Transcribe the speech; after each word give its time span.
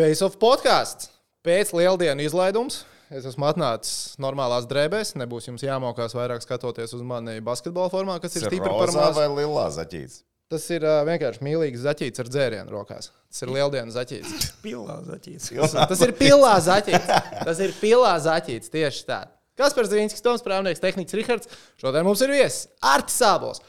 Face 0.00 0.24
of 0.24 0.38
podkāsts. 0.40 1.10
Pēc 1.44 1.74
lieldienu 1.76 2.24
izlaidums. 2.24 2.86
Es 3.12 3.26
esmu 3.28 3.44
atnācis 3.50 4.14
normālās 4.22 4.64
drēbēs. 4.70 5.10
Nebūs 5.20 5.50
jums 5.50 5.64
jāmokās 5.66 6.14
vairāk 6.16 6.40
skatoties 6.40 6.94
uz 6.96 7.02
mani 7.04 7.34
basketbola 7.44 7.90
formā, 7.92 8.14
kas 8.22 8.38
ir 8.38 8.46
stipri 8.46 8.70
par 8.70 8.92
mazu. 8.94 9.18
vai 9.18 9.26
lilā 9.28 9.66
zaķīts? 9.74 10.22
Tas 10.50 10.64
ir 10.72 10.86
uh, 10.86 11.02
vienkārši 11.04 11.44
mīlīgs 11.44 11.84
zaķīts 11.84 12.22
ar 12.22 12.30
dzērienu 12.32 12.72
rokās. 12.72 13.10
Tas 13.28 13.44
ir 13.44 13.52
lieldienu 13.52 13.92
zaķīts. 13.98 14.48
Pilā 14.64 14.96
zaķīts. 15.10 15.50
Tas 15.92 16.04
ir 16.06 16.14
pilā 16.16 16.54
zaķīts. 16.64 17.12
Tas 17.44 17.60
ir 17.66 17.76
pilā 17.82 18.14
zaķīts 18.24 18.72
tieši 18.72 19.04
tā. 19.10 19.20
Kas 19.60 19.76
par 19.76 19.90
Zīnskis, 19.90 20.24
Toms 20.24 20.46
Prāvnieks, 20.46 20.80
tehniks 20.80 21.18
Rihards. 21.18 21.50
Šodien 21.82 22.08
mums 22.08 22.24
ir 22.24 22.32
viesis 22.32 22.70
Artis 22.80 23.20
Sābols. 23.20 23.60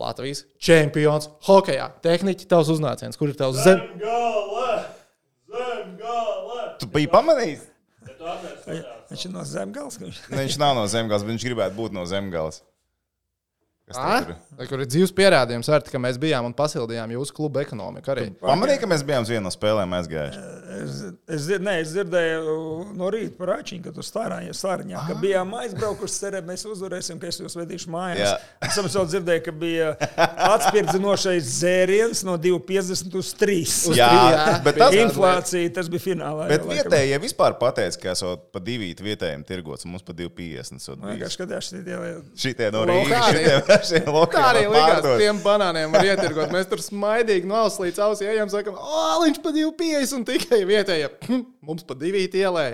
Latvijas 0.00 0.42
čempions 0.58 1.30
hokejā. 1.46 1.92
Tehniķi, 2.02 2.48
tavs 2.50 2.72
uznāciens. 2.74 3.20
Kur 3.20 3.30
ir 3.30 3.38
tavs 3.38 3.62
zem? 5.50 5.92
Zemgale! 6.00 6.64
Tu 6.80 6.88
biji 6.90 7.10
pamanījis? 7.12 7.68
Viņš 9.10 9.26
ir 9.26 9.32
no 9.34 9.44
zemgals. 9.48 9.98
ka 9.98 10.06
Viņš... 10.06 10.18
Ne, 10.30 10.42
viņš 10.44 10.58
nav 10.60 10.74
no 10.78 10.84
zemgales, 10.90 11.24
bet 11.26 11.34
viņš 11.34 11.46
gribētu 11.50 11.76
būt 11.76 11.96
no 11.96 12.04
zemgales. 12.08 12.62
Kas 13.90 13.98
Ā? 13.98 14.20
tev 14.22 14.68
tur? 14.70 14.82
Ir 14.84 14.90
dzīves 14.92 15.12
pierādījums, 15.16 15.68
Arti, 15.74 15.90
ka 15.90 15.98
mēs 15.98 16.18
bijām 16.22 16.46
un 16.46 16.54
pasildījām 16.54 17.10
jūsu 17.16 17.34
kluba 17.34 17.64
ekonomiku 17.64 18.12
arī. 18.14 18.28
Pamanīji, 18.38 18.82
ka 18.84 18.90
mēs 18.90 19.02
bijām 19.06 19.26
uz 19.26 19.32
vienu 19.32 19.48
no 19.48 19.50
spēlēm 19.50 19.96
aizgājuši. 19.98 20.42
Es, 20.70 21.00
es, 21.26 21.46
nē, 21.58 21.72
es 21.82 21.90
dzirdēju 21.94 22.54
no 22.94 23.08
rīta 23.10 23.34
par 23.40 23.54
Ačiņu, 23.56 23.82
ka 23.88 23.92
tur 23.96 24.06
stārāja 24.06 24.54
sārņā, 24.54 25.00
ka 25.08 25.16
bijām 25.18 25.54
aizbraukuši, 25.58 26.18
cerēju, 26.24 26.46
mēs 26.46 26.64
uzvarēsim, 26.70 27.18
ka 27.22 27.30
es 27.30 27.40
jūs 27.42 27.56
vedīšu 27.58 27.90
mājās. 27.90 28.20
Jā. 28.22 28.68
Es 28.68 28.78
vēl 28.94 29.08
dzirdēju, 29.10 29.42
ka 29.48 29.54
bija 29.56 29.88
atspirdzinošais 30.54 31.48
dzēriens 31.56 32.22
no 32.28 32.36
2,50 32.40 33.16
uz 33.18 33.32
3. 33.40 33.56
Uz 33.90 33.98
Jā, 33.98 34.08
trīs, 34.10 34.36
jā. 34.36 34.56
bet 34.66 34.78
tas, 34.80 34.96
Inflācija, 35.00 35.72
tas 35.80 35.90
bija 35.92 36.04
finālā. 36.04 36.46
bet 36.50 36.64
jau, 36.64 36.70
vietējie 36.74 37.20
vispār 37.22 37.56
pateica, 37.60 38.00
ka 38.04 38.14
esot 38.14 38.46
pa 38.54 38.62
divīt 38.64 39.02
vietējiem 39.04 39.44
tirgots, 39.48 39.86
un 39.86 39.94
mums 39.96 40.06
pa 40.06 40.14
2,50. 40.16 40.80
esot 40.80 41.00
bijis. 41.00 41.10
Vienkārši 41.10 41.38
skatījās 41.40 41.70
šitie 41.70 41.82
tie 41.86 41.98
Šitie 42.44 42.70
no. 42.74 42.84
Rīgas, 42.90 43.26
šitie, 43.30 43.56
šitie 43.88 44.04
Tā 44.06 44.14
lokāli 44.14 44.62
arī 44.62 44.64
likās, 44.70 45.08
tiem 45.24 45.42
banāniem 45.44 45.94
var 45.96 46.08
ietirgot. 46.10 46.54
Mēs 46.54 46.70
tur 46.70 46.82
smaidīgi 46.84 47.48
no 47.50 47.58
auss 47.64 47.80
līdz 47.82 48.02
ausī 48.06 48.28
ejam, 48.30 48.50
sakam, 48.52 48.78
o, 48.78 49.04
viņš 49.24 49.42
pa 49.44 49.54
2,50 49.56 50.16
un 50.20 50.26
tikai 50.60 50.70
vietējie. 50.76 51.10
hm, 51.26 51.42
Mums 51.66 51.88
pa 51.88 51.98
2 51.98 52.28
ielē. 52.44 52.68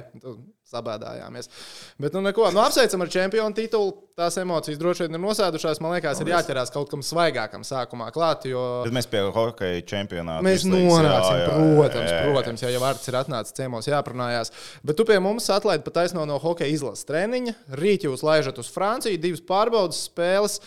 Sabēdājāmies. 0.66 1.46
Bet, 2.02 2.10
nu, 2.16 2.20
neko. 2.26 2.48
Nu, 2.50 2.58
apsveicam 2.64 3.04
ar 3.04 3.10
čempionu 3.12 3.54
titulu. 3.54 3.92
Tās 4.18 4.34
emocijas 4.40 4.80
droši 4.80 5.04
vien 5.04 5.14
ir 5.14 5.20
nosēdušās. 5.22 5.78
Man 5.84 5.92
liekas, 5.94 6.18
ir 6.24 6.32
jāķerās 6.32 6.72
kaut 6.74 6.90
kam 6.90 7.04
svaigākam 7.06 7.62
sākumā 7.62 8.08
klāt. 8.10 8.48
Jo... 8.50 8.64
Bet 8.82 8.96
mēs 8.96 9.06
pie 9.12 9.20
hokeja 9.30 9.84
čempionāta. 9.86 10.42
Mēs 10.42 10.64
jā, 11.38 11.52
protams, 11.52 12.10
jā, 12.10 12.16
jā. 12.16 12.24
protams, 12.32 12.64
ja 12.66 12.72
jau 12.74 12.82
vārds 12.82 13.06
ir 13.12 13.18
atnācis 13.20 13.56
ciemos, 13.60 13.90
jāprunājās. 13.92 14.50
Bet 14.82 14.98
tu 14.98 15.06
pie 15.06 15.20
mums 15.22 15.46
atlaidi 15.54 15.86
pat 15.86 16.00
taisno 16.00 16.26
no 16.26 16.40
hokeja 16.42 16.74
izlases 16.74 17.06
treniņa. 17.06 17.54
Rīt 17.78 18.08
jūs 18.08 18.26
laižat 18.26 18.58
uz 18.58 18.72
Franciju, 18.74 19.22
divas 19.22 19.44
pārbaudas 19.46 20.02
spēles. 20.08 20.58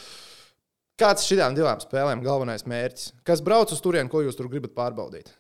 Kāds 1.00 1.28
šīm 1.28 1.60
divām 1.60 1.84
spēlēm 1.84 2.24
galvenais 2.24 2.64
mērķis? 2.68 3.12
Kas 3.28 3.44
brauc 3.44 3.76
uz 3.76 3.84
turieni, 3.84 4.12
ko 4.12 4.24
jūs 4.24 4.40
tur 4.40 4.48
gribat 4.52 4.78
pārbaudīt? 4.80 5.36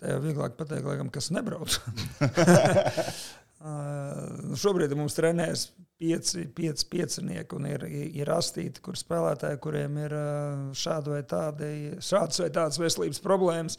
Tā 0.00 0.14
jau 0.14 0.20
vieglāk 0.24 0.58
pateikt, 0.58 0.86
laikam, 0.88 1.10
kas 1.12 1.30
nebrauc. 1.34 1.78
Uh, 2.20 3.14
Šobrīd 4.60 4.92
mums 4.98 5.16
trenējas 5.16 5.68
pieci, 6.00 6.44
pieci 6.52 6.88
piecinieki, 6.90 7.56
un 7.56 7.68
ir, 7.70 7.86
ir 8.20 8.32
astīti, 8.34 8.82
kur 8.84 8.98
spēlētāji, 8.98 9.60
kuriem 9.64 9.96
ir 10.02 10.16
uh, 10.18 10.66
šāda 10.76 11.14
vai 11.14 11.22
tāda, 11.28 11.70
šādas 12.04 12.42
vai 12.42 12.50
tādas 12.52 12.80
veselības 12.82 13.22
problēmas. 13.24 13.78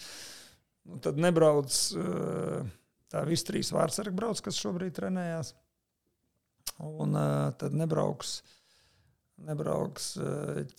Nu, 0.85 0.99
tad 1.01 1.19
nebrauc 1.21 1.75
uh, 1.99 2.65
tā 3.13 3.23
visi 3.29 3.49
trīs 3.49 3.73
vārdsargi, 3.75 4.15
brauc, 4.17 4.41
kas 4.45 4.61
šobrīd 4.61 4.95
trenējās. 4.97 5.53
Un 6.85 7.15
uh, 7.15 7.51
tad 7.59 7.75
nebrauks, 7.77 8.39
nebrauks 9.45 10.15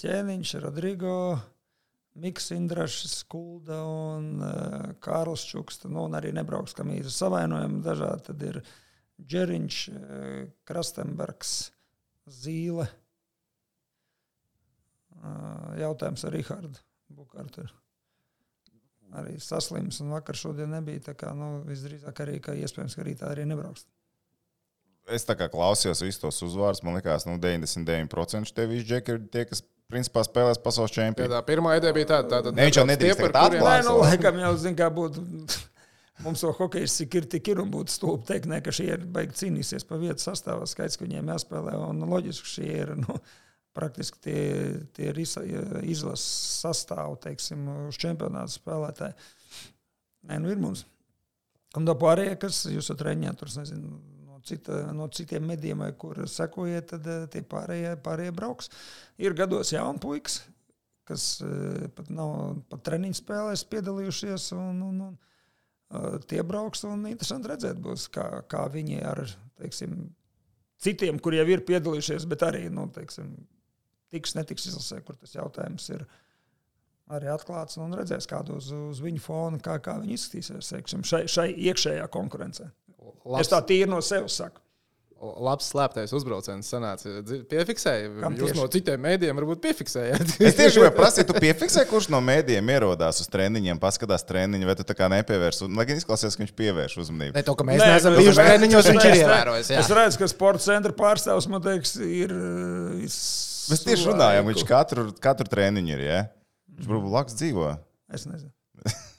ķēniņš, 0.00 0.56
Rodrigo. 0.64 1.18
Mikls 2.16 2.50
Indrašs, 2.54 3.22
Kulda 3.28 3.82
un 3.84 4.28
uh, 4.40 4.92
Kārls 5.04 5.44
Čukste. 5.48 5.90
Nu, 5.92 6.06
un 6.08 6.16
arī 6.16 6.32
nebrauks, 6.36 6.74
kam 6.76 6.90
ir 6.94 7.08
savainojumi 7.12 7.82
dažādi. 7.84 8.24
Tad 8.30 8.44
ir 8.46 8.60
Džeriņš, 9.20 9.80
uh, 9.92 10.38
Krastenbergs, 10.68 11.56
Zīle. 12.40 12.86
Uh, 15.16 15.76
jautājums 15.82 16.24
ar 16.24 16.34
Rihardu 16.36 16.80
Bukārtu. 17.12 17.66
Arī 19.16 19.36
saslims, 19.40 20.00
un 20.02 20.16
vakar 20.16 20.36
šodien 20.38 20.72
nebija. 20.72 21.04
Tā 21.10 21.16
kā, 21.18 21.30
nu, 21.36 21.60
visdrīzāk 21.68 22.24
arī, 22.24 22.40
ka 22.42 22.56
iespējams, 22.56 22.96
ka 22.96 23.06
rītā 23.06 23.30
arī 23.30 23.46
nebrauks. 23.48 23.86
Es 25.06 25.22
tā 25.22 25.36
kā 25.38 25.46
klausījos 25.52 26.02
visus 26.02 26.18
tos 26.18 26.40
uzvārdus, 26.42 26.82
man 26.82 26.96
liekas, 26.98 27.28
nu, 27.28 27.36
99% 27.38 28.56
tie 28.56 28.64
visi 28.66 28.88
džeki 28.88 29.12
ir 29.14 29.20
tie, 29.30 29.44
kas 29.46 29.62
principā 29.92 30.22
spēlēs 30.26 30.58
pasaules 30.62 30.92
čempionu. 30.94 31.30
tā 31.34 31.40
pirmā 31.46 31.76
ideja 31.78 31.94
bija 31.94 32.08
tāda, 32.16 32.52
Ne, 32.52 32.66
viņš 32.68 32.78
jau 32.80 32.86
nedrīkst 32.88 33.20
tagad 33.22 33.54
Nē, 33.54 33.58
atklāt. 33.60 33.84
nu, 33.86 33.96
laikam 34.02 34.38
jau 34.42 34.52
zina, 34.56 34.76
kā 34.80 34.90
būtu. 34.90 35.22
Mums 36.24 36.40
jau 36.42 36.50
hokeja 36.56 36.88
ir, 37.20 37.26
tik 37.28 37.48
ir 37.52 37.58
un 37.60 37.70
būtu 37.70 37.92
stulbi 37.92 38.24
teikt, 38.24 38.46
ne, 38.48 38.60
ka 38.64 38.72
šie 38.72 38.86
ir 38.94 39.02
beigti 39.04 39.44
cīnīsies 39.44 39.84
par 39.86 39.98
vietu 40.00 40.24
sastāvā. 40.24 40.64
Skaidrs, 40.66 40.96
ka 40.96 41.04
viņiem 41.04 41.28
jāspēlē. 41.28 41.74
Un 41.90 42.00
loģiski, 42.08 42.46
ka 42.46 42.52
šie 42.54 42.70
ir 42.72 42.94
nu, 42.96 43.18
praktiski 43.76 44.18
tie, 44.24 44.40
tie 44.96 45.10
ir 45.12 45.20
izla- 45.20 45.44
izlases 45.84 46.62
sastāvā, 46.64 47.12
teiksim, 47.20 47.68
uz 47.90 47.98
čempionāta 48.00 48.48
spēlētāji. 48.54 49.12
Nē, 50.26 50.40
nu 50.40 50.50
ir 50.50 50.56
mums. 50.62 50.86
Un 51.76 51.84
tā 51.84 51.92
pārējie, 52.00 52.38
kas 52.40 52.62
jūs 52.72 52.88
reņģā, 52.96 53.36
tur 53.36 53.52
nezinu. 53.60 54.00
Cita, 54.46 54.84
no 54.94 55.08
citiem 55.10 55.46
medijiem, 55.48 55.80
kur 55.98 56.20
sekojiet, 56.30 56.92
tad 56.92 57.06
eh, 57.10 57.24
tie 57.32 57.42
pārējie, 57.42 57.96
pārējie 58.04 58.34
brauks. 58.36 58.70
Ir 59.18 59.34
gados 59.34 59.72
jauni 59.74 59.98
puikas, 60.02 60.36
kas 61.08 61.24
eh, 61.42 61.88
pat 61.96 62.12
nav 62.14 62.60
pat 62.70 62.84
treniņu 62.86 63.18
spēlēs 63.18 63.64
piedalījušies. 63.72 64.52
Un, 64.54 64.84
un, 64.86 65.00
un, 65.08 65.16
eh, 65.90 66.20
tie 66.30 66.44
brauks 66.46 66.86
un 66.86 67.08
interesanti 67.10 67.50
redzēt, 67.50 67.82
būs, 67.82 68.06
kā, 68.14 68.28
kā 68.46 68.68
viņi 68.70 69.02
ar 69.02 69.24
teiksim, 69.58 69.98
citiem, 70.82 71.18
kuriem 71.18 71.42
jau 71.42 71.56
ir 71.56 71.66
piedalījušies, 71.66 72.28
bet 72.30 72.46
arī 72.46 72.68
nu, 72.70 72.86
teiksim, 72.94 73.34
tiks, 74.14 74.36
netiks 74.38 74.70
izlasē, 74.70 75.02
kur 75.02 75.18
tas 75.18 75.34
jautājums 75.34 75.90
ir. 75.90 76.06
Arī 77.16 77.28
atklāts 77.30 77.78
un 77.78 77.92
redzēs, 77.94 78.26
kādu 78.26 78.56
uz, 78.58 78.72
uz 78.74 78.98
viņu 79.02 79.20
fona, 79.22 79.58
kā, 79.62 79.76
kā 79.82 79.94
viņi 80.02 80.16
izskatīsies 80.16 80.72
teiksim, 80.72 81.04
šai, 81.06 81.26
šai 81.30 81.52
iekšējā 81.68 82.06
konkurencē. 82.14 82.66
Labs, 83.24 83.40
Es 83.46 83.48
tā 83.52 83.60
tīri 83.66 83.88
no 83.90 83.98
sevis 84.04 84.36
saku. 84.42 84.60
labs 85.40 85.70
slēptais 85.72 86.12
uzbrauciens. 86.12 86.68
Sanāca. 86.68 87.08
Piefiksēja. 87.48 88.10
Jūs 88.36 88.52
no 88.58 88.66
citiem 88.68 89.00
mēdījiem 89.00 89.38
varbūt 89.40 89.62
piefiksējāt. 89.64 90.34
Es 90.44 90.54
tieši 90.58 90.76
gribēju 90.76 90.92
prasīt, 90.98 91.26
tu 91.30 91.32
piefiksē, 91.40 91.86
kurš 91.88 92.10
no 92.12 92.20
mēdījiem 92.20 92.68
ierodās 92.74 93.22
uz 93.24 93.30
treniņiem, 93.32 93.80
paskatās 93.80 94.26
treniņu, 94.28 94.68
vai 94.68 94.74
tu 94.76 94.84
tā 94.84 94.94
kā 94.98 95.08
nepievērš, 95.14 95.62
uz- 95.64 95.72
lai 95.78 95.86
gan 95.88 95.96
izklausās, 96.02 96.36
ka 96.36 96.44
viņš 96.44 96.52
pievērš 96.60 96.98
uzmanību. 97.06 97.34
Ne 97.38 97.42
to, 97.48 97.54
ka 97.56 97.64
mēs 97.64 97.80
Nē, 97.80 97.88
neesam 97.94 98.18
bijuši 98.18 98.44
treniņos, 98.44 98.90
viņš 98.92 99.06
ir 99.08 99.14
es- 99.16 99.22
ievērojis. 99.24 99.70
Es 99.80 99.88
redzu, 100.00 100.18
ka 100.20 100.28
sporta 100.34 100.62
centra 100.68 100.92
pārstāvs 101.00 101.48
man 101.48 101.64
teiks, 101.64 101.96
ir. 101.96 102.36
Mēs 102.36 103.16
Mēs 103.72 103.82
tieši 103.88 104.12
runājam, 104.12 104.46
viņš 104.52 104.66
katru, 104.68 105.08
katru 105.18 105.48
treniņu 105.50 105.96
ir, 105.96 106.04
ja? 106.06 106.20
Viņš 106.76 106.92
varbūt 106.92 107.08
blakus 107.10 107.34
dzīvo. 107.40 107.72
Es 108.12 108.28
nezinu. 108.28 108.52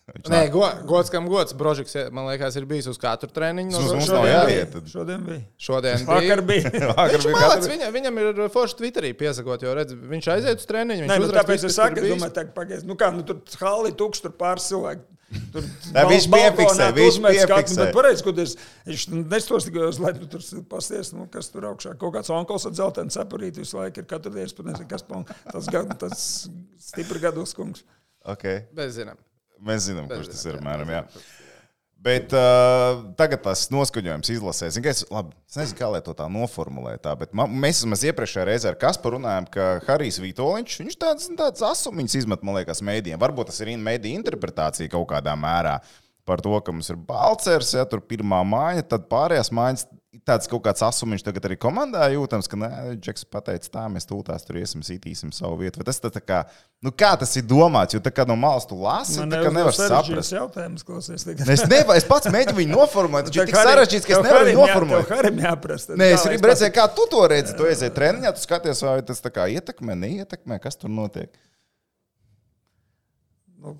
Viņš 0.07 0.29
Nē, 0.31 0.38
go, 0.53 0.62
gods 0.88 1.09
kam 1.12 1.25
gods. 1.28 1.51
Brožiks, 1.57 1.91
man 2.16 2.29
liekas, 2.29 2.56
ir 2.56 2.63
bijis 2.69 2.85
uz 2.88 2.95
katru 3.01 3.28
treniņu. 3.28 3.73
No 3.73 3.81
mums 3.90 4.06
šodien 4.07 4.13
nav 4.16 4.45
bija. 4.47 4.62
jāiet. 4.62 4.78
Šodien 4.88 5.25
bija. 5.28 5.41
Šodien 5.59 6.06
Vakar 6.07 6.41
bija. 6.47 6.72
bija. 6.72 6.88
Vakar 6.94 7.18
Viņš, 7.18 7.25
bija 7.28 7.35
malac, 7.35 7.57
katru- 7.57 7.72
viņa, 7.73 7.90
viņam 7.97 8.22
ir 8.23 8.40
forši 8.53 8.78
Twitterī 8.79 9.12
piesakot, 9.19 9.66
jo 9.67 9.73
redz, 9.75 9.97
viņš 10.13 10.29
aiziet 10.38 10.63
uz 10.63 10.69
treniņu. 10.69 11.03
Viņš 11.03 11.12
Nē, 11.12 11.19
nu, 11.25 11.28
tāpēc 11.35 11.67
es 11.67 11.75
saku, 11.75 12.00
es 12.00 12.13
domāju, 12.13 12.35
tā 12.40 12.46
pagaidi. 12.56 12.88
Nu, 12.88 12.96
kā, 12.96 13.12
nu, 13.12 13.25
tur 13.28 13.44
hāli 13.59 13.91
tukšs, 14.00 14.23
tur 14.23 14.35
pāris 14.40 14.69
cilvēki. 14.72 15.03
Tur 15.51 15.67
Nē, 15.91 16.07
viņš 16.07 16.29
bal- 16.31 16.40
piefiksē, 16.40 16.55
balkonā 16.55 16.87
tu 16.87 16.99
viņš 17.02 17.11
uzmet 17.11 17.40
skatu, 17.41 17.52
piefiksē. 17.52 17.79
Bet 17.84 17.96
pareizi, 17.99 18.23
ko 18.23 18.35
tas 18.40 18.55
viņš 18.87 19.05
nestos 19.28 19.67
tikai 19.67 19.85
uz 19.91 19.99
leju, 19.99 20.31
tur 20.31 20.47
pasties, 20.72 21.11
nu, 21.11 21.28
kas 21.35 21.52
tur 21.52 21.67
augšā. 21.67 21.97
Kaut 21.99 22.16
kāds 22.16 22.31
onkls 22.31 22.64
ar 22.72 22.78
dzeltenu 22.79 23.11
cepurīti 23.11 23.59
visu 23.59 23.81
laiku 23.81 24.05
ir 24.05 24.08
katru 24.08 24.31
dienu, 24.31 24.55
pat 24.55 24.72
nezinu, 24.72 24.87
kas 24.96 25.03
tas, 25.52 25.67
gad, 25.67 25.91
tas 25.99 26.23
stipri 26.79 27.20
gados 27.28 27.52
kungs. 27.59 27.84
Okay. 28.23 28.64
Bez 28.72 28.96
zinām. 28.96 29.20
Mēs 29.65 29.89
zinām, 29.89 30.07
kurš 30.11 30.31
tas 30.33 30.45
ir. 30.49 30.61
Mēram, 30.63 30.91
jā. 30.93 31.03
Bet 32.07 32.33
uh, 32.35 32.99
tagad 33.17 33.41
tas 33.47 33.63
noskaņojums 33.73 34.29
izlasē. 34.29 34.69
Zin, 34.71 34.85
es, 34.85 35.01
labi, 35.09 35.33
es 35.49 35.57
nezinu, 35.57 35.77
kā 35.79 35.87
lai 35.89 36.01
to 36.05 36.13
tā 36.17 36.27
noformulēt. 36.29 37.01
Tā, 37.07 37.15
bet 37.17 37.33
man, 37.35 37.55
mēs 37.63 37.81
esam 37.81 37.95
iepriekšējā 37.97 38.45
reizē 38.47 38.69
ar 38.69 38.77
Kasparu 38.79 39.17
runājām, 39.17 39.47
ka 39.51 39.69
Harijs 39.87 40.21
Vitoļņš, 40.21 40.75
viņš 40.83 40.97
tāds, 41.01 41.31
tāds 41.39 41.65
asumiņas 41.65 42.19
izmet, 42.21 42.45
man 42.45 42.59
liekas, 42.59 42.83
mēdījiem. 42.85 43.17
Varbūt 43.23 43.49
tas 43.49 43.63
ir 43.65 43.73
mēdīja 43.81 44.21
interpretācija 44.21 44.93
kaut 44.93 45.09
kādā 45.09 45.33
mērā 45.39 45.79
par 46.27 46.43
to, 46.43 46.53
ka 46.61 46.75
mums 46.75 46.91
ir 46.91 46.99
balcers, 47.07 47.73
ja 47.73 47.87
tur 47.89 48.03
pirmā 48.03 48.43
māja, 48.45 48.85
tad 48.93 49.07
pārējās 49.09 49.49
mājas 49.55 49.87
tāds 50.25 50.49
kaut 50.49 50.64
kāds 50.66 50.81
asumiņš 50.85 51.23
tagad 51.28 51.46
arī 51.49 51.58
komandā 51.59 52.05
jūtams, 52.14 52.47
ka, 52.49 52.58
nē, 52.59 52.69
Džeks 53.03 53.25
pateica, 53.31 53.69
tā 53.73 53.84
mēs 53.91 54.08
tūlīt 54.09 54.46
tur 54.47 54.59
iesim, 54.59 54.84
sitīsim 54.85 55.34
savu 55.35 55.59
vietu. 55.61 55.81
Vai 55.81 55.87
tas 55.90 55.99
tā, 56.02 56.11
tā 56.14 56.22
kā, 56.23 56.40
nu 56.84 56.93
kā 56.96 57.11
tas 57.19 57.35
ir 57.40 57.46
domāts, 57.47 57.96
jo 57.96 58.02
tā 58.03 58.14
kā 58.16 58.25
no 58.29 58.37
malas 58.40 58.67
tu 58.69 58.78
lasi, 58.79 59.19
Man 59.22 59.34
tā 59.34 59.41
kā 59.43 59.52
nevar 59.53 59.75
saprast. 59.75 60.34
jautājums, 60.34 60.85
klausies. 60.87 61.28
Es, 61.28 61.66
nevar, 61.69 61.99
es 61.99 62.08
pats 62.08 62.31
mēģinu 62.34 62.58
viņu 62.61 62.73
noformulēt, 62.73 63.28
viņš 63.29 63.41
ir 63.41 63.52
tik 63.52 63.59
sarežģīts, 63.59 64.09
ka 64.09 64.17
es 64.17 64.25
nevaru 64.25 64.49
viņu 64.52 64.64
noformulēt. 64.64 65.14
Harim 65.14 65.43
jāprast. 65.46 65.93
Nē, 65.99 66.09
es 66.16 66.25
gribu 66.29 66.52
redzēt, 66.52 66.73
kā 66.78 66.87
tu 66.97 67.08
to 67.11 67.23
redzi. 67.31 67.55
Tu 67.58 67.69
aizies 67.69 67.93
treniņā, 67.96 68.34
tu 68.35 68.43
skaties, 68.43 68.84
vai 68.87 68.97
tas 69.08 69.23
tā 69.23 69.34
kā 69.34 69.47
ietekmē, 69.53 69.97
neietekmē, 70.08 70.59
kas 70.64 70.79
tur 70.79 70.93
notiek. 70.93 71.34
Nu, 73.58 73.73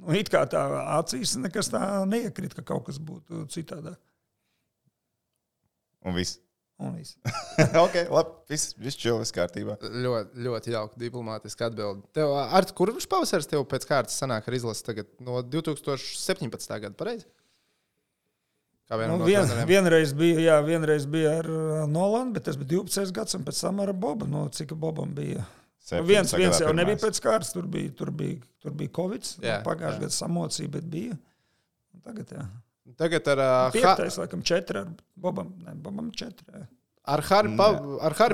nu, 0.00 0.14
it 0.18 0.30
kā 0.32 0.46
tā 0.50 0.62
acīs 0.98 1.36
nekas 1.40 1.68
tā 1.74 1.82
neiekrīt, 2.08 2.56
ka 2.56 2.64
kaut 2.72 2.88
kas 2.88 2.98
būtu 3.02 3.44
citādāk. 3.52 4.00
Un 6.08 6.16
viss. 6.16 6.38
Un 6.82 6.96
viss. 6.96 7.14
ok, 7.84 7.98
labi, 8.10 8.32
viss, 8.50 8.72
viss 8.80 8.98
čil, 8.98 9.20
viss 9.20 9.34
kārtībā. 9.34 9.76
Ļoti, 9.82 10.42
ļoti 10.46 10.74
jauka 10.74 10.98
diplomātiska 10.98 11.68
atbilde. 11.70 12.02
Tev, 12.16 12.32
ar 12.42 12.66
kurš 12.74 13.06
pavasaris 13.10 13.46
tev 13.50 13.62
pēc 13.70 13.86
kārtas 13.86 14.18
sanāk 14.18 14.48
ar 14.48 14.58
izlasi 14.58 14.86
tagad 14.88 15.10
no 15.22 15.38
2017. 15.46 16.74
gada, 16.82 16.96
pareizi? 16.98 17.28
Nu, 18.92 19.16
no 19.16 19.24
vien, 19.24 19.40
treneriem? 19.46 19.68
vienreiz, 19.70 20.10
bija, 20.12 20.40
jā, 20.42 20.56
vienreiz 20.66 21.06
bija 21.08 21.38
ar 21.40 21.46
uh, 21.48 21.84
Nolanu, 21.88 22.34
bet 22.34 22.44
tas 22.44 22.58
bija 22.60 22.74
12 22.74 23.14
gads, 23.16 23.38
un 23.38 23.46
pēc 23.46 23.60
tam 23.64 23.80
ar 23.80 23.92
Bobu. 23.96 24.26
No, 24.28 24.42
cik 24.52 24.74
Bobam 24.76 25.14
bija? 25.16 25.46
Nu, 25.92 26.02
viens, 26.06 26.34
viens 26.36 26.60
jau 26.60 26.74
nebija 26.76 27.00
pēc 27.00 27.20
kārtas, 27.24 27.54
tur 27.54 27.64
bija, 27.70 27.92
tur 27.96 28.12
bija, 28.14 28.36
tur 28.60 28.74
bija 28.76 28.92
Covid. 28.98 29.30
Jā, 29.40 29.56
Pagājušajā 29.64 29.96
jā. 29.96 30.02
gadā 30.04 30.18
samocija, 30.18 30.72
bet 30.76 30.84
bija. 30.92 31.16
Un 31.94 32.04
Tagad, 32.04 32.36
jā. 32.36 32.44
Tagad 32.98 33.28
ar, 33.30 33.38
uh, 33.38 33.48
ha, 33.66 33.72
Piektais, 33.74 34.18
laikam, 34.18 34.42
četri 34.46 34.82
ar 34.82 34.94
Bobam. 35.14 35.52
Ne, 35.62 35.74
Bobam 35.78 36.10
četri. 36.16 36.64
Ar 37.02 37.18
Harry, 37.26 37.50
pa, 37.58 37.66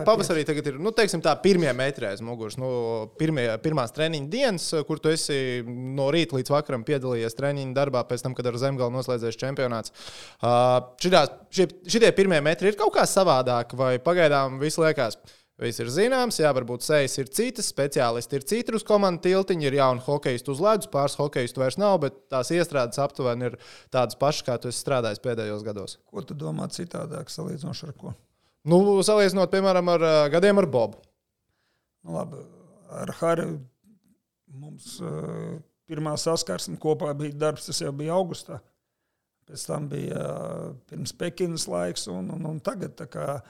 pavasarī 0.04 0.42
tagad 0.44 0.66
ir, 0.68 0.74
nu, 0.76 0.90
teiksim 0.92 1.22
tā, 1.24 1.32
pirmie 1.40 1.70
metri 1.72 2.04
aiz 2.04 2.20
muguras. 2.20 2.58
Nu, 2.60 2.68
pirmie, 3.16 3.46
pirmās 3.64 3.94
treniņa 3.96 4.28
dienas, 4.28 4.66
kur 4.84 5.00
tu 5.00 5.08
esi 5.08 5.64
no 5.64 6.10
rīta 6.12 6.36
līdz 6.36 6.52
vakaram 6.52 6.84
piedalījies 6.84 7.36
treniņa 7.38 7.72
darbā, 7.78 8.02
pēc 8.10 8.26
tam, 8.26 8.36
kad 8.36 8.50
ar 8.50 8.60
Zemgālu 8.60 8.92
noslēdzies 8.92 9.40
čempionāts. 9.40 9.94
Uh, 10.42 10.82
šitās, 11.00 11.32
šie, 11.48 11.70
šitie 11.88 12.12
pirmie 12.16 12.42
metri 12.44 12.68
ir 12.68 12.76
kaut 12.76 12.92
kā 12.98 13.06
savādāk, 13.08 13.72
vai 13.72 13.94
pagaidām 14.04 14.60
viss 14.60 14.80
liekas. 14.80 15.16
Viss 15.58 15.81
ir 15.82 15.88
zināms, 15.90 16.37
jā, 16.38 16.52
varbūt 16.55 16.84
sejas 16.87 17.16
ir 17.19 17.31
citas, 17.34 17.66
speciālisti 17.72 18.38
ir 18.38 18.44
citi 18.46 18.75
uz 18.78 18.84
komandas 18.87 19.25
tiltiņa, 19.25 19.64
ir 19.66 19.76
jauni 19.81 20.05
hokeisti 20.06 20.52
uz 20.52 20.60
ledus, 20.62 20.87
pāris 20.93 21.19
hokeistu 21.19 21.64
vairs 21.64 21.81
nav, 21.82 21.96
bet 22.05 22.20
tās 22.31 22.52
iestrādes 22.55 23.00
aptuveni 23.02 23.49
ir 23.49 23.56
tādas 23.90 24.14
pašas, 24.20 24.44
kā 24.46 24.55
tu 24.62 24.70
esi 24.70 24.78
strādājis 24.84 25.22
pēdējos 25.25 25.66
gados. 25.66 25.96
Ko 26.06 26.22
tu 26.22 26.38
domā 26.38 26.70
citādāk 26.70 27.34
salīdzinoši 27.34 27.90
ar 27.90 27.99
ko? 27.99 28.14
Nu, 28.70 28.78
salīdzinot, 29.02 29.50
piemēram, 29.50 29.90
ar 29.96 30.06
uh, 30.06 30.20
gadiem 30.31 30.62
ar 30.62 30.70
Bobu. 30.70 31.02
Nu, 32.06 32.14
labi, 32.20 32.46
ar 32.94 33.16
Hariju 33.19 33.58
mums 34.62 34.94
uh, 35.02 35.58
pirmā 35.90 36.14
saskarsme 36.22 36.78
kopā 36.78 37.10
bija 37.19 37.34
darbs, 37.49 37.66
tas 37.66 37.82
jau 37.82 37.90
bija 37.99 38.14
augustā. 38.14 38.62
Pēc 39.50 39.64
tam 39.66 39.90
bija 39.90 40.22
uh, 40.22 40.66
pirms 40.87 41.19
Pekinas 41.19 41.66
laiks, 41.66 42.06
un, 42.12 42.31
un, 42.31 42.46
un 42.46 42.62
tagad. 42.62 42.94
Kā, 43.10 43.10
kā 43.10 43.43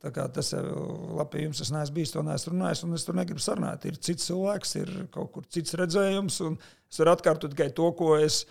tas 0.00 0.52
jau 0.54 1.16
labi, 1.18 1.44
jums 1.44 1.60
es 1.60 1.72
neesmu 1.74 1.98
bijis, 1.98 2.14
to 2.14 2.22
neesmu 2.24 2.54
runājis, 2.54 2.84
un 2.86 2.96
es 2.96 3.04
tur 3.04 3.18
negribu 3.18 3.42
sarunāt. 3.44 3.84
Ir 3.88 3.98
cits 4.00 4.30
cilvēks, 4.30 4.72
ir 4.80 4.94
kaut 5.12 5.32
kur 5.34 5.44
cits 5.52 5.76
redzējums, 5.76 6.40
un 6.46 6.56
es 6.60 7.02
varu 7.02 7.12
atkārtot 7.12 7.52
tikai 7.52 7.68
to, 7.76 7.90
ko 7.98 8.14
es, 8.16 8.42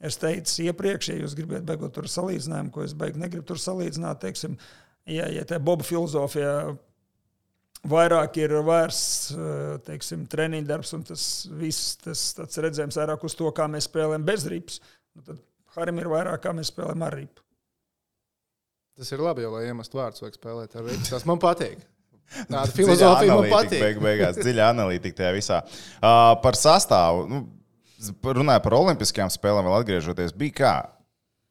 es 0.00 0.16
teicu 0.20 0.70
iepriekš. 0.70 1.12
Ja 1.12 1.20
jūs 1.20 1.36
gribat 1.36 1.66
beigot 1.68 1.92
tur 1.96 2.08
salīdzinājumu, 2.08 2.72
ko 2.72 2.86
es 2.86 2.96
beigās 2.96 3.20
negribu 3.20 3.46
tur 3.52 3.60
salīdzināt, 3.60 4.22
teiksim, 4.24 4.56
ja, 5.04 5.28
ja 5.28 5.44
tā 5.48 5.60
Boba 5.60 5.84
filozofija 5.84 6.56
vairāk 7.84 8.40
ir 8.40 8.56
vērsts 8.64 9.34
teiksim, 9.84 10.24
treniņa 10.32 10.70
darbs, 10.72 10.94
un 10.96 11.04
tas 11.04 11.28
viss 11.52 11.98
tas 12.00 12.62
redzējums 12.64 12.96
vairāk 13.02 13.28
uz 13.28 13.36
to, 13.36 13.52
kā 13.52 13.68
mēs 13.68 13.90
spēlējam 13.90 14.24
bez 14.24 14.48
rips. 14.48 14.80
Nu, 15.12 15.26
tad 15.26 15.44
Harim 15.76 16.00
ir 16.00 16.08
vairāk, 16.08 16.46
kā 16.46 16.56
mēs 16.56 16.72
spēlējam 16.72 17.04
ar 17.04 17.18
ripu. 17.20 17.43
Tas 18.94 19.10
ir 19.10 19.22
labi, 19.24 19.42
jo, 19.42 19.50
lai 19.56 19.66
iemestu 19.66 19.98
vārdus, 19.98 20.22
vajag 20.22 20.38
spēlēt 20.38 20.76
ar 20.78 20.86
rītu. 20.86 21.08
Tas 21.10 21.26
man 21.26 21.40
patīk. 21.42 21.82
Tāda 22.46 22.70
filozofija 22.76 23.38
man 23.40 23.50
patīk. 23.50 23.80
Beig, 23.82 24.00
beigās 24.02 24.38
dziļa 24.38 24.70
analītika 24.70 25.22
tajā 25.22 25.32
visā. 25.34 25.60
Uh, 25.98 26.34
par 26.44 26.58
sastāvu. 26.58 27.24
Nu, 27.30 27.40
runāju 28.38 28.62
par 28.64 28.76
Olimpiskajām 28.78 29.32
spēlēm, 29.34 29.66
vēl 29.66 29.80
atgriežoties. 29.80 30.36
Bija 30.38 30.58
kā? 30.60 30.74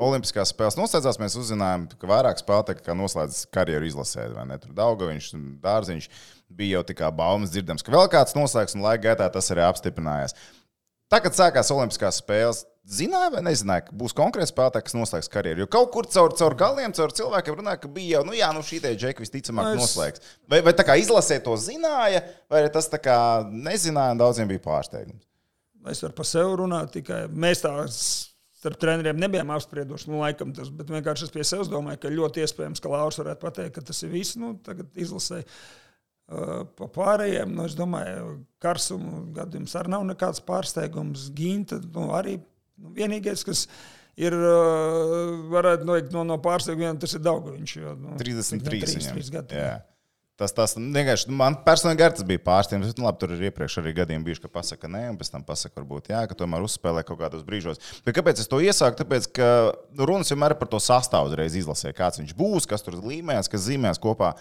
Olimpiskās 0.04 0.50
spēles 0.51 0.75
noslēdzās, 0.80 1.19
mēs 1.22 1.36
uzzinājām, 1.40 1.86
ka 2.00 2.10
vairāk 2.10 2.40
spēlētāji, 2.42 2.95
noslēdz 2.98 3.44
karjeru 3.54 3.88
izlasē, 3.88 4.25
vai 4.34 4.48
ne? 4.50 4.57
Tur 4.60 4.74
Daugaviņš, 4.75 5.30
Dārziņš 5.63 6.10
bija 6.54 6.80
jau 6.80 6.84
tā 6.90 6.95
kā 6.98 7.12
baumas 7.13 7.54
dzirdams, 7.54 7.86
ka 7.86 7.94
vēl 7.94 8.10
kāds 8.12 8.36
noslēgs, 8.38 8.75
un 8.78 8.84
laika 8.86 9.10
gaitā 9.10 9.30
tas 9.31 9.51
arī 9.54 9.63
apstiprinājās. 9.68 10.36
Tagad 11.13 11.38
sākās 11.38 11.72
Olimpiskās 11.75 12.19
spēles. 12.24 12.63
Zināja 12.83 13.30
vai 13.31 13.41
nezināja, 13.45 13.85
ka 13.88 13.94
būs 13.95 14.12
konkrēts 14.15 14.51
spēlētājs, 14.51 14.83
kas 14.89 14.95
noslēgs 14.97 15.30
karjeru? 15.31 15.63
Jo 15.63 15.68
kaut 15.71 15.91
kur 15.94 16.07
caur, 16.12 16.33
caur 16.35 16.56
galiem, 16.59 16.91
caur 16.91 17.13
cilvēkiem 17.15 17.56
runāja, 17.62 17.80
ka 17.80 17.88
bija 17.88 18.18
jau, 18.18 18.24
nu 18.27 18.35
jā, 18.35 18.50
nu 18.51 18.59
šī 18.59 18.81
te 18.83 18.91
džeka 19.00 19.24
visticamāk 19.24 19.69
es- 19.71 19.80
noslēgs. 19.80 20.19
Vai, 20.51 20.59
vai 20.65 20.74
tā 20.75 20.83
kā 20.83 20.97
izlasē 21.00 21.38
to 21.45 21.56
zināja, 21.56 22.25
vai 22.51 22.65
tas 22.68 22.89
tā 22.91 23.00
kā 23.00 23.15
nezināja, 23.47 24.12
un 24.12 24.19
daudziem 24.19 24.51
bija 24.51 24.59
pārsteigums? 24.68 25.24
Es 25.88 26.03
varu 26.03 26.13
par 26.19 26.27
sevi 26.27 26.59
runāt, 26.59 26.91
tikai 26.91 27.21
mēs 27.31 27.63
tā 27.63 27.71
starp 27.88 28.80
treneriem 28.80 29.18
nebijām 29.19 29.50
apsprieduši. 29.56 30.07
Nu, 30.12 30.19
laikam 30.19 30.53
tas, 30.56 30.69
bet 30.71 30.91
vienkārši 30.91 31.24
es 31.27 31.31
pie 31.31 31.44
sevis 31.47 31.71
domāju, 31.71 32.00
ka 32.03 32.12
ļoti 32.12 32.44
iespējams, 32.44 32.83
ka 32.83 32.91
Lauris 32.91 33.19
varētu 33.19 33.39
pateikt, 33.39 33.75
ka 33.75 33.81
tas 33.81 34.03
ir 34.03 34.12
viss. 34.13 34.35
Nu, 34.39 34.53
tagad 34.63 34.91
izlasēju. 34.95 35.47
Uh, 36.33 36.63
pa 36.80 36.88
pārējiem, 36.88 37.51
nu, 37.51 37.65
es 37.68 37.75
domāju, 37.75 38.45
karsumu 38.63 39.25
gadījums 39.35 39.75
arī 39.75 39.91
nav 39.91 40.06
nekāds 40.07 40.39
pārsteigums. 40.47 41.25
Ginta 41.35 41.81
nu, 41.83 42.07
arī 42.15 42.38
nu, 42.83 42.91
vienīgais, 42.97 43.45
kas 43.47 43.65
ir, 44.19 44.35
uh, 44.35 45.31
varētu 45.53 45.88
noiet 45.89 46.12
no, 46.13 46.27
no 46.27 46.38
pārsteigumiem, 46.44 47.00
tas 47.01 47.15
ir 47.18 47.24
Daugaviņš. 47.25 47.80
jo, 47.80 47.95
Nu, 48.03 48.19
33. 48.19 48.62
cik, 48.62 48.62
nu, 48.62 48.77
viņam. 48.77 49.18
33 49.24 49.35
gadi. 49.39 49.63
Jā. 49.63 49.74
Tas, 50.41 50.50
tas 50.50 50.71
vienkārši 50.74 51.27
nu, 51.30 51.35
man 51.38 51.56
personīgi 51.62 52.07
tas 52.18 52.25
bija 52.25 52.41
pārsteigums. 52.41 52.95
Nu, 52.97 53.06
labi, 53.06 53.19
tur 53.21 53.35
ir 53.35 53.44
iepriekš 53.51 53.75
arī 53.83 53.91
gadījumi 54.00 54.25
bijuši, 54.25 54.41
ka 54.41 54.50
pasaka 54.56 54.89
nē, 54.89 55.03
un 55.12 55.19
pēc 55.19 55.30
tam 55.30 55.44
pasaka, 55.45 55.77
varbūt 55.77 56.09
jā, 56.09 56.24
ka 56.30 56.38
tomēr 56.39 56.65
uzspēlē 56.65 57.03
kaut 57.06 57.19
kādos 57.21 57.44
brīžos. 57.45 57.77
Bet 58.01 58.18
kāpēc 58.18 58.41
es 58.41 58.50
to 58.50 58.57
iesāku? 58.65 58.97
Tāpēc, 59.03 59.27
ka 59.38 59.50
nu, 59.94 60.07
runas 60.09 60.33
vienmēr 60.33 60.57
par 60.57 60.71
to 60.74 60.81
sastāvu 60.81 61.30
uzreiz 61.30 61.53
izlasē, 61.62 61.94
kāds 61.94 62.18
viņš 62.24 62.33
būs, 62.39 62.65
kas 62.69 62.81
tur 62.81 62.97
līmēs, 62.97 63.51
kas 63.53 63.68
zīmēs 63.68 64.01
kopā. 64.01 64.33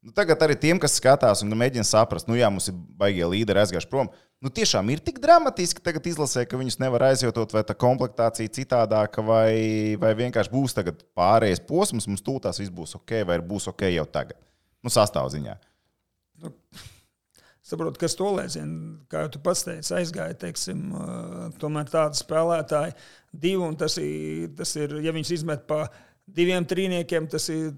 Nu, 0.00 0.14
tagad 0.16 0.40
arī 0.40 0.54
tiem, 0.56 0.78
kas 0.80 0.94
skatās 0.96 1.42
un 1.44 1.52
mēģina 1.60 1.84
saprast, 1.84 2.28
nu, 2.28 2.36
jā, 2.38 2.48
mums 2.48 2.70
ir 2.70 2.76
baigie 3.00 3.26
līderi 3.28 3.60
aizgājuši 3.60 3.88
prom. 3.90 4.08
Nu, 4.40 4.48
tiešām 4.48 4.88
ir 4.88 5.02
tik 5.04 5.18
dramatiski 5.20 5.82
tagad 5.84 6.06
izlasē, 6.08 6.46
ka 6.48 6.56
viņus 6.56 6.78
nevar 6.80 7.04
aizjūtot, 7.10 7.52
vai 7.52 7.60
tā 7.68 7.76
komplektācija 7.76 8.52
citādāka, 8.56 9.20
vai, 9.20 9.98
vai 10.00 10.14
vienkārši 10.16 10.52
būs 10.54 10.78
pārējais 11.18 11.60
posms, 11.68 12.08
mums 12.08 12.24
tūlīt 12.24 12.48
viss 12.62 12.72
būs 12.72 12.96
ok, 12.96 13.18
vai 13.28 13.36
būs 13.44 13.68
ok 13.68 13.84
jau 13.92 14.06
tagad. 14.08 14.40
Nu, 14.80 14.88
sastāvziņā. 14.88 15.58
saprotu, 17.68 18.00
kas 18.00 18.16
to 18.16 18.30
lēcienu, 18.38 19.02
kā 19.12 19.26
jau 19.26 19.34
tu 19.36 19.44
pats 19.44 19.66
teici, 19.68 19.92
aizgāja, 19.98 20.38
teiksim, 20.46 20.88
tomēr 21.60 21.92
tādi 21.92 22.18
spēlētāji, 22.18 22.96
divi, 23.36 23.60
un 23.68 23.76
tas 23.78 24.00
ir, 24.00 24.48
tas 24.56 24.72
ir, 24.80 24.96
ja 25.04 25.12
viņus 25.12 25.36
izmet 25.36 25.68
pa 25.68 25.84
diviem 26.24 26.64
trīniekiem, 26.64 27.28
tas 27.30 27.52
ir 27.52 27.74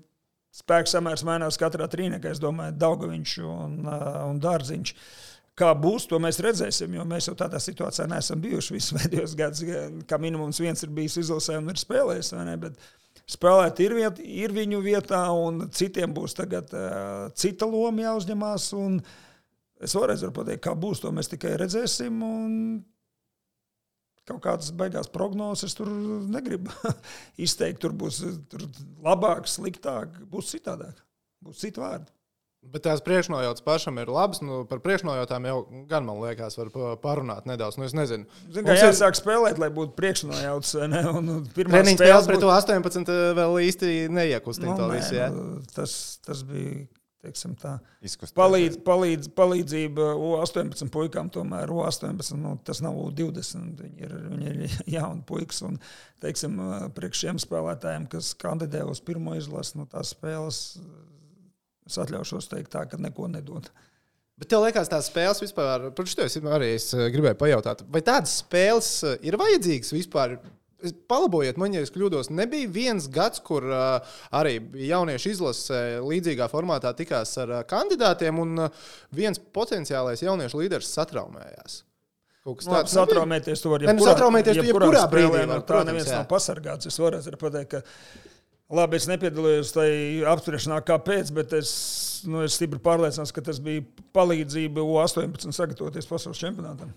spēks 0.52 0.94
samērs 0.97 1.25
mainās 1.26 1.59
katrā 1.61 1.88
trīniekā, 1.90 2.32
es 2.32 2.40
domāju, 2.42 2.76
Daugaviņš 2.80 3.37
un, 3.47 3.76
uh, 3.87 4.09
un 4.28 4.40
Dārziņš. 4.42 4.94
Kā 5.59 5.75
būs, 5.76 6.06
to 6.09 6.16
mēs 6.23 6.40
redzēsim, 6.40 6.94
jo 6.97 7.04
mēs 7.09 7.28
jau 7.28 7.35
tādā 7.37 7.61
situācijā 7.61 8.06
neesam 8.09 8.40
bijuši 8.40 8.76
visus 8.76 8.97
pēdējos 8.99 9.37
gadus. 9.38 9.64
Kā 10.09 10.21
minimums 10.21 10.61
viens 10.62 10.85
ir 10.85 10.92
bijis 10.97 11.18
izlasē 11.25 11.59
un 11.61 11.73
ir 11.73 11.80
spēlējis, 11.80 12.32
vai 12.37 12.47
ne? 12.49 12.56
Bet 12.62 12.80
spēlēt 13.32 13.82
ir, 13.85 13.97
viet, 14.00 14.23
ir 14.44 14.54
viņu 14.56 14.80
vietā, 14.85 15.26
un 15.37 15.66
citiem 15.73 16.14
būs 16.16 16.37
tagad 16.40 16.73
uh, 16.76 17.28
cita 17.37 17.68
loma 17.68 18.09
jāuzņemās. 18.09 18.73
Un, 18.80 19.02
Es 19.82 19.97
vēlreiz 19.99 20.21
varu 20.23 20.37
pateikt, 20.37 20.61
kā 20.62 20.76
būs. 20.78 21.00
To 21.02 21.11
mēs 21.11 21.26
tikai 21.32 21.56
redzēsim. 21.59 22.21
Kaut 24.29 24.38
kādas 24.45 24.71
beigās 24.79 25.09
prognozes 25.11 25.75
tur 25.75 25.88
negribu 26.31 26.71
izteikt. 27.47 27.81
Tur 27.83 27.91
būs 27.99 28.21
tur 28.52 28.69
labāk, 29.02 29.49
sliktāk, 29.50 30.21
būs 30.31 30.52
citādāk. 30.55 31.00
Būs 31.43 31.59
citi 31.64 31.83
vārdi. 31.83 32.07
Bet 32.62 32.85
tās 32.87 33.00
priekšnojautas 33.02 33.64
pašam 33.67 33.97
ir 33.99 34.07
labas. 34.14 34.38
Nu, 34.38 34.61
par 34.71 34.79
priekšnojautām 34.85 35.49
jau 35.50 35.57
gan, 35.91 36.05
man 36.07 36.21
liekas, 36.23 36.55
var 36.61 36.69
pa- 36.71 36.93
parunāt 37.02 37.49
nedaudz. 37.50 37.75
Nu, 37.81 37.88
es 37.91 37.97
nezinu. 37.99 38.29
Zin, 38.55 38.62
kā 38.69 38.76
ir- 38.76 38.85
jāsāk 38.85 39.19
spēlēt, 39.19 39.59
lai 39.59 39.67
būtu 39.75 39.97
priekšnojauts. 39.99 40.71
vai 40.79 40.87
ne? 40.93 41.00
Un, 41.11 41.29
un 41.41 41.49
pirmā 41.57 41.83
spēle 41.91 42.23
pret 42.31 42.38
to 42.45 42.52
18 42.55 43.11
vēl 43.41 43.59
īsti 43.67 43.91
neiekustina 44.14 44.71
Nu, 44.71 44.76
to 44.79 44.87
nē, 44.93 45.00
visu. 45.00 45.17
jā? 45.19 45.26
nu, 45.35 45.59
tas, 45.75 45.97
tas 46.23 46.45
bija 46.47 46.87
teiksim 47.23 47.55
tā. 47.59 47.76
Palīdz, 48.37 48.81
palīdz, 48.87 49.31
palīdzība 49.37 50.09
U18 50.19 50.91
puikām, 50.93 51.31
tomēr 51.33 51.71
U18 51.71 52.38
nu, 52.41 52.57
tas 52.67 52.83
nav 52.85 52.99
U20. 53.05 53.79
Viņi 53.83 54.07
ir, 54.07 54.17
viņi 54.33 54.50
ir 54.50 54.76
jauni 54.97 55.23
puikas. 55.29 55.62
Un, 55.69 55.79
teiksim, 56.23 56.59
priekš 56.97 57.25
šiem 57.25 57.41
spēlētājiem, 57.43 58.09
kas 58.12 58.33
kandidē 58.38 58.85
uz 58.91 59.02
pirmo 59.05 59.37
izlasi, 59.38 59.79
nu, 59.81 59.87
tās 59.91 60.14
spēles, 60.17 60.61
es 61.88 61.99
atļaušos 62.02 62.50
teikt 62.50 62.75
tā, 62.75 62.87
ka 62.91 63.00
neko 63.00 63.31
nedod. 63.31 63.71
Bet 64.43 64.50
tev 64.50 64.64
liekas, 64.64 64.91
tās 64.91 65.07
spēles 65.11 65.43
vispār, 65.45 65.91
par 65.95 66.09
šo 66.09 66.25
es 66.25 66.38
arī 66.41 66.73
es 66.75 66.88
eh, 66.97 67.07
gribēju 67.14 67.38
pajautāt, 67.38 67.85
vai 67.93 68.00
tādas 68.02 68.41
spēles 68.41 68.91
eh, 69.07 69.19
ir 69.29 69.38
vajadzīgas 69.38 69.93
vispār? 69.95 70.38
Palabojiet 71.11 71.59
man, 71.61 71.75
ja 71.77 71.83
es 71.85 71.93
kļūdos. 71.95 72.33
Nebija 72.35 72.71
viens 72.73 73.07
gads, 73.12 73.43
kur 73.45 73.67
uh, 73.69 74.17
arī 74.35 74.57
jauniešu 74.89 75.31
izlase 75.33 75.79
līdzīgā 76.03 76.49
formātā 76.51 76.91
tikās 76.99 77.37
ar 77.43 77.55
uh, 77.59 77.62
kandidātiem, 77.69 78.41
un 78.43 78.67
uh, 78.67 78.85
viens 79.15 79.41
potenciālais 79.55 80.25
jauniešu 80.25 80.62
līderis 80.62 80.91
satraumējās. 80.97 81.83
Kaut 82.43 82.59
kas 82.59 82.67
Nu, 82.67 82.75
tāds 82.75 82.97
satraumēties 82.97 83.62
to 83.62 83.71
var 83.71 83.85
nu, 83.87 84.03
satraumēties 84.03 84.59
tu 84.59 84.67
jebkurā 84.67 85.05
brīdī 85.11 85.45
var, 85.45 85.49
no 85.53 85.61
tā 85.67 85.85
neviens 85.87 86.11
jā. 86.11 86.19
nav 86.19 86.27
pasargāts. 86.31 86.89
Es 86.91 86.99
varu 86.99 87.21
pateikt, 87.39 87.77
ka 87.77 88.79
labi, 88.81 88.99
es 88.99 89.07
nepiedalījos 89.11 89.71
tajā 89.77 90.27
apspriešanā, 90.33 90.81
kāpēc, 90.89 91.31
bet 91.37 91.55
es, 91.61 91.71
nu, 92.27 92.43
es 92.43 92.59
stipri 92.59 92.83
pārliecināts, 92.83 93.35
ka 93.37 93.45
tas 93.47 93.62
bija 93.62 93.85
palīdzība 94.17 94.83
U18 94.83 95.55
sagatavoties 95.55 96.11
pasaules 96.11 96.43
čempionātam. 96.43 96.91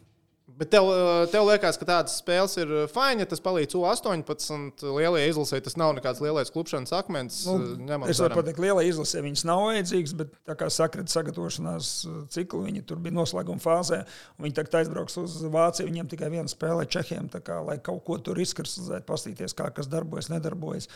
Bet 0.55 0.69
tev, 0.71 0.87
uh, 0.87 1.25
tev 1.27 1.43
liekas, 1.49 1.75
ka 1.75 1.85
tādas 1.87 2.13
spēles 2.21 2.53
ir 2.61 2.69
fajn, 2.93 3.23
ja 3.23 3.27
tas 3.27 3.41
palīdz 3.43 3.75
U18 3.75 4.85
lielajai 4.87 5.31
izlasē. 5.33 5.59
Tas 5.65 5.75
nav 5.79 5.91
nekāds 5.97 6.21
lielais 6.23 6.51
klupšanas 6.53 6.93
akmens. 6.95 7.41
Nu, 7.49 7.73
ņemot 7.89 8.11
es 8.13 8.21
varu 8.23 8.37
pateikt, 8.39 8.61
lielai 8.63 8.85
izlasē 8.87 9.23
viņas 9.25 9.43
nav 9.49 9.65
vajadzīgas, 9.65 10.13
bet 10.21 10.31
tā 10.47 10.55
kā 10.59 10.69
sakrita 10.71 11.11
sagatavošanās 11.11 11.91
ciklu, 12.31 12.63
viņi 12.69 12.85
tur 12.87 13.03
bija 13.03 13.17
noslēguma 13.17 13.59
fāzē. 13.63 14.05
Viņi 14.39 14.55
tagad 14.61 14.79
aizbrauks 14.79 15.19
uz 15.19 15.35
Vāciju. 15.43 15.89
Viņiem 15.89 16.13
tikai 16.15 16.31
viena 16.31 16.51
spēlē 16.51 16.87
Čehiem, 16.87 17.27
tā 17.33 17.43
kā, 17.43 17.59
lai 17.65 17.75
kaut 17.83 18.05
ko 18.07 18.21
tur 18.23 18.39
izkristalizētu, 18.39 19.07
paskatīties, 19.11 19.57
kā 19.59 19.67
kas 19.75 19.91
darbojas, 19.91 20.31
nedarbojas. 20.31 20.87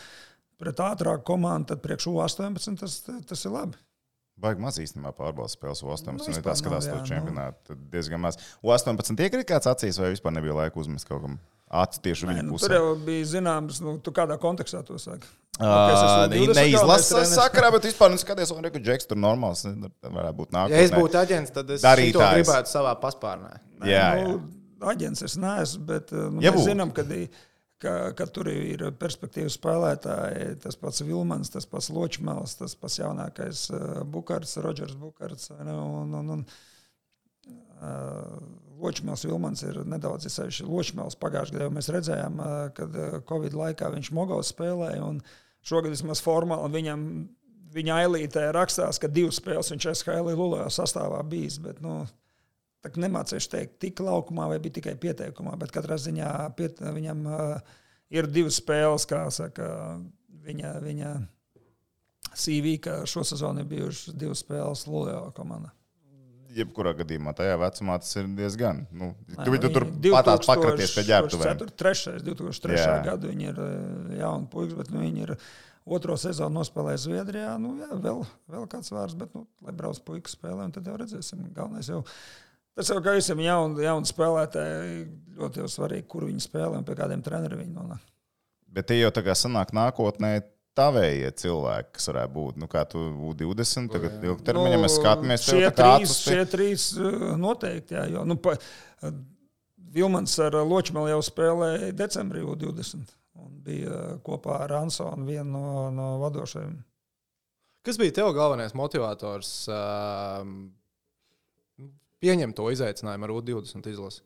Pret 0.60 0.80
ātrāku 0.84 1.26
komandu, 1.34 1.74
tad 1.74 1.84
priekš 1.84 2.08
U18 2.14 2.80
tas, 2.80 3.00
tas 3.04 3.44
ir 3.44 3.56
labi. 3.58 3.76
Baigi 4.40 4.62
maz 4.64 4.78
īstenībā 4.80 5.12
pārbaudas 5.16 5.52
spēles 5.58 5.82
U18. 5.84 6.06
Nu, 6.06 6.18
Nu, 6.18 6.24
vispār 6.30 6.46
tā 6.52 6.56
skatās 6.56 6.86
nav, 6.88 6.96
to 6.96 7.00
jā, 7.02 7.08
čempionātu. 7.12 7.56
tad 7.68 7.78
Diezgan 7.92 8.20
maz. 8.24 8.38
U18 8.64 9.20
iekrīt 9.26 9.48
kāds 9.50 9.68
acīs, 9.68 9.98
vai 10.00 10.10
vispār 10.14 10.32
nebija 10.38 10.54
laika 10.56 10.80
uzmest 10.80 11.08
kaut 11.08 11.20
kam 11.26 11.38
acis 11.70 12.00
tieši 12.02 12.26
Nē, 12.26 12.32
viņa 12.32 12.44
nu, 12.46 12.54
pusē. 12.56 12.66
tur 12.70 12.74
jau 12.78 12.94
bija 13.04 13.26
zināms, 13.34 13.80
nu, 13.84 13.98
tu 14.02 14.10
kādā 14.16 14.38
kontekstā 14.40 14.80
to 14.86 14.96
saki. 14.98 15.28
Ā, 15.60 15.92
es 15.92 16.00
esmu 16.00 16.30
20 16.32 16.56
Neizlases 16.56 16.80
galvenais 16.80 17.10
treneris. 17.10 17.34
sakarā, 17.36 17.68
bet 17.74 17.82
vispār 17.90 18.10
neskaties, 18.14 18.50
un 18.56 18.64
reku 18.64 18.80
džeks 18.80 19.06
tur 19.10 19.18
normāls. 19.20 19.66
ne, 19.68 19.90
Varētu 20.02 20.36
būt 20.40 20.56
nākamais. 20.56 20.72
Ja 20.72 20.88
es 20.88 20.90
būtu 20.96 21.20
aģents, 21.20 21.52
tad 21.52 21.70
es 21.76 21.82
to 21.84 21.92
gribētu 21.92 22.72
savā 22.72 22.94
paspārnē. 23.02 23.52
Jā, 23.84 24.06
jā. 24.16 24.24
nu, 24.24 24.40
aģents 24.88 25.22
es 25.28 25.36
neesmu, 25.36 25.84
bet 25.86 26.12
uh, 26.16 26.30
nu, 26.32 26.40
Ja 26.40 26.48
ja 26.48 26.56
mēs 26.56 26.62
būtu. 26.62 26.70
zinām, 26.72 26.94
ka, 26.96 27.02
i- 27.12 27.28
ka, 27.82 27.94
ka 28.16 28.26
tur 28.30 28.50
ir 28.52 28.86
perspektīvas 29.00 29.56
spēlētāji. 29.58 30.56
Tas 30.64 30.78
pats 30.80 31.04
Vilmans, 31.06 31.52
tas 31.52 31.68
pats 31.70 31.90
Ločmēls, 31.94 32.58
tas 32.60 32.76
pats 32.78 33.00
jaunākais 33.00 33.66
uh, 33.74 34.02
Bukārts, 34.04 34.58
Rodžers 34.64 34.96
ne, 34.98 35.76
Un, 35.76 36.14
un, 36.20 36.32
un, 36.36 36.46
uh, 37.80 38.40
Ločmēls 38.80 39.26
Vilmans 39.28 39.64
ir 39.66 39.82
nedaudz 39.84 40.28
izsevišķi. 40.30 40.68
Ločmēls 40.68 41.18
pagājušajā 41.20 41.58
gadā 41.58 41.70
mēs 41.74 41.92
redzējām, 41.92 42.40
uh, 42.40 42.64
kad 42.76 42.96
Covid 43.28 43.56
laikā 43.56 43.92
viņš 43.96 44.12
Mogos 44.16 44.52
spēlēja. 44.54 45.04
un 45.04 45.22
Šogad 45.60 45.92
vismaz 45.92 46.22
formāli 46.24 46.72
viņam, 46.72 47.02
viņa 47.74 47.98
ailītē 48.04 48.46
rakstās, 48.56 48.98
ka 49.00 49.10
divas 49.12 49.36
spēles 49.40 49.68
viņš 49.74 49.90
SHL 49.92 50.32
Lulajā 50.32 50.70
sastāvā 50.72 51.20
bijis. 51.28 51.58
Bet, 51.60 51.82
nu, 51.84 52.00
nemācīšu 53.00 53.50
teikt, 53.52 53.76
tik 53.82 54.00
laukumā 54.04 54.48
vai 54.50 54.60
bija 54.62 54.78
tikai 54.78 54.94
pieteikumā, 55.00 55.56
bet 55.60 55.74
katrā 55.74 55.98
ziņā 56.00 56.30
piet, 56.56 56.80
viņam 56.80 57.26
uh, 57.28 57.74
ir 58.12 58.28
divas 58.30 58.60
spēles, 58.60 59.06
kā 59.08 59.26
saka, 59.34 59.98
viņa, 60.46 60.72
viņa 60.84 61.12
CV, 62.34 62.78
ka 62.82 63.02
šo 63.10 63.24
sezonu 63.26 63.62
ir 63.62 63.68
bijušas 63.70 64.16
divas 64.18 64.42
spēles 64.44 64.86
Lulajā 64.88 65.20
komandā. 65.36 65.72
Jebkurā 66.50 66.96
gadījumā 66.98 67.30
tajā 67.38 67.54
vecumā 67.60 67.96
tas 68.02 68.10
ir 68.18 68.26
diezgan. 68.34 68.82
Nu, 68.90 69.12
tu, 69.36 69.52
tu 69.62 69.68
tur 69.70 69.86
patās 70.10 70.48
pakraties 70.48 70.96
pie 70.96 71.04
ģērbtuvēm. 71.06 71.60
2003. 71.60 72.22
2003. 72.26 72.78
Jā. 72.80 72.96
gadu 73.06 73.30
viņi 73.30 73.46
ir 73.52 73.60
eh, 73.62 74.16
jauni 74.18 74.50
puikas, 74.50 74.74
bet 74.80 74.90
nu, 74.90 75.04
viņi 75.04 75.28
ir 75.28 75.34
otro 75.86 76.16
sezonu 76.18 76.58
nospēlējuši 76.58 77.06
Zviedrijā. 77.06 77.54
Nu, 77.62 77.76
jā, 77.78 77.90
vēl, 78.02 78.24
vēl 78.50 78.66
kāds 78.72 78.90
vārds, 78.90 79.14
bet, 79.20 79.30
nu, 79.38 79.44
lai 79.62 79.76
brauc 79.78 80.02
puikas 80.02 80.34
spēlē, 80.34 80.66
un 80.66 80.74
tad 80.74 80.90
jau 80.90 80.98
redzēsim. 80.98 81.46
Galvenais 81.54 81.92
jau. 81.92 82.02
Tas 82.80 82.88
jau 82.88 83.02
kā 83.04 83.12
visam 83.12 83.40
jaunam 83.44 83.76
jaun 83.84 84.06
spēlētājam, 84.08 85.08
ļoti 85.36 85.66
svarīgi, 85.68 86.06
kur 86.08 86.24
viņi 86.24 86.40
spēlē 86.40 86.78
un 86.78 86.86
pie 86.88 86.94
kādiem 86.96 87.20
treneriem 87.20 87.60
viņi 87.60 87.74
nonāk. 87.74 88.06
Bet 88.72 88.88
tie 88.88 88.96
jau 89.02 89.10
tā 89.12 89.20
kā 89.26 89.34
sanāk 89.36 89.74
nākotnē. 89.76 90.38
Tavējie 90.78 91.28
cilvēki, 91.36 91.90
kas 91.98 92.06
varētu 92.08 92.32
būt, 92.32 92.58
nu, 92.62 92.68
kā 92.70 92.84
tu 92.88 93.00
U20, 93.28 93.90
tagad 93.90 94.22
ilgtermiņā 94.24 94.78
mēs 94.80 94.94
skatāmies, 94.96 95.42
Nu, 95.42 95.58
šie 95.58 95.64
tā 95.66 95.72
kā 95.74 95.88
trīs, 95.98 96.12
acis 96.14 96.20
šie 96.30 96.44
trīs 96.48 96.84
uh, 96.94 97.24
noteikti. 97.36 97.96
Jā, 97.98 98.04
jo, 98.14 98.22
nu, 98.30 98.38
pa, 98.40 98.54
uh, 98.54 99.16
Vilmans 99.92 100.38
ar 100.40 100.56
uh, 100.56 100.64
Ločmelu 100.70 101.10
jau 101.10 101.18
spēlēja 101.26 101.90
decembrī 101.98 102.46
U20 102.46 103.10
un 103.42 103.60
bija 103.66 103.90
uh, 103.90 104.14
kopā 104.24 104.62
ar 104.62 104.78
Ansonu 104.78 105.26
vienu 105.28 105.50
no, 105.50 105.88
no 105.92 106.08
vadošajiem. 106.22 106.78
Kas 107.84 108.00
bija 108.00 108.20
tev 108.22 108.30
galvenais 108.38 108.72
motivators 108.78 109.50
um, 109.74 110.54
pieņemt 112.20 112.56
to 112.58 112.66
izaicinājumu 112.74 113.26
ar 113.28 113.34
U20 113.38 113.90
izlasi? 113.92 114.22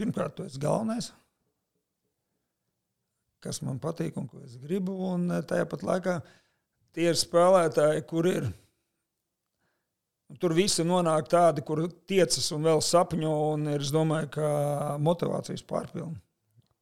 Pirmkārt, 0.00 0.32
tu 0.38 0.46
esi 0.48 0.60
galvenais, 0.62 1.10
kas 3.44 3.60
man 3.64 3.76
patīk 3.82 4.16
un 4.20 4.28
ko 4.30 4.40
es 4.46 4.54
gribu. 4.60 4.94
Un 5.12 5.26
uh, 5.28 5.42
tajā 5.44 5.66
pat 5.68 5.82
laikā 5.84 6.14
tie 6.96 7.10
ir 7.12 7.18
spēlētāji, 7.20 8.06
kur 8.08 8.28
ir. 8.30 8.48
Tur 10.40 10.54
visi 10.54 10.84
nonāk 10.86 11.26
tādi, 11.26 11.60
kur 11.66 11.82
tiecas 12.08 12.44
un 12.54 12.62
vēl 12.68 12.80
sapņo, 12.86 13.30
un 13.56 13.64
ir, 13.72 13.82
es 13.82 13.90
domāju, 13.90 14.28
ka 14.36 14.50
motivācijas 15.02 15.64
pārpilna. 15.66 16.14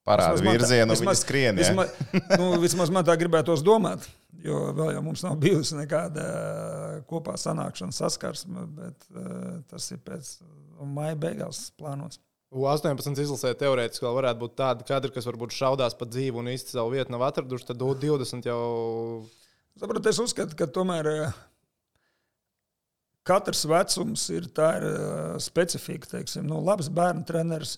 Parāda 0.08 0.36
Vismaz 0.36 0.58
virzienu, 0.58 0.92
vismaz- 0.94 1.22
skrien. 1.24 1.56
ja? 1.56 1.64
Vismaz, 1.64 1.94
nu, 2.36 2.50
vismaz 2.60 2.92
man 2.92 3.06
tā 3.08 3.16
gribētos 3.20 3.64
domāt, 3.64 4.04
jo 4.44 4.60
vēl 4.76 4.94
jau 4.96 5.02
mums 5.06 5.24
nav 5.26 5.38
bijusi 5.42 5.76
nekāda 5.78 6.24
uh, 6.24 6.94
kopā 7.08 7.36
sanākšana, 7.40 7.94
saskarsme, 7.94 8.66
bet 8.78 9.08
uh, 9.14 9.58
tas 9.70 9.90
ir 9.94 10.02
pēc 10.04 10.32
uh, 10.42 10.86
maija 10.86 11.18
beigās 11.18 11.68
plānots. 11.78 12.20
U18 12.48 13.18
izlasē 13.20 13.50
teorētiski 13.60 14.06
vēl 14.06 14.14
varētu 14.22 14.40
būt 14.40 14.54
tādi 14.56 14.86
kadri, 14.88 15.12
kas 15.12 15.26
varbūt 15.28 15.52
šaudās 15.52 15.96
pa 15.98 16.08
dzīvi 16.08 16.40
un 16.40 16.48
īsti 16.54 16.78
savu 16.78 16.94
vietu 16.94 17.12
nav 17.12 17.26
atraduši. 17.26 17.66
Tad 17.68 17.84
U20 17.84 18.48
jau 18.48 18.62
Sapratu, 19.78 20.08
es 20.10 20.18
uzskatu, 20.18 20.56
ka 20.58 20.66
tomēr 20.74 21.06
katrs 23.28 23.60
vecums 23.68 24.24
ir 24.34 24.48
tā 24.56 24.72
ir 24.80 24.86
specifika. 25.44 26.08
Teiksim, 26.16 26.48
nu, 26.48 26.58
labs 26.66 26.88
bērnu 26.90 27.22
treneris. 27.28 27.76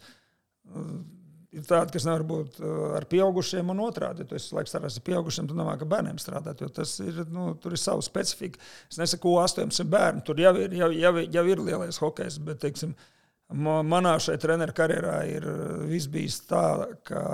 Uh, 1.51 1.51
Ir 1.51 1.65
tādi, 1.67 1.91
kas 1.97 2.05
nevar 2.07 2.23
būt 2.27 2.61
uh, 2.63 2.75
ar 2.95 3.05
pieaugušiem, 3.11 3.73
un 3.73 3.81
otrādi. 3.83 4.23
Ja 4.23 4.31
tu 4.31 4.37
esi 4.39 4.55
laiks 4.55 4.71
strādājis 4.71 5.01
ar 5.01 5.05
pieaugušiem, 5.09 5.49
tad 5.51 5.59
nemāki 5.59 5.83
ar 5.83 5.89
bērniem 5.91 6.19
strādāt, 6.23 6.61
jo 6.63 6.69
tas 6.71 6.93
ir, 7.03 7.25
nu, 7.35 7.49
tur 7.59 7.75
ir 7.75 7.81
sava 7.83 8.05
specifika. 8.07 8.61
Es 8.87 9.01
nesaku, 9.01 9.33
ka 9.35 9.49
18 9.49 9.89
bērnu 9.91 10.23
tur 10.27 10.39
jau 10.39 10.53
ir, 10.63 10.77
jau, 10.79 10.91
jau, 10.95 11.13
jau 11.19 11.45
ir 11.51 11.63
lielais 11.67 11.99
hokejs, 11.99 12.37
bet, 12.47 12.61
teiksim, 12.63 12.93
ma- 13.51 13.81
manā 13.83 14.15
šai 14.23 14.37
treneru 14.39 14.77
karjerā 14.79 15.17
ir 15.33 15.49
uh, 15.51 15.65
viss 15.91 16.07
bijis 16.13 16.39
tā, 16.47 16.63
ka 17.09 17.25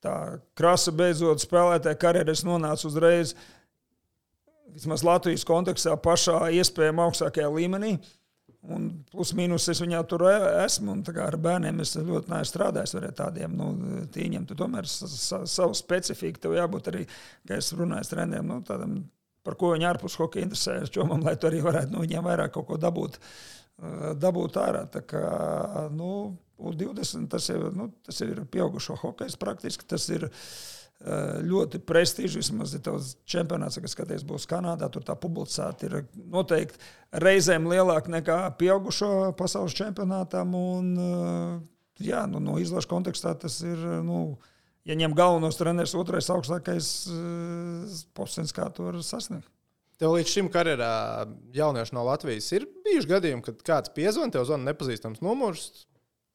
tā 0.00 0.16
krasa 0.56 0.94
beidzot 0.96 1.44
spēlētāja 1.44 2.00
karjerā 2.00 2.32
es 2.32 2.46
nonācu 2.48 2.88
uzreiz, 2.88 3.34
vismaz 4.72 5.04
Latvijas 5.04 5.44
kontekstā, 5.44 5.92
pašā 6.00 6.46
iespējamā 6.56 7.10
augstākajā 7.10 7.52
līmenī. 7.52 7.98
Un 8.66 8.88
plus 9.12 9.30
mīnus 9.38 9.68
es 9.70 9.78
viņā 9.80 10.00
tur 10.10 10.24
e- 10.26 10.64
esmu. 10.64 10.96
Ar 11.22 11.36
bērniem 11.38 11.78
es 11.84 11.94
ļoti 11.94 12.32
neesmu 12.32 12.50
strādājis 12.50 12.96
ar 12.98 13.06
tādiem 13.20 13.54
nu, 13.56 13.68
tīņiem. 14.14 14.48
Tu 14.48 14.56
tomēr 14.58 14.88
sa, 14.90 15.06
sa, 15.08 15.44
savu 15.46 15.76
specifiku 15.78 16.42
tev 16.42 16.56
jābūt 16.56 16.90
arī, 16.90 17.04
kā 17.46 17.60
es 17.62 17.70
runāju 17.72 18.02
ar 18.02 18.10
treneriem, 18.10 18.50
nu, 18.50 18.58
tādam, 18.66 18.98
par 19.46 19.56
ko 19.60 19.72
viņi 19.76 19.88
ārpus 19.92 20.18
hokeja 20.18 20.48
interesējas, 20.48 20.92
čomam, 20.92 21.22
lai 21.24 21.36
tu 21.38 21.48
arī 21.48 21.62
varētu 21.64 21.94
no 21.94 22.02
viņiem 22.02 22.26
vairāk 22.26 22.52
kaut 22.56 22.66
ko 22.72 22.80
dabūt, 22.82 23.20
eh, 23.22 24.10
dabūt 24.18 24.58
ārā. 24.64 24.84
Tā 24.90 25.06
kā, 25.06 25.24
nu, 25.94 26.36
U20 26.58 27.28
tas 27.30 27.46
ir, 27.54 27.70
nu, 27.70 27.92
tas 28.02 28.18
ir 28.26 28.42
pieaugušo 28.50 28.98
hokejs 28.98 29.38
praktiski. 29.38 29.86
Tas 29.86 30.08
ir 30.10 30.26
eh, 30.26 30.42
ļoti 30.98 31.78
prestižs. 31.86 32.36
Vismaz 32.40 32.74
ir 32.74 32.82
tāds 32.82 33.14
čempionāts, 33.28 33.78
kas 33.78 33.94
skaties, 33.94 34.24
būs 34.26 34.48
Kanādā. 34.50 34.88
Tur 34.90 35.04
tā 35.06 35.14
publicēta 35.14 35.86
ir 35.86 35.98
noteikti 36.18 36.78
reizēm 37.12 37.68
lielāka 37.70 38.10
nekā 38.10 38.38
pieaugušo 38.58 39.32
pasaules 39.38 39.76
čempionātam. 39.78 40.54
Un, 40.58 40.94
eh, 40.98 42.08
jā, 42.10 42.26
nu, 42.26 42.40
no 42.40 42.58
izlaša 42.58 42.90
kontekstā 42.90 43.38
tas 43.38 43.60
ir. 43.62 43.78
Nu, 44.02 44.38
ja 44.84 44.96
ņem 44.96 45.14
galvenos 45.14 45.58
treneris, 45.58 45.94
otrais 45.94 46.30
augstākais 46.32 46.90
posms, 48.16 48.52
kā 48.56 48.72
to 48.72 48.88
var 48.88 48.98
sasniegt. 49.04 49.48
Tev 49.98 50.14
līdz 50.14 50.30
šim 50.30 50.48
karjerā 50.54 51.26
jaunieši 51.52 51.94
no 51.96 52.04
Latvijas 52.06 52.46
ir 52.54 52.68
bijuši 52.86 53.10
gadījumi, 53.10 53.42
kad 53.42 53.64
kāds 53.66 53.90
piezvanīja, 53.96 54.36
tev 54.36 54.46
zvana 54.46 54.70
nepazīstams 54.70 55.18
numurs. 55.26 55.87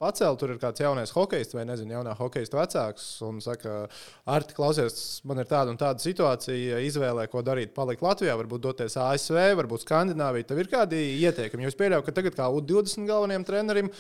Pacēl, 0.04 0.36
tur 0.42 0.52
ir 0.52 0.58
kāds 0.60 0.82
jaunais 0.84 1.14
hokejs 1.16 1.54
vai 1.56 1.64
nezinu, 1.70 1.94
jaunā 1.96 2.14
hokeja 2.20 2.50
vecāks. 2.58 3.06
Un 3.24 3.38
saka, 3.44 3.86
Arti, 4.28 4.56
klausies, 4.58 4.98
man 5.30 5.40
ir 5.40 5.48
tāda 5.48 5.72
un 5.72 5.80
tāda 5.80 6.04
situācija. 6.04 6.82
Izvēlē, 6.84 7.30
ko 7.32 7.40
darīt. 7.46 7.72
Palikt 7.78 8.04
Latvijā, 8.04 8.36
varbūt 8.42 8.66
doties 8.66 8.98
ASV, 9.00 9.40
varbūt 9.62 9.86
Skandināvijā. 9.88 10.50
Tev 10.50 10.60
ir 10.60 10.72
kādi 10.74 11.00
ieteikumi? 11.24 11.64
Jo 11.64 11.72
es 11.72 11.80
pieļauju, 11.80 12.04
ka 12.10 12.16
tagad 12.20 12.36
kā 12.36 12.50
U20 12.52 13.08
galvenajam 13.08 13.48
trenerim. 13.48 13.94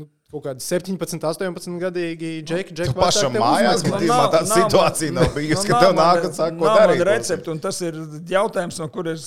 Nu, 0.00 0.08
Kaut 0.30 0.44
kādi 0.44 0.62
17, 0.62 1.24
18 1.26 1.80
gadīgi 1.82 2.28
džeki, 2.46 2.70
džeki. 2.78 2.92
Tu 2.92 2.94
pašam 2.94 3.34
mājās, 3.34 3.82
Nu, 3.82 3.96
gadījumā 3.96 4.18
nav- 4.20 4.28
tāda 4.30 4.46
nav 4.46 4.60
situācija 4.60 5.14
nav 5.16 5.32
bijusi, 5.34 5.64
nu, 5.66 5.72
ka 5.72 5.80
tev 5.82 5.96
nāk 5.98 6.26
un 6.28 6.36
saka, 6.36 6.54
ko 6.60 6.68
darīt. 6.70 7.02
Recepti, 7.08 7.50
un 7.50 7.58
tas 7.64 7.80
ir 7.82 7.98
jautājums, 8.30 8.78
no 8.78 8.86
kuras 8.94 9.24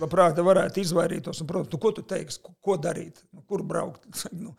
labprāt 0.00 0.40
varētu 0.40 0.80
izvairītos. 0.80 1.42
Un, 1.44 1.50
protams, 1.50 1.68
tu, 1.68 1.76
ko 1.84 1.92
tu 1.92 2.06
teiksi, 2.14 2.40
ko, 2.64 2.78
darīt, 2.80 3.20
nu, 3.36 3.44
kur 3.44 3.60
braukt? 3.60 4.08
Nu, 4.32 4.54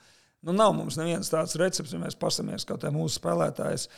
nu, 0.45 0.55
nav 0.55 0.73
mums 0.77 0.97
neviens 0.99 1.31
tāds 1.31 1.57
recepts, 1.59 1.93
ja 1.95 1.99
mēs 2.01 2.17
pasamies 2.19 2.67
kā 2.67 2.77
mūsu 2.93 3.19
spēlētājs. 3.19 3.89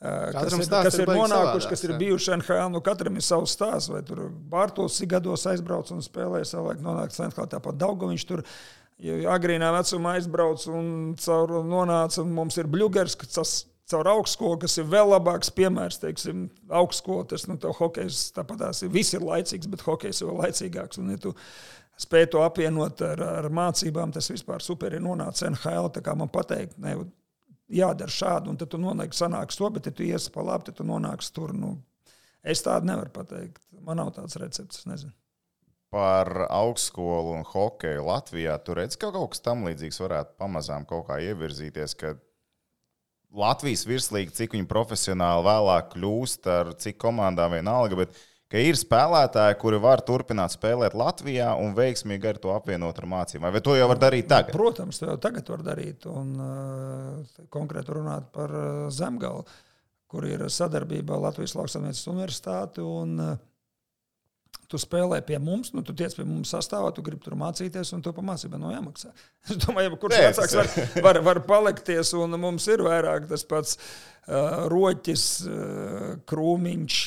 ā, 0.00 0.32
Kas 0.32 0.54
ir, 0.56 0.68
kas 0.70 0.96
ir 0.96 1.02
ir 1.02 1.10
nonākuši, 1.12 1.68
kas 1.68 1.82
ir 1.84 1.96
bijuši 2.00 2.36
NHL, 2.38 2.70
nu 2.72 2.80
katram 2.84 3.18
ir 3.20 3.24
savs 3.26 3.52
stāsts. 3.52 3.90
Vai 3.92 4.00
tur 4.06 4.30
Bārtos 4.30 4.96
gados 5.04 5.44
aizbrauc 5.50 5.90
un 5.92 6.00
spēlēja 6.04 6.54
savulaik 6.54 6.80
nonākt 6.80 7.16
Sentlā, 7.16 7.44
tāpat 7.52 7.76
Daugoviņš 7.82 8.24
tur 8.30 8.44
ja 9.04 9.18
agrīnā 9.34 9.72
vecumā 9.76 10.16
aizbrauc 10.18 10.64
un 10.72 10.88
caur 11.20 11.58
nonāca, 11.68 12.22
un 12.24 12.32
mums 12.36 12.56
ir 12.60 12.70
bļugers, 12.72 13.18
kas 13.20 13.36
tas 13.36 13.54
caur 13.90 14.08
augstskolu, 14.12 14.58
kas 14.62 14.76
ir 14.78 14.88
vēl 14.90 15.10
labāks 15.10 15.50
piemērs, 15.54 15.98
teiksim, 16.02 16.46
augstskola, 16.80 17.26
tas, 17.32 17.46
nu, 17.50 17.56
hokejs 17.80 18.28
tāpat 18.36 18.62
tās 18.64 18.84
ir, 18.84 18.92
viss 18.94 19.16
ir 19.16 19.24
laicīgs, 19.26 19.70
bet 19.70 19.84
hokejs 19.86 20.22
ir 20.22 20.30
vēl 20.30 20.42
laicīgāks, 20.44 21.00
un 21.02 21.10
ja 21.14 21.20
tu 21.20 21.34
spēj 22.00 22.30
to 22.32 22.42
apvienot 22.44 23.02
ar, 23.04 23.22
ar 23.42 23.48
mācībām, 23.54 24.12
tas 24.14 24.30
vispār 24.32 24.64
super 24.64 24.96
ir 24.96 25.02
nonācis 25.04 25.48
NHL, 25.50 25.90
man 26.16 26.32
pateikt, 26.32 26.78
ne, 26.80 26.96
jādara 27.70 28.12
šādi, 28.12 28.50
un 28.50 28.58
tad 28.60 28.72
tu 28.72 28.80
nonāksi 28.80 29.24
sanāks 29.24 29.58
to, 29.60 29.70
bet 29.74 29.88
ja 29.88 29.94
tu 29.94 30.06
iesi 30.06 30.32
pa 30.34 30.44
labi, 30.46 30.68
tad 30.68 30.80
tu 30.80 30.86
nonāksi 30.86 31.32
tur, 31.36 31.54
nu, 31.56 31.76
es 32.42 32.64
tādu 32.66 32.90
nevaru 32.90 33.12
pateikt, 33.14 33.62
man 33.86 34.00
nav 34.00 34.14
tāds 34.16 34.38
recepts, 34.40 34.86
nezinu. 34.90 35.14
Par 35.90 36.28
augstskolu 36.46 37.32
un 37.34 37.40
hokeju 37.50 38.04
Latvijā. 38.06 38.54
Tur 38.62 38.78
redz, 38.78 38.94
ka 38.94 39.08
kaut 39.10 39.32
kas 39.32 39.42
tam 39.42 39.64
līdzīgs 39.66 39.98
varētu 39.98 40.36
pamazām 40.38 40.84
kaut 40.86 41.08
kā 41.08 41.16
ievirzīties. 41.24 41.96
Ka 41.98 42.12
Latvijas 43.34 43.82
virslīga, 43.88 44.30
cik 44.36 44.54
viņi 44.54 44.68
profesionāli 44.70 45.42
vēlāk 45.48 45.88
kļūst 45.96 46.46
ar 46.50 46.70
cik 46.78 47.00
komandām 47.02 47.56
vienalga, 47.56 47.98
bet 47.98 48.14
ka 48.50 48.62
ir 48.62 48.78
spēlētāji, 48.78 49.58
kuri 49.60 49.80
var 49.82 50.02
turpināt 50.06 50.56
spēlēt 50.56 50.96
Latvijā 50.98 51.52
un 51.60 51.74
veiksmīgi 51.76 52.32
ar 52.32 52.40
to 52.42 52.54
apvienot 52.54 52.98
ar 52.98 53.08
mācībām. 53.10 53.52
Vai 53.54 53.62
to 53.64 53.76
jau 53.78 53.90
var 53.90 54.00
darīt 54.02 54.30
tagad? 54.30 54.54
Protams, 54.56 54.98
to 55.00 55.10
jau 55.12 55.18
tagad 55.22 55.52
var 55.52 55.66
darīt. 55.66 56.08
Un, 56.10 56.32
uh, 56.42 57.44
konkrēti 57.54 57.94
runāt 57.94 58.30
par 58.34 58.54
uh, 58.54 58.88
Zemgalu, 58.94 59.46
kur 60.10 60.26
ir 60.26 60.48
sadarbība 60.50 61.20
Latvijas 61.22 61.54
Lauksaimniecības 61.58 62.10
Universitāte. 62.10 62.82
Un, 62.86 63.14
uh, 63.22 63.38
Tu 64.70 64.78
spēlē 64.78 65.18
pie 65.26 65.34
mums, 65.42 65.72
nu, 65.74 65.82
tu 65.82 65.90
tiec 65.98 66.12
pie 66.14 66.22
mums 66.22 66.52
sastāvā, 66.54 66.92
tu 66.94 67.02
gribi 67.02 67.24
tur 67.24 67.34
mācīties, 67.38 67.90
un 67.96 68.04
tu 68.06 68.12
pamācība 68.14 68.58
no 68.60 68.70
jāmaksā. 68.70 69.10
Es 69.50 69.58
domāju, 69.64 69.96
kurš 69.98 70.20
vecāks 70.22 70.54
var, 70.54 70.68
var, 71.02 71.18
var 71.26 71.40
palikties, 71.48 72.12
un 72.14 72.38
mums 72.38 72.68
ir 72.70 72.84
vairāk 72.86 73.26
tas 73.32 73.42
pats 73.50 73.74
uh, 73.80 74.68
roķis, 74.70 75.24
uh, 75.50 76.12
krūmiņš, 76.30 77.00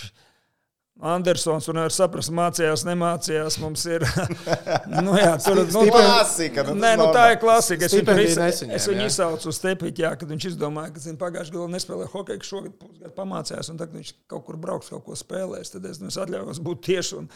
Andersons, 1.02 1.66
un 1.72 1.80
var 1.82 1.92
saprast, 1.92 2.30
mācījās, 2.36 2.84
nemācījās. 2.86 3.58
Mums 3.64 3.82
ir. 3.90 4.06
nu, 5.06 5.16
jā, 5.18 5.32
tur 5.42 5.58
nu, 5.64 5.66
Stipen- 5.66 6.06
Klasika, 6.06 6.66
nu, 6.68 6.76
Nē, 6.78 6.94
nu, 7.02 7.08
tā 7.16 7.26
ir 7.34 7.40
klasika. 7.42 7.88
Es 7.90 7.96
viņu, 7.98 8.14
nesaņēma, 8.14 8.78
es 8.78 8.88
viņu 8.92 9.08
izsaucu 9.10 9.50
uz 9.50 9.60
tepiņu, 9.64 10.04
jā, 10.06 10.14
kad 10.22 10.30
viņš 10.30 10.48
izdomāja, 10.54 10.94
ka 10.94 11.16
pagājušajā 11.26 11.58
gadā 11.58 11.74
nespēlēja 11.74 12.14
hokeju, 12.14 12.44
ka 12.44 12.50
šogad 12.52 12.78
pusgadu 12.78 13.14
pamācījās, 13.18 13.74
un 13.74 13.82
tagad 13.82 14.00
viņš 14.00 14.14
kaut 14.32 14.46
kur 14.48 14.62
brauks, 14.62 14.94
kaut 14.94 15.04
ko 15.10 15.18
spēlēs. 15.18 15.74
Tad 15.74 15.90
es, 15.90 16.00
nu, 16.04 16.14
es 16.14 16.22
atļaujos 16.24 16.64
būt 16.70 16.86
tieši. 16.88 17.20
Un, 17.20 17.30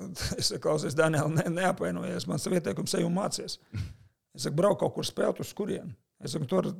es 0.40 0.50
saku, 0.50 0.64
klausies, 0.66 0.98
Daniel, 0.98 1.30
ne, 1.38 1.46
neapvainojies. 1.60 2.26
Man 2.28 2.42
tas 2.42 2.58
ieteikums 2.58 2.98
un 3.00 3.16
mācies. 3.16 3.60
Es 4.34 4.48
saku, 4.48 4.58
brauc 4.58 4.82
kaut 4.82 4.98
kur 4.98 5.06
spēlēt, 5.06 5.40
uz 5.46 5.54
kurien. 5.56 5.94
Es 6.20 6.34
saku, 6.34 6.50
tur 6.50 6.74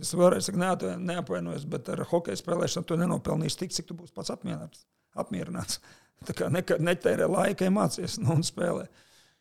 es 0.00 0.16
vēlreiz 0.16 0.48
saku, 0.48 0.64
neapvainojos, 1.04 1.68
bet 1.68 1.92
ar 1.92 2.08
hokeju 2.10 2.40
spēlēšanu 2.40 2.88
tu 2.88 2.98
nenopelnīsi 2.98 3.66
tik, 3.66 3.76
cik 3.76 3.92
tu 3.92 3.96
būsi 3.98 4.16
pats 4.16 4.32
apmierināts. 4.34 4.88
Apmierināts. 5.16 5.80
Tā 6.26 6.34
kā 6.34 6.48
nekad 6.50 6.82
netērē 6.82 7.28
laika, 7.30 7.68
ja 7.68 7.74
mācies 7.74 8.18
nu, 8.18 8.32
un 8.34 8.42
spēlē. 8.46 8.88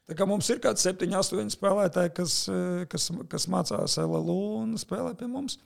Tā 0.07 0.15
kā 0.15 0.27
mums 0.29 0.47
ir 0.53 0.61
kāds 0.63 0.85
septiņi, 0.85 1.17
astoņi 1.19 1.55
spēlētāji, 1.55 2.13
kas, 2.15 2.35
eh, 2.51 2.85
kas, 2.91 3.09
kas 3.31 3.47
mācās 3.51 3.97
LLU 4.03 4.37
un 4.61 4.77
spēlē 4.79 5.15
pie 5.17 5.27
mums. 5.31 5.57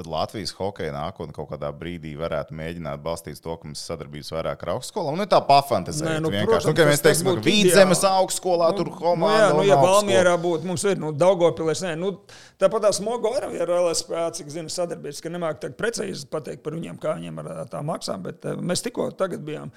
Tad 0.00 0.08
Latvijas 0.08 0.54
hokeja 0.56 0.94
nākotnē 0.94 1.34
kaut 1.36 1.50
kādā 1.50 1.68
brīdī 1.76 2.14
varētu 2.16 2.54
mēģināt 2.56 3.02
balstīt 3.04 3.36
to, 3.44 3.52
ka 3.60 3.68
mums 3.68 3.82
sadarbības 3.84 4.30
vairāk 4.32 4.62
ar 4.64 4.70
augstskolām. 4.78 5.18
Nu, 5.20 5.26
tā 5.28 5.42
pafantazēt. 5.44 6.06
Nē, 6.06 6.14
nu, 6.24 6.30
vienkārši. 6.32 6.70
protams, 6.70 6.78
Nu, 6.80 6.86
mēs 6.88 7.04
teiksim, 7.04 7.28
ka 7.28 7.44
Vīdzemes 7.44 8.00
augstskolā 8.08 8.70
tur 8.78 8.88
Nu, 8.88 8.94
komanda. 8.96 9.50
nu, 9.58 9.60
jā, 9.60 9.60
nu, 9.60 9.66
ja. 9.68 9.76
Valmjerā 9.82 10.32
būtu, 10.40 10.70
mums 10.70 10.86
ir 10.88 10.96
nu, 11.02 11.12
Daugopilēs, 11.12 11.84
nu, 12.00 12.14
tāpat 12.56 12.86
tās 12.86 13.02
Mogo 13.04 13.34
arī 13.36 13.52
ir 13.60 13.74
LSP, 13.76 14.16
cik 14.40 14.56
zinu, 14.56 14.72
sadarbības, 14.72 15.20
ka 15.20 15.34
nemāk 15.36 15.60
tā 15.60 15.72
precīzi 15.76 16.24
pateikt 16.32 16.64
par 16.64 16.80
viņiem, 16.80 16.96
kā 16.96 17.18
viņiem 17.20 17.44
ar 17.44 17.52
tā 17.68 17.84
maksām, 17.84 18.24
bet 18.24 18.48
eh, 18.48 18.56
mēs 18.56 18.80
tikko 18.88 19.10
tagad 19.20 19.44
bijām. 19.44 19.68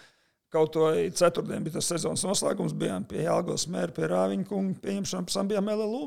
Kaut 0.56 0.80
vai 0.80 1.10
ceturtdien 1.12 1.68
bija 1.68 1.82
tas 1.82 1.92
sezonas 1.92 2.24
noslēgums, 2.24 2.80
bijām 2.80 3.04
pie 3.12 3.26
Jālgos 3.28 3.68
mēra, 3.68 3.92
pie 3.92 4.08
Rāviņa 4.08 4.48
kunga 4.48 4.80
pieņemšanas, 4.88 5.28
pēc 5.28 5.42
tam 5.42 5.52
bijām 5.52 5.74
LLU. 5.76 6.06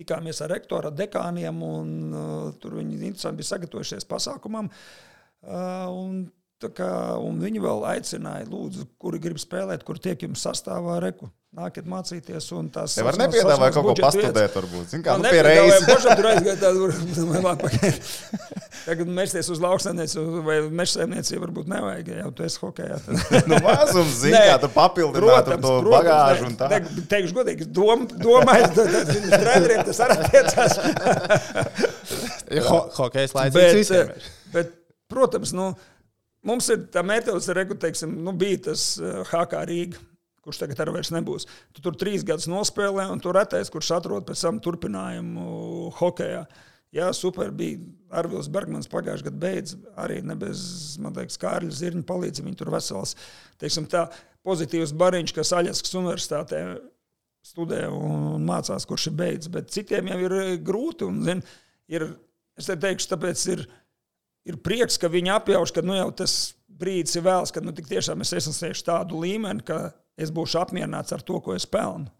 Tikāmies 0.00 0.38
ar 0.44 0.48
rektoru, 0.54 0.90
dekāniem, 0.96 1.58
un 1.66 1.88
uh, 2.16 2.52
tur 2.60 2.78
viņi 2.80 2.96
interesanti 3.04 3.42
bija 3.42 3.50
sagatavojušies 3.54 4.06
pasākumam. 4.08 4.70
Uh, 5.40 5.88
un, 5.92 6.14
kā, 6.76 6.88
un 7.20 7.36
viņi 7.40 7.60
vēl 7.64 7.84
aicināja, 7.94 8.46
lūdzu, 8.48 8.86
kuri 9.00 9.20
grib 9.20 9.40
spēlēt, 9.40 9.84
kur 9.88 10.00
tiek 10.00 10.24
jums 10.24 10.42
sastāvā 10.46 10.98
reku. 11.04 11.28
Nāciet 11.56 11.88
mācīties, 11.90 12.46
un 12.54 12.68
tās 12.70 12.94
Te 12.94 13.02
var 13.02 13.16
saucamās- 13.16 13.32
nepiedāvāt 13.34 13.72
kaut 13.74 13.86
ko 13.88 13.94
pastudēt, 13.98 14.52
varbūt. 14.54 14.84
Zin 14.92 15.02
kā, 15.02 15.16
Nu, 15.18 15.26
pie 15.32 15.40
reizes. 15.42 15.86
Pašam 15.88 16.16
tur 16.20 16.28
aizgāja 16.30 16.60
tādu 16.62 16.90
vēlāk 17.32 17.62
pakaļ. 17.64 18.59
Tagad 18.86 19.10
mēsties 19.12 19.50
uz 19.52 19.60
lauksaimniecību 19.62 20.42
vai 20.46 20.56
mežsaimniecību 20.80 21.42
varbūt 21.44 21.70
nevajag, 21.70 22.10
ja 22.12 22.24
jau 22.24 22.32
tu 22.36 22.46
esi 22.46 22.60
hokejā. 22.62 22.98
Tad... 23.04 23.14
Nu, 23.50 23.58
mazums, 23.64 24.16
zin 24.22 24.34
Nē, 24.34 24.42
kā, 24.46 24.56
tu 24.62 24.70
papildināt 24.74 25.50
ar 25.54 25.62
to 25.62 25.72
bagāžu 25.86 26.48
un 26.48 26.56
tā. 26.58 26.68
Ne, 26.72 27.04
teikšu 27.10 27.36
godīgi, 27.36 27.68
dom, 27.76 28.06
domāju, 28.20 28.68
tad 28.76 28.92
viņas 29.10 29.34
treneriem 29.44 29.86
tas 29.88 30.02
arī 30.06 30.18
attiecās. 30.24 30.76
Ho 32.70 32.82
hokejs 32.96 33.34
laicīgs 33.36 33.56
Bet, 33.56 33.78
visiem. 33.78 34.12
ir. 34.12 34.30
bet, 34.54 34.76
protams, 35.10 35.54
nu, 35.56 35.70
mums 36.46 36.70
ir 36.72 36.86
tā 36.94 37.04
metodas, 37.06 37.50
ka, 37.50 37.80
teiksim, 37.86 38.16
nu, 38.24 38.34
bija 38.38 38.64
tas 38.70 38.92
uh, 39.02 39.20
HK 39.30 39.66
Rīga. 39.70 40.06
Kurš 40.40 40.62
tagad 40.62 40.78
arī 40.80 40.94
vairs 40.94 41.10
nebūs. 41.12 41.44
Tu 41.76 41.82
tur 41.84 41.96
trīs 42.00 42.22
gadus 42.24 42.48
nospēlē, 42.48 43.04
un 43.12 43.20
tur 43.20 43.36
retais, 43.36 43.68
kurš 43.72 43.90
atrod 43.98 44.24
pēc 44.28 44.40
tam 44.46 44.60
turpinājumu 44.64 45.90
hokeja. 45.98 46.46
Jā, 46.94 47.12
super 47.14 47.52
bija. 47.54 47.78
Arvils 48.10 48.48
Bergmans 48.50 48.90
pagājušajā 48.90 49.28
gadā 49.28 49.38
beidz 49.38 49.76
arī 50.02 50.16
bez, 50.40 50.62
liekas, 50.98 51.38
Kārļa 51.38 51.76
Zirņa 51.78 52.02
palīdzību. 52.08 52.48
Viņi 52.48 52.58
tur 52.58 52.72
vesels, 52.74 53.14
teiksim 53.62 53.86
tā, 53.86 54.08
pozitīvs 54.46 54.94
bariņš, 54.98 55.34
kas 55.36 55.52
Aļaskas 55.54 55.94
universitātē 56.00 56.62
studē 57.46 57.84
un 57.92 58.42
mācās, 58.48 58.86
kurš 58.88 59.10
ir 59.10 59.16
beidzis. 59.20 59.52
Bet 59.52 59.70
citiem 59.70 60.10
jau 60.10 60.18
ir 60.26 60.36
eh, 60.40 60.50
grūti. 60.58 61.06
Un, 61.06 61.22
zin, 61.26 61.44
ir, 61.92 62.08
es 62.58 62.68
te 62.68 62.76
teikšu, 62.80 63.12
tāpēc 63.14 63.46
ir, 63.54 63.64
ir 64.50 64.60
prieks, 64.64 64.98
ka 65.00 65.12
viņi 65.12 65.34
apjauš, 65.36 65.74
ka 65.76 65.86
nu, 65.86 65.96
jau 65.98 66.10
tas 66.22 66.36
brīdis 66.80 67.18
ir 67.18 67.26
vēls, 67.26 67.54
kad 67.54 67.66
nu, 67.66 67.74
tiešām 67.76 68.24
es 68.24 68.34
sasniegšu 68.34 68.86
tādu 68.86 69.20
līmeni, 69.22 69.64
ka 69.66 69.90
es 70.20 70.32
būšu 70.34 70.60
apmierināts 70.64 71.14
ar 71.16 71.24
to, 71.24 71.40
ko 71.44 71.56
es 71.56 71.68
pelnu. 71.68 72.10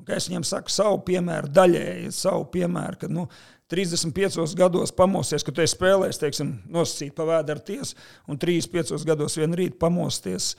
Un, 0.00 0.06
es 0.16 0.30
viņiem 0.30 0.46
saku, 0.48 0.72
savu 0.72 1.02
piemēru 1.08 1.50
daļēji, 1.52 2.12
savu 2.16 2.46
piemēru, 2.54 3.02
ka 3.02 3.10
nu, 3.12 3.26
35 3.70 4.56
gados 4.58 4.92
pamosties, 4.94 5.44
ka 5.46 5.54
tu 5.54 5.62
esi 5.62 5.76
spēlējis, 5.76 6.18
teiksim, 6.18 6.52
nosacīt 6.74 7.14
pavēdarties, 7.16 7.94
un 8.30 8.40
35 8.40 9.06
gados 9.06 9.38
vien 9.38 9.54
rīt 9.56 9.78
pamosties 9.80 10.54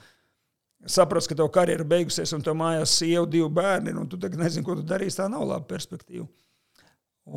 saprast, 0.89 1.29
ka 1.29 1.37
tev 1.37 1.49
karjera 1.53 1.85
beigusies, 1.87 2.31
un 2.35 2.43
tev 2.45 2.55
mājās 2.57 2.95
sieva, 3.01 3.25
divi 3.29 3.49
bērni, 3.53 3.93
un 3.97 4.07
tu 4.09 4.19
tagad 4.21 4.41
nezini, 4.41 4.65
ko 4.65 4.77
tu 4.79 4.85
darīsi. 4.87 5.19
Tā 5.19 5.27
nav 5.29 5.45
laba 5.45 5.65
perspektīva. 5.69 6.25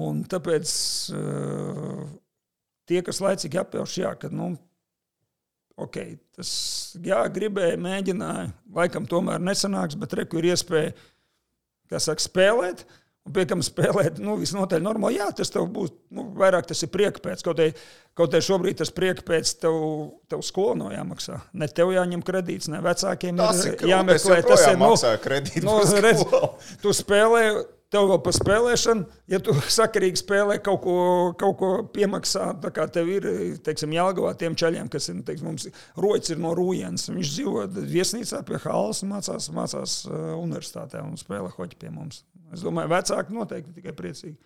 Un 0.01 0.23
tāpēc 0.29 0.71
uh, 1.13 2.05
tie, 2.89 3.03
kas 3.05 3.21
laicīgi 3.21 3.61
apjauš, 3.61 3.99
jā, 4.01 4.15
ka, 4.21 4.31
nu, 4.33 4.55
ok, 5.81 6.01
tas, 6.37 6.51
jā, 7.05 7.21
gribēja, 7.35 7.81
mēģināja, 7.85 8.49
laikam 8.79 9.09
tomēr 9.11 9.43
nesanāks, 9.45 9.99
bet 10.01 10.17
reku 10.21 10.41
ir 10.41 10.55
iespēja, 10.55 10.95
kā 11.93 12.01
saka, 12.01 12.25
spēlēt. 12.25 12.87
Un 13.25 13.33
pie 13.33 13.47
kam 13.49 13.63
spēlēt, 13.65 14.19
nu, 14.21 14.35
visnotaļ 14.37 14.83
normāli. 14.85 15.17
Jā, 15.17 15.31
tas 15.33 15.49
tev 15.53 15.65
būs, 15.73 15.95
nu, 16.13 16.27
vairāk 16.37 16.67
tas 16.69 16.85
ir 16.85 16.91
prieka 16.93 17.23
pēc. 17.25 17.45
Kaut 17.47 17.63
arī, 17.63 17.71
kaut 18.13 18.35
arī 18.37 18.45
šobrīd 18.45 18.83
tas 18.83 18.93
prieka 18.93 19.25
pēc 19.25 19.55
tev, 19.63 19.79
tev 20.29 20.43
skolu 20.45 20.77
no 20.83 20.91
jāmaksā. 20.93 21.39
Ne 21.57 21.71
tev 21.73 21.95
jāņem 21.95 22.25
kredīts, 22.27 22.69
ne 22.69 22.83
vecākiem 22.85 23.41
Tas 23.41 23.63
ir 23.65 23.79
ir 23.79 23.95
jāmeklē. 23.95 24.43
Tas 24.45 24.67
ir, 24.69 24.77
nu, 24.77 24.91
maksāju 24.91 25.23
kredītu 25.25 25.65
nu, 25.65 25.79
par 25.81 26.05
redz, 26.05 26.21
skolu. 26.21 26.51
tu 26.85 26.93
spēlē, 27.01 27.47
tev 27.95 28.11
vēl 28.11 28.21
par 28.27 28.37
spēlēšanu, 28.37 29.07
ja 29.33 29.41
tu 29.47 29.55
sakarīgi 29.79 30.21
spēlē 30.21 30.59
kaut 30.67 30.83
ko, 30.85 30.99
kaut 31.41 31.57
ko 31.63 31.73
piemaksā, 31.97 32.51
tā 32.61 32.75
kā 32.77 32.85
tev 32.93 33.09
ir, 33.09 33.31
teiksim, 33.65 33.97
jāgavā 33.97 34.35
tiem 34.37 34.59
čaļiem, 34.59 34.93
kas 34.93 35.09
ir, 35.09 35.19
nu, 35.23 35.25
teiksim, 35.25 35.49
mums 35.49 35.69
roķis 35.97 36.37
ir 36.37 36.45
no 36.45 36.53
Rūjens. 36.59 37.09
Viņš 37.09 37.35
dzīvo 37.39 37.65
viesnīcā 37.97 38.45
pie 38.45 38.61
Halas 38.67 39.01
mācās, 39.09 39.49
mācās 39.55 39.99
uh, 40.11 40.35
universitātē 40.43 41.01
un 41.09 41.17
spēlē 41.21 41.57
hoķi 41.57 41.81
pie 41.81 41.93
mums. 41.95 42.21
Es 42.55 42.65
domāju, 42.65 42.93
vecāki 42.95 43.37
noteikti 43.37 43.77
tikai 43.77 43.95
priecīgi. 43.99 44.37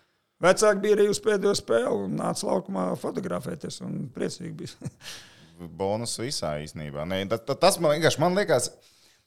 Vecāki 0.43 0.83
bija 0.83 0.95
arī 0.95 1.09
uz 1.11 1.19
pēdējo 1.23 1.55
spēli 1.59 2.05
un 2.05 2.15
nāca 2.19 2.47
laukumā 2.47 2.85
fotografēties 2.99 3.81
priecīgi 4.15 4.53
bija. 4.61 4.93
bonus 5.79 6.15
visā 6.21 6.53
īstenībā. 6.63 7.03
Nē, 7.07 7.25
tas, 7.29 7.79
man, 7.81 7.97
vienkārši, 7.97 8.21
man 8.21 8.37
liekas, 8.37 8.69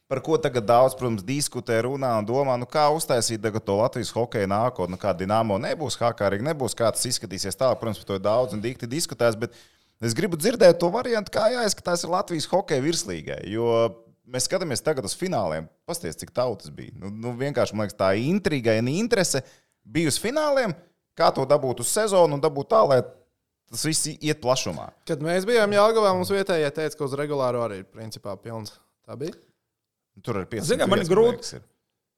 par 0.09 0.23
ko 0.25 0.39
tagad 0.41 0.65
daudz, 0.69 0.97
protams, 0.99 1.25
diskutē, 1.27 1.83
runā 1.87 2.15
un 2.21 2.29
domā, 2.29 2.57
nu, 2.61 2.69
kā 2.69 2.87
uztaisīt 2.95 3.45
to 3.65 3.77
Latvijas 3.79 4.13
hokeja 4.17 4.49
nākotni, 4.51 4.97
nu, 4.97 5.01
kā 5.01 5.13
Dienāmo 5.17 5.59
nebūs, 5.61 5.99
Hakārīgi 6.01 6.49
nebūs, 6.49 6.77
kā 6.79 6.91
tas 6.93 7.05
izskatīsies 7.09 7.59
tālāk. 7.59 7.81
Protams, 7.81 8.01
par 8.03 8.11
to 8.11 8.19
ir 8.19 8.25
daudz 8.25 8.57
un 8.57 8.65
dikti 8.65 8.89
diskutēs, 8.89 9.37
bet 9.39 9.57
es 10.01 10.17
gribu 10.17 10.41
dzirdēt 10.41 10.81
to 10.81 10.91
variantu, 10.93 11.35
kā 11.37 11.51
jāizskatās 11.55 12.09
Latvijas 12.09 12.49
hokeja 12.51 12.85
virslīgai. 12.85 13.43
Jo 13.53 13.69
mēs 14.29 14.47
skatāmies 14.49 14.83
tagad 14.85 15.05
uz 15.09 15.15
fināliem, 15.19 15.67
pasties, 15.89 16.17
cik 16.21 16.31
tautas 16.37 16.71
bija. 16.75 16.93
Nu, 17.01 17.11
nu, 17.11 17.33
vienkārši, 17.39 17.75
man 17.75 17.87
liekas, 17.89 17.99
tā 17.99 18.13
intriga 18.21 18.77
un 18.79 18.89
interese 18.93 19.43
bija 19.85 20.13
uz 20.13 20.19
fināliem, 20.23 20.75
kā 21.19 21.33
to 21.35 21.45
dabūt 21.49 21.83
uz 21.85 21.91
sezonu 21.93 22.39
un 22.39 22.41
dabūt 22.45 22.71
tā, 22.73 22.83
lai 22.89 23.01
tas 23.73 23.83
viss 23.89 24.07
iet 24.13 24.41
plašumā. 24.45 24.91
Kad 25.09 25.23
mēs 25.25 25.47
bijām 25.49 25.73
Jālgavā, 25.73 26.13
mums 26.15 26.31
vietējie 26.33 26.71
teica, 26.77 26.97
ka 26.99 27.05
uz 27.09 27.17
regulāru 27.19 27.63
arī 27.65 27.81
ir 27.83 27.89
principā 27.89 28.37
pilns. 28.37 28.75
Tā 29.09 29.17
bija. 29.19 29.35
Tur 30.23 30.43
ir 30.43 30.47
pieci. 30.47 30.67
Zini, 30.69 30.85
man 30.87 31.01
ir 31.01 31.09
grūti. 31.09 31.59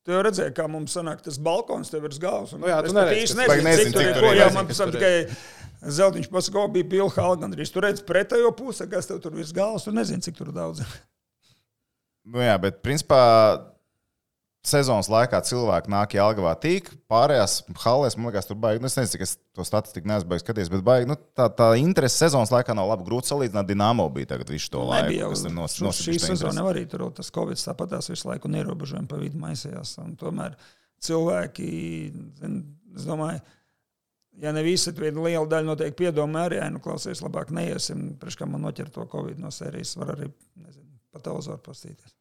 Tu 0.04 0.12
jau 0.12 0.20
redzēji, 0.26 0.52
kā 0.52 0.66
mums 0.68 0.92
sanāk 0.92 1.22
tas 1.24 1.38
balkons 1.40 1.88
tev 1.88 2.02
virs 2.04 2.18
galvas. 2.20 2.50
Nu 2.58 2.66
jā, 2.68 2.80
tu 2.84 2.90
es 2.90 2.92
pat 2.92 3.06
neredzi, 3.06 3.22
īsti 3.22 3.36
kas- 3.38 3.46
nezinu, 3.46 3.68
Nezinu, 3.70 3.92
cik 3.94 3.94
tur 3.94 4.04
ir. 4.10 4.18
ko, 4.26 4.32
Jā, 4.36 4.48
man 4.52 4.66
pēc 4.68 4.80
tam 4.82 4.90
tikai 4.92 5.92
Zeltiņš 5.94 6.28
pats 6.34 6.50
ko 6.52 6.64
bija 6.74 6.88
Bill 6.90 7.08
Hall 7.16 7.38
gandrīz. 7.40 7.72
Tur 7.72 7.86
redz 7.86 8.02
pretējo 8.04 8.50
pusi, 8.56 8.84
kas 8.90 9.08
tev 9.08 9.22
tur 9.24 9.32
virs 9.38 9.52
galvas. 9.56 9.84
Tu 9.86 9.94
nezini, 9.96 10.20
cik 10.26 10.36
tur 10.36 10.50
daudz. 10.52 10.82
ir. 10.84 10.92
Nu, 12.24 12.40
jā, 12.40 12.54
bet 12.60 12.78
principā 12.84 13.20
sezonas 14.64 15.10
laikā 15.12 15.42
cilvēki 15.44 15.90
nāk 15.92 16.14
Jālgavā 16.16 16.54
tīk, 16.56 16.86
pārējās 17.12 17.58
halēs, 17.82 18.14
man 18.16 18.30
liekas, 18.30 18.46
tur 18.48 18.56
baigi. 18.56 18.80
Nu, 18.80 18.88
es 18.88 18.96
nezinu, 18.96 19.12
cik 19.12 19.24
es 19.26 19.34
to 19.52 19.66
statistiku 19.68 20.08
neesmu 20.08 20.38
skatījies, 20.40 20.70
bet 20.72 20.84
baigi. 20.86 21.08
Nu, 21.10 21.18
tā, 21.36 21.50
tā 21.52 21.66
interese 21.76 22.16
sezonas 22.22 22.52
laikā 22.54 22.72
nav 22.76 22.88
labi. 22.88 23.04
Grūti 23.10 23.28
salīdzināt, 23.28 23.68
Dinamo 23.68 24.06
bija 24.14 24.30
tagad 24.32 24.48
visu 24.54 24.70
to 24.72 24.86
laiku. 24.88 25.10
Nebija 25.10 25.26
jau 25.26 25.32
kas 25.34 25.42
ir 25.44 25.52
nos- 25.58 25.76
nosacījis 25.84 26.24
šī 26.24 26.30
sezona, 26.32 26.64
arī 26.70 26.86
tur 26.88 27.04
tas 27.12 27.28
Covid 27.34 27.60
tāpat 27.60 27.92
tās 27.92 28.08
visu 28.08 28.30
laiku 28.30 28.48
un 28.48 28.56
ierobežojumi 28.62 29.10
pa 29.12 29.20
vidu 29.20 29.42
maisījās. 29.44 29.92
Un 30.00 30.16
tomēr 30.16 30.56
cilvēki, 31.04 31.68
es 32.96 33.04
domāju, 33.04 33.42
ja 34.40 34.52
ne 34.56 34.62
visi, 34.64 34.94
tad 34.96 35.20
liela 35.20 35.44
daļa 35.44 35.68
noteikti 35.74 36.06
piedomā 36.06 36.48
arī, 36.48 36.62
ja 36.62 36.70
nu 36.72 36.80
klausies, 36.80 37.20
labāk 37.20 37.52
neiesim, 37.52 38.14
priekš 38.16 38.40
kā 38.40 38.48
man 38.48 38.64
noķer 38.64 38.88
to 38.96 39.04
Covid 39.12 39.38
no 39.44 39.52
sērijas, 39.52 39.92
var 40.00 40.14
arī, 40.16 40.30
nezinu, 40.56 40.83
pa 41.14 41.22
televizoru 41.24 41.62
pastīties. 41.64 42.12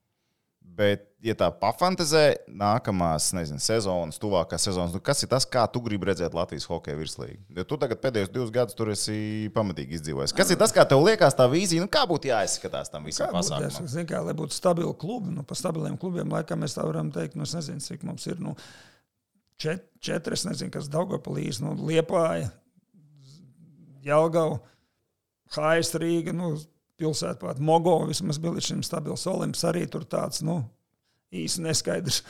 Bet, 0.74 1.04
ja 1.22 1.36
tā 1.38 1.50
pafantazē, 1.54 2.48
nākamās 2.50 3.28
nezinu, 3.36 3.62
sezonas, 3.62 4.16
tuvākās 4.18 4.64
sezonas, 4.66 4.94
nu, 4.96 5.02
kas 5.06 5.20
ir 5.22 5.30
tas, 5.30 5.46
kā 5.46 5.66
tu 5.70 5.82
gribi 5.86 6.08
redzēt 6.10 6.34
Latvijas 6.34 6.66
hokeja 6.72 6.98
virslīgu? 6.98 7.44
Jo 7.60 7.66
tu 7.68 7.78
tagad 7.82 8.00
pēdējos 8.02 8.32
divus 8.34 8.54
gadus 8.56 8.78
tur 8.80 8.90
esi 8.94 9.52
pamatīgi 9.54 10.00
izdzīvojis. 10.00 10.34
Kas 10.34 10.56
ir 10.56 10.58
tas, 10.62 10.74
kā 10.74 10.88
tev 10.90 11.04
liekas, 11.06 11.36
tā 11.38 11.46
vīzija, 11.52 11.84
nu, 11.84 11.92
kā 11.94 12.06
būtu 12.10 12.32
jāizskatās 12.32 12.90
tam 12.90 13.06
visam 13.06 13.30
Kā 13.30 13.38
pasākumam? 13.38 13.86
es 13.86 13.94
zinu, 13.94 14.08
kā, 14.10 14.24
lai 14.26 14.34
būtu 14.40 14.56
stabili 14.56 14.96
klubi, 15.04 15.36
nu, 15.36 15.46
pa 15.46 15.60
stabiliem 15.60 16.00
klubiem, 16.02 16.34
laikam 16.34 16.64
mēs 16.64 16.80
tā 16.80 16.88
varam 16.88 17.14
teikt, 17.14 17.38
nu, 17.38 17.46
es 17.46 17.54
nezinu, 17.60 17.84
cik 17.84 18.08
mums 18.10 18.26
ir, 18.32 18.42
nu, 18.42 18.56
čet, 19.62 19.86
četri, 20.02 20.40
es 20.40 20.48
nezinu, 20.50 20.74
kas 20.74 20.90
Daugavpilīs, 20.96 21.62
nu, 21.62 21.76
Liepāja, 21.86 22.50
Jelgava, 24.08 24.64
Haist 25.54 26.02
Rīga, 26.02 26.34
nu, 26.34 26.56
pilsēta 27.04 27.44
pat 27.44 27.62
Mogo, 27.64 28.00
vismaz 28.10 28.40
bija 28.42 28.56
līdz 28.56 28.72
šim 28.72 28.82
stabils 28.88 29.28
Olimps, 29.30 29.64
arī 29.70 29.86
tur 29.92 30.08
tāds, 30.10 30.42
nu, 30.46 30.62
īsti 31.36 31.68
neskaidrs, 31.68 32.24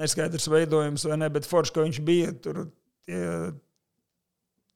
neskaidrs 0.00 0.48
veidojums, 0.50 1.06
vai 1.08 1.18
ne, 1.22 1.30
bet 1.32 1.48
forši, 1.48 1.74
ka 1.76 1.86
viņš 1.86 2.00
bija 2.06 2.34
tur 2.44 2.64
tie 3.08 3.22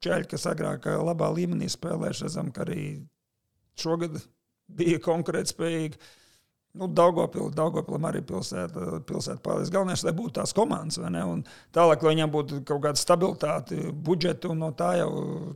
čeļi, 0.05 0.29
kas 0.31 0.47
agrāk 0.51 0.87
labā 1.01 1.29
līmenī 1.33 1.69
spēlējuši, 1.71 2.25
redzam, 2.27 2.51
ka 2.55 2.65
arī 2.65 2.85
šogad 3.79 4.17
bija 4.75 5.01
konkurētspējīgi. 5.03 5.99
Nu, 6.75 6.89
Daugopil, 6.91 7.47
Daugopilam 7.55 8.03
arī 8.09 8.19
pilsēta, 8.27 8.99
pilsēta 9.07 9.39
palīdz. 9.45 9.69
Galvenais, 9.71 10.01
lai 10.03 10.11
būtu 10.17 10.33
tās 10.35 10.51
komandas, 10.55 10.97
vai 10.99 11.11
ne? 11.15 11.21
Un 11.31 11.43
tālāk, 11.75 12.03
lai 12.03 12.11
viņam 12.15 12.33
būtu 12.33 12.59
kaut 12.67 12.81
kāda 12.83 12.99
stabilitāte, 12.99 13.77
budžeta, 14.07 14.51
un 14.51 14.59
no 14.65 14.71
tā 14.75 14.89
jau, 14.99 15.09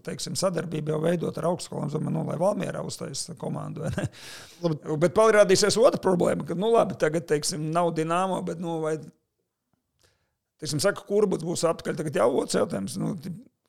teiksim, 0.06 0.38
sadarbība 0.40 0.96
jau 0.96 1.02
veidot 1.04 1.42
ar 1.42 1.50
augstskolām, 1.52 1.92
nu, 2.08 2.24
lai 2.30 2.40
Valmierā 2.40 2.84
uztaisītu 2.88 3.36
komandu, 3.42 3.84
vai 3.84 3.92
ne? 3.98 4.08
Labi. 4.64 4.98
Bet 5.04 5.16
parādīsies 5.18 5.80
otra 5.82 6.00
problēma, 6.04 6.48
ka, 6.48 6.56
nu, 6.60 6.72
labi, 6.76 6.96
tagad, 7.00 7.28
teiksim, 7.28 7.68
nav 7.76 7.92
dināmo, 7.98 8.40
bet, 8.46 8.60
nu, 8.64 8.80
vai, 8.84 8.96
teiksim, 10.60 10.82
saka, 10.84 11.04
kur 11.08 11.28
būs 11.32 11.66
apakaļ, 11.68 12.00
tagad 12.00 12.20
jau 12.20 12.30
otrs 12.42 12.60
jautājums, 12.60 12.98
nu, 13.00 13.14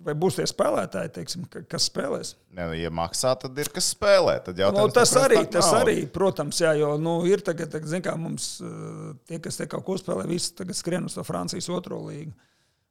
vai 0.00 0.14
būs 0.16 0.38
tie 0.38 0.46
spēlētāji, 0.48 1.12
teiksim, 1.18 1.44
ka- 1.52 1.62
kas 1.68 1.88
spēlēs? 1.90 2.34
Ne, 2.56 2.66
nu, 2.70 2.76
ja 2.78 2.90
maksā, 2.94 3.34
tad 3.40 3.58
ir 3.60 3.68
kas 3.74 3.90
spēlē. 3.94 4.38
Tad 4.46 4.58
Nu, 4.74 4.86
tas 4.94 5.12
arī, 5.20 5.42
tas 5.50 5.68
nav. 5.72 5.82
arī, 5.84 5.96
protams, 6.10 6.60
jā, 6.64 6.72
jo 6.80 6.94
nu, 6.98 7.18
ir 7.28 7.42
tagad, 7.44 7.70
tagad 7.74 7.88
zin, 7.92 8.02
kā 8.02 8.16
mums 8.18 8.60
eh, 8.64 9.12
tie, 9.28 9.38
kas 9.44 9.60
te 9.60 9.66
kaut 9.70 9.84
ko 9.84 9.98
spēlē, 10.00 10.26
visi 10.30 10.54
tagad 10.56 10.78
skrien 10.78 11.04
uz 11.10 11.14
to 11.18 11.24
Francijas 11.26 11.68
otro 11.68 12.00
līgu. 12.08 12.32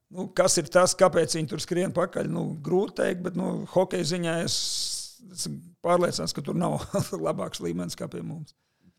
Nu, 0.09 0.27
kas 0.33 0.57
ir 0.57 0.69
tas, 0.73 0.95
kāpēc 0.97 1.35
viņi 1.37 1.49
tur 1.51 1.61
skrien 1.61 1.91
pakaļ? 1.93 2.29
Nu, 2.33 2.47
grūti 2.65 2.95
pateikt, 2.97 3.21
bet 3.27 3.35
nu, 3.37 3.65
hokeja 3.75 4.07
ziņā 4.15 4.37
es 4.45 4.55
esmu 5.35 5.59
pārliecināts, 5.85 6.33
ka 6.33 6.41
tur 6.41 6.57
nav 6.57 6.79
labāks 7.27 7.61
līmenis 7.61 7.97
kā 7.99 8.07
pie 8.09 8.21
mums. 8.25 8.55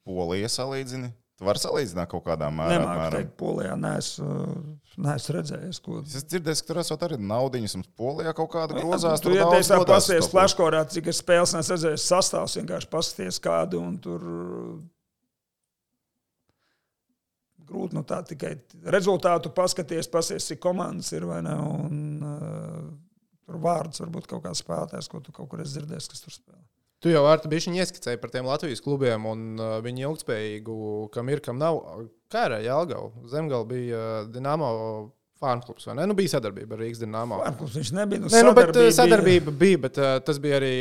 Polija 0.06 0.46
salīdzini. 0.50 1.10
Tu 1.40 1.46
vari 1.48 1.60
salīdzināt 1.62 2.10
kaut 2.12 2.20
kādā 2.26 2.50
mērā. 2.52 2.82
Apmēram. 2.84 3.14
teikt, 3.14 3.30
Polijā 3.40 3.72
neesmu, 3.80 4.26
neesmu 5.00 5.34
redzējis, 5.38 5.78
ko. 5.80 6.02
Es 6.04 6.26
dzirdēju, 6.28 6.60
ka 6.60 6.68
tur 6.68 6.80
esat 6.82 7.04
arī 7.06 7.16
naudiņas, 7.16 7.74
un 7.78 7.84
polijā 7.96 8.34
kaut 8.36 8.50
kāda 8.52 8.76
Nu, 8.76 8.82
grozās. 8.84 9.24
Tu 9.24 9.32
ieteici 9.38 9.70
tā 9.72 9.78
pasties 9.88 10.28
flashkorā, 10.28 10.82
cik 10.92 11.08
ir 11.08 11.16
spēles, 11.16 11.54
nes 11.56 11.72
redzējis 11.72 12.04
sastāvs, 12.12 12.58
vienkārši 12.60 12.90
pasties 12.92 13.40
kādu 13.40 13.80
un 13.80 13.96
tur 14.04 14.26
grūti 17.70 17.96
nu 17.96 18.04
tā 18.04 18.20
tikai 18.26 18.52
rezultātu 18.92 19.54
paskaties, 19.56 20.10
pasies, 20.12 20.50
cik 20.52 20.60
komandas 20.60 21.08
ir 21.16 21.24
vai 21.24 21.40
ne, 21.46 21.56
un 21.56 22.02
uh, 22.26 22.84
tur 23.46 23.62
vārdus 23.64 24.04
varbūt 24.04 24.28
kaut 24.28 24.44
kāds 24.44 24.60
spēlētājs, 24.60 25.08
ko 25.08 25.24
tu 25.24 25.32
kaut 25.32 25.48
kur 25.54 25.64
esi 25.64 25.78
dzirdējis, 25.78 26.10
kas 26.12 26.26
tur 26.26 26.36
spēlē. 26.36 26.60
Tu 27.00 27.08
jau 27.14 27.22
ar 27.24 27.40
bišķiņu 27.48 27.78
ieskicēji 27.80 28.18
par 28.20 28.28
tiem 28.34 28.44
Latvijas 28.44 28.82
klubiem 28.84 29.24
un 29.30 29.44
uh, 29.56 29.78
viņu 29.84 30.02
ilgspējīgu, 30.10 30.74
kam 31.14 31.30
ir, 31.32 31.40
kam 31.44 31.56
nav. 31.60 31.78
Kā 32.30 32.42
ar 32.50 32.58
Jālgavu? 32.60 33.24
Zemgala 33.32 33.64
bija 33.68 34.00
uh, 34.20 34.28
Dinamo 34.30 34.68
fanu 35.40 35.64
klubs, 35.64 35.86
vai 35.88 35.94
ne? 35.96 36.04
Nu, 36.10 36.12
bija 36.18 36.34
sadarbība 36.34 36.76
ar 36.76 36.82
Rīgas 36.84 37.00
Dinamo. 37.00 37.38
Vārklubs 37.40 37.78
viņš 37.80 37.92
nebija. 37.96 38.20
Nu, 38.26 38.28
Nē, 38.34 38.42
nu, 38.44 38.52
bet 38.58 38.76
uh, 38.76 38.90
sadarbība 38.92 39.48
bija- 39.48 39.60
bija, 39.64 39.80
bet 39.86 40.00
uh, 40.02 40.18
tas 40.28 40.36
bija 40.44 40.58
arī 40.60 40.74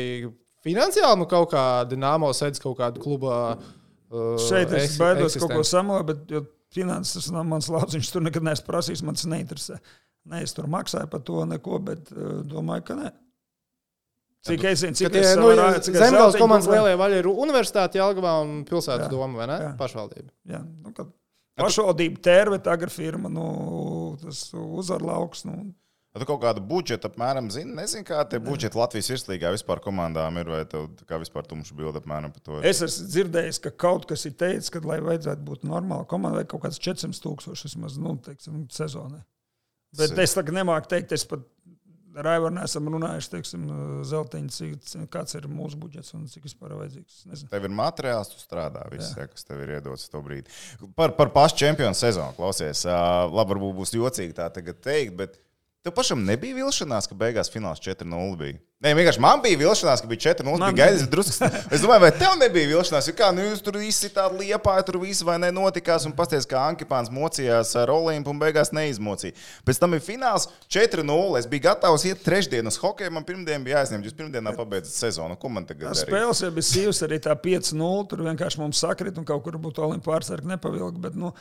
finansiāli, 0.66 1.16
nu, 1.22 1.28
kaut 1.30 1.54
kā 1.54 1.64
Dinamo 1.88 2.28
sēdz 2.36 2.60
kaut 2.60 2.76
kādu 2.82 3.00
klubu. 3.00 3.32
Uh, 3.32 4.36
Šeit 4.44 4.74
es 4.76 4.98
baidos 5.00 5.38
kaut 5.40 5.54
ko 5.56 5.64
samalot, 5.64 6.04
bet 6.12 6.50
finanses 6.76 7.30
nav 7.32 7.48
mans 7.48 7.70
lauciņš. 7.72 8.12
Tur 8.12 8.28
nekad 8.28 8.44
neesmu 8.44 8.68
prasījis, 8.68 9.00
man 9.08 9.16
tas 9.16 9.24
neinteresē. 9.30 9.80
Nē, 10.28 10.42
es 10.44 10.52
tur 10.52 10.68
maksāju 10.68 11.08
par 11.16 11.24
to 11.24 11.46
neko, 11.48 11.80
bet 11.88 12.12
uh, 12.12 12.42
domāju, 12.44 12.84
ka 12.90 12.98
nē. 13.00 13.10
Cik 14.48 14.62
es 14.70 14.80
zinu, 14.80 14.96
cik 14.96 15.10
tie, 15.12 15.20
es 15.20 15.36
nu, 15.36 15.50
Zemgājas 15.84 16.38
komandas 16.40 16.68
lielie 16.70 16.94
vaļi 16.96 17.18
ir 17.20 17.26
universitāte 17.28 18.00
Jālgavā 18.00 18.38
un 18.40 18.62
pilsētas 18.68 19.04
Jā. 19.04 19.10
doma, 19.12 19.42
vai 19.42 19.48
ne? 19.50 19.58
Jā. 19.66 19.72
Pašvaldība. 19.76 20.30
Jā, 20.48 20.62
nu, 20.64 20.94
kad 20.96 21.10
pašvaldība 21.60 22.22
tērveta 22.24 22.72
agrofirma, 22.72 23.28
nu, 23.32 23.50
tas 24.22 24.46
uzvar 24.56 25.04
lauks. 25.04 25.44
Nu, 25.44 25.58
Tu 26.10 26.26
kaut 26.26 26.40
kādu 26.42 26.62
budžetu 26.66 27.06
apmēram 27.06 27.52
zini, 27.54 27.70
nezinu, 27.76 28.02
kā 28.08 28.24
tie 28.26 28.40
budžeti 28.42 28.74
Latvijas 28.74 29.12
virslīgā 29.12 29.52
vispār 29.54 29.78
komandām 29.84 30.40
ir, 30.40 30.48
vai 30.50 30.64
tev 30.66 30.88
kā 31.06 31.20
vispār 31.22 31.46
tumša 31.46 31.76
bilde 31.78 32.00
apmēram 32.02 32.32
par 32.34 32.42
to. 32.42 32.56
ir? 32.58 32.66
es 32.66 32.80
esmu 32.82 33.06
dzirdējis, 33.12 33.60
ka 33.62 33.70
kaut 33.84 34.08
kas 34.10 34.26
ir 34.26 34.34
teicis, 34.40 34.72
ka, 34.74 34.82
lai 34.90 34.98
vajadzētu 35.06 35.46
būt 35.46 35.68
normāli 35.70 36.08
komandai, 36.10 36.42
kaut 36.50 36.64
kāds 36.64 36.82
400 36.82 37.22
tūkstoši 37.22 37.68
vismaz, 37.68 38.00
nu, 38.02 38.16
teiksim, 38.26 38.64
sezonai. 38.74 39.22
Bet 40.00 40.18
es 40.22 40.34
tagad 40.34 40.58
nemāku 40.58 40.90
teikt, 40.90 41.14
es 41.14 41.22
pat 41.30 41.46
Raivarnē 42.10 42.64
esam 42.66 42.88
runājuši, 42.90 43.30
teiksim, 43.34 43.66
zeltiņš, 44.08 44.56
cik, 44.56 45.04
kāds 45.12 45.36
ir 45.38 45.46
mūsu 45.50 45.78
budžets 45.80 46.14
un 46.16 46.24
cik 46.30 46.48
vispār 46.48 46.74
vajadzīgs. 46.78 47.20
Nezinu. 47.30 47.50
Tev 47.52 47.68
ir 47.68 47.74
materiāls, 47.80 48.32
tu 48.32 48.40
strādā, 48.42 48.82
viss, 48.92 49.12
jā. 49.14 49.28
kas 49.30 49.46
tev 49.46 49.62
ir 49.64 49.76
iedots 49.76 50.08
to 50.10 50.22
brīdi. 50.24 50.50
Par, 50.98 51.14
par 51.18 51.30
pašu 51.34 51.60
čempionu 51.62 51.94
sezonu 51.98 52.34
klausies. 52.38 52.82
Labi, 52.86 53.54
varbūt 53.54 53.78
būs 53.78 53.94
jocīgi 53.94 54.36
tā 54.40 54.48
tagad 54.54 54.82
teikt, 54.82 55.14
bet 55.20 55.38
tev 55.84 55.94
pašam 55.96 56.24
nebija 56.24 56.54
vilšanās, 56.58 57.08
ka 57.08 57.16
beigās 57.16 57.48
fināls 57.52 57.80
4-0 57.80 58.36
bija. 58.36 58.58
Nē, 58.80 58.94
vienkārši 58.96 59.20
man 59.20 59.42
bija 59.44 59.58
vilšanās, 59.60 60.00
ka 60.00 60.08
bija 60.08 60.22
4-0. 60.30 60.56
Man 60.56 60.72
Bija 60.72 60.86
gaidījis 60.86 61.08
drusku. 61.12 61.48
Es 61.74 61.82
domāju, 61.84 62.00
vai 62.06 62.10
tev 62.16 62.36
nebija 62.40 62.68
vilšanās, 62.70 63.08
jo 63.10 63.14
kā 63.16 63.28
nu, 63.36 63.44
jūs 63.44 63.60
tur 63.64 63.76
izsitāt 63.84 64.32
liepā, 64.38 64.78
tur 64.88 64.96
viss 65.02 65.24
vai 65.24 65.34
ne 65.42 65.50
notikās, 65.52 66.06
un 66.08 66.14
pasties, 66.16 66.48
kā 66.48 66.62
Ankipāns 66.70 67.12
mocījās 67.12 67.74
ar 67.80 67.92
Olimpu 67.92 68.32
un 68.32 68.40
beigās 68.40 68.72
neizmocīja. 68.76 69.36
Pēc 69.68 69.80
tam 69.82 69.96
ir 69.96 70.04
fināls 70.04 70.48
4-0. 70.72 71.18
Es 71.40 71.48
biju 71.50 71.66
gatavs 71.68 72.06
iet 72.08 72.24
trešdien 72.24 72.72
uz 72.72 72.80
hokeju, 72.80 73.12
man 73.16 73.28
pirmdien 73.28 73.64
bija 73.64 73.82
jāizņem, 73.82 74.08
jūs 74.08 74.16
pirmdienā 74.16 74.56
pabeidzat 74.56 74.96
sezonu. 74.96 75.36
Ko 75.40 75.52
man 75.52 75.68
tagad 75.68 75.90
darīt? 75.90 76.06
spēles 76.08 76.40
jau 76.44 76.52
bija 76.56 76.70
sīvas, 76.70 77.04
arī 77.04 77.20
tā 77.24 77.36
5-0. 77.36 78.08
Tur 78.08 78.24
vienkārši 78.30 78.64
mums 78.64 78.80
sakrit 78.80 79.20
un 79.20 79.28
kaut 79.28 79.44
kur 79.44 79.60
būtu 79.60 79.84
olimpiskā 79.84 80.08
pārsarga 80.08 80.54
nepavilka. 80.54 81.04
Bet, 81.04 81.20
nu, 81.20 81.34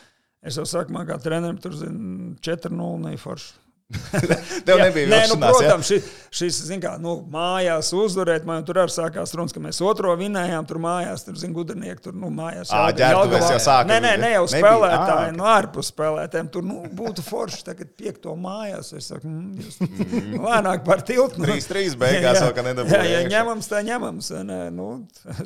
es 0.44 0.60
jau 0.60 0.68
saku, 0.68 0.92
man 0.96 1.08
kā 1.08 1.16
trenerim 1.24 1.60
tur 1.64 1.80
zin, 1.80 2.36
4-0 2.44 3.00
neforši. 3.08 3.69
Tev 4.68 4.78
Jā, 4.78 4.84
nebija 4.86 5.10
Nē, 5.10 5.20
nu, 5.32 5.36
jā? 5.40 5.48
protams, 5.50 5.88
šis, 5.90 6.10
šis 6.40 6.58
zin, 6.68 6.78
kā, 6.84 6.92
nu, 7.02 7.16
mājās 7.34 7.88
uzvarēt, 7.98 8.44
man 8.46 8.62
tur 8.68 8.78
arī 8.84 8.94
sākās 8.94 9.34
runas, 9.34 9.54
ka 9.56 9.64
mēs 9.64 9.80
otro 9.82 10.14
vinējām, 10.20 10.68
tur 10.70 10.78
mājās, 10.84 11.24
tur 11.26 11.40
zina, 11.42 11.56
gudrinieki, 11.58 12.04
tur 12.06 12.14
nu, 12.14 12.30
mājās. 12.30 12.70
Ā, 12.70 12.84
Jelgavā- 12.92 13.00
ģērbtuvēs 13.00 13.50
jau 13.56 13.60
sāka- 13.66 13.90
Nē, 13.90 13.98
nē, 14.06 14.14
ne 14.22 14.32
jau 14.36 14.46
spēlētāji, 14.54 15.34
no 15.40 15.50
ārpus 15.50 15.90
spēlētājiem. 15.90 16.52
Tur 16.54 16.70
nu, 16.70 16.84
būtu 17.02 17.26
forši 17.26 17.66
tagad 17.72 17.96
piekto 17.98 18.36
mājās. 18.38 18.94
Es 18.94 19.10
saku, 19.10 19.26
mm, 19.26 19.58
jūs 19.58 19.82
lēnāk 20.46 20.86
par 20.86 21.02
tiltu. 21.10 21.42
Nu. 21.42 21.50
3-3 21.50 21.98
beigās 21.98 22.44
vēl, 22.46 22.54
ka 22.60 22.68
nedabūja 22.70 23.02
Jā, 23.10 23.24
ja 23.24 23.30
ņemams, 23.40 23.72
tā 23.74 23.82
ņemams. 23.90 24.34
Nē, 24.46 24.60
nu, 24.76 24.92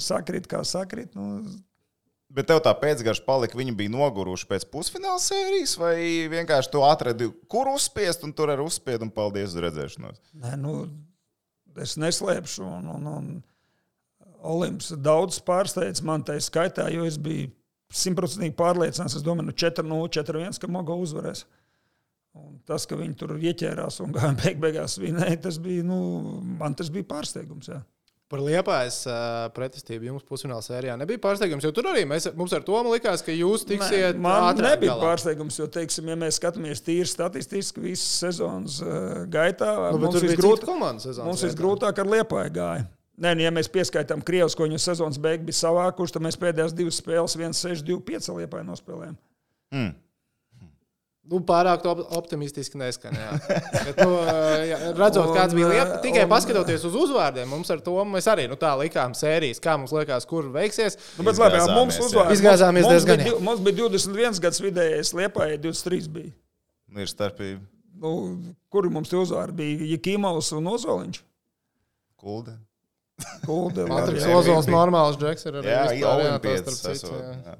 sakrīt, 0.03 0.51
kā 0.51 0.65
sakrīt. 0.67 1.15
Nu, 1.15 1.45
Bet 2.33 2.47
tev 2.49 2.63
tā 2.65 2.71
pēcgarša 2.81 3.21
palika, 3.27 3.57
viņi 3.59 3.75
bija 3.77 3.93
noguruši 3.93 4.47
pēc 4.49 4.63
pusfināla 4.73 5.21
sērijas, 5.21 5.75
vai 5.77 5.95
vienkārši 6.31 6.71
tu 6.73 6.81
atradi, 6.85 7.27
kur 7.51 7.69
uzspiest, 7.69 8.25
un 8.25 8.33
tur 8.33 8.49
arī 8.49 8.65
uzspied, 8.65 9.05
un 9.05 9.11
paldies 9.13 9.53
uz 9.53 9.61
redzēšanos. 9.61 10.21
Nē, 10.41 10.55
nu, 10.57 10.77
es 11.77 11.93
neslēpšu. 12.01 12.65
Un, 12.65 12.89
un, 12.95 13.11
un 13.11 13.27
Olimps 14.43 14.89
daudz 14.99 15.37
pārsteidz 15.45 16.01
man 16.03 16.25
tā 16.25 16.39
skaitā, 16.41 16.89
jo 16.91 17.05
es 17.07 17.19
biju 17.21 17.51
simtprocentīgi 17.93 18.55
pārliecināts. 18.57 19.19
Es 19.19 19.25
domāju, 19.25 19.51
nu 19.51 19.55
4-0, 19.55 20.09
4-1, 20.17 20.59
ka 20.59 20.71
Mogo 20.71 20.97
uzvarēs. 21.05 21.45
Un 22.33 22.57
tas, 22.65 22.87
ka 22.89 22.97
viņi 22.97 23.13
tur 23.19 23.35
ieķērās 23.37 24.01
un 24.01 24.15
beig 24.41 24.57
beigās 24.61 24.97
vinēja, 24.97 25.37
tas 25.45 25.61
bija, 25.61 25.85
nu, 25.85 25.99
man 26.57 26.73
tas 26.77 26.89
bija 26.93 27.05
pārsteigums. 27.13 27.69
Jā. 27.69 27.83
Par 28.33 28.41
liepājas 28.41 28.95
uh, 29.05 29.15
pretestību 29.53 30.07
jums 30.07 30.23
pusfinālā 30.25 30.63
sērijā 30.65 30.95
nebija 30.97 31.21
pārsteigums. 31.21 31.61
Jo 31.67 31.69
tur 31.77 31.85
arī 31.91 32.01
mēs, 32.09 32.25
mums 32.33 32.55
ar 32.57 32.63
to 32.65 32.79
likās, 32.89 33.21
ka 33.21 33.29
jūs 33.35 33.61
tiksiet 33.69 34.17
Man 34.17 34.47
ātrāk 34.49 34.71
nebija 34.73 34.95
galā. 34.95 35.03
pārsteigums, 35.11 35.59
jo, 35.61 35.67
teiksim, 35.69 36.09
ja 36.09 36.15
mēs 36.17 36.39
skatāmies 36.41 36.81
tīri 36.81 37.05
statistiski 37.05 37.83
visas 37.85 38.09
sezonas 38.23 38.79
uh, 38.81 39.21
gaitā, 39.29 39.69
Nu, 39.93 39.99
mums 40.01 40.17
tur 40.17 40.25
bija 40.25 40.33
visgrūt- 40.33 40.65
grūti. 40.65 40.79
Mums 40.81 41.05
gaitā. 41.05 41.45
visgrūtāk 41.45 42.01
ar 42.01 42.09
liepāju 42.15 42.55
gāja. 42.57 42.87
Nē, 43.21 43.35
nu, 43.37 43.43
ja 43.45 43.51
mēs 43.53 43.69
pieskaitām 43.69 44.23
Krievijas, 44.25 44.55
ko 44.57 44.65
viņu 44.65 44.79
sezonas 44.81 45.19
beigās 45.21 45.45
bija 45.51 45.59
savākuši, 45.61 46.15
tad 46.17 46.25
mēs 46.25 46.39
pēdējās 46.41 46.73
divas 46.73 46.97
spēles, 46.97 47.37
1-6, 47.37 47.85
2-5 47.85 48.33
liepāju 48.39 48.65
nospēlējām. 48.71 49.13
Mm. 49.77 49.91
Nu, 51.23 51.37
pārāk 51.47 51.85
op 51.87 52.01
optimistiski 52.17 52.75
neskan. 52.75 53.13
jā. 53.15 53.29
Bet, 53.87 53.99
nu, 54.03 54.17
jā, 54.67 54.77
redzot, 54.97 55.29
Un, 55.29 55.37
kāds 55.37 55.53
bija 55.55 55.69
liepa, 55.71 56.01
tikai 56.03 56.25
un- 56.25 56.31
paskatoties 56.33 56.83
uz 56.89 56.97
uzvārdiem, 56.99 57.47
mums 57.47 57.69
ar 57.71 57.79
to 57.85 57.93
mēs 58.09 58.27
arī 58.27 58.49
nu, 58.51 58.57
tā 58.59 58.73
likām 58.81 59.15
sērijas, 59.15 59.61
kā 59.63 59.77
mums 59.79 59.93
liekas, 59.95 60.27
kur 60.27 60.49
veiksies. 60.51 60.97
Nu, 61.17 61.23
bet 61.23 61.39
labi, 61.39 61.61
jā, 61.61 61.69
mums 61.71 61.95
Izgāzāmies, 61.95 62.01
jā. 62.01 62.09
uzvārds. 62.09 62.35
Izgāzāmies 62.35 62.83
mums, 62.83 62.93
diezgan, 62.97 63.23
jā. 63.23 63.29
div- 63.31 63.39
mums 63.47 63.63
bija 63.63 63.77
21 63.85 64.41
gads 64.43 64.59
vidējais, 64.65 65.13
liepāja 65.15 65.61
23 65.63 66.11
bija. 66.19 66.33
Ir 66.93 67.07
starpība. 67.07 67.63
Nu, 68.03 68.11
kuri 68.69 68.89
mums 68.91 69.07
tie 69.09 69.17
uzvārdi 69.23 69.55
bija? 69.63 69.87
Jakimovs 69.95 70.51
un 70.59 70.67
Ozoliņš. 70.75 71.21
Kulde, 72.19 73.85
Matriks 73.93 74.25
jā, 74.25 74.35
Ozols, 74.35 74.67
normāls 74.67 75.15
džeks 75.21 75.45
ir 75.47 75.59
arī 75.61 75.69
Jā, 75.71 75.81
vispār, 75.87 75.99
jā, 76.01 76.09
tas 76.09 76.19
Olimpietis 76.19 76.79
starp 76.81 76.97
citu, 76.99 77.13
jā. 77.15 77.33
jā. 77.47 77.55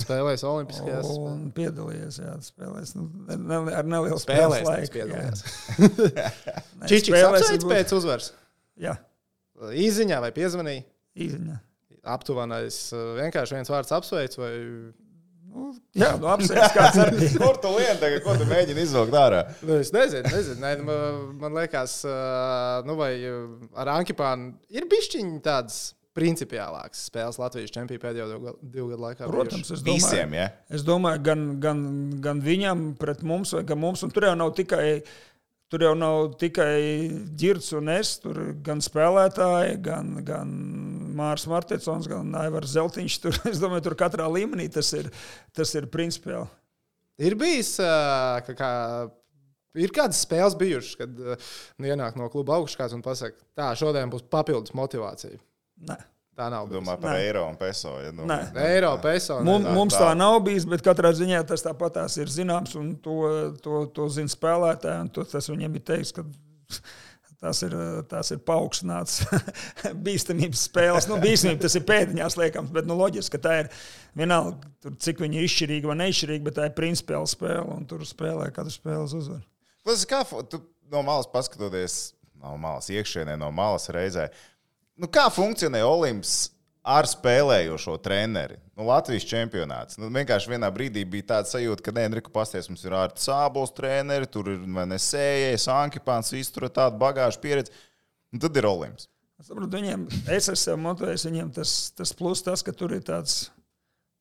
Spēlējis 0.00 0.44
Olimpiskajās. 0.46 1.08
Un 1.18 1.48
piedalījies, 1.56 2.20
jā, 2.22 2.34
spēlēs. 2.46 2.92
Nu, 2.98 3.08
ne, 3.26 3.58
ar 3.74 3.88
nelielu 3.90 4.20
Spēlēs, 4.22 4.62
laiku. 4.68 4.92
piedalījās. 4.96 5.42
Čičiks 6.90 7.10
spēlēs 7.10 7.44
apsveic 7.44 7.66
pēc 7.72 7.94
uzvaras. 7.98 8.30
Jā, 8.80 8.96
Īziņā 9.60 10.20
vai 10.24 10.30
piezvanīja? 10.32 10.86
īziņā. 11.20 11.58
Aptuvenais 12.14 12.76
uh, 12.96 13.10
vienkārši 13.18 13.58
viens 13.58 13.68
vārds 13.72 13.92
apsveic 13.92 14.38
vai 14.40 14.52
Nu, 15.50 15.72
jā, 15.98 16.12
nu, 16.22 16.28
apsveic 16.30 16.70
kāds 16.76 16.98
arī. 17.02 17.26
Kur 17.42 17.56
tu 17.58 17.72
lien 17.74 17.96
tagad, 17.98 18.20
ko 18.22 18.36
tu 18.38 18.44
mēģini 18.46 18.84
izvilkt 18.86 19.16
ārā? 19.18 19.40
Nu, 19.66 19.80
es 19.82 19.90
nezinu, 19.90 20.30
nezinu. 20.30 20.60
Nē, 20.62 20.70
nu, 20.78 20.84
man- 20.86 21.32
man 21.42 21.56
liekas, 21.58 21.96
ā, 22.06 22.84
nu, 22.86 22.94
vai 23.00 23.08
ā, 23.26 23.32
ar 23.82 23.90
Ankipānu 23.96 24.52
ir 24.70 24.86
bišķiņi 24.92 25.40
tādas 25.42 25.80
principiālākas 26.20 27.06
spēles 27.08 27.40
Latvijas 27.40 27.72
čempionā 27.74 28.02
pēdējo 28.02 28.54
divu 28.60 28.90
gadu- 28.92 29.02
laikā. 29.06 29.26
Protams, 29.30 29.70
es 29.72 29.80
domāju, 29.82 29.96
Visiem, 30.02 30.36
ja? 30.36 30.50
Es 30.68 30.84
domāju, 30.86 31.22
gan, 31.30 31.44
gan, 31.64 31.82
gan 32.20 32.44
viņam, 32.44 32.84
pret 33.00 33.24
mums, 33.26 33.54
vai 33.56 33.64
gan 33.66 33.80
mums. 33.80 34.04
Un 34.04 34.12
tur 34.14 34.28
jau 34.28 34.36
nav 34.38 34.52
tikai, 34.58 35.00
tur 35.72 35.84
jau 35.86 35.94
nav 35.98 36.34
tikai 36.40 36.74
ģirts 37.40 37.72
un 37.78 37.88
es, 37.96 38.14
tur 38.22 38.40
gan 38.66 38.82
spēlētāji, 38.84 39.78
gan, 39.86 40.12
gan 40.26 40.54
Mārcis 41.20 41.48
Martensons, 41.50 42.06
gan 42.10 42.34
Aivars 42.44 42.76
Zeltiņš. 42.76 43.18
Tur, 43.24 43.40
es 43.52 43.62
domāju, 43.62 43.88
tur 43.88 43.96
katrā 43.98 44.28
līmenī 44.30 44.68
tas 44.72 44.92
ir, 44.98 45.08
tas 45.56 45.72
ir 45.78 45.88
principiāli. 45.92 46.48
Ir 47.20 47.34
bijis, 47.36 47.74
ā, 47.84 48.40
ka 48.46 48.54
kā, 48.56 48.68
ir 49.76 49.92
kādas 49.92 50.22
spēles 50.24 50.54
bijušas, 50.56 50.96
kad 51.02 51.18
nu, 51.20 51.84
ienāk 51.84 52.16
no 52.16 52.30
kluba 52.32 52.56
augšskats 52.56 52.94
un 52.96 53.02
pasaka, 53.04 53.36
tā, 53.58 53.66
šodien 53.76 54.08
būs 54.12 54.24
papildus 54.32 54.72
motivācija. 54.78 55.36
Nē. 55.88 55.96
Tā 56.40 56.46
nav. 56.52 56.68
Domā 56.70 56.94
bijusi. 56.94 57.02
par 57.02 57.10
Nē. 57.16 57.24
eiro 57.26 57.42
un 57.48 57.56
peso. 57.60 57.90
Ja, 58.00 58.12
nu, 58.16 58.24
Nē. 58.28 58.38
Eiropa, 58.64 59.12
ESO. 59.16 59.40
Mums, 59.44 59.66
tā- 59.66 59.74
mums 59.74 59.94
tā. 59.94 60.00
tā 60.06 60.16
nav 60.16 60.38
bijis, 60.46 60.64
bet 60.68 60.82
katrā 60.86 61.10
ziņā 61.12 61.42
tas 61.48 61.62
tāpatās 61.66 62.16
ir 62.22 62.26
zināms, 62.32 62.74
un 62.80 62.94
to, 62.96 63.18
to, 63.62 63.84
to 63.96 64.08
zina 64.08 64.28
spēlētāji. 64.32 65.00
un 65.00 65.08
to- 65.10 65.24
Tas 65.24 65.48
viņiem 65.48 65.74
ir 65.76 65.80
teiks, 65.80 66.12
ka 66.16 66.24
tas 67.40 67.62
ir, 67.64 67.72
tas 68.08 68.30
ir 68.30 68.38
paaugstināts 68.44 69.22
bīstamības 70.06 70.64
spēles. 70.68 71.08
Nu, 71.10 71.16
bīstamība 71.22 71.62
tas 71.66 71.76
ir 71.78 71.84
pēdiņās 71.88 72.36
liekams, 72.40 72.72
bet 72.74 72.88
nu, 72.88 72.96
loģiski, 73.00 73.32
ka 73.36 73.42
tā 73.48 73.54
ir 73.64 73.70
vienalga, 74.16 74.58
tur, 74.84 74.96
cik 75.00 75.22
viņi 75.24 75.40
ir 75.40 75.48
izšķirīgi 75.48 75.88
vai 75.90 75.96
neizšķirīgi, 76.02 76.44
bet 76.46 76.56
tā 76.60 76.68
ir 76.70 76.76
principiāla 76.76 77.28
spēle, 77.30 77.64
un 77.74 77.86
tur 77.90 78.04
spēlē 78.08 78.50
katru 78.52 78.72
spēles 78.74 79.14
uzvaru. 79.16 79.42
Tas 79.88 80.04
kā 80.08 80.22
fu- 80.28 80.42
tu 80.44 80.60
no 80.92 81.02
malas 81.06 81.26
paskatoties, 81.32 82.12
no 82.40 82.56
malas 82.60 82.88
iekšienē, 82.92 83.38
no 83.40 83.50
malas 83.52 83.88
reizē. 83.92 84.28
Nu, 85.00 85.08
kā 85.08 85.26
funkcionē 85.32 85.80
Olimps 85.86 86.50
ar 86.84 87.06
spēlējošo 87.08 87.94
treneri? 88.04 88.58
Nu, 88.76 88.84
Latvijas 88.88 89.24
čempionāts. 89.28 89.96
Nu, 90.00 90.08
vienkārši 90.12 90.52
vienā 90.52 90.68
brīdī 90.74 91.04
bija 91.08 91.26
tāds 91.34 91.54
sajūta, 91.54 91.84
ka 91.86 91.94
Enriku 92.02 92.32
pasties 92.34 92.68
mums 92.68 92.84
ir 92.84 92.96
ārti 92.96 93.24
sābols 93.24 93.72
treneri, 93.76 94.28
tur 94.28 94.48
ir 94.52 94.60
nesējais, 94.64 95.66
Ankipāns, 95.72 96.32
viss 96.36 96.52
tur 96.52 96.68
ir 96.68 96.74
tāda 96.76 97.00
bagāža 97.00 97.40
pieredze. 97.42 97.72
Un 98.32 98.42
tad 98.44 98.56
ir 98.60 98.68
Olimps. 98.68 99.08
Es 99.40 99.48
saprotu, 99.48 99.72
viņiem, 99.72 100.04
es 100.36 100.50
esmu 100.52 100.76
motivējis, 100.84 101.24
viņiem 101.30 101.52
tas, 101.56 101.70
tas 101.96 102.12
plus 102.16 102.42
tas, 102.44 102.60
ka 102.66 102.74
tur 102.76 102.92
ir 102.92 103.00
tāds 103.06 103.46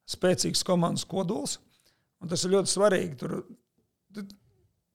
spēcīgs 0.09 0.63
komandas 0.65 1.03
kodols, 1.07 1.57
un 2.23 2.31
tas 2.31 2.43
ir 2.47 2.55
ļoti 2.55 2.71
svarīgi. 2.77 3.17
Tur, 3.19 3.41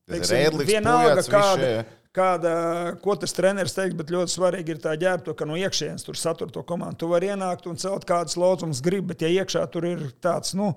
Tas 0.05 0.19
Teiksim, 0.19 0.37
ir 0.37 0.47
ēdlis, 0.51 0.67
vienalga, 0.69 1.23
kāda- 1.33 1.69
šie- 1.69 1.85
kāda, 2.15 2.55
ko 3.03 3.17
tas 3.19 3.35
treneris 3.35 3.75
teiks, 3.75 3.97
bet 3.99 4.13
ļoti 4.15 4.37
svarīgi 4.37 4.75
ir 4.75 4.81
tā 4.83 4.95
ģērbta, 5.01 5.35
ka 5.37 5.47
no 5.49 5.59
iekšienes 5.59 6.07
tur 6.07 6.19
satur 6.19 6.53
to 6.55 6.63
komandu. 6.67 7.01
Tu 7.03 7.11
vari 7.11 7.33
ienākt 7.35 7.67
un 7.71 7.79
celt 7.81 8.07
kādas 8.09 8.39
lodzumus, 8.41 8.83
gribi, 8.85 9.11
bet 9.13 9.25
ja 9.25 9.31
iekšā 9.43 9.65
tur 9.73 9.89
ir 9.89 10.05
tāds, 10.23 10.55
nu, 10.59 10.73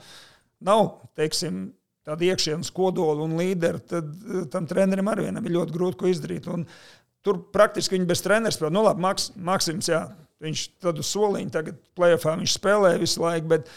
nav, 0.65 0.83
teiksim, 1.19 1.67
tāda 2.07 2.29
iekšienes 2.31 2.71
kodola 2.73 3.25
un 3.25 3.35
līderi, 3.37 3.83
tad 3.85 4.07
eh, 4.07 4.47
tam 4.53 4.69
trenerim 4.69 5.11
arī 5.11 5.27
vienam 5.27 5.45
ir 5.45 5.57
ļoti 5.59 5.75
grūti 5.75 6.01
ko 6.01 6.09
izdarīt. 6.09 6.49
Un 6.49 6.65
tur 7.25 7.43
praktiski 7.53 7.97
viņi 7.97 8.09
bez 8.09 8.23
treneris 8.25 8.57
spēlē. 8.57 8.73
Nu, 8.73 8.85
labi, 8.87 9.03
Maks, 9.05 9.29
Maksims, 9.35 9.91
jā, 9.91 10.07
viņš 10.43 10.65
tad 10.81 11.03
uz 11.03 11.11
soliņa 11.11 11.53
tagad 11.53 11.77
plēfā 11.97 12.37
viņš 12.39 12.57
spēlē 12.57 12.97
visu 13.03 13.23
laiku, 13.25 13.53
bet 13.57 13.71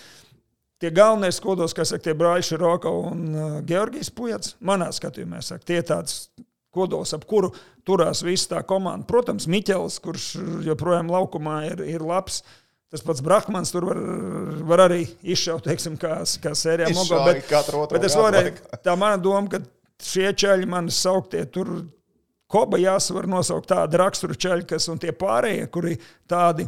Tie 0.81 0.89
galvenie 0.97 1.29
skodos, 1.37 1.75
kas 1.77 1.91
ir 1.93 2.01
tie 2.01 2.15
brāļi 2.17 2.45
Široko 2.47 2.91
un 3.11 3.25
uh, 3.35 3.57
Georgijas 3.69 4.09
Pujats, 4.17 4.55
manā 4.65 4.87
skatījumā, 4.97 5.43
saka, 5.45 5.67
tie 5.69 5.83
tāds 5.85 6.15
kodols, 6.75 7.15
ap 7.17 7.27
kuru 7.29 7.53
turās 7.87 8.25
visa 8.27 8.57
tā 8.57 8.63
komanda. 8.67 9.07
Protams, 9.09 9.49
Miķels, 9.51 10.01
kurš 10.05 10.33
joprojām 10.67 11.11
laukumā 11.13 11.61
ir, 11.73 11.85
ir 11.97 12.05
labs. 12.07 12.43
Tas 12.91 13.05
pats 13.07 13.23
Brahmans 13.23 13.71
tur 13.71 13.87
var, 13.87 14.01
var 14.67 14.85
arī 14.89 15.05
izšaut, 15.23 15.63
teiksim, 15.63 15.95
kā, 16.01 16.17
kā 16.43 16.55
sērijā 16.59 16.91
Mogo. 16.97 17.21
Bet, 17.29 17.53
bet 17.93 18.07
es 18.09 18.17
laikā. 18.19 18.81
tā 18.83 18.97
mana 18.99 19.21
doma, 19.23 19.47
ka 19.53 19.63
šie 20.03 20.33
čaļi 20.35 20.67
manis 20.71 20.99
sauktie 20.99 21.45
tur 21.55 21.71
Kobajas 22.51 23.13
var 23.15 23.29
nosaukt 23.31 23.69
tādu 23.71 24.01
raksturu 24.01 24.35
ceļu, 24.35 24.65
kas 24.73 24.89
un 24.91 24.99
tie 24.99 25.13
pārējie, 25.15 25.69
kuri 25.71 25.95
tādi 26.27 26.67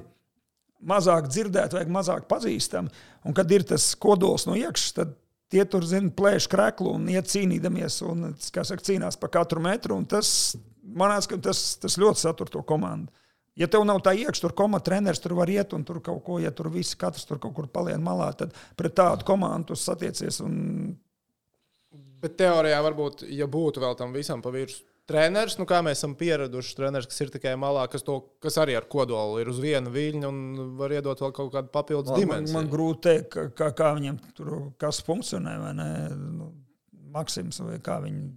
mazāk 0.87 1.27
dzirdēti 1.27 1.75
vai 1.75 1.83
mazāk 1.91 2.29
pazīstami. 2.31 2.93
Un 3.27 3.35
kad 3.35 3.51
ir 3.51 3.65
tas 3.67 3.89
kodols 3.99 4.47
no 4.47 4.55
iekšas, 4.59 4.95
tad 4.99 5.17
tie 5.53 5.65
tur 5.69 5.85
zina, 5.89 6.11
plēš 6.17 6.49
kreklu 6.53 6.97
un 6.97 7.09
iet 7.13 7.29
cīnīdamies 7.31 8.01
un, 8.09 8.31
saka, 8.41 8.81
cīnās 8.89 9.19
pa 9.21 9.31
katru 9.33 9.63
metru. 9.65 9.99
Tas, 10.09 10.55
man 10.83 11.13
liekas, 11.13 11.29
ka 11.31 11.41
tas, 11.51 11.65
tas 11.83 11.99
ļoti 12.01 12.25
satur 12.25 12.53
to 12.53 12.65
komandu. 12.67 13.13
Ja 13.59 13.69
tev 13.69 13.85
nav 13.85 14.01
tā 14.01 14.15
iekšā, 14.17 14.47
tur 14.47 14.55
komanda 14.57 14.87
treneris 14.87 15.21
tur 15.21 15.35
var 15.37 15.51
iet 15.53 15.75
un 15.77 15.83
tur 15.85 15.99
kaut 16.05 16.23
ko, 16.25 16.39
ja 16.41 16.51
tur 16.57 16.71
visi 16.73 16.97
katrs 16.97 17.27
tur 17.29 17.41
kaut 17.41 17.53
kur 17.59 17.67
palien 17.69 18.01
malā, 18.05 18.31
tad 18.37 18.55
pret 18.81 18.95
tādu 18.97 19.29
komandu 19.29 19.77
satiecies. 19.77 20.41
Un... 20.41 20.95
Bet 22.23 22.39
teorijā 22.41 22.79
varbūt, 22.87 23.27
ja 23.29 23.45
būtu 23.51 23.83
vēl 23.83 23.99
tam 23.99 24.17
visam 24.17 24.41
pa 24.41 24.55
virsmu 24.55 24.92
treneris, 25.11 25.57
nu 25.61 25.67
kā 25.69 25.81
mēs 25.85 25.99
esam 26.01 26.15
pieraduši, 26.19 26.75
treneris, 26.79 27.09
kas 27.11 27.21
ir 27.25 27.33
tikai 27.35 27.55
malā, 27.61 27.85
kas, 27.91 28.05
to, 28.07 28.19
kas 28.43 28.57
arī 28.63 28.77
ar 28.79 28.87
kodolu 28.91 29.41
ir 29.43 29.51
uz 29.53 29.59
viena 29.63 29.91
viļņa 29.93 30.29
un 30.29 30.43
var 30.79 30.95
iedot 30.97 31.21
vēl 31.25 31.33
kaut 31.37 31.51
kādu 31.55 31.73
papildus 31.75 32.15
Man, 32.15 32.21
dimensiju. 32.23 32.57
man 32.59 32.71
grūti 32.73 33.03
teikt, 33.09 33.29
ka- 33.35 33.49
kā, 33.59 33.71
kā 33.83 33.91
viņam 33.99 34.21
tur 34.39 34.53
kas 34.81 35.03
funkcionē, 35.07 35.57
vai 35.67 35.73
ne? 35.79 35.89
Nu, 36.39 36.53
Maksims 37.13 37.59
vai 37.61 37.79
kā 37.85 37.99
viņi. 38.07 38.31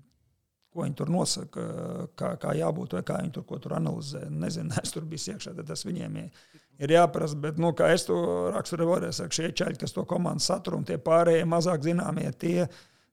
Ko 0.75 0.83
viņi 0.83 0.95
tur 0.99 1.07
nosaka, 1.07 1.61
kā, 2.19 2.33
kā 2.35 2.51
jābūt, 2.59 2.97
vai 2.97 3.01
kā 3.07 3.21
viņi 3.21 3.31
tur, 3.37 3.45
ko 3.47 3.55
tur 3.63 3.77
analizē. 3.77 4.25
Nezinu, 4.27 4.73
es 4.83 4.91
tur 4.91 5.05
biju 5.07 5.31
iekšā, 5.31 5.53
tad 5.55 5.69
tas 5.69 5.85
viņiem 5.87 6.17
ir, 6.19 6.41
ir 6.83 6.91
jāprasa. 6.97 7.37
Bet, 7.39 7.55
nu, 7.63 7.69
kā 7.71 7.93
es 7.95 8.03
to 8.09 8.17
raksturu 8.51 8.89
vēlreiz 8.89 9.21
saku, 9.21 9.37
šie 9.37 9.53
čaļi, 9.55 9.79
kas 9.79 9.95
to 9.95 10.03
komandu 10.03 10.43
satur, 10.43 10.75
un 10.75 10.83
tie 10.83 10.97
pārējie 10.99 11.45
mazāk 11.47 11.85
zināmie, 11.87 12.27
tie, 12.35 12.65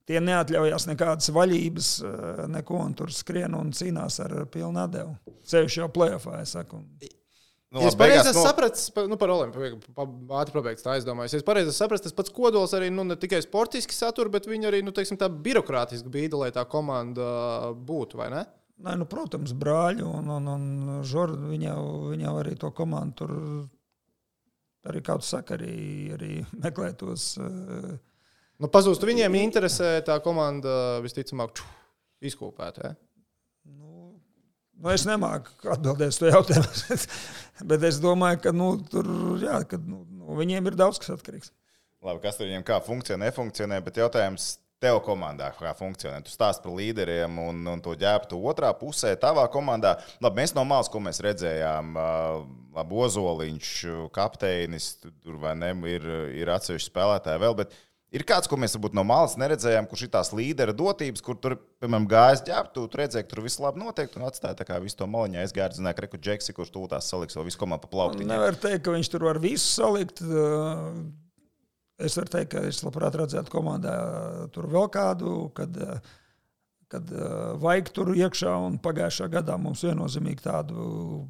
tie 0.07 0.21
neatļaujās 0.21 0.87
nekādas 0.91 1.31
vaļības, 1.35 1.89
eh, 2.05 2.47
neko, 2.49 2.79
un 2.87 2.95
tur 2.99 3.13
skrien 3.15 3.55
un 3.55 3.71
cīnās 3.73 4.21
ar 4.25 4.47
pilnu 4.47 4.79
atdevu. 4.87 5.17
Sevišķi 5.47 5.83
jau 5.85 5.89
plēsoņā, 5.89 6.41
es 6.43 6.55
saku. 6.59 6.83
Nu, 7.73 7.81
Ja 7.81 7.89
es 7.89 7.95
labi, 7.95 8.03
pareizi 8.03 8.33
nu, 8.37 8.41
sapratis, 8.45 8.91
pa- 8.93 9.07
nu, 9.09 9.17
par 9.17 9.31
Olimpiju, 9.33 9.79
ātri 10.37 10.53
pabeigts, 10.53 10.83
tā 10.85 10.93
aizdomājos. 10.99 11.33
Ja 11.33 11.39
es 11.41 11.47
pareizi 11.47 11.71
esmu 11.73 11.79
sapratis, 11.87 12.03
tas 12.05 12.13
pats 12.13 12.29
kodols 12.37 12.75
arī 12.77 12.91
nu, 12.93 13.03
ne 13.09 13.17
tikai 13.17 13.39
sportiski 13.41 13.95
satur, 13.97 14.29
bet 14.29 14.45
viņi 14.45 14.69
arī, 14.69 14.83
nu, 14.85 14.93
teiksim, 14.93 15.17
tā 15.17 15.31
birokrātiski 15.33 16.11
bīda, 16.13 16.37
lai 16.37 16.51
tā 16.53 16.67
komanda 16.69 17.73
būtu, 17.73 18.19
vai 18.21 18.29
ne? 18.29 18.43
Nē, 18.83 18.99
nu, 18.99 19.07
protams, 19.07 19.55
brāļi 19.57 20.03
un, 20.05 20.29
un, 20.29 20.49
un 20.49 21.03
Žorda. 21.07 21.49
Viņa, 21.49 21.73
viņa 22.13 22.27
jau 22.27 22.37
arī 22.43 22.59
to 22.59 22.71
komandu 22.77 23.15
tur 23.23 23.33
arī 24.91 25.01
kaut 25.07 25.23
kā 25.23 25.29
saka, 25.31 25.57
arī, 25.57 26.13
arī 26.17 26.31
meklē 26.59 26.93
tos. 26.99 27.39
eh, 27.39 27.97
Nu, 28.63 28.69
pazūst, 28.71 29.03
viņiem 29.03 29.35
interesē 29.41 29.97
tā 30.07 30.21
komanda 30.23 31.01
visticamāk 31.03 31.57
ču, 31.59 31.67
izkopēt. 32.23 32.79
Ja? 32.79 32.93
Nu, 33.67 34.13
nu, 34.79 34.93
es 34.93 35.03
nemāku 35.09 35.73
atbildēt 35.73 36.15
uz 36.15 36.21
to 36.23 36.31
jautājumu, 36.31 37.01
bet 37.73 37.89
es 37.91 37.99
domāju, 38.05 38.45
ka 38.45 38.55
nu, 38.55 38.77
tur 38.93 39.11
jā, 39.43 39.65
ka, 39.67 39.83
nu, 39.83 40.05
nu, 40.07 40.39
viņiem 40.39 40.71
ir 40.71 40.79
daudz 40.79 41.03
kas 41.03 41.17
atkarīgs. 41.17 41.51
Labi, 42.03 42.23
kas 42.23 42.39
tur 42.39 42.47
viņiem 42.47 42.63
kā 42.67 42.79
funkcionē, 42.87 43.27
nefunkcionē, 43.27 43.83
bet 43.83 43.99
jautājums 43.99 44.53
tev 44.83 44.99
komandā, 45.07 45.53
kā 45.59 45.75
funkcionē. 45.79 46.23
Tu 46.27 46.31
stāst 46.31 46.63
par 46.63 46.75
līderiem 46.79 47.37
un, 47.43 47.61
un 47.71 47.83
to 47.83 47.95
ģērbtu 47.99 48.39
otrā 48.51 48.71
pusē, 48.79 49.13
tavā 49.19 49.45
komandā. 49.51 49.97
Labi, 50.23 50.43
mēs 50.43 50.55
no 50.55 50.65
malas, 50.67 50.91
ko 50.91 51.03
mēs 51.03 51.23
redzējām, 51.23 51.95
labi, 52.79 52.99
Ozoliņš, 53.07 53.71
kapteinis, 54.15 54.97
tur 55.03 55.39
vai 55.43 55.55
ne, 55.59 55.75
ir, 55.91 56.07
ir 56.43 56.51
atsevišķi 56.55 56.91
spēlētāji 56.91 57.43
vēl. 57.43 57.59
Bet 57.63 57.75
ir 58.13 58.25
kāds, 58.29 58.49
ko 58.51 58.59
mēs 58.61 58.77
varbūt 58.77 58.95
no 58.97 59.05
malas 59.09 59.35
neredzējām, 59.41 59.89
kurš 59.91 60.05
ir 60.07 60.13
tās 60.13 60.31
līdera 60.37 60.75
dotības, 60.77 61.25
kur 61.25 61.39
tur, 61.41 61.57
piemēram, 61.83 62.07
gājas 62.11 62.45
ģērbtu, 62.47 62.85
tu 62.93 63.01
redzēji, 63.01 63.27
ka 63.27 63.35
tur 63.35 63.43
viss 63.47 63.61
labi 63.63 63.83
notiek, 63.83 64.13
un 64.19 64.27
atstāja 64.29 64.59
tā 64.59 64.67
kā 64.69 64.79
visu 64.85 65.01
to 65.01 65.09
maliņā 65.11 65.43
aizgāja. 65.47 65.73
Zināju, 65.79 65.99
ka 65.99 66.05
Reku 66.07 66.21
Džeksi, 66.21 66.55
kurš 66.57 66.73
tūlīt 66.75 66.97
saliks 67.03 67.39
vēl 67.39 67.49
visu 67.49 67.61
komandu 67.61 67.87
pa 67.87 67.93
plauktiņu. 67.97 68.29
Nevar 68.31 68.59
teikt, 68.61 68.85
ka 68.87 68.95
viņš 68.97 69.13
tur 69.15 69.27
var 69.31 69.41
visu 69.43 69.67
salikt. 69.67 70.23
eh, 70.23 71.03
Es 72.03 72.17
varu 72.19 72.33
teikt, 72.33 72.51
ka 72.51 72.63
es 72.67 72.81
labprāt 72.83 73.15
redzētu 73.15 73.53
komandā 73.53 73.93
tur 74.51 74.67
vēl 74.67 74.89
kādu, 74.91 75.53
kad, 75.55 75.77
eh, 75.77 76.01
kad 76.91 77.13
eh, 77.13 77.53
vajag 77.63 77.91
tur 77.95 78.11
iekšā. 78.17 78.55
Un 78.67 78.79
pagājušā 78.83 79.29
gadā 79.31 79.55
mums 79.61 79.85
viennozīmīgi 79.87 80.43
tādu 80.43 81.29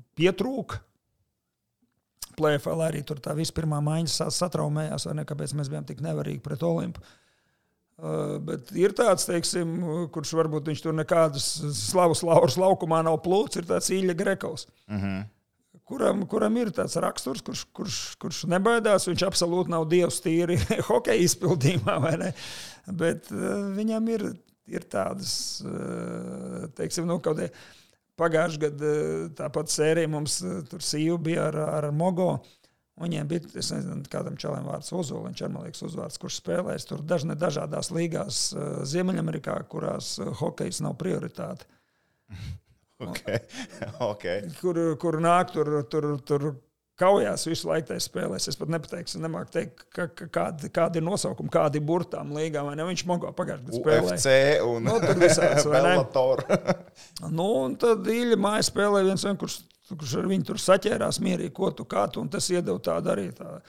pietrūka. 2.32 2.60
Plēfēl 2.62 2.84
arī 2.88 3.02
tur 3.06 3.20
tā 3.20 3.34
vispirmā 3.36 3.80
maiņa 3.84 4.08
sa- 4.08 4.30
satraumējās, 4.32 5.06
vai 5.06 5.14
ne, 5.14 5.24
kāpēc 5.24 5.52
mēs 5.54 5.68
bijām 5.68 5.84
tik 5.86 6.00
nevarīgi 6.00 6.42
pret 6.42 6.62
Olimpu. 6.62 7.00
Uh, 8.02 8.38
bet 8.42 8.72
ir 8.74 8.90
tāds, 8.92 9.26
teiksim, 9.28 10.08
kurš 10.10 10.32
varbūt 10.34 10.66
viņš 10.66 10.80
tur 10.82 10.92
nekādas 10.96 11.44
slavas 11.76 12.22
lauras 12.24 12.56
laukumā 12.58 13.02
nav 13.04 13.20
plūcis, 13.22 13.60
ir 13.60 13.68
tāds 13.68 13.90
Ilja 13.92 14.14
Grekovs 14.14 14.66
kuram, 15.92 16.26
kuram 16.26 16.56
ir 16.56 16.70
tāds 16.74 16.96
raksturs, 16.96 17.42
kurš, 17.44 17.62
kurš, 17.76 18.16
kurš 18.22 18.44
nebaidās. 18.50 19.06
Viņš 19.10 19.26
absolūti 19.26 19.70
nav 19.74 19.86
dievs 19.90 20.20
tīri 20.24 20.56
hokeja 20.88 21.20
izpildījumā, 21.26 21.98
vai 22.02 22.16
ne? 22.18 22.32
Bet 22.86 23.28
uh, 23.30 23.68
viņam 23.76 24.08
ir, 24.14 24.26
ir 24.72 24.88
tādas, 24.90 25.60
uh, 25.66 26.66
teiksim, 26.78 27.06
nu, 27.06 27.20
kaut 27.20 27.36
kādā 27.38 27.50
pagājušajā 28.22 28.64
gadā 28.64 28.94
tāpat 29.42 29.74
sērija 29.74 30.10
mums 30.10 30.40
uh, 30.46 30.60
tur 30.70 30.84
sīva 30.84 31.18
bija 31.22 31.50
ar, 31.50 31.60
ar 31.82 31.90
Mogo. 31.94 32.32
Viņiem 33.02 33.28
bija, 33.28 33.48
es 33.58 33.70
nezinu, 33.72 34.02
kādam 34.12 34.34
čalam 34.38 34.66
vārds 34.68 34.92
Ozoliņš, 34.94 35.44
Armalīgs 35.46 35.84
uzvārds, 35.86 36.20
kurš 36.22 36.42
spēlēs 36.42 36.86
tur 36.86 37.00
dažne 37.02 37.34
dažādās 37.40 37.90
līgās 37.94 38.42
uh, 38.54 38.82
Ziemeļamerikā, 38.88 39.56
kurās 39.72 40.14
hokejs 40.42 40.82
nav 40.84 40.98
prioritāte 41.00 41.68
Okay. 43.02 43.38
Okay. 44.12 44.42
kur, 44.60 44.78
kur 45.00 45.18
nāk, 45.22 45.52
tur, 45.54 45.70
tur, 45.90 46.06
tur 46.26 46.44
kaujās 47.00 47.46
visu 47.48 47.68
laiku 47.68 47.88
tajā 47.90 48.04
spēlēs. 48.04 48.46
Es 48.50 48.58
pat 48.58 48.70
nepateikšu, 48.72 49.20
nemāku 49.22 49.52
teikt, 49.54 49.84
ka, 49.94 50.06
ka, 50.12 50.28
kādi, 50.32 50.70
kādi 50.74 51.00
ir 51.00 51.06
nosaukumi, 51.06 51.52
kādi 51.52 51.80
ir 51.80 51.86
burtām 51.88 52.32
līgām. 52.36 52.68
vai 52.68 52.76
ne? 52.78 52.86
Viņš 52.88 53.04
mogo 53.08 53.32
pagājušajā 53.36 53.66
gadā 53.66 53.82
spēlēja. 53.82 54.16
UFC 54.16 54.66
un 54.68 54.88
Nu, 54.88 54.96
tur 55.02 55.20
visāds? 55.20 55.68
Bellator. 55.72 56.44
Nu, 57.32 57.46
un 57.66 57.76
tad 57.80 58.06
īļa 58.10 58.36
māja 58.40 58.64
spēlēja 58.66 59.06
viens, 59.08 59.24
vien, 59.26 59.38
kurš, 59.40 59.60
kurš 59.92 60.16
ar 60.20 60.26
viņu 60.30 60.48
tur 60.50 60.58
saķērās 60.60 61.20
mierīgi, 61.24 61.54
ko 61.56 61.70
tu 61.76 61.86
kā 61.88 62.04
tu, 62.12 62.22
un 62.24 62.30
tas 62.32 62.48
iedeva 62.52 62.80
tādu 62.82 63.12
arī. 63.14 63.28
Tā. 63.36 63.60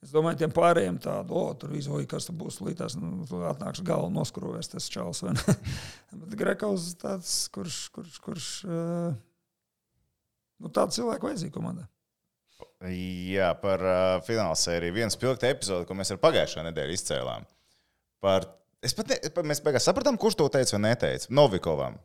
Es 0.00 0.12
domāju, 0.14 0.40
tiem 0.40 0.52
pārējiem 0.56 0.96
tādu, 1.04 1.36
o, 1.36 1.54
tur 1.60 1.74
izvoja, 1.76 2.06
kas 2.08 2.28
tur 2.28 2.36
būs 2.40 2.60
līdās, 2.64 2.96
nu, 2.96 3.26
tur 3.28 3.44
atnāks 3.50 3.82
galva 3.84 4.08
noskrovēs 4.14 4.72
tas 4.72 4.88
ne? 5.26 5.56
Bet 6.22 6.36
Grekaus 6.40 6.94
tāds, 7.00 7.34
kurš, 7.52 7.82
kurš, 7.94 8.20
kurš 8.24 8.46
nu, 10.60 10.72
tādu 10.72 10.96
cilvēku 10.96 11.28
vajadzīga 11.28 11.56
komandā. 11.56 11.84
Jā, 12.90 13.50
par 13.60 13.82
uh, 13.84 14.20
fināla 14.24 14.56
sēriju. 14.56 14.96
Viens 14.96 15.16
spilgta 15.16 15.50
epizode, 15.50 15.86
ko 15.88 15.96
mēs 15.98 16.12
ar 16.14 16.20
pagājušā 16.22 16.64
nedēļu 16.68 16.96
izcēlām. 16.96 17.44
Par, 18.24 18.46
es 18.84 18.96
pat 18.96 19.12
ne, 19.12 19.18
mēs 19.50 19.60
beigās 19.64 19.88
sapratām, 19.88 20.18
kurš 20.20 20.38
to 20.40 20.48
teica 20.52 20.76
vai 20.76 20.82
neteica. 20.88 21.28
Novikovam. 21.36 21.98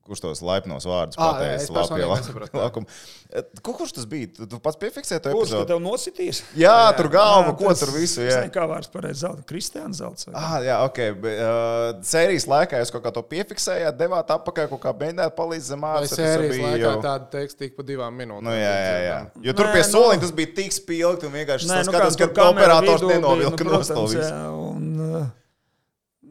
Kurš 0.00 0.20
tos 0.24 0.40
laipnos 0.42 0.86
vārdus 0.88 1.14
jā, 1.20 2.46
laukumi. 2.56 2.86
Eh, 3.30 3.42
Ko, 3.62 3.74
kurš 3.78 3.92
tas 3.94 4.06
bija? 4.10 4.26
Tu, 4.34 4.46
tu 4.50 4.58
pats 4.58 4.78
piefiksēji 4.80 5.22
to 5.22 5.30
Kurš 5.34 5.52
epizodi? 5.52 5.68
tev 5.70 5.78
nositīs? 5.84 6.40
Jā, 6.58 6.72
tur 6.98 7.06
galva, 7.12 7.52
Jā, 7.52 7.56
ko 7.60 7.68
tas- 7.68 7.82
tur 7.84 7.92
visu. 7.94 8.24
Jā. 8.24 8.40
kā 8.50 8.64
vārds 8.66 8.90
pareizi 8.90 9.20
zelta. 9.22 9.44
Kristiāns 9.46 10.00
zelts. 10.00 10.26
Ah, 10.34 10.56
jā, 10.64 10.78
ok. 10.88 10.98
Bet, 11.20 11.38
uh, 11.44 12.00
sērijas 12.02 12.48
laikā 12.50 12.80
jūs 12.82 12.90
kaut 12.96 13.04
kā 13.04 13.12
to 13.14 13.22
piefiksējāt, 13.22 13.94
devāt 14.00 14.32
atpakaļ, 14.34 14.68
kaut 14.72 14.80
kā 14.82 14.94
mēģinājāt 15.04 15.36
palīdzēt 15.38 15.68
Vai 15.70 15.76
zemākās. 15.76 16.16
sērijas 16.16 16.58
laikā 16.64 16.94
tāda 17.04 17.30
teksta 17.36 17.58
tik 17.66 17.76
pa 17.76 17.82
divām 17.92 18.18
minūtēm? 18.18 18.42
Nu, 18.48 18.56
jā, 18.56 18.74
jā, 18.88 18.98
jā. 19.06 19.20
Jo 19.46 19.52
tur 19.52 19.66
Nē, 19.68 19.72
pie 19.76 19.84
nu- 19.84 19.92
soliņa 19.92 20.20
tas 20.26 20.32
bija 20.32 20.54
tik 20.56 20.72
spilgti 20.72 21.26
un 21.28 21.32
vienkārši 21.38 21.68
tas 21.70 21.86
nu, 21.86 21.92
skatās, 21.92 22.16
kā 22.18 22.32
ka 22.34 22.48
operators 22.50 23.00
bija, 23.06 23.20
nenovilka 23.20 23.64
nu, 23.64 23.70
no 23.70 24.06
jā, 24.10 25.20
uh, 25.20 25.26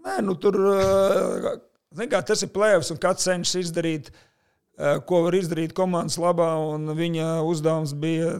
Nē, 0.03 0.21
nu 0.23 0.33
tur 0.35 0.55
kā, 2.11 2.21
tas 2.25 2.43
ir 2.45 2.51
plēvs, 2.53 2.91
un 2.93 3.01
kāds 3.01 3.25
cenšas 3.25 3.63
izdarīt, 3.65 4.11
uh, 4.13 4.99
ko 5.09 5.23
var 5.27 5.37
izdarīt 5.39 5.73
komandas 5.77 6.19
labā. 6.21 6.51
un 6.75 6.91
Viņa 6.97 7.39
uzdevums 7.47 7.93
bija 7.97 8.35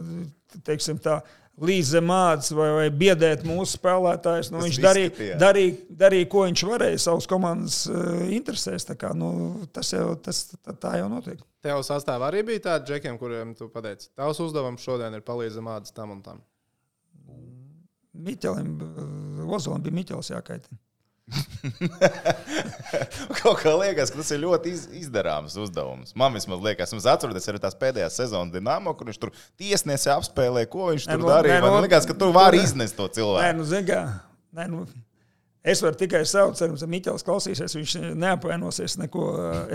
tā, 1.02 1.20
līdz 1.60 1.88
zem 1.92 2.06
mātes 2.08 2.52
vai, 2.56 2.68
vai 2.72 2.86
biedēt 2.94 3.42
mūsu 3.44 3.76
spēlētājus. 3.76 4.48
Nu, 4.50 4.60
Tas 4.62 4.68
viņš 4.68 4.78
darīja, 4.84 5.10
skatījās. 5.12 5.40
darīja, 5.42 5.74
darīja, 6.04 6.28
ko 6.32 6.44
viņš 6.46 6.62
varēja 6.70 7.00
savas 7.04 7.26
komandas 7.30 7.80
uh, 7.90 8.22
interesēs. 8.32 8.86
Tā, 8.88 8.96
kā, 8.98 9.10
nu, 9.16 9.30
tas 9.74 9.92
jau, 9.92 10.14
tas, 10.24 10.44
tā, 10.56 10.72
tā 10.72 10.94
jau 11.02 11.10
notiek. 11.12 11.42
Tev 11.60 11.82
sastāvā 11.84 12.30
arī 12.30 12.40
bija 12.48 12.62
tādi 12.70 12.94
džekiem, 12.94 13.18
kuriem 13.20 13.52
tu 13.58 13.68
pateici, 13.68 14.08
tavs 14.16 14.40
uzdevums 14.40 14.80
šodien 14.86 15.12
ir 15.18 15.26
palīdzēt 15.26 15.66
mācīt 15.66 15.92
tam 15.98 16.14
un 16.16 16.22
tam. 16.24 16.40
Miķelim, 18.20 18.70
uh, 18.82 19.52
Ozolam 19.54 19.82
bija 19.84 19.94
Miķels 20.00 20.32
jākaitina. 20.32 20.78
Kaut 23.40 23.60
kā 23.62 23.72
liekas, 23.78 24.10
ka 24.12 24.20
tas 24.20 24.30
ir 24.34 24.40
ļoti 24.42 24.72
iz, 24.74 24.84
izdarāms 25.04 25.54
uzdevums. 25.60 26.14
Man 26.18 26.34
vismaz 26.36 26.62
liekas, 26.64 26.94
es 26.96 27.06
atceros 27.08 27.48
arī 27.52 27.60
tās 27.62 27.76
pēdējās 27.80 28.18
sezonas 28.22 28.54
dīnāmo, 28.54 28.94
kur 28.98 29.10
viņš 29.10 29.20
tur 29.22 29.32
tiesnesi 29.60 30.10
apspēlēja, 30.12 30.70
ko 30.72 30.90
viņš 30.92 31.06
Nē, 31.08 31.16
tur 31.16 31.24
nu, 31.24 31.30
darīja. 31.32 31.60
nē, 31.60 31.64
Man 31.66 31.76
nu, 31.78 31.84
liekas, 31.86 32.08
ka 32.08 32.16
tur 32.16 32.28
tur- 32.30 32.36
var 32.36 32.56
iznest 32.58 32.98
to 32.98 33.06
Nē, 33.08 33.14
cilvēku. 33.18 33.56
nu, 33.60 33.68
zini, 33.70 33.86
kā. 33.92 34.02
Nē, 34.58 34.66
nu, 34.72 34.84
Es 35.60 35.82
varu 35.84 35.92
tikai 36.00 36.22
savu 36.24 36.54
ceru, 36.56 36.72
ka 36.80 36.86
Miķels 36.88 37.20
klausīsies, 37.20 37.74
viņš 37.76 37.90
neapvainosies 38.16 38.94
neko. 38.96 39.26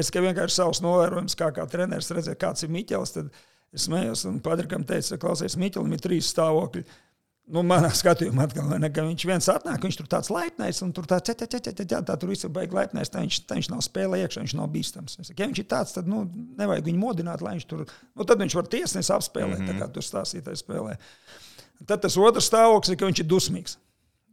Es 0.02 0.10
tikai 0.10 0.24
vienkārši 0.26 0.56
savus 0.58 0.80
novērojumus, 0.82 1.36
kā, 1.38 1.52
kā 1.54 1.62
treneris 1.70 2.10
redzēju, 2.10 2.40
kāds 2.42 2.66
ir 2.66 2.72
Miķels. 2.74 3.14
Tad 3.14 3.30
es 3.70 3.86
smējos 3.86 4.24
un 4.26 4.40
Padrikam 4.42 4.82
teicu, 4.82 5.14
klausies, 5.22 5.54
Miķelim 5.62 5.94
ir 5.94 6.02
trīs 6.02 6.32
stāvokļi. 6.34 6.82
Nu, 7.46 7.62
manā 7.62 7.92
skatījumā, 7.94 8.48
atkal, 8.48 8.72
ne, 8.82 8.90
ka 8.90 9.04
viņš 9.06 9.24
viens 9.30 9.48
atnāk, 9.54 9.84
viņš 9.86 10.00
tur 10.00 10.08
tāds 10.10 10.32
laipnais, 10.34 10.80
un 10.82 10.90
tur 10.98 11.06
tā, 11.10 11.20
tā, 11.22 11.36
tā, 11.38 11.46
tā, 11.46 11.60
tā, 11.62 11.86
tā, 11.86 12.16
tur 12.18 12.32
viss 12.32 12.48
ir 12.48 12.50
baigi 12.54 12.74
laipnais, 12.74 13.12
tā 13.14 13.22
viņš, 13.22 13.38
tā 13.46 13.60
viņš 13.60 13.70
nav 13.70 13.84
spēlē 13.86 14.24
iekšā, 14.24 14.42
viņš 14.42 14.56
nav 14.58 14.72
bīstams. 14.74 15.20
Es 15.22 15.30
ja 15.30 15.46
viņš 15.46 15.62
ir 15.62 15.68
tāds, 15.70 15.94
tad 15.94 16.10
nu, 16.10 16.24
nevajag 16.58 16.90
viņu 16.90 17.04
modināt, 17.04 17.46
lai 17.46 17.54
viņš 17.60 17.68
tur, 17.70 17.86
nu, 17.86 18.26
tad 18.26 18.42
viņš 18.42 18.58
var 18.58 18.72
tiesnesi 18.74 19.14
apspēlēt, 19.14 19.60
mm 19.60 19.68
-hmm. 19.68 19.78
tā 19.78 19.86
kā 19.86 19.94
tur 19.94 20.08
stāstītāji 20.08 20.64
spēlē. 20.64 20.98
Tad 21.86 22.02
tas 22.02 22.18
otrs 22.18 22.50
stāvoklis 22.50 22.96
ir, 22.96 22.98
ka 22.98 23.12
viņš 23.12 23.22
ir 23.22 23.30
dusmīgs. 23.30 23.78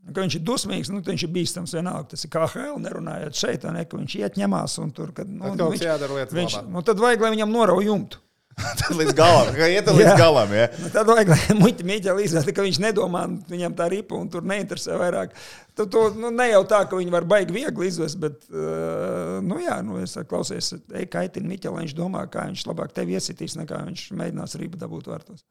Ka 0.09 0.25
viņš 0.25 0.41
ir 0.41 0.43
dusmīgs, 0.49 0.89
nu, 0.91 1.05
viņš 1.05 1.29
ir 1.29 1.31
bīstams 1.37 1.77
vienalga. 1.77 2.09
Tas 2.15 2.25
ir 2.25 2.31
kā 2.33 2.49
HL, 2.49 2.81
nerunājot 2.81 3.39
šeit, 3.39 3.69
ne, 3.71 3.85
ka 3.85 4.01
viņš 4.01 4.17
iet 4.19 4.41
ņemās 4.41 4.81
un 4.83 4.91
tur, 4.91 5.13
kad, 5.15 5.29
nu, 5.29 5.53
Tad 5.53 5.61
kas 5.61 5.77
viņš, 5.77 5.85
jādara 5.87 6.17
lietas 6.17 6.35
viņš, 6.35 6.57
labāk. 6.59 6.73
nu, 6.75 6.83
tad 6.89 7.03
vajag, 7.03 7.21
lai 7.23 7.31
viņam 7.37 7.53
norauj 7.55 7.87
jumtu. 7.87 8.23
Tad 8.81 8.93
līdz 8.99 9.15
galam, 9.17 9.51
kā 9.57 9.67
iet 9.73 9.89
līdz 9.89 10.11
Jā. 10.11 10.17
galam. 10.19 10.51
Ja? 10.55 10.67
Nu, 10.77 10.91
tad 10.93 11.09
vajag, 11.09 11.31
lai 11.33 11.57
muļķi 11.57 11.87
mēģina 11.89 12.25
izdarīt, 12.25 12.55
ka 12.57 12.65
viņš 12.67 12.81
nedomā, 12.85 13.23
viņam 13.49 13.77
tā 13.79 13.87
ripa 13.93 14.19
un 14.19 14.29
tur 14.33 14.45
neinteresē 14.49 14.99
vairāk. 15.01 15.33
Tu, 15.79 15.87
tu, 15.89 16.03
nu, 16.21 16.29
ne 16.35 16.51
jau 16.51 16.61
tā, 16.69 16.83
ka 16.89 16.99
viņi 16.99 17.15
var 17.15 17.27
baigi 17.29 17.55
viegli 17.57 17.89
izvest, 17.89 18.19
bet, 18.21 18.45
uh, 18.53 19.39
nu 19.45 19.57
jā, 19.63 19.79
nu, 19.87 19.97
es 20.05 20.13
saku, 20.19 20.29
klausies, 20.35 20.75
ej, 20.93 21.09
kaitini 21.13 21.55
Miķeli, 21.55 21.81
viņš 21.81 21.97
domā, 21.97 22.27
kā 22.33 22.45
viņš 22.51 22.67
labāk 22.69 22.93
tevi 22.97 23.17
iesitīs, 23.17 23.57
nekā 23.61 23.81
viņš 23.89 24.05
mēģinās 24.21 24.59
ripu 24.61 24.81
dabūt 24.81 25.09
vārtos. 25.09 25.47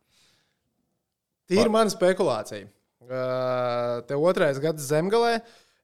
Tīri 1.49 1.73
mana 1.73 1.91
spekulācija. 1.91 2.69
Uh, 3.01 3.97
Te 4.07 4.15
otrais 4.15 4.61
gads 4.61 4.85
zemgalē. 4.87 5.39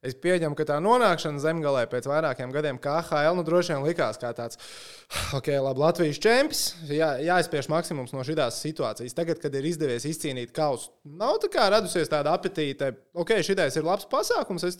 Es 0.06 0.14
pieņemu, 0.22 0.54
ka 0.54 0.66
tā 0.70 0.76
nonākšana 0.78 1.42
zemgalē 1.42 1.88
pēc 1.90 2.06
vairākiem 2.06 2.52
gadiem 2.54 2.78
KHL 2.82 3.34
nu, 3.40 3.44
droši 3.48 3.74
vien 3.74 3.86
likās 3.88 4.20
kā 4.22 4.30
tāds, 4.38 4.60
ok, 5.34 5.50
labi, 5.66 5.82
Latvijas 5.82 6.20
čempions. 6.22 6.62
Jā, 6.92 7.16
jāizspiež 7.26 7.66
maksimums 7.74 8.14
no 8.14 8.22
šīs 8.28 8.62
situācijas. 8.62 9.18
Tagad, 9.18 9.42
kad 9.42 9.58
ir 9.58 9.66
izdevies 9.66 10.06
izcīnīt 10.06 10.54
kausu, 10.54 10.94
nav 11.18 11.40
tā 11.42 11.50
kā 11.56 11.66
radusies 11.74 12.14
tāda 12.14 12.36
apetīte. 12.38 12.92
Ok, 13.18 13.40
šitais 13.42 13.80
ir 13.80 13.90
labs 13.90 14.06
pasākums. 14.12 14.68
Es, 14.70 14.78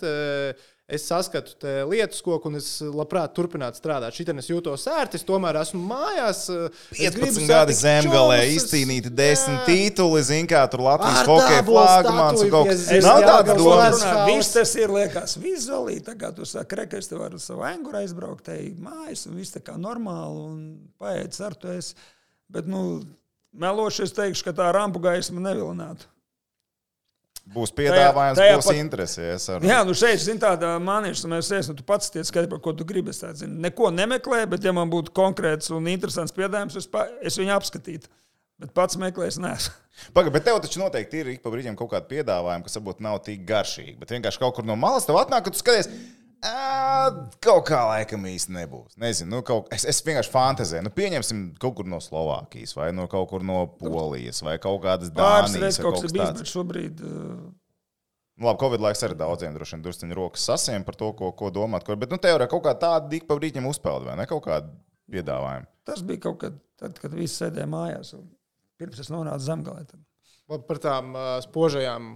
es 0.88 1.04
saskatu 1.04 1.52
te 1.60 1.72
lietas 1.84 2.22
koku 2.24 2.48
un 2.48 2.56
es 2.56 2.68
labprāt 2.82 3.34
turpinātu 3.36 3.76
strādāt. 3.82 4.16
Šitien 4.16 4.38
es 4.40 4.48
jūtos 4.48 4.86
ērti, 4.88 5.20
es 5.20 5.26
tomēr 5.28 5.58
esmu 5.60 5.82
mājās. 5.84 6.46
es 6.96 7.12
gribu 7.16 7.34
15 7.34 7.50
gadi 7.50 7.76
satikt 7.76 7.82
zemgalē 7.82 8.38
čomus, 8.40 8.54
es- 8.56 8.64
izcīnīti 8.64 9.12
10 9.12 9.52
Jā. 9.52 9.66
ttītuli, 9.68 10.22
zin 10.24 10.48
kā 10.48 10.62
tur 10.72 10.86
Latvijas 10.88 11.28
hokeja 11.28 11.64
flagmans 11.68 12.42
un 12.46 12.50
kaut 12.56 12.68
kas 12.72 12.86
pie 12.88 13.02
Nav 13.04 13.22
tāds 13.28 13.58
domas. 13.60 14.04
Viss 14.32 14.54
tas 14.56 14.76
ir 14.76 14.88
liekas 14.96 15.38
vizuāli. 15.44 16.00
Tagad 16.08 16.36
tu 16.40 16.46
saki, 16.46 16.88
ka 16.88 16.98
es 16.98 17.08
te 17.12 17.16
varu 17.20 17.38
savu 17.38 17.62
anguru 17.68 18.00
aizbraukt, 18.00 18.48
ej 18.56 18.74
mājas, 18.80 19.28
un 19.28 19.36
viss 19.36 19.52
tā 19.52 19.60
kā 19.62 19.76
normāli, 19.76 20.46
un 20.48 20.78
paiet 21.00 21.36
ar 21.42 21.54
to 21.54 21.68
es. 21.76 21.96
Bet, 22.50 22.66
nu, 22.66 23.04
meloši 23.54 24.04
es 24.08 24.14
teikšu, 24.16 24.44
ka 24.46 24.54
tā 24.54 24.72
rampu 24.72 25.02
gaisma 25.04 25.42
nevilinātu. 25.44 26.08
Būs 27.54 27.72
piedāvājums, 27.74 28.38
tajā 28.38 28.58
būs 28.60 28.68
pat- 28.68 28.76
interesi. 28.82 29.22
ja, 29.24 29.36
es 29.40 29.48
ar- 29.50 29.62
Jā, 29.64 29.80
nu 29.88 29.94
šeit 29.98 30.24
ir 30.28 30.40
tāda 30.42 30.74
manīša, 30.84 31.26
un 31.26 31.34
es 31.40 31.50
esmu, 31.52 31.76
tu 31.78 31.84
pats 31.88 32.10
tiec 32.12 32.26
skaidrs, 32.28 32.50
par 32.52 32.60
ko 32.60 32.74
tu 32.74 32.84
gribi. 32.86 33.10
Es 33.10 33.22
tādu 33.24 33.48
neko 33.48 33.90
nemeklēju, 33.96 34.50
bet, 34.52 34.64
ja 34.64 34.74
man 34.76 34.90
būtu 34.92 35.14
konkrēts 35.16 35.72
un 35.72 35.88
interesants 35.88 36.32
piedāvājums, 36.36 36.76
es, 36.78 36.88
pa, 36.88 37.08
es 37.22 37.38
viņu 37.40 37.56
apskatītu. 37.56 38.08
Bet 38.60 38.74
pats 38.74 38.98
meklējis, 38.98 39.38
neesmu. 39.40 39.74
Pagaid, 40.18 40.34
bet 40.34 40.44
tev 40.46 40.60
taču 40.62 40.80
noteikti 40.82 41.20
ir 41.22 41.28
ik 41.36 41.42
pa 41.44 41.50
brīdim 41.54 41.76
kaut 41.78 41.92
kāda 41.92 42.08
piedāvājuma, 42.10 42.64
kas 42.66 42.76
varbūt 42.78 43.00
nav 43.06 43.20
tik 43.26 43.46
garšīga. 43.48 44.00
Bet 44.00 44.10
vienkārši 44.10 44.40
kaut 44.42 44.56
kur 44.56 44.66
no 44.66 44.76
malas 44.76 45.06
tev 45.06 45.16
atnāk, 45.22 45.44
ka 45.46 45.52
tu 45.54 45.58
skaties. 45.62 45.88
"Ā, 45.88 45.94
Kaut 46.42 47.64
kā 47.66 47.80
laikam 47.90 48.26
īsti 48.30 48.54
nebūs. 48.54 48.98
Nezinu, 49.02 49.32
nu, 49.36 49.44
kaut, 49.46 49.72
es, 49.74 49.86
es 49.90 50.02
vienkārši 50.06 50.32
fantāzēju. 50.34 50.86
Nu, 50.86 50.92
pieņemsim 50.94 51.46
kaut 51.62 51.80
kur 51.80 51.88
no 51.90 51.98
Slovākijas, 52.04 52.76
vai 52.78 52.92
no 52.96 53.08
kaut 53.12 53.30
kur 53.32 53.46
no 53.46 53.64
Polijas, 53.80 54.44
vai 54.46 54.58
kaut 54.62 54.84
kādas 54.86 55.10
Dānijas. 55.14 55.58
vai 55.58 55.88
kaut 55.88 56.04
kas 56.04 56.14
bijis, 56.14 56.36
bet 56.42 56.52
šobrīd. 56.52 57.02
Uh, 57.06 57.48
Nu, 58.38 58.46
Labi, 58.46 58.60
Covid 58.62 58.84
laiks 58.86 59.00
arī 59.02 59.16
daudziem 59.18 59.56
droši 59.56 59.74
vien 59.74 59.84
druskuļi 59.88 60.16
rokas 60.18 60.44
sasiem 60.46 60.84
par 60.86 60.94
to, 60.94 61.08
ko, 61.18 61.32
ko 61.34 61.48
domāt. 61.50 61.82
Ko, 61.88 61.96
bet, 61.98 62.12
nu, 62.14 62.20
tev 62.22 62.36
ir 62.38 62.44
kaut 62.52 62.62
kā 62.68 62.76
tāda 62.78 63.10
dikpa 63.10 63.34
brīdim 63.40 63.66
uzpeld, 63.66 64.06
vai 64.06 64.14
ne? 64.20 64.28
Kaut 64.30 64.44
kāda 64.46 64.70
piedāvājuma. 65.10 65.66
tas 65.88 66.04
bija 66.06 66.22
kaut 66.28 66.38
kad, 66.44 66.60
tad, 66.78 67.00
kad 67.02 67.16
visi 67.18 67.34
sēdēja 67.34 67.66
mājās. 67.72 68.14
un 68.14 68.28
Pirms 68.78 69.02
es 69.02 69.10
nonācu 69.10 69.42
zemgālē. 69.42 69.88
Par 70.70 70.78
tām 70.84 71.16
uh, 71.18 71.32
spožajām 71.42 72.12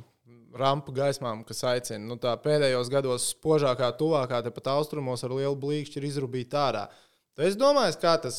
rampu 0.57 0.93
gaismām, 0.95 1.45
kas 1.47 1.63
aicina. 1.67 2.01
Nu, 2.03 2.17
pēdējos 2.19 2.91
gados 2.91 3.29
spožākā, 3.35 3.91
tuvākā, 3.99 4.41
tepat 4.45 4.71
austrumos 4.73 5.23
ar 5.23 5.35
lielu 5.37 5.57
blīkšķi 5.59 6.01
ir 6.01 6.09
izrūbīta 6.09 6.65
ārā. 6.67 6.85
Tu 6.91 7.11
Es 7.39 7.55
domāju, 7.55 7.95
kā 8.01 8.17
tas 8.19 8.37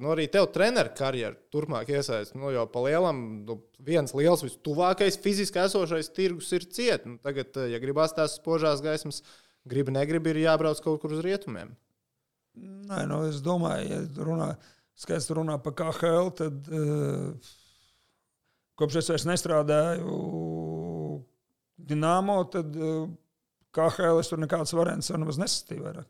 nu, 0.00 0.14
arī 0.14 0.24
tev 0.32 0.46
treneru 0.54 0.94
karjeru 0.96 1.36
turpmāk 1.52 1.90
iesaistīs. 1.92 2.32
Nu, 2.32 2.48
jo 2.54 2.64
pa 2.72 2.80
lielam 2.86 3.20
nu, 3.44 3.58
viens 3.84 4.14
liels, 4.16 4.42
vistuvākais 4.46 5.20
fiziski 5.20 5.60
esošais 5.60 6.08
tirgus 6.16 6.48
ir 6.56 6.64
ciet. 6.72 7.04
Nu, 7.04 7.18
tagad, 7.20 7.58
ja 7.68 7.80
gribās 7.82 8.16
tās 8.16 8.38
spožās 8.40 8.80
gaismas, 8.84 9.20
gribi, 9.68 9.92
negribi, 9.92 10.32
ir 10.32 10.46
jābrauc 10.46 10.80
kaut 10.80 11.02
kur 11.02 11.12
uz 11.12 11.20
rietumiem. 11.26 11.76
Nē, 12.60 13.04
nu, 13.10 13.22
es 13.28 13.42
domāju, 13.44 13.92
ja 13.92 14.24
runā, 14.24 14.48
skaisti 14.98 15.36
runā 15.36 15.60
par 15.62 15.76
KHL, 15.76 16.32
tad 16.40 16.72
uh, 16.72 17.52
kopš 18.80 19.02
es 19.02 19.12
vairs 19.12 19.28
nestrādāju 19.28 20.16
Dienāmo, 21.88 22.40
tad 22.52 22.74
uh, 22.76 23.06
KHL 23.76 24.20
es 24.20 24.30
tur 24.30 24.40
nekādas 24.42 24.74
variantus 24.76 25.10
jau 25.12 25.20
nemaz 25.20 25.38
nesatīju 25.40 25.86
vairāk. 25.86 26.08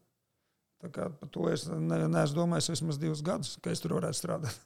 Tā 0.81 0.89
kā 0.95 1.11
par 1.12 1.29
to 1.33 1.49
es 1.53 1.66
ne, 1.68 1.99
neesmu 2.09 2.39
domājis 2.39 2.71
vismaz 2.73 2.99
divus 3.01 3.21
gadus, 3.25 3.59
ka 3.61 3.73
es 3.73 3.83
tur 3.85 3.99
varētu 3.99 4.16
strādāt. 4.16 4.61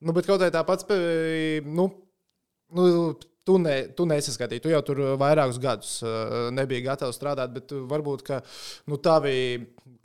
Nu, 0.00 0.14
bet 0.16 0.24
kaut 0.24 0.40
kā 0.40 0.46
tāpat, 0.54 0.86
nu, 1.66 1.84
nu, 2.72 2.84
tu, 3.50 3.58
ne, 3.62 3.76
tu 3.96 4.06
nesaskatīji. 4.08 4.62
Tu 4.64 4.72
jau 4.74 4.80
tur 4.86 5.02
vairākus 5.20 5.58
gadus 5.62 5.98
uh, 6.04 6.48
nebija 6.54 6.90
gatavs 6.92 7.18
strādāt, 7.18 7.54
bet 7.56 7.74
varbūt 7.90 8.24
ka, 8.26 8.40
nu, 8.90 8.98
tavi 9.02 9.34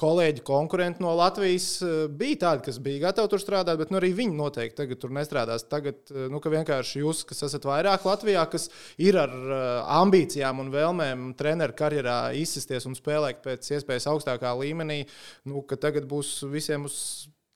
kolēģi, 0.02 0.42
konkurenti 0.44 1.04
no 1.04 1.14
Latvijas 1.16 1.68
uh, 1.86 1.94
bija 2.12 2.42
tādi, 2.46 2.66
kas 2.68 2.80
bija 2.84 3.06
gatavi 3.08 3.32
tur 3.32 3.44
strādāt, 3.44 3.78
bet 3.80 3.94
nu, 3.94 4.00
arī 4.02 4.12
viņi 4.18 4.38
noteikti 4.40 4.80
tagad 4.82 5.02
tur 5.04 5.14
nestrādās. 5.16 5.68
Tagad 5.72 6.02
uh, 6.14 6.26
nu, 6.32 6.42
vienkārši 6.56 7.04
jūs, 7.04 7.24
kas 7.30 7.46
esat 7.50 7.68
vairāk 7.70 8.08
Latvijā, 8.08 8.48
kas 8.52 8.70
ir 9.02 9.20
ar 9.22 9.36
ambīcijām 10.02 10.64
un 10.64 10.74
vēlmēm 10.74 11.30
treneru 11.40 11.78
karjerā 11.78 12.20
izsisties 12.40 12.88
un 12.90 12.98
spēlēt 12.98 13.44
pēc 13.46 13.72
iespējas 13.78 14.10
augstākā 14.12 14.56
līmenī, 14.62 15.04
nu, 15.50 15.64
ka 15.68 15.80
tagad 15.80 16.10
būs 16.10 16.40
visiem 16.52 16.90
uz 16.90 16.98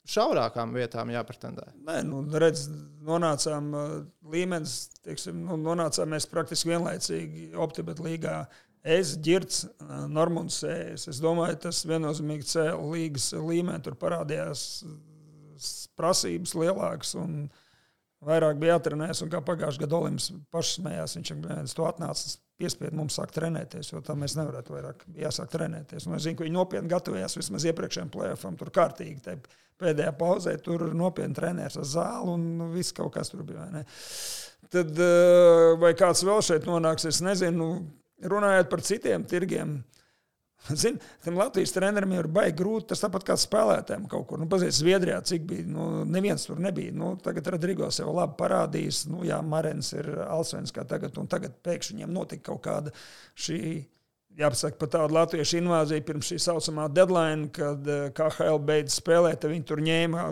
šaurākām 0.10 0.74
vietām 0.76 1.12
jāpretendē. 1.14 1.68
Nē, 1.88 1.99
nu, 2.07 2.24
redz, 2.41 2.66
nonācām 3.05 3.70
uh, 3.76 3.91
līmenis, 4.34 4.80
teiksim, 5.05 5.43
nu, 5.45 5.57
nonācām 5.62 6.16
mēs 6.16 6.28
praktiski 6.30 6.74
vienlaicīgi 6.74 7.51
Optibet 7.60 8.01
līgā. 8.03 8.41
Es, 8.84 9.14
Girts, 9.24 9.66
uh, 9.68 10.05
Normons 10.10 10.62
Sējas. 10.64 11.10
Es 11.12 11.22
domāju, 11.24 11.60
tas 11.68 11.84
viennozīmīgi 11.89 12.49
cēlā 12.53 12.78
līgas 12.93 13.32
līmeni. 13.36 13.84
Tur 13.86 13.97
parādījās 13.99 14.66
uh, 14.88 14.97
prasības 15.99 16.55
lielākas 16.57 17.16
un 17.20 17.41
vairāk 18.26 18.60
bija 18.60 18.76
jātrenēs. 18.78 19.24
Un 19.24 19.32
kā 19.32 19.42
pagājušajā 19.46 19.86
gadā 19.86 20.00
Olimps 20.00 20.30
pašs 20.54 20.78
smējās, 20.80 21.16
viņš 21.18 21.34
vienkārši 21.36 21.78
to 21.80 21.88
atnāca. 21.90 22.36
Piespiedu 22.60 22.98
mums 23.00 23.16
sākt 23.16 23.38
trenēties, 23.38 23.94
jo 23.94 24.02
tā 24.04 24.18
mēs 24.20 24.36
nevarētu 24.36 24.74
vairāk. 24.76 25.06
Jāsāk 25.16 25.54
trenēties. 25.54 26.10
Un 26.10 26.18
es 26.18 26.26
zinu, 26.26 26.36
ka 26.36 26.44
viņi 26.44 26.58
nopietni 26.58 26.92
gatavojās 26.92 27.38
vismaz 27.40 27.64
iepriekšējiem 27.70 28.10
plēsoņiem, 28.12 28.58
tur 28.60 28.72
kārtīgi. 28.76 29.22
Te 29.24 29.38
pēdējā 29.80 30.12
pauzē 30.20 30.58
tur 30.64 30.90
nopietni 30.98 31.38
trenēs 31.38 31.80
ar 31.80 31.88
zāli 31.88 32.34
un 32.34 32.74
viss 32.74 32.96
kaut 32.96 33.14
kas 33.16 33.32
tur 33.32 33.46
bija. 33.48 33.70
vai? 33.72 33.86
Tad, 34.68 34.92
eh, 35.00 35.78
vai 35.80 35.94
kāds 35.98 36.26
vēl 36.28 36.44
šeit 36.44 36.68
nonāks, 36.68 37.08
es 37.08 37.22
nezinu. 37.24 37.70
Runājot 38.20 38.68
par 38.70 38.82
citiem 38.84 39.24
tirgiem, 39.24 39.78
Zini, 40.82 40.99
Latvijas 41.26 41.72
trenerim 41.74 42.14
jau 42.14 42.24
ir 42.24 42.30
baigi 42.34 42.57
grūti. 42.60 42.89
Tas 42.91 43.03
tāpat 43.03 43.26
kā 43.28 43.38
spēlētājiem 43.39 44.07
kaut 44.12 44.28
kur. 44.30 44.41
Nu, 44.41 44.47
Paziet, 44.51 44.76
Zviedrijā, 44.76 45.20
cik 45.26 45.45
bija. 45.49 45.68
Nu, 45.70 45.89
neviens 46.05 46.45
tur 46.47 46.60
nebija. 46.62 46.93
Nu, 46.95 47.14
tagad 47.24 47.47
Rodrigo 47.55 47.89
sev 47.95 48.12
labi 48.16 48.38
parādījis. 48.39 49.05
Nu, 49.12 49.24
jā, 49.28 49.39
Marens 49.45 49.93
ir 49.95 50.12
Alsvens 50.28 50.76
kā 50.76 50.86
tagad. 50.89 51.18
Un 51.22 51.30
tagad 51.32 51.55
pēkšņi 51.66 51.99
viņam 51.99 52.14
notika 52.16 52.51
kaut 52.51 52.64
kāda 52.68 52.95
šī. 53.39 53.62
Jāpasaka 54.39 54.78
par 54.80 54.91
tādu 54.93 55.16
latviešu 55.18 55.57
invāziju 55.60 56.03
pirms 56.07 56.30
šī 56.30 56.38
saucamā 56.39 56.86
deadline, 56.95 57.49
kad 57.55 57.88
eh, 57.89 58.05
KHL 58.16 58.62
beidz 58.64 58.95
spēlēt. 58.99 59.47
Viņi 59.49 59.66
tur 59.68 59.82
ņēma, 59.84 60.28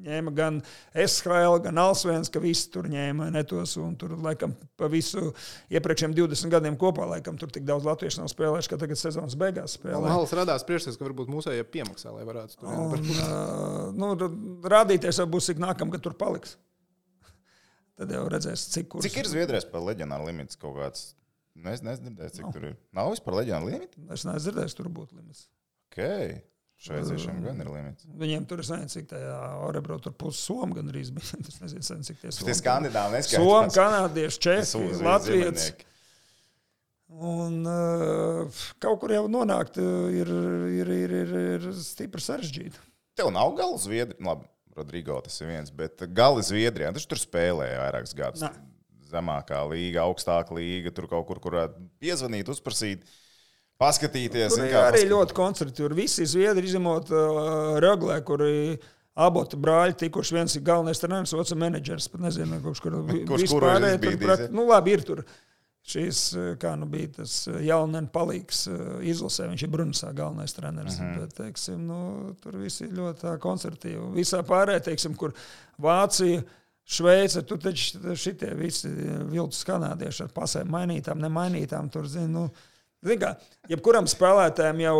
ņēma 0.00 0.32
gan 0.34 0.58
SHL, 0.96 1.58
gan 1.66 1.78
Alsvens, 1.82 2.30
ka 2.32 2.40
visi 2.40 2.70
tur 2.72 2.88
ņēma 2.90 3.26
netos. 3.34 3.74
Un 3.82 3.92
tur, 4.00 4.14
laikam, 4.24 4.54
pa 4.80 4.88
visu 4.92 5.32
iepriekšējiem 5.72 6.14
20 6.16 6.52
gadiem 6.54 6.78
kopā, 6.80 7.04
laikam, 7.10 7.36
tur 7.40 7.52
tik 7.52 7.66
daudz 7.68 7.84
latviešu 7.88 8.22
nav 8.22 8.30
spēlējuši, 8.32 8.72
ka 8.72 8.80
tagad 8.80 9.00
sezonas 9.00 9.36
beigās 9.38 9.76
No 9.76 9.82
spēlē. 9.82 10.02
malas 10.08 10.32
radās 10.38 10.64
priekšstats, 10.68 10.98
ka 11.00 11.06
varbūt 11.08 11.32
mūsējie 11.32 11.64
piemaksā, 11.74 12.12
lai 12.16 12.24
varētu 12.28 12.60
tur 12.60 12.72
Un, 12.72 13.96
nu, 14.00 14.12
rādīties 14.72 15.20
jau 15.20 15.28
būs, 15.30 15.50
cik 15.52 15.60
nākamā 15.62 15.96
gada 15.98 16.06
tur 16.08 16.16
paliks. 16.18 16.56
Tad 18.00 18.12
jau 18.16 18.24
redzēs, 18.32 18.70
cik 18.72 18.88
kurš. 18.94 19.06
Cik 19.10 19.20
ir 19.22 19.28
Zviedrijas 19.30 19.68
par 19.68 19.84
leģionāru 19.84 20.30
limits 20.30 20.56
kaut 20.60 20.78
kāds? 20.80 21.10
Nu, 21.52 21.68
Es 21.68 21.82
nezinu, 21.84 22.16
cik 22.32 22.48
tur 22.54 22.64
ir. 22.70 22.76
Nav 22.96 23.10
vispār 23.12 23.42
leģionāra 23.42 23.74
limita. 23.74 24.00
Es 24.14 24.24
neesmu 24.24 24.40
dzirdējis, 24.46 24.76
tur 24.78 24.88
būtu 24.88 25.18
limits. 25.18 25.44
Okay. 25.92 26.38
Šveiciešiem 26.82 27.38
gan 27.44 27.60
ir 27.62 27.68
limits. 27.70 28.06
Viņiem 28.18 28.44
tur 28.50 28.58
ir 28.58 28.66
nezinu, 28.66 28.90
cik 28.90 29.06
tajā 29.12 29.36
Orebro 29.68 30.00
tur 30.02 30.14
pusi 30.18 30.40
somu 30.42 30.74
gan 30.74 30.88
arī 30.90 31.04
bija. 31.14 31.38
Es 31.52 31.60
nezinu, 31.62 31.84
sen, 31.86 32.02
cik 32.08 32.18
tie 32.24 32.32
Tie 32.34 32.56
skandināvi 32.58 33.20
neskaidrs. 33.20 33.76
kanādieši, 33.76 34.40
čehi, 34.42 34.86
latvieši. 35.06 35.74
Un 37.12 37.60
uh, 37.68 38.62
kaut 38.80 39.02
kur 39.02 39.12
jau 39.12 39.26
nonākt 39.30 39.76
uh, 39.78 40.08
ir, 40.16 40.30
ir, 40.80 40.90
ir, 40.96 41.14
ir, 41.22 41.32
ir 41.58 41.66
stipri 41.76 42.24
sarežģīti. 42.24 42.80
Tev 43.20 43.28
nav 43.34 43.52
gala 43.58 43.76
Zviedrijā. 43.78 44.16
Labi, 44.24 44.48
Rodrigo 44.72 45.18
tas 45.20 45.36
ir 45.44 45.50
viens, 45.52 45.68
bet 45.76 46.00
gala 46.16 46.40
Zviedrijā. 46.42 46.88
Viņš 46.96 47.08
tur 47.10 47.20
spēlēja 47.20 47.82
vairākus 47.84 48.16
gadus. 48.16 48.46
Nē. 48.46 48.52
Zemākā 49.12 49.58
līga, 49.68 50.06
augstākā 50.08 50.56
līga, 50.56 50.90
tur 50.96 51.04
kaut 51.10 51.26
kur, 51.28 51.36
kur 51.44 51.58
piezvanīt, 52.00 52.48
uzprasīt, 52.48 53.04
paskatīties. 53.82 54.54
Tur 54.56 54.66
kā, 54.70 54.86
arī 54.88 55.02
paskat- 55.02 55.12
ļoti 55.12 55.36
koncerti. 55.42 55.88
Visi 55.98 56.26
zviedri 56.30 56.70
izņemot 56.70 57.10
uh, 57.12 57.78
Röglē, 57.82 58.20
kur 58.24 58.44
aboti 59.14 59.58
brāļi 59.60 59.98
tikuši. 60.06 60.34
viens 60.38 60.54
ir 60.56 60.62
galvenais 60.64 61.02
treneris, 61.02 61.34
otrs 61.36 61.52
ir 61.52 61.58
menedžers. 61.60 62.06
Pat 62.08 62.20
nezinu, 62.28 62.60
kurš 62.64 62.80
kuru 62.84 63.02
izbīdīs, 63.08 63.50
Tur, 63.52 63.66
ja? 64.46 64.52
nu, 64.54 64.68
labi, 64.70 64.94
ir 64.96 65.02
tur. 65.08 65.24
Šīs, 65.82 66.18
uh, 66.38 66.52
kā 66.62 66.76
nu 66.78 66.86
bija 66.86 67.08
tas 67.16 67.48
jaunais 67.66 68.06
palīgs 68.14 68.60
uh, 68.70 69.00
izlasē, 69.02 69.48
viņš 69.50 69.64
ir 69.66 69.70
Brunisā 69.74 70.12
galvenais 70.14 70.54
treneris. 70.54 70.94
Uh 70.94 71.02
Mhm. 71.02 71.14
-huh. 71.16 71.20
Bet, 71.20 71.34
teiksim, 71.40 71.80
nu, 71.88 72.34
tur 72.40 72.56
viss 72.62 72.80
ir 72.80 72.92
ļoti 72.94 73.32
koncertīvi. 73.42 74.12
Visā 74.14 74.44
pārējā, 74.46 74.80
teiksim, 74.92 75.16
kur 75.18 75.32
Vācija. 75.82 76.42
Šveice, 76.84 77.42
tur 77.46 77.58
taču 77.62 77.98
šitie 78.18 78.54
visi 78.58 78.88
viltus 79.30 79.64
kanādieši 79.64 80.22
ar 80.24 80.28
pasēm 80.34 80.66
mainītām, 80.70 81.20
nemainītām. 81.22 81.88
Tur, 81.94 82.06
zin, 82.10 82.32
nu, 82.32 82.48
zin 82.48 82.71
kā, 83.20 83.34
jebkuram 83.70 84.08
spēlētājam 84.10 84.82
jau, 84.84 84.96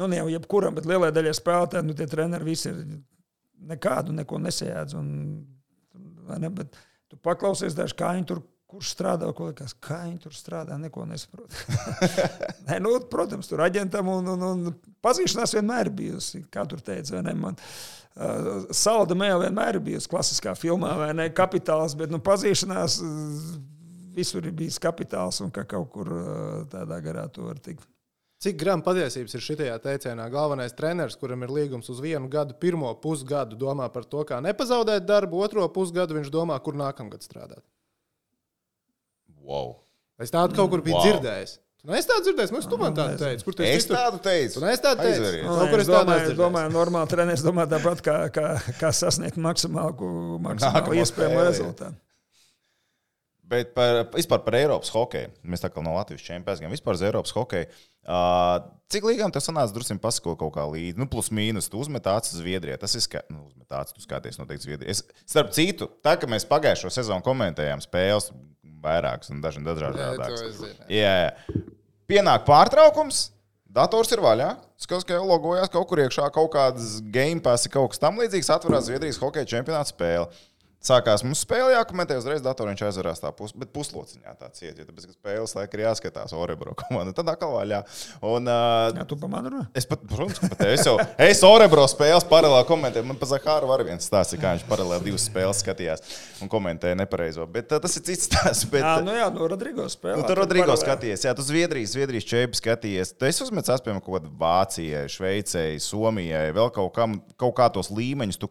nu 0.00 0.10
ne 0.10 0.20
jau 0.20 0.28
jebkuram, 0.32 0.76
bet 0.76 0.88
lielai 0.88 1.12
daļai 1.14 1.34
spēlētājiem, 1.36 1.90
nu 1.90 1.96
tie 1.98 2.06
treneri 2.10 2.48
visi 2.48 2.70
ir 2.70 2.78
nekādu 3.70 4.14
neko 4.16 4.40
nesajādz. 4.40 4.96
Un, 4.98 5.10
ne, 6.30 6.52
bet 6.54 6.78
tu 7.10 7.18
paklausies 7.20 7.76
daži, 7.76 7.96
kā 7.98 8.14
viņi 8.16 8.28
tur, 8.30 8.42
kurš 8.70 8.92
strādā, 8.94 9.28
ko 9.34 9.48
liekas, 9.48 9.74
kā 9.82 10.04
viņi 10.04 10.20
tur 10.22 10.34
strādā, 10.36 10.76
neko 10.78 11.04
nesaprot. 11.10 11.54
Nē, 12.68 12.78
nu, 12.82 12.94
protams, 13.10 13.50
tur 13.50 13.64
aģentam 13.64 14.08
un, 14.12 14.30
un, 14.36 14.44
un 14.46 14.76
pazīšanās 15.02 15.56
vienmēr 15.58 15.90
bijusi, 15.94 16.44
kā 16.54 16.62
tur 16.70 16.82
teica, 16.84 17.16
vai 17.16 17.24
ne, 17.26 17.34
man. 17.46 17.58
Salda 18.74 19.14
mēlē 19.18 19.48
vienmēr 19.48 19.78
ir 19.78 19.84
bijusi 19.86 20.10
klasiskā 20.10 20.54
filmā, 20.58 20.92
vai 20.98 21.10
ne? 21.16 21.28
Kapitāls, 21.34 21.96
bet 21.98 22.12
nu, 22.12 22.18
pazīšanās 22.22 23.00
visur 24.16 24.44
ir 24.46 24.52
bijis 24.56 24.78
kapitāls 24.82 25.40
un 25.44 25.50
ka 25.54 25.64
kaut 25.68 25.90
kur 25.94 26.10
uh, 26.12 26.66
tādā 26.72 27.00
garā 27.04 27.26
to 27.32 27.46
var 27.48 27.58
tikt. 27.62 27.86
Cik 28.40 28.56
gramu 28.56 28.80
patiesības 28.86 29.34
ir 29.36 29.42
šajā 29.44 29.74
teicienā? 29.84 30.24
Galvenais 30.32 30.72
treneris, 30.72 31.16
kuram 31.20 31.42
ir 31.44 31.50
līgums 31.52 31.90
uz 31.92 31.98
vienu 32.00 32.28
gadu, 32.32 32.54
pirmo 32.56 32.88
pusgadu 33.02 33.58
domā 33.60 33.90
par 33.92 34.06
to, 34.08 34.22
kā 34.24 34.38
nepazaudēt 34.40 35.04
darbu, 35.04 35.42
otro 35.44 35.66
pusgadu 35.68 36.16
viņš 36.16 36.30
domā, 36.32 36.56
kur 36.64 36.78
nākamgad 36.80 37.20
strādāt. 37.26 37.60
Wow. 39.44 39.74
Es 40.20 40.32
tādu 40.32 40.56
kaut 40.56 40.70
kur 40.72 40.82
biju 40.84 40.96
Wow. 40.96 41.04
dzirdējis. 41.04 41.58
Tu 41.80 41.88
neesi 41.88 42.08
tādu 42.10 42.26
dzirdējis, 42.26 42.50
man 42.52 42.64
tu 42.68 42.76
man 42.80 42.96
tādu 42.96 43.16
teici. 43.20 43.44
Kur 43.44 43.54
tu 43.56 43.62
Es 43.64 43.68
esi 43.76 43.86
citur? 43.86 43.96
tādu 43.96 44.18
teicu. 44.24 44.58
Tu 44.58 44.64
neesi 44.66 44.82
tādu 44.84 45.00
teicis? 45.00 45.20
Aizveries. 45.20 45.44
Nu, 45.46 45.54
Kaut 45.60 45.70
kur 45.70 45.80
es 45.80 45.86
es 45.86 45.88
tādu 45.94 46.04
domāju, 46.10 46.26
es 46.32 46.36
domāju, 46.40 46.72
normāli 46.74 47.08
treneris 47.12 47.44
domā 47.46 47.64
tāpat, 47.70 48.02
kā, 48.04 48.16
kā, 48.36 48.48
kā 48.80 48.90
sasniegt 48.92 49.36
maksimālu, 49.40 50.10
maksimālu 50.44 50.98
iespējamo 51.00 51.44
rezultātu. 51.48 51.96
Bet 53.50 53.72
par, 53.74 54.04
vispār 54.14 54.44
par 54.44 54.54
Eiropas 54.54 54.92
hokeju. 54.94 55.32
Mēs 55.42 55.64
tā 55.64 55.72
kā 55.72 55.82
no 55.82 55.96
Latvijas 55.96 56.22
čempions, 56.22 56.60
gan 56.62 56.70
vispār 56.70 56.94
uz 56.94 57.02
Eiropas 57.06 57.34
hokeju. 57.34 57.66
Uh, 58.06 58.60
cik 58.90 59.08
līgām 59.08 59.32
tas 59.34 59.48
sanāca, 59.48 59.74
drusku 59.74 59.96
pasako 60.02 60.36
kaut 60.38 60.54
kā 60.54 60.64
līdzi. 60.70 60.98
Nu, 61.00 61.08
plus 61.10 61.32
mīnus, 61.34 61.68
tu 61.70 61.80
uzmet 61.82 62.06
acis 62.10 62.38
Zviedrijā. 62.38 62.78
Tas 62.80 62.94
ir 62.94 63.02
skaidrs, 63.04 63.32
nu, 63.34 63.42
uzmet 63.50 63.74
acis, 63.80 63.96
tu 63.96 64.06
skaties 64.06 64.38
noteikti 64.38 64.68
Zviedrijā. 64.68 64.94
Es, 64.94 65.26
starp 65.28 65.50
citu, 65.56 65.90
tā 66.04 66.14
kā 66.20 66.30
mēs 66.30 66.46
pagājušo 66.50 66.92
sezonu 66.94 67.26
komentējām 67.26 67.82
spēles 67.82 68.30
vairākas 68.84 69.34
un 69.34 69.42
dažādi 69.44 69.66
zinu. 70.56 70.88
Jā, 70.94 71.12
jā. 71.26 71.60
Pienāk 72.10 72.46
pārtraukums. 72.46 73.28
Dators 73.70 74.10
ir 74.10 74.22
vaļā. 74.22 74.48
Skatos, 74.80 75.04
ka 75.06 75.14
jau 75.14 75.26
logojās 75.28 75.70
kaut 75.70 75.86
kur 75.90 76.00
iekšā, 76.02 76.24
kaut 76.34 76.48
kādas 76.56 76.96
game 77.14 77.38
pass, 77.44 77.68
kaut 77.70 77.92
kas 77.92 78.00
tam 78.02 78.18
līdzīgs. 78.18 78.48
Atverās 78.50 78.88
Zviedrijas 78.88 79.20
hokeja 79.22 79.46
čempionāta 79.52 79.92
spēle. 79.92 80.26
Sākās 80.80 81.20
mums 81.20 81.42
spēle, 81.44 81.74
jākomentē 81.74 82.16
uzreiz 82.16 82.40
datoriņš 82.40 82.82
aizvarās 82.86 83.18
tā 83.20 83.28
pus, 83.36 83.52
puslociņā 83.52 84.32
tā 84.40 84.46
ciet, 84.56 84.78
jo 84.80 84.86
tāpēc, 84.88 85.10
ka 85.10 85.12
spēles 85.12 85.52
laika 85.58 85.76
ir 85.76 85.82
jāskatās 85.84 86.32
Orebro 86.32 86.72
komanda. 86.78 87.12
Tad 87.16 87.28
atkal 87.28 87.52
vaļā. 87.52 87.82
Un, 88.24 88.48
uh, 88.48 88.86
Jā, 88.96 89.04
tu 89.10 89.18
pamani 89.20 89.52
runā? 89.52 89.66
Es 89.76 89.84
pat, 89.90 90.06
protams, 90.08 90.40
ka 90.40 90.48
pat 90.54 90.62
es 90.70 90.86
jau 90.88 90.94
es 91.20 91.42
Orebro 91.44 91.84
spēles 91.92 92.24
paralēli 92.30 92.64
komentēju. 92.70 93.08
Man 93.10 93.20
pa 93.20 93.28
Zahāru 93.28 93.68
var 93.68 93.84
viens 93.84 94.08
stāsts, 94.08 94.38
kā 94.40 94.54
viņš 94.54 94.64
paralēli 94.70 95.10
divas 95.10 95.26
spēles 95.28 95.60
skatījās 95.60 96.16
un 96.40 96.52
komentēja 96.54 96.96
nepareizo. 97.02 97.44
Bet 97.44 97.76
uh, 97.76 97.82
tas 97.84 98.00
ir 98.00 98.06
cits 98.08 98.30
stāsts. 98.30 98.64
Bet, 98.72 98.80
Jā, 98.80 98.94
nu 99.04 99.18
jā, 99.18 99.28
no 99.36 99.50
Rodrigo 99.52 99.84
spēlē. 99.92 100.16
Nu, 100.22 100.24
tur 100.24 100.40
Rodrigo 100.40 100.78
skaties, 100.80 101.26
jā, 101.28 101.36
tu 101.36 101.44
Zviedrijas, 101.44 101.92
Zviedrijas 101.92 102.30
čēpi 102.32 102.56
skaties. 102.56 103.12
Tu 103.20 103.28
esi 103.28 103.44
uzmetis 103.44 103.84
piemēram 103.84 104.00
kaut 104.00 104.16
kādā 104.16 104.32
Vācijai, 104.40 105.04
Šveicei, 105.12 105.76
Somijai, 105.84 106.46
vēl 106.56 106.72
kaut, 106.72 106.94
kam, 106.96 107.20
kaut 107.36 107.56
kā 107.60 107.68
tos 107.76 107.92
līmeņus. 107.92 108.40
Tu 108.40 108.48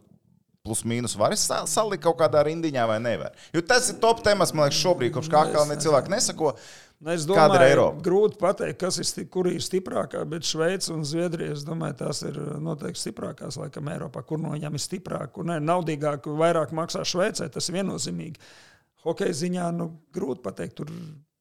Plus 0.70 0.84
mīnus 0.86 1.16
var 1.18 1.34
sa- 1.40 1.64
salikt 1.66 2.04
kaut 2.06 2.20
kādā 2.22 2.44
rindiņā 2.46 2.84
vai 2.92 3.00
nevar. 3.02 3.34
Jo 3.56 3.62
tas 3.66 3.90
ir 3.90 3.98
top 4.04 4.22
temats, 4.26 4.54
man 4.54 4.68
liekas, 4.70 4.84
šobrīd, 4.84 5.16
kopš 5.16 5.30
kā 5.34 5.48
kā 5.50 5.66
cilvēki 5.82 6.14
nesako. 6.14 6.54
Nu, 7.02 7.14
Es 7.16 7.24
Kāda 7.26 7.32
ir 7.32 7.48
domāju, 7.48 7.70
Eiropa? 7.72 8.02
grūti 8.04 8.38
pateikt, 8.42 8.78
kas 8.82 8.98
ir, 9.00 9.06
sti- 9.08 9.24
ir 9.56 9.62
stiprākā, 9.64 10.26
bet 10.30 10.44
Šveice 10.44 10.90
un 10.92 11.06
Zviedrija, 11.08 11.54
es 11.56 11.64
domāju, 11.64 11.96
tās 12.02 12.20
ir 12.28 12.36
noteikti 12.60 13.00
stiprākās, 13.00 13.56
laikam, 13.56 13.88
Eiropā. 13.88 14.26
Kur 14.28 14.38
no 14.38 14.50
viņām 14.50 14.76
ir 14.76 14.84
stiprāk, 14.84 15.32
kur 15.32 15.46
ne, 15.48 15.62
naudīgāk, 15.64 16.28
vairāk 16.28 16.74
maksā 16.76 17.06
Šveicē, 17.08 17.48
tas 17.56 17.70
ir 17.70 17.76
viennozīmīgi. 17.80 18.36
Hokeja 19.06 19.32
ziņā, 19.32 19.70
nu, 19.78 19.88
grūti 20.14 20.44
pateikt, 20.44 20.76
tur, 20.76 20.88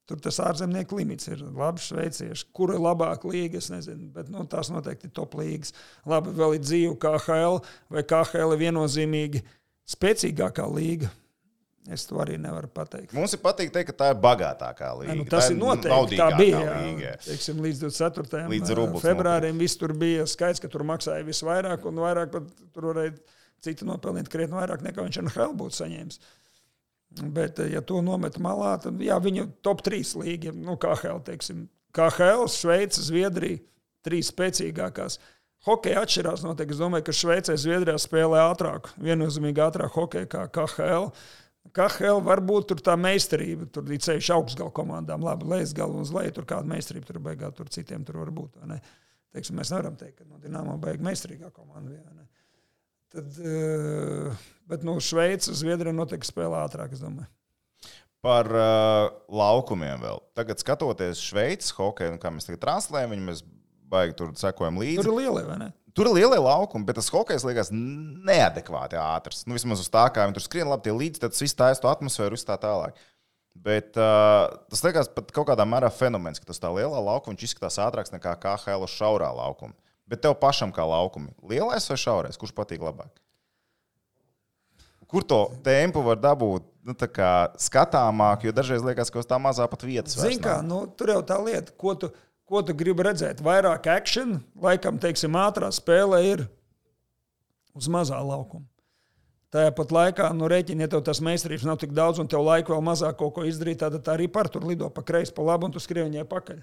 tur 0.09 0.21
tas 0.25 0.41
ārzemnieku 0.43 0.99
limits 0.99 1.29
ir 1.29 1.45
labi 1.45 1.83
šveicieši. 1.85 2.49
Kur 2.57 2.73
ir 2.75 2.83
labāka 2.83 3.29
līga, 3.29 3.61
es 3.61 3.71
nezinu, 3.73 4.09
bet 4.15 4.33
nu, 4.33 4.47
tās 4.49 4.73
noteikti 4.73 5.11
ir 5.11 5.15
top 5.17 5.37
līgas. 5.39 5.75
Labi, 6.09 6.33
vēl 6.39 6.57
ir 6.57 6.65
dzīve 6.65 6.97
KHL, 7.03 7.63
vai 7.93 8.05
KHL 8.09 8.57
ir 8.57 8.63
viennozīmīgi 8.67 9.45
spēcīgākā 9.89 10.69
līga. 10.73 11.11
Es 11.89 12.05
to 12.05 12.19
arī 12.21 12.35
nevaru 12.37 12.69
pateikt. 12.69 13.15
Mums 13.17 13.33
ir 13.33 13.41
patīk 13.41 13.71
teikt, 13.73 13.95
ka 13.95 13.97
tā 14.03 14.09
ir 14.13 14.19
bagātākā 14.21 14.91
līnija. 14.99 15.15
Ja, 15.15 15.17
nu, 15.17 15.25
tas 15.29 15.47
tā 15.47 15.55
ir 15.55 15.61
noteikti 15.63 16.19
tā 16.21 16.27
bija. 16.37 16.59
Jā. 17.01 17.15
Teiksim, 17.25 17.63
līdz 17.65 17.87
24. 17.87 18.43
Līdz 18.53 18.75
februārim 19.01 19.63
viss 19.63 19.81
tur 19.81 19.95
bija 19.97 20.27
skaidrs, 20.29 20.61
ka 20.61 20.69
tur 20.73 20.85
maksāja 20.89 21.25
visvairāk, 21.25 21.87
un 21.89 22.03
vairāk 22.05 22.35
tur 22.35 22.91
varēja 22.91 23.15
citi 23.65 23.89
nopelnīt 23.89 24.29
krietni 24.33 24.59
vairāk 24.59 24.85
nekā 24.85 25.07
viņš 25.07 25.23
NHL 25.25 25.57
būtu 25.59 25.79
saņēmis. 25.81 26.21
Bet, 27.09 27.59
ja 27.73 27.81
to 27.83 28.03
nomet 28.05 28.37
malā, 28.43 28.75
tad 28.83 29.01
jā, 29.03 29.17
viņu 29.23 29.49
top 29.65 29.81
3 29.87 30.21
līnija, 30.21 30.53
nu, 30.55 30.77
KHL, 30.81 31.23
teiksim, 31.27 31.65
KHL, 31.97 32.45
Šveice, 32.53 33.03
Zviedrija, 33.07 33.63
trīs 34.07 34.31
spēcīgākās. 34.33 35.19
Hokeja 35.67 36.05
atšķirās 36.05 36.45
noteikti. 36.47 36.77
Es 36.77 36.81
domāju, 36.81 37.09
ka 37.09 37.15
Šveicē, 37.17 37.57
Zviedrijā 37.59 37.99
spēlē 37.99 38.45
ātrāk, 38.53 38.93
viennozīmīgi 39.03 39.65
ātrāk 39.65 39.97
hokeja 39.97 40.29
kā 40.31 40.45
KHL. 40.55 41.09
KHL 41.75 42.23
varbūt 42.25 42.71
tur 42.71 42.85
tā 42.85 42.95
meistarība, 43.01 43.67
tur 43.73 43.91
ir 43.93 44.01
ceļš 44.05 44.31
augstgalu 44.37 44.73
komandām, 44.77 45.25
labi, 45.27 45.49
lejas 45.51 45.75
galu 45.77 46.01
uz 46.05 46.13
leju, 46.15 46.37
tur 46.39 46.47
kāda 46.49 46.71
meistarība 46.71 47.11
tur 47.11 47.19
beigās, 47.25 47.57
tur 47.59 47.69
citiem 47.75 48.07
tur 48.07 48.23
var 48.23 48.31
būt. 48.37 48.63
Teiksim, 49.35 49.59
mēs 49.59 49.75
nevaram 49.75 49.99
teikt, 49.99 50.23
ka 50.23 50.29
no 50.29 50.39
Dienāmo 50.41 50.79
beigas 50.81 51.05
meistarīgā 51.05 51.51
komanda. 51.53 51.99
ne? 52.15 52.18
Tad, 53.09 53.39
eh, 53.41 54.47
bet 54.69 54.85
no 54.85 54.99
Šveices, 55.01 55.63
Zviedrija 55.63 55.97
noteikti 55.97 56.29
spēlē 56.29 56.65
ātrāk, 56.67 56.93
es 56.93 57.01
domāju. 57.01 57.29
Par 58.25 58.49
uh, 58.51 59.09
laukumiem 59.31 60.01
vēl. 60.03 60.19
Tagad 60.37 60.59
skatoties 60.59 61.21
Šveices 61.23 61.71
hokeju, 61.77 62.17
un 62.17 62.21
kā 62.21 62.33
mēs 62.35 62.49
tagad 62.49 62.65
translējam, 62.65 63.15
viņu 63.15 63.27
mēs 63.29 63.45
baigi 63.89 64.17
tur 64.19 64.33
sekojam 64.37 64.81
līdzi. 64.83 64.99
Tur 65.01 65.13
ir 65.13 65.21
lielie, 65.23 65.45
vai 65.47 65.59
ne? 65.63 65.69
Tur 65.97 66.11
ir 66.11 66.19
lielie 66.19 66.41
laukumi, 66.43 66.87
bet 66.87 66.99
tas 66.99 67.09
hokejs 67.15 67.47
liekas 67.47 67.71
neadekvāti 67.73 68.99
ātrs. 69.01 69.45
Nu, 69.49 69.57
vismaz 69.57 69.81
uz 69.83 69.89
tā, 69.91 70.05
kā 70.15 70.27
viņi 70.27 70.37
tur 70.37 70.45
skrien, 70.45 70.69
labi, 70.71 70.85
tie 70.85 70.95
līdzi, 70.95 71.23
tad 71.25 71.39
viss 71.39 71.57
taisa 71.59 71.83
to 71.83 71.91
atmosfēru, 71.91 72.37
viss 72.37 72.47
tā 72.47 72.59
tālāk. 72.61 72.99
Bet 73.59 73.97
uh, 73.99 74.51
tas 74.71 74.85
liekas 74.85 75.11
pat 75.15 75.33
kaut 75.35 75.49
kādā 75.49 75.65
mērā 75.67 75.89
fenomens, 75.91 76.43
ka 76.43 76.51
tas 76.51 76.61
tā 76.63 76.71
lielā 76.75 77.01
laukuma 77.03 77.35
viņš 77.35 77.49
izskatās 77.49 77.81
ātrāks 77.83 78.15
nekā 78.15 78.37
KHL 78.43 78.85
uz 78.87 78.95
šaurā 78.95 79.31
laukuma. 79.35 79.75
Bet 80.09 80.23
tev 80.25 80.37
pašam 80.41 80.73
kā 80.73 80.85
laukumi, 80.89 81.35
lielais 81.45 81.85
vai 81.91 81.99
šaurais, 82.01 82.39
kurš 82.41 82.55
patīk 82.57 82.81
labāk? 82.85 83.13
Kur 85.09 85.25
to 85.25 85.41
tempu 85.65 86.03
var 86.05 86.19
dabūt 86.21 86.65
nu, 86.85 86.95
tā 86.97 87.09
kā 87.09 87.33
skatāmāk, 87.61 88.45
jo 88.45 88.53
dažreiz 88.57 88.85
liekas, 88.85 89.13
ka 89.13 89.21
uz 89.21 89.29
tā 89.29 89.39
mazā 89.41 89.69
pat 89.69 89.85
vietas 89.85 90.17
vairs 90.17 90.35
Zini, 90.35 90.45
kā 90.45 90.59
nu, 90.65 90.83
tur 90.97 91.13
jau 91.13 91.21
tā 91.25 91.39
lieta, 91.41 91.73
ko 91.81 91.95
tu, 91.97 92.11
ko 92.49 92.65
tu 92.65 92.77
gribi 92.77 93.05
redzēt. 93.05 93.41
Vairāk 93.45 93.89
akciju, 93.93 94.41
laikam, 94.65 95.01
teiksim, 95.01 95.37
ātrā 95.41 95.69
spēlē 95.73 96.21
ir 96.29 96.45
uz 97.77 97.89
mazā 97.93 98.21
laukuma. 98.25 98.67
Tajā 99.53 99.73
pat 99.73 99.93
laikā, 99.97 100.27
nu, 100.37 100.45
rēķini, 100.53 100.85
ja 100.85 100.91
tev 100.93 101.01
tas 101.07 101.23
meistarības 101.25 101.65
nav 101.65 101.79
tik 101.81 101.95
daudz, 101.97 102.21
un 102.21 102.29
tev 102.29 102.43
laika 102.45 102.75
vēl 102.75 102.83
mazāk 102.85 103.17
kaut 103.17 103.33
ko 103.39 103.47
izdarīt, 103.49 103.81
tad 103.81 103.97
tā 104.05 104.17
arī 104.17 104.27
par 104.33 104.51
tur 104.53 104.67
lido 104.69 104.91
pa 104.93 105.05
kreisi, 105.09 105.33
pa 105.33 105.47
labi, 105.47 105.69
un 105.69 105.73
tu 105.73 105.81
skribi 105.81 106.05
viņai 106.05 106.25
pakaļ. 106.29 106.59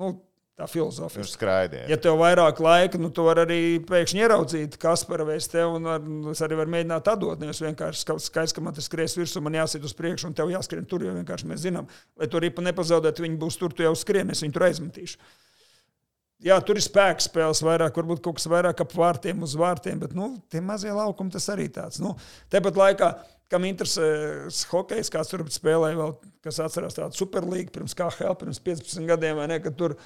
Nu, 0.00 0.14
tā 0.60 0.68
filozofija. 0.70 1.24
Viņš 1.24 1.34
skraidīja. 1.34 1.88
Ja 1.90 1.98
tev 2.00 2.20
vairāk 2.20 2.60
laika, 2.62 3.00
nu, 3.00 3.10
tu 3.16 3.24
vari 3.26 3.44
arī 3.46 3.60
pēkšņi 3.88 4.22
ieraudzīt, 4.24 4.78
kas 4.80 5.02
par 5.08 5.24
vēstu 5.28 5.56
tev, 5.56 5.74
un 5.80 5.90
ar, 5.96 6.04
nu, 6.04 6.34
es 6.34 6.44
arī 6.44 6.60
varu 6.60 6.74
mēģināt 6.76 7.10
atdot. 7.14 7.40
Nevis 7.40 7.62
vienkārši 7.64 8.04
ska- 8.04 8.18
skaidrs, 8.20 8.54
ka 8.56 8.64
man 8.64 8.76
tas 8.76 8.88
skries 8.90 9.16
virsū, 9.18 9.42
man 9.44 9.56
jāsit 9.58 9.84
uz 9.86 9.96
priekšu, 9.96 10.30
un 10.30 10.36
tev 10.38 10.52
jāskrien 10.52 10.86
tur, 10.88 11.02
jo 11.06 11.16
vienkārši 11.16 11.50
mēs 11.50 11.64
zinām, 11.66 11.88
lai 12.20 12.28
to 12.30 12.42
ripu 12.44 12.64
nepazaudētu, 12.66 13.26
viņi 13.26 13.40
būs 13.40 13.58
tur, 13.60 13.72
tu 13.72 13.86
jau 13.86 13.94
skrien, 13.98 14.30
es 14.30 14.44
viņu 14.44 14.56
tur 14.58 14.68
aizmetīšu. 14.68 15.18
Jā, 16.40 16.56
tur 16.64 16.78
ir 16.80 16.84
spēks 16.84 17.26
spēles 17.28 17.60
vairāk, 17.60 17.98
varbūt 18.00 18.22
kaut 18.24 18.38
kas 18.38 18.46
vairāk 18.48 18.78
ap 18.80 18.94
vārtiem 18.96 19.42
uz 19.44 19.52
vārtiem, 19.60 19.98
bet 20.00 20.14
nu, 20.16 20.30
tie 20.48 20.62
mazie 20.64 20.92
laukumi 20.96 21.34
tas 21.34 21.50
arī 21.52 21.66
tāds. 21.68 21.98
Nu, 22.00 22.14
Tāpat 22.48 22.78
laikā, 22.80 23.10
kam 23.52 23.66
interesē 23.68 24.06
hokejs, 24.70 25.10
kāds 25.12 25.32
tur 25.34 25.44
spēlēja, 25.52 25.98
vēl, 25.98 26.14
kas 26.46 26.62
atcerās 26.64 26.96
tādu 26.96 27.18
superlīgu 27.18 27.74
pirms 27.74 27.96
KHL, 27.98 28.38
pirms 28.40 28.62
15 28.64 29.04
gadiem, 29.10 29.36
vai 29.36 29.50
ne, 29.52 29.58
kad 29.60 29.76
tur 29.76 29.98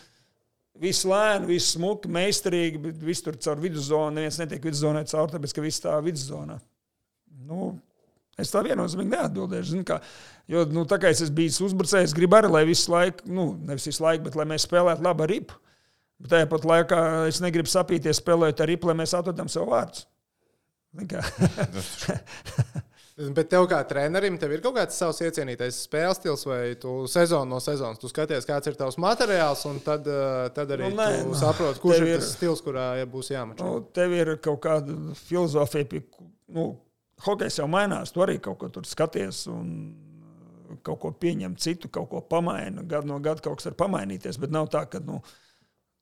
viss 0.81 1.07
lēni, 1.09 1.49
viss 1.53 1.75
smuki, 1.77 2.11
meistarīgi, 2.12 2.81
bet 2.89 3.03
viss 3.05 3.25
tur 3.25 3.39
caur 3.41 3.62
viduszonu, 3.62 4.16
neviens 4.18 4.39
netiek 4.41 4.64
viduszonai 4.64 5.05
caur, 5.11 5.33
tāpēc, 5.33 5.55
ka 5.55 5.64
viss 5.64 5.83
tā 5.85 5.97
viduszonā. 6.05 6.59
Nu, 7.45 7.75
Es 8.41 8.51
tā 8.51 8.64
viennozīmīgi 8.66 9.12
neatbildēšu. 9.12 9.83
Kā, 9.87 10.01
jo, 10.51 10.64
nu, 10.75 10.83
tā 10.91 10.99
kā 10.99 11.12
es 11.14 11.20
esmu 11.22 11.37
bijis 11.39 11.61
uzbrucējs, 11.62 12.14
gribu 12.16 12.35
arī, 12.41 12.49
lai 12.51 12.64
visu 12.66 12.91
laiku, 12.91 13.29
nu, 13.31 13.45
nevis 13.68 13.87
visu 13.87 14.03
laiku, 14.03 14.25
bet 14.27 14.39
lai 14.39 14.47
mēs 14.51 14.66
spēlētu 14.66 15.07
labu 15.07 15.29
ripu. 15.31 15.61
Bet 16.18 16.33
tajā 16.33 16.49
pat 16.51 16.66
laikā 16.66 16.99
es 17.29 17.39
negribu 17.45 17.70
sapīties, 17.70 18.18
spēlējot 18.18 18.62
ar 18.64 18.70
ripu, 18.72 18.91
lai 18.91 18.97
mēs 19.03 19.14
atrodam 19.14 19.51
sev 19.53 19.70
vārdus. 19.70 20.09
Bet 23.15 23.47
tev 23.53 23.69
kā 23.71 23.79
trenerim, 23.87 24.35
tev 24.43 24.51
ir 24.57 24.62
kaut 24.65 24.75
kāds 24.75 24.97
savs 24.99 25.21
iecienītais 25.23 25.77
spēles 25.87 26.19
stils, 26.19 26.41
vai 26.51 26.73
tu 26.83 27.05
sezonu 27.07 27.47
no 27.47 27.61
sezonas 27.62 28.01
tu 28.03 28.09
skaties, 28.11 28.43
kāds 28.49 28.67
ir 28.67 28.75
tavs 28.75 28.97
materiāls, 28.99 29.62
un 29.71 29.79
tad, 29.87 30.09
eh, 30.11 30.49
tad 30.57 30.73
arī 30.75 30.89
Nu, 30.91 30.97
nē, 30.99 31.21
tu 31.23 31.29
nu, 31.29 31.35
saproti, 31.39 31.79
kurš 31.79 32.01
ir 32.01 32.09
ir- 32.09 32.19
tas 32.19 32.33
stils, 32.35 32.61
kurā 32.67 32.89
ja 32.99 33.07
būs 33.07 33.31
jāmačo. 33.31 33.62
nu, 33.69 33.85
tev 33.95 34.12
ir 34.19 34.33
kaut 34.43 34.61
kāda 34.67 35.15
filozofija, 35.15 35.89
pie, 35.89 36.03
nu, 36.49 36.67
hokejs 37.23 37.61
jau 37.62 37.69
mainās. 37.71 38.11
Tu 38.12 38.19
arī 38.27 38.41
kaut 38.43 38.59
ko 38.59 38.69
tur 38.69 38.83
skaties 38.83 39.47
un 39.47 39.95
uh, 40.73 40.77
kaut 40.83 40.99
ko 41.01 41.12
pieņem 41.12 41.55
citu, 41.57 41.89
kaut 41.89 42.11
ko 42.11 42.21
pamaina. 42.21 42.83
Gadu 42.83 43.07
no 43.07 43.21
gada 43.21 43.41
kaut 43.41 43.59
kas 43.62 43.67
var 43.71 43.75
pamainīties, 43.87 44.41
bet 44.41 44.51
nav 44.51 44.67
tā, 44.75 44.89
ka 44.91 44.99
nu, 44.99 45.23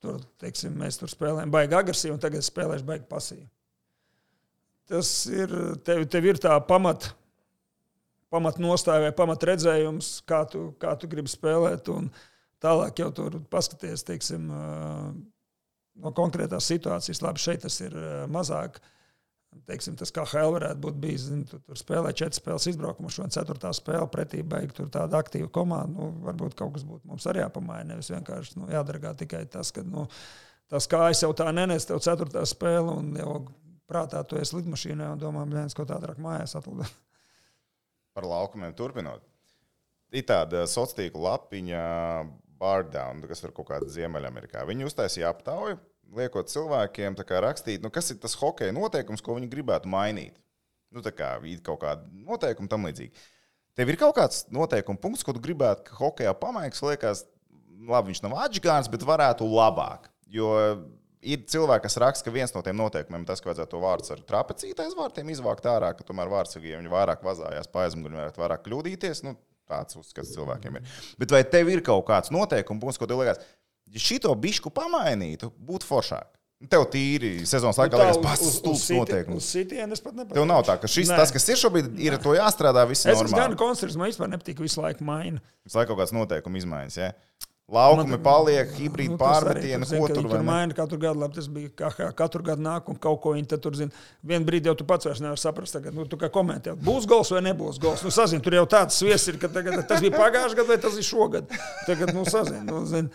tur, 0.01 0.17
teiksim, 0.41 0.73
mēs 0.81 0.97
tur 0.99 1.09
spēlējam 1.13 1.51
baigi 1.53 1.77
agresīvi 1.77 2.13
un 2.17 2.19
tagad 2.25 2.41
spēlēsim 2.41 2.87
baigi 2.89 3.05
pasīvi. 3.05 3.51
Tas 4.93 5.11
ir, 5.33 5.53
tev, 5.87 6.05
tev 6.13 6.27
ir 6.29 6.41
tā 6.43 6.53
pamata 6.69 7.15
pamat 8.33 8.61
nostāja 8.63 9.07
vai 9.07 9.13
pamat 9.17 9.45
redzējums, 9.51 10.15
kā 10.29 10.43
tu, 10.49 10.71
kā 10.81 10.95
tu 11.01 11.11
gribi 11.11 11.31
spēlēt. 11.31 11.91
Un 11.93 12.09
tālāk 12.63 13.03
jau 13.03 13.11
tur 13.17 13.37
paskaties, 13.53 14.07
teiksim, 14.09 14.49
no 16.01 16.15
konkrētās 16.17 16.71
situācijas. 16.73 17.23
Labi, 17.25 17.43
šeit 17.43 17.65
tas 17.67 17.79
ir 17.85 17.97
mazāk. 18.33 18.81
Teiksim, 19.69 19.99
tas 20.01 20.09
kā 20.17 20.23
Helga 20.31 20.55
varētu 20.55 20.81
būt 20.81 21.01
bijis. 21.03 21.27
Zin, 21.29 21.43
tu, 21.49 21.59
tur 21.61 21.77
spēlē 21.77 22.15
četras 22.17 22.41
spēles 22.41 22.71
izbraukumā, 22.71 23.11
šodien 23.13 23.35
ceturtā 23.35 23.75
spēle 23.77 24.07
pretī 24.09 24.41
beigta. 24.41 24.79
Tur 24.79 24.89
tāda 24.95 25.21
aktīva 25.21 25.51
komanda. 25.53 25.93
Nu, 25.93 26.09
varbūt 26.25 26.57
kaut 26.57 26.73
kas 26.79 26.87
būtu 26.89 27.11
mums 27.11 27.29
arī 27.29 27.43
jāpamaina. 27.45 27.91
Nevis 27.91 28.09
vienkārši 28.15 28.63
nu, 28.63 28.71
jādargā 28.73 29.13
tikai 29.21 29.43
tas, 29.53 29.75
ka 29.77 29.85
nu, 29.85 30.07
tas 30.73 30.89
kājas 30.89 31.21
jau 31.27 31.35
tā 31.37 31.51
nenes 31.53 31.85
tev 31.85 32.01
ceturtā 32.01 32.47
spēle. 32.49 32.97
Un 32.97 33.13
jau 33.21 33.43
prātā 33.91 34.23
tu 34.29 34.39
esi 34.41 34.57
lidmašīnā 34.59 35.13
un 35.15 35.21
domā, 35.21 35.45
ka 35.49 35.67
kaut 35.81 35.95
ātrāk 35.97 36.21
mājās 36.23 36.57
atlidot. 36.59 36.91
Par 38.17 38.29
laukumiem 38.29 38.75
turpinot. 38.77 39.25
Ir 40.13 40.27
tāda 40.29 40.67
sociāla 40.69 40.99
tīkla 40.99 41.23
lapiņa, 41.31 41.83
Bardown, 42.63 43.25
kas 43.27 43.43
ir 43.43 43.55
kaut 43.57 43.71
kāda 43.73 43.89
Ziemeļamerikā. 43.91 44.63
Viņi 44.69 44.87
uztaisīja 44.87 45.33
aptauju, 45.33 45.81
liekot 46.15 46.51
cilvēkiem 46.53 47.17
rakstīt, 47.43 47.83
nu, 47.83 47.91
kas 47.91 48.13
ir 48.13 48.21
tas 48.23 48.37
hokeja 48.39 48.75
noteikums, 48.77 49.25
ko 49.25 49.35
viņi 49.39 49.51
gribētu 49.51 49.91
mainīt. 49.91 50.37
Nu, 50.93 51.01
tā 51.03 51.11
kā 51.17 51.39
ir 51.49 51.63
kaut 51.65 51.81
kāda 51.83 52.05
noteikuma 52.13 52.69
tam 52.69 52.85
līdzīga. 52.87 53.17
Tev 53.73 53.89
ir 53.89 53.97
kaut 53.97 54.15
kāds 54.19 54.45
noteikuma 54.53 55.01
punkts, 55.01 55.25
ko 55.25 55.33
tu 55.33 55.41
gribētu, 55.41 55.87
ka 55.89 55.97
hokeja 55.97 56.35
pamaiks, 56.37 56.83
liekas, 56.85 57.25
labi, 57.89 58.13
viņš 58.13 58.21
nav 58.27 58.37
atžgāns, 58.45 58.91
bet 58.93 59.07
varētu 59.09 59.49
labāk. 59.49 60.11
Jo 60.29 60.53
ir 61.23 61.45
cilvēki, 61.49 61.85
kas 61.87 61.97
raksta, 62.03 62.27
ka 62.27 62.35
viens 62.35 62.53
no 62.55 62.63
tiem 62.67 62.77
noteikumiem 62.81 63.23
ir 63.25 63.31
tas, 63.31 63.41
ka 63.43 63.51
vajadzētu 63.51 63.71
to 63.75 63.81
vārdu 63.83 64.13
ar 64.17 64.21
trapecītu 64.33 64.85
aiz 64.85 64.97
vārtiem 64.99 65.31
izvākt 65.35 65.67
ārā, 65.71 65.93
ka 65.97 66.05
tomēr 66.09 66.31
vārdsargi, 66.33 66.73
ja 66.75 66.81
viņi 66.83 66.93
vairāk 66.93 67.25
vazājās 67.27 67.71
pa 67.73 67.87
aizmuguri, 67.87 68.19
varētu 68.21 68.43
vairāk 68.43 68.65
kļūdīties. 68.67 69.23
Nu, 69.29 69.37
tāds 69.71 69.97
uzskats 70.01 70.35
cilvēkiem 70.35 70.79
ir. 70.81 70.93
Bet 71.23 71.33
vai 71.33 71.43
tev 71.49 71.71
ir 71.73 71.81
kaut 71.87 72.05
kāds 72.11 72.33
noteikums, 72.35 72.83
punkts, 72.83 72.99
ko 73.01 73.09
tev 73.09 73.23
liekas, 73.23 73.41
ja 73.93 74.03
šito 74.03 74.35
bišku 74.37 74.73
pamainītu, 74.75 75.53
būtu 75.63 75.89
foršāk? 75.89 76.31
Nu, 76.63 76.69
Tev 76.71 76.85
tīri 76.93 77.41
sezonas 77.49 77.79
laikā 77.81 77.99
liekas, 77.99 78.19
pats 78.23 78.51
stulbs 78.61 78.85
noteikums. 78.95 79.47
Sitienu 79.51 79.97
es 79.97 80.03
pat 80.05 80.15
nepateikšu. 80.15 80.37
Tev 80.39 80.45
nav 80.47 80.61
tā, 80.69 80.77
ka 80.79 80.87
šis, 80.87 81.09
Nē. 81.11 81.17
tas, 81.19 81.33
kas 81.35 81.49
ir 81.51 81.59
šobrīd, 81.59 81.89
ir 81.99 82.15
ar 82.15 82.21
to 82.23 82.37
jāstrādā, 82.37 82.85
viss 82.87 83.03
ir 83.03 83.11
Es 83.11 83.19
esmu 83.19 83.33
gan 83.35 83.49
normāli. 83.49 83.59
konstrukts, 83.59 83.97
man 83.99 84.13
vispār 84.13 84.31
nepatīk 84.31 84.63
visu 84.63 84.79
laiku 84.85 85.03
maina. 85.09 85.43
Visu 85.67 85.81
laiku 85.81 85.91
kaut 85.91 86.05
kāds 86.05 86.15
noteikuma 86.15 86.61
izmaiņas. 86.63 86.99
Ja? 87.03 87.09
Laukumi 87.71 88.19
paliek, 88.21 88.73
hibrīdi 88.77 89.15
Nu, 89.81 89.87
zini, 89.87 90.01
ko 90.03 90.09
tur 90.11 90.27
ne? 90.35 90.41
maina 90.45 90.75
katru 90.77 90.99
gadu. 91.01 91.21
Labi, 91.23 91.37
tas 91.39 91.47
bija 91.49 91.71
kā, 91.79 92.11
katru 92.19 92.43
gadu 92.45 92.65
nāk 92.65 92.89
un 92.91 92.99
kaut 93.01 93.21
ko 93.23 93.33
viņi 93.37 93.59
tur 93.63 93.79
zina. 93.79 93.95
Vienu 94.21 94.45
brīdi 94.49 94.69
jau 94.69 94.75
tu 94.77 94.85
pats 94.89 95.07
vairs 95.09 95.23
nevari 95.23 95.41
saprast, 95.41 95.79
tagad, 95.79 95.95
nu, 95.97 96.05
tu 96.11 96.19
kā 96.21 96.29
komentē, 96.33 96.75
būs 96.77 97.07
gols 97.09 97.31
vai 97.33 97.41
nebūs 97.47 97.79
gols. 97.81 98.03
Nu, 98.05 98.13
sazin, 98.13 98.43
tur 98.45 98.59
jau 98.59 98.67
tāds 98.69 98.99
svies 98.99 99.25
ir, 99.31 99.39
ka 99.41 99.49
tagad, 99.53 99.79
tas 99.89 100.03
bija 100.05 100.13
pagājušajā 100.19 100.59
gadā 100.59 100.75
vai 100.75 100.81
tas 100.85 100.99
ir 100.99 101.07
šogad. 101.07 101.55
Tagad, 101.87 102.13
nu, 102.13 102.27
sazin, 102.29 102.67
nu, 102.69 102.83
zin. 102.91 103.09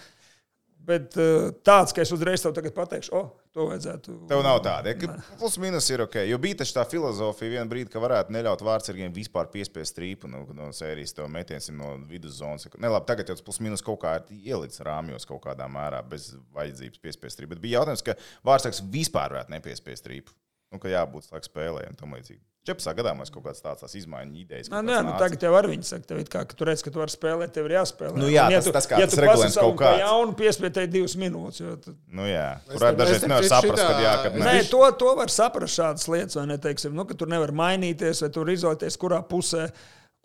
Bet 0.88 1.18
uh, 1.20 1.50
tāds, 1.68 1.92
ka 1.92 2.00
es 2.00 2.12
uzreiz 2.16 2.40
tev 2.40 2.70
pateikšu, 2.72 3.12
o, 3.12 3.20
oh, 3.20 3.48
to 3.52 3.66
vajadzētu. 3.68 4.14
Tev 4.30 4.40
nav 4.46 4.62
tāda. 4.64 4.94
Ja, 4.94 5.18
plus 5.40 5.58
mīnus 5.60 5.90
ir 5.92 6.06
ok. 6.06 6.16
Jo 6.30 6.38
bija 6.40 6.62
taču 6.62 6.78
tā 6.78 6.86
filozofija 6.88 7.58
vienā 7.58 7.68
brīdī, 7.68 7.92
ka 7.92 8.00
varētu 8.00 8.32
neļaut 8.32 8.64
vārdsargiem 8.64 9.12
vispār 9.16 9.50
piespiest 9.52 9.92
strīpu 9.92 10.32
no, 10.32 10.46
no 10.56 10.70
sērijas. 10.76 11.12
Tev 11.18 11.28
metiens 11.34 11.68
ir 11.68 11.76
no 11.76 11.92
viduszonas. 12.08 12.70
Ne, 12.80 12.88
labi, 12.94 13.04
tagad 13.10 13.28
jau 13.28 13.36
tas 13.36 13.44
plus 13.50 13.60
mīnus 13.66 13.84
kaut 13.84 14.00
kā 14.06 14.16
ir 14.22 14.54
ielicis 14.54 14.86
rāmjos 14.88 15.28
kaut 15.28 15.44
kādā 15.50 15.68
mērā 15.72 16.00
bez 16.08 16.32
vajadzības 16.56 17.04
piespiest 17.04 17.36
strīpu. 17.36 17.58
Bet 17.58 17.66
bija 17.68 17.82
jautājums, 17.82 18.06
ka 18.08 18.16
vārdsargs 18.48 18.86
vispār 18.94 19.36
varētu 19.36 19.58
nepiespiest 19.58 20.06
strīpu. 20.06 20.40
Nu, 20.72 20.80
ka 20.84 20.92
jābūt 20.92 21.28
laikam 21.34 21.52
spēlē 21.52 21.84
un 21.92 22.00
tam 22.00 22.16
līdzīgi. 22.16 22.44
Čepsā 22.68 22.91
gadījumā 22.97 23.26
kaut 23.32 23.45
kādas 23.45 23.61
tādas 23.63 23.93
izmaiņas, 23.95 24.39
idejas. 24.43 24.70
Nā, 24.74 24.82
nē, 24.84 24.97
nu, 25.07 25.13
tagad 25.22 25.45
jau 25.47 25.51
var 25.55 25.68
viņi 25.72 25.88
saka, 25.88 26.03
tev 26.09 26.20
kā, 26.28 26.41
ka 26.49 26.57
tu 26.59 26.68
redz, 26.68 26.84
ka 26.84 26.91
tu 26.91 26.99
vari 26.99 27.13
spēlēt, 27.13 27.53
tev 27.55 27.70
ir 27.70 27.76
jāspēlē. 27.78 28.18
Nu 28.20 28.28
jā, 28.28 28.45
Un, 28.49 28.51
ja 28.51 28.59
tas- 28.59 28.68
tu, 28.68 28.74
tas 28.76 28.88
kā 28.91 28.99
ja 28.99 29.07
tas 29.07 29.15
tu 29.15 29.22
regulējums 29.24 29.55
kaut 29.55 29.63
savu 29.63 29.76
pa 29.78 29.84
kāds. 29.86 30.01
jaunu 30.03 30.36
piespietēji 30.41 30.91
divas 30.97 31.15
minūtes. 31.15 31.61
Jo, 31.63 31.76
tu, 31.86 31.95
Nu, 32.11 32.28
jā, 32.28 32.47
tur 32.68 32.88
arī 32.89 32.99
dažreiz 32.99 33.24
nevar 33.28 33.43
saprast, 33.47 33.80
šitā- 33.80 33.88
kad 33.93 34.03
jā, 34.03 34.15
kad 34.24 34.34
nē. 34.36 34.45
Nē, 34.51 34.70
to, 34.70 34.82
to 34.99 35.15
var 35.15 35.28
saprast 35.32 35.80
šādas 35.80 36.07
lietas, 36.11 36.36
vai 36.36 36.45
ne? 36.51 36.57
Teiksim, 36.57 36.93
nu, 36.93 37.05
ka 37.07 37.13
tur 37.15 37.28
nevar 37.32 37.55
mainīties, 37.55 38.22
vai 38.26 38.30
tur 38.36 38.51
izolēties, 38.51 38.97
kurā 38.99 39.24
pusē, 39.24 39.70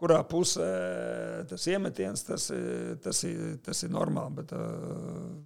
kurā 0.03 0.19
pusē 0.27 1.47
tas 1.49 1.65
iemetiens, 1.71 2.25
tas, 2.27 2.51
ir- 2.51 2.97
tas, 3.05 3.23
ir, 3.25 3.59
tas 3.63 3.83
ir 3.87 3.91
normāli. 3.95 4.35
Bet, 4.43 4.53
uh, 4.53 5.39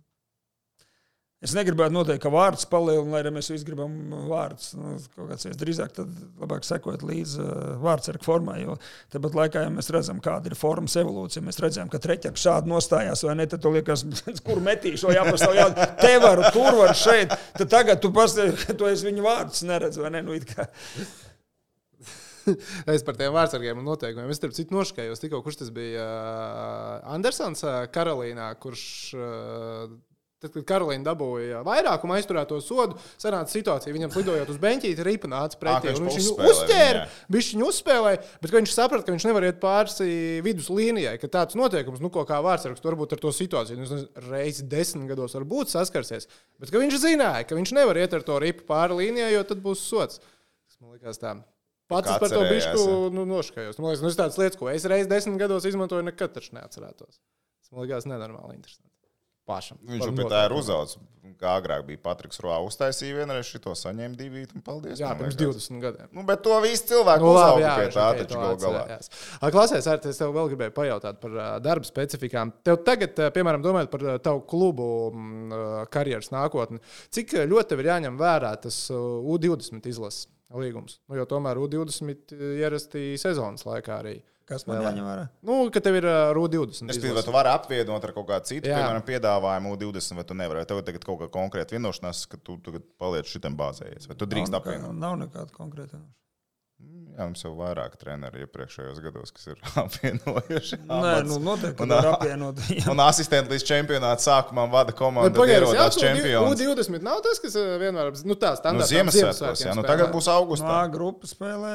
es 1.44 1.52
negribētu 1.56 1.92
noteikt, 1.92 2.22
ka 2.24 2.30
vārds 2.32 2.64
palielina, 2.70 3.12
lai 3.12 3.20
arī 3.22 3.32
mēs 3.36 3.50
visi 3.52 3.66
gribam 3.68 3.92
vārdus. 4.30 4.70
Nu, 4.78 4.94
kāds 5.28 5.48
drīzāk, 5.60 5.92
tad 5.98 6.14
labāk 6.40 6.64
sekot 6.66 7.04
līdzi 7.06 7.42
uh, 7.42 7.50
vārdsargu 7.82 8.24
formai, 8.24 8.62
jo 8.62 8.78
tāpat 9.12 9.36
laikā, 9.40 9.66
ja 9.66 9.72
mēs 9.74 9.92
redzam, 9.94 10.22
kāda 10.24 10.50
ir 10.50 10.56
formas 10.58 10.96
evolūcija, 11.00 11.44
mēs 11.44 11.60
redzam, 11.62 11.92
ka 11.92 12.00
treķers 12.02 12.46
šādi 12.48 12.72
nostājās, 12.72 13.26
vai 13.28 13.36
ne, 13.42 13.48
tad 13.52 13.68
liekas, 13.68 14.06
kur 14.46 14.62
metīšu, 14.64 15.10
vai 15.10 15.18
jāpastāv, 15.18 15.58
jā, 15.58 15.68
te 16.04 16.16
varu, 16.24 16.48
tur 16.56 16.80
varu, 16.80 16.96
šeit, 16.96 17.36
tad 17.60 17.72
tagad 17.72 18.02
tu 18.02 18.12
pastāv, 18.16 18.56
ka 18.64 18.76
tu 18.80 18.88
esi 18.88 19.10
viņu 19.10 19.28
vārdus 19.28 19.62
neredz, 19.68 20.00
vai 20.00 20.14
ne, 20.16 20.24
nu. 20.26 20.40
Es 22.86 23.02
par 23.02 23.16
tiem 23.18 23.32
vārdsargiem 23.34 23.80
un 23.80 23.88
noteikumiem. 23.88 24.30
Es 24.30 24.38
citu 24.38 24.76
noškājos. 24.76 25.18
Tikko 25.18 25.40
kurš 25.42 25.64
tas 25.64 25.72
bija 25.74 26.04
uh, 26.06 27.14
Andersons 27.16 27.64
uh, 27.66 27.80
Karolīnā, 27.90 28.52
kurš. 28.62 28.84
Tad, 30.46 30.54
kad 30.54 30.66
Karolīna 30.68 31.08
dabūja 31.08 31.60
vairākumu 31.66 32.14
aizturēto 32.14 32.58
sodu, 32.62 32.94
sanāca 33.18 33.50
situācija, 33.50 33.94
viņam 33.94 34.14
lidojot 34.14 34.52
uz 34.52 34.60
beņķīti, 34.62 35.06
ripa 35.06 35.30
nāca 35.30 35.58
Ā, 35.58 35.60
pretī. 35.62 35.90
ka 35.90 36.04
viņš 36.04 36.18
viņu 36.20 36.34
uzķēra, 36.50 37.00
viņš 37.34 37.48
viņu 37.54 37.66
uzspēlēja, 37.72 38.20
bet 38.44 38.54
viņš 38.54 38.76
saprata, 38.76 39.06
ka 39.08 39.16
viņš 39.16 39.26
nevar 39.26 39.48
iet 39.48 39.58
pāri 39.62 40.10
vidus 40.46 40.70
līnijai, 40.70 41.16
ka 41.22 41.30
tāds 41.32 41.58
noteikums, 41.58 42.02
nu, 42.04 42.12
kā 42.14 42.38
vārdsargs, 42.46 42.84
varbūt 42.84 43.16
ar 43.16 43.24
to 43.24 43.34
situāciju, 43.34 43.80
nu, 43.80 43.88
es 43.88 43.94
nezinu, 43.96 44.24
reizi 44.30 44.68
desmit 44.70 45.10
gados 45.10 45.34
varbūt 45.34 45.74
saskarsies, 45.74 46.30
bet 46.62 46.74
viņš 46.74 47.00
zināja, 47.02 47.44
ka 47.48 47.58
viņš 47.58 47.74
nevar 47.74 47.98
iet 47.98 48.14
ar 48.14 48.24
to 48.26 48.38
ripu 48.42 48.66
pāri 48.70 49.02
līnijai, 49.02 49.34
jo 49.34 49.44
tad 49.50 49.62
būs 49.64 49.82
sots. 49.88 50.22
Tas 50.22 50.78
man 50.78 50.94
liekas 50.94 51.18
tā. 51.22 51.36
Pats 51.90 52.18
par 52.18 52.30
to 52.32 52.42
bišku 52.50 52.86
nu, 53.14 53.22
noškājos. 53.30 53.78
Man 53.78 53.92
liekas, 53.92 54.02
nu, 54.02 54.10
tas 54.10 54.18
tādas 54.18 54.38
lietas, 54.40 54.58
ko 54.58 54.70
es 54.72 54.86
reiz 54.90 55.06
desmit 55.10 55.38
gados 55.38 55.66
izmantoju, 55.68 56.06
nekad 56.08 56.34
taču 56.34 56.56
neatcerētos. 56.58 57.20
Tas 57.62 57.70
man 57.70 57.86
liekas 57.86 58.08
nenormāli 58.10 58.58
interesanti. 58.58 58.95
Pašam. 59.46 59.78
Viņš 59.86 60.08
jau 60.10 60.14
pie 60.16 60.30
tā 60.32 60.46
ir 60.48 60.56
uzaugs. 60.56 60.98
Kā 61.36 61.50
agrāk 61.60 61.82
bija 61.84 61.98
Patriks 62.00 62.38
Rā, 62.40 62.54
uztaisīja 62.64 63.18
vienreiz 63.18 63.44
šito 63.44 63.74
saņēma 63.76 64.16
divi, 64.16 64.46
un 64.56 64.62
paldies. 64.64 64.96
Jā, 65.02 65.10
pirms 65.18 65.34
liekas. 65.36 65.66
20 65.68 65.82
gadiem. 65.82 66.06
Nu, 66.16 66.22
bet 66.24 66.40
to 66.46 66.54
visi 66.64 66.86
cilvēki 66.88 67.20
Nu, 67.26 67.32
labi, 67.36 67.60
jā, 67.60 67.72
pie 67.76 67.90
tā, 67.92 68.06
taču 68.16 68.30
to 68.30 68.38
gal 68.40 68.54
galā. 68.62 68.78
atcerējās. 68.86 69.10
Ā, 69.36 69.50
Klausies, 69.52 69.88
ar 69.92 70.06
es 70.08 70.20
tev 70.22 70.32
vēl 70.32 70.48
gribēju 70.54 70.72
pajautāt 70.78 71.18
par 71.20 71.34
darba 71.60 71.84
specifikām. 71.90 72.54
Tev 72.64 72.78
tagad, 72.88 73.20
piemēram, 73.36 73.60
domājot 73.66 73.92
par 73.92 74.06
tavu 74.24 74.40
klubu 74.48 74.86
karjeras 75.92 76.32
nākotni, 76.32 76.80
cik 77.12 77.36
ļoti 77.52 77.68
tev 77.74 77.84
ir 77.84 77.90
jāņem 77.90 78.16
vērā 78.22 78.54
tas 78.62 78.78
ā, 78.88 79.02
U20 79.36 79.90
izlases 79.92 80.30
līgums? 80.56 81.02
Nu, 81.10 81.18
jo 81.20 81.28
tomēr 81.28 81.60
U20 81.60 82.32
ierasti 82.62 83.10
sezonas 83.20 83.66
laikā 83.68 84.00
arī. 84.00 84.16
Kas 84.46 84.62
man 84.68 84.78
jāņem 84.78 85.06
vērā? 85.08 85.22
Nu, 85.42 85.54
ka 85.74 85.80
tev 85.82 85.96
ir 85.98 86.04
ā, 86.06 86.16
U20 86.38 86.90
Es 86.92 87.00
pieņemu, 87.02 87.16
vai 87.18 87.22
tu 87.26 87.32
vari 87.34 87.50
apvienot 87.50 88.04
ar 88.06 88.12
kaut 88.14 88.28
kādu 88.28 88.46
citu, 88.46 88.68
Jā. 88.70 88.76
piemēram, 88.78 89.02
piedāvājumu 89.08 89.72
U20, 89.74 90.14
vai 90.20 90.24
tu 90.28 90.34
nevari. 90.38 90.60
Vai 90.62 90.68
tev 90.70 90.82
tagad 90.86 91.02
kaut 91.08 91.18
kāda 91.24 91.32
konkrēta 91.34 91.74
vienošanās, 91.74 92.20
ka 92.30 92.38
tu 92.38 92.54
tagad 92.62 92.84
paliec 93.02 93.26
šitam 93.26 93.56
bāzējies, 93.58 94.06
vai 94.06 94.14
tu 94.20 94.28
drīkst 94.30 94.54
Nav 94.54 94.62
nekā- 94.62 94.76
apvienot? 94.76 94.94
Nav 95.02 95.16
nekāda 95.18 95.50
konkrēta. 95.56 95.98
Jā, 97.16 97.24
mums 97.24 97.40
jau 97.40 97.54
vairāk 97.56 97.94
treneri 97.96 98.42
iepriekšējos 98.44 98.98
gados, 99.00 99.30
kas 99.32 99.46
ir 99.48 99.60
apvienojuši. 99.82 100.78
Nē, 100.84 101.12
nu 101.24 101.38
noteikti 101.40 101.84
Un, 101.86 101.94
apvienot. 101.96 102.60
Un 102.92 103.00
asistenti 103.06 103.54
līdz 103.54 103.64
čempionāta 103.64 104.20
sākumam 104.20 104.68
vada 104.72 104.92
komandu, 104.96 105.32
tu 105.32 105.46
čempions. 105.96 106.60
U20 106.60 107.06
nav 107.06 107.22
tas, 107.24 107.40
kas 107.40 107.56
ā, 107.56 107.64
vienmēr 107.80 108.12
nu, 108.20 108.36
tā 108.36 108.52
Nu, 108.52 108.60
standarta 108.60 108.90
Ziemassvētkos, 108.92 109.64
jā, 109.64 109.72
nu 109.78 109.86
tagad 109.88 110.12
būs 110.12 110.28
No 110.28 110.36
augustā. 110.42 110.76
A 110.82 110.92
grupas 110.92 111.32
spēlē 111.32 111.72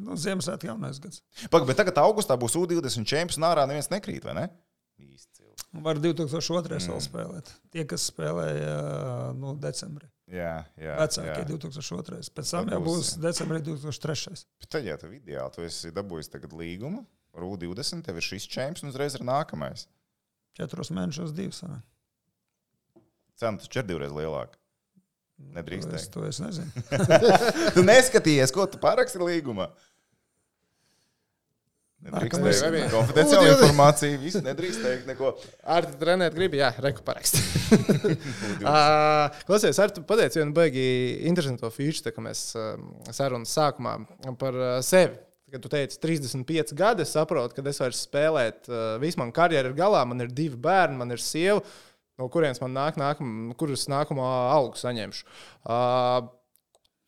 nu, 0.00 0.16
Ziemassvētku 0.16 0.72
jaunais 0.72 1.04
gads. 1.04 1.20
Pagaid, 1.52 1.68
bet 1.68 1.82
tagad 1.84 2.00
augustā 2.06 2.40
būs 2.40 2.56
U20 2.56 3.04
čempions, 3.04 3.36
un 3.36 3.48
ārā 3.50 3.68
neviens 3.68 3.92
nekrīt, 3.92 4.24
vai 4.24 4.38
ne? 4.40 4.50
Izcili. 5.04 5.52
Var 5.84 6.00
2002. 6.00 6.80
Mm. 6.80 7.02
spēlēt. 7.10 7.52
Tie, 7.76 7.84
kas 7.84 8.08
spēlēja 8.08 8.78
nu, 9.36 9.52
decembrī. 9.60 10.08
Jā, 10.28 10.54
jā. 10.76 10.94
Vecākie 11.00 11.40
jā. 11.40 11.44
2002. 11.48 12.18
Pēc 12.36 12.50
tam 12.52 12.68
jau 12.74 12.80
būs, 12.84 13.14
decembrī 13.22 13.62
2003. 13.64 14.42
Bet 14.60 14.70
tad, 14.74 14.84
ja 14.84 14.98
tev 15.00 15.14
ideāli, 15.16 15.52
tu 15.54 15.64
esi 15.64 15.92
dabūjis 15.96 16.28
tagad 16.34 16.52
līgumu, 16.52 17.04
ar 17.32 17.46
U20, 17.48 18.02
tev 18.04 18.18
ir 18.20 18.26
šis 18.26 18.44
čempions, 18.50 18.84
un 18.84 18.92
uzreiz 18.92 19.16
ir 19.16 19.24
nākamais. 19.24 19.86
Četros 20.58 20.90
mēnešos 20.92 21.32
divas. 21.36 21.62
Cena 23.38 23.60
taču 23.62 23.80
ir 23.80 23.86
divreiz 23.88 24.12
lielāka. 24.12 24.58
Nedrīkst 25.54 25.86
To 25.88 25.94
es, 25.94 26.04
teikt. 26.08 26.14
to 26.16 26.24
es 26.26 26.40
nezinu. 26.42 26.70
Tu 27.76 27.84
neskatījies, 27.86 28.50
ko 28.52 28.66
tu 28.66 28.80
paraksti 28.82 29.20
līgumā. 29.22 29.68
Nedrīkst 31.98 32.44
teikt 32.44 32.92
konfidenciālu 32.92 33.48
informāciju. 33.56 34.18
Viss 34.22 34.38
nedrīkst 34.44 34.84
teikt 34.84 35.08
neko. 35.10 35.32
Ar 35.66 35.86
te 35.88 35.96
trenēt 35.98 36.36
gribi, 36.36 36.60
jā, 36.60 36.70
reku 36.84 37.02
parakst. 37.06 37.40
Ā, 38.70 38.76
Klausies, 39.48 39.80
ar 39.82 39.90
tu 39.94 40.04
pateici 40.06 40.38
vienu 40.38 40.54
baigi 40.54 40.84
interesantu 41.28 41.72
feature, 41.74 42.06
tā 42.06 42.12
kā 42.14 42.22
mēs 42.22 42.44
ā, 42.54 42.68
sarunas 43.16 43.50
sākumā 43.58 43.96
par 44.38 44.54
ā, 44.54 44.70
sevi. 44.86 45.18
Kad 45.48 45.64
tu 45.64 45.70
teici, 45.72 45.98
35 46.02 46.74
gadi, 46.76 47.02
es 47.06 47.14
saprotu, 47.16 47.56
ka 47.56 47.64
es 47.66 47.82
vairs 47.82 48.04
spēlēt, 48.06 48.70
ā, 48.70 48.86
viss 49.02 49.18
man 49.18 49.34
karjera 49.34 49.72
ir 49.72 49.76
galā, 49.76 50.04
man 50.06 50.22
ir 50.22 50.30
divi 50.30 50.60
bērni, 50.68 51.00
man 51.02 51.16
ir 51.16 51.24
sieva, 51.24 51.64
no 52.20 52.30
kurienes 52.30 52.62
man 52.62 52.76
nāk, 52.78 52.98
nākam, 53.00 53.50
kuras 53.58 53.88
nākamo 53.90 54.22
algu 54.54 54.78
saņemšu. 54.78 55.26
Uh, 55.66 56.28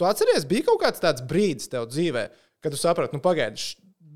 tu 0.00 0.08
atceries, 0.08 0.48
bija 0.50 0.66
kaut 0.70 0.82
kāds 0.82 1.02
tāds 1.02 1.22
brīdis 1.30 1.70
tev 1.70 1.86
dzīvē, 1.92 2.26
kad 2.64 2.74
tu 2.74 2.80
saprati, 2.80 3.16
nu 3.16 3.22
pagaidi, 3.24 3.60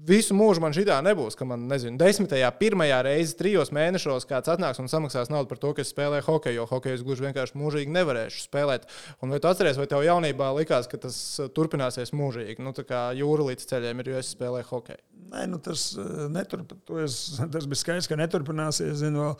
visu 0.04 0.34
mūžu 0.36 0.62
man 0.62 0.74
šī 0.76 0.84
tā 0.88 0.98
nebūs, 1.04 1.36
ka 1.38 1.46
man, 1.48 1.66
nezinu, 1.70 1.98
desmitajā, 2.00 2.48
pirmajā 2.58 3.00
reizē, 3.06 3.36
trijos 3.38 3.72
mēnešos 3.74 4.26
kāds 4.28 4.50
atnāks 4.52 4.80
un 4.82 4.90
samaksās 4.90 5.30
naudu 5.32 5.50
par 5.50 5.60
to, 5.62 5.72
ka 5.76 5.84
es 5.84 5.92
spēlēju 5.94 6.26
hokeju, 6.26 6.58
jo 6.60 6.66
hokeju 6.70 6.98
es 6.98 7.04
gluži 7.06 7.26
vienkārši 7.26 7.58
mūžīgi 7.60 7.94
nevarēšu 7.94 8.44
spēlēt. 8.46 8.88
Un 9.24 9.34
vai 9.34 9.40
tu 9.42 9.50
atceries, 9.50 9.78
vai 9.80 9.88
tev 9.90 10.04
jaunībā 10.06 10.50
likās, 10.58 10.88
ka 10.90 11.00
tas 11.00 11.18
uh, 11.40 11.50
turpināsies 11.54 12.14
mūžīgi? 12.16 12.60
Nu, 12.64 12.74
tā 12.76 12.86
kā 12.88 13.04
jūra 13.18 13.48
līdz 13.50 13.68
ceļiem 13.70 14.02
ir, 14.02 14.12
jo 14.12 14.22
es 14.22 14.32
spēlēju 14.36 14.70
hokeju. 14.70 15.00
Nē, 15.34 15.46
nu, 15.50 15.60
tas, 15.62 15.86
eh, 15.98 16.26
neturp, 16.32 16.76
es, 17.02 17.20
tas 17.54 17.70
bija 17.70 17.80
skaidrs, 17.80 18.10
ka 18.10 18.20
neturpināsies. 18.20 18.98
Zinu, 19.00 19.24
vēl, 19.24 19.38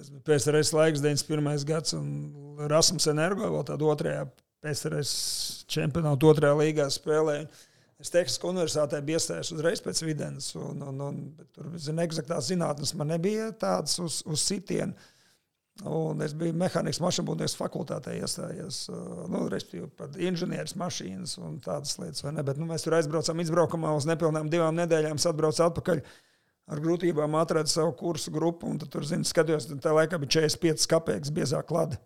tas 0.00 0.14
bija 0.14 0.24
PSRS 0.30 0.72
laiks, 0.76 1.04
91. 1.04 1.68
gads, 1.68 1.94
un 1.98 2.64
Rasmus 2.72 3.10
Energo 3.12 3.52
vēl 3.58 3.68
tādā 3.68 3.92
otrajā 3.92 4.24
PSRS 4.64 5.14
čempionāta 5.70 6.30
otrajā 6.30 6.56
līgā 6.56 6.88
spēlēja. 6.92 7.46
Es 8.02 8.10
Teksas 8.10 8.42
universitātē 8.42 8.98
biju 9.06 9.20
iestājies 9.20 9.52
uzreiz 9.54 9.82
pēc 9.84 10.02
videns, 10.04 10.50
un, 10.58 10.82
un, 10.82 11.02
un 11.08 11.18
tur 11.54 11.70
zin, 11.80 12.00
eksaktās 12.02 12.50
zinātnes 12.50 12.94
man 12.98 13.12
nebija 13.14 13.52
tādas 13.58 13.98
uz, 14.02 14.22
uz 14.26 14.42
sitienu. 14.42 14.96
Un 15.90 16.20
es 16.22 16.30
biju 16.38 16.54
mehānikas 16.54 17.00
mašīnbūvnieks 17.02 17.56
fakultātē 17.58 18.12
iestājies. 18.20 18.84
uh, 18.92 19.24
Nu, 19.30 19.40
respektīvi, 19.50 19.88
par 19.98 20.12
inženieris 20.14 20.76
mašīnas 20.78 21.34
un 21.42 21.56
tādas 21.62 21.96
lietas. 21.98 22.22
ne? 22.28 22.44
Bet, 22.46 22.60
nu, 22.62 22.68
mēs 22.70 22.86
tur 22.86 22.94
aizbraucām 22.94 23.42
izbraukumā 23.42 23.90
uz 23.98 24.06
nepilnām 24.06 24.50
divām 24.52 24.78
nedēļām. 24.78 25.18
Es 25.18 25.26
atbraucu 25.26 25.64
atpakaļ 25.66 26.04
ar 26.70 26.82
grūtībām, 26.84 27.34
atradu 27.40 27.72
savu 27.72 27.96
kursu 27.98 28.30
grupu. 28.34 28.70
un 28.70 28.78
Tad 28.78 28.92
tur, 28.94 29.06
zinu, 29.08 29.26
skatījos, 29.26 29.66
tā 29.82 29.96
laikā 29.98 30.20
bija 30.22 30.46
45 30.46 30.86
kapeikas 30.94 31.34
biezā 31.34 31.64
klāta. 31.66 31.98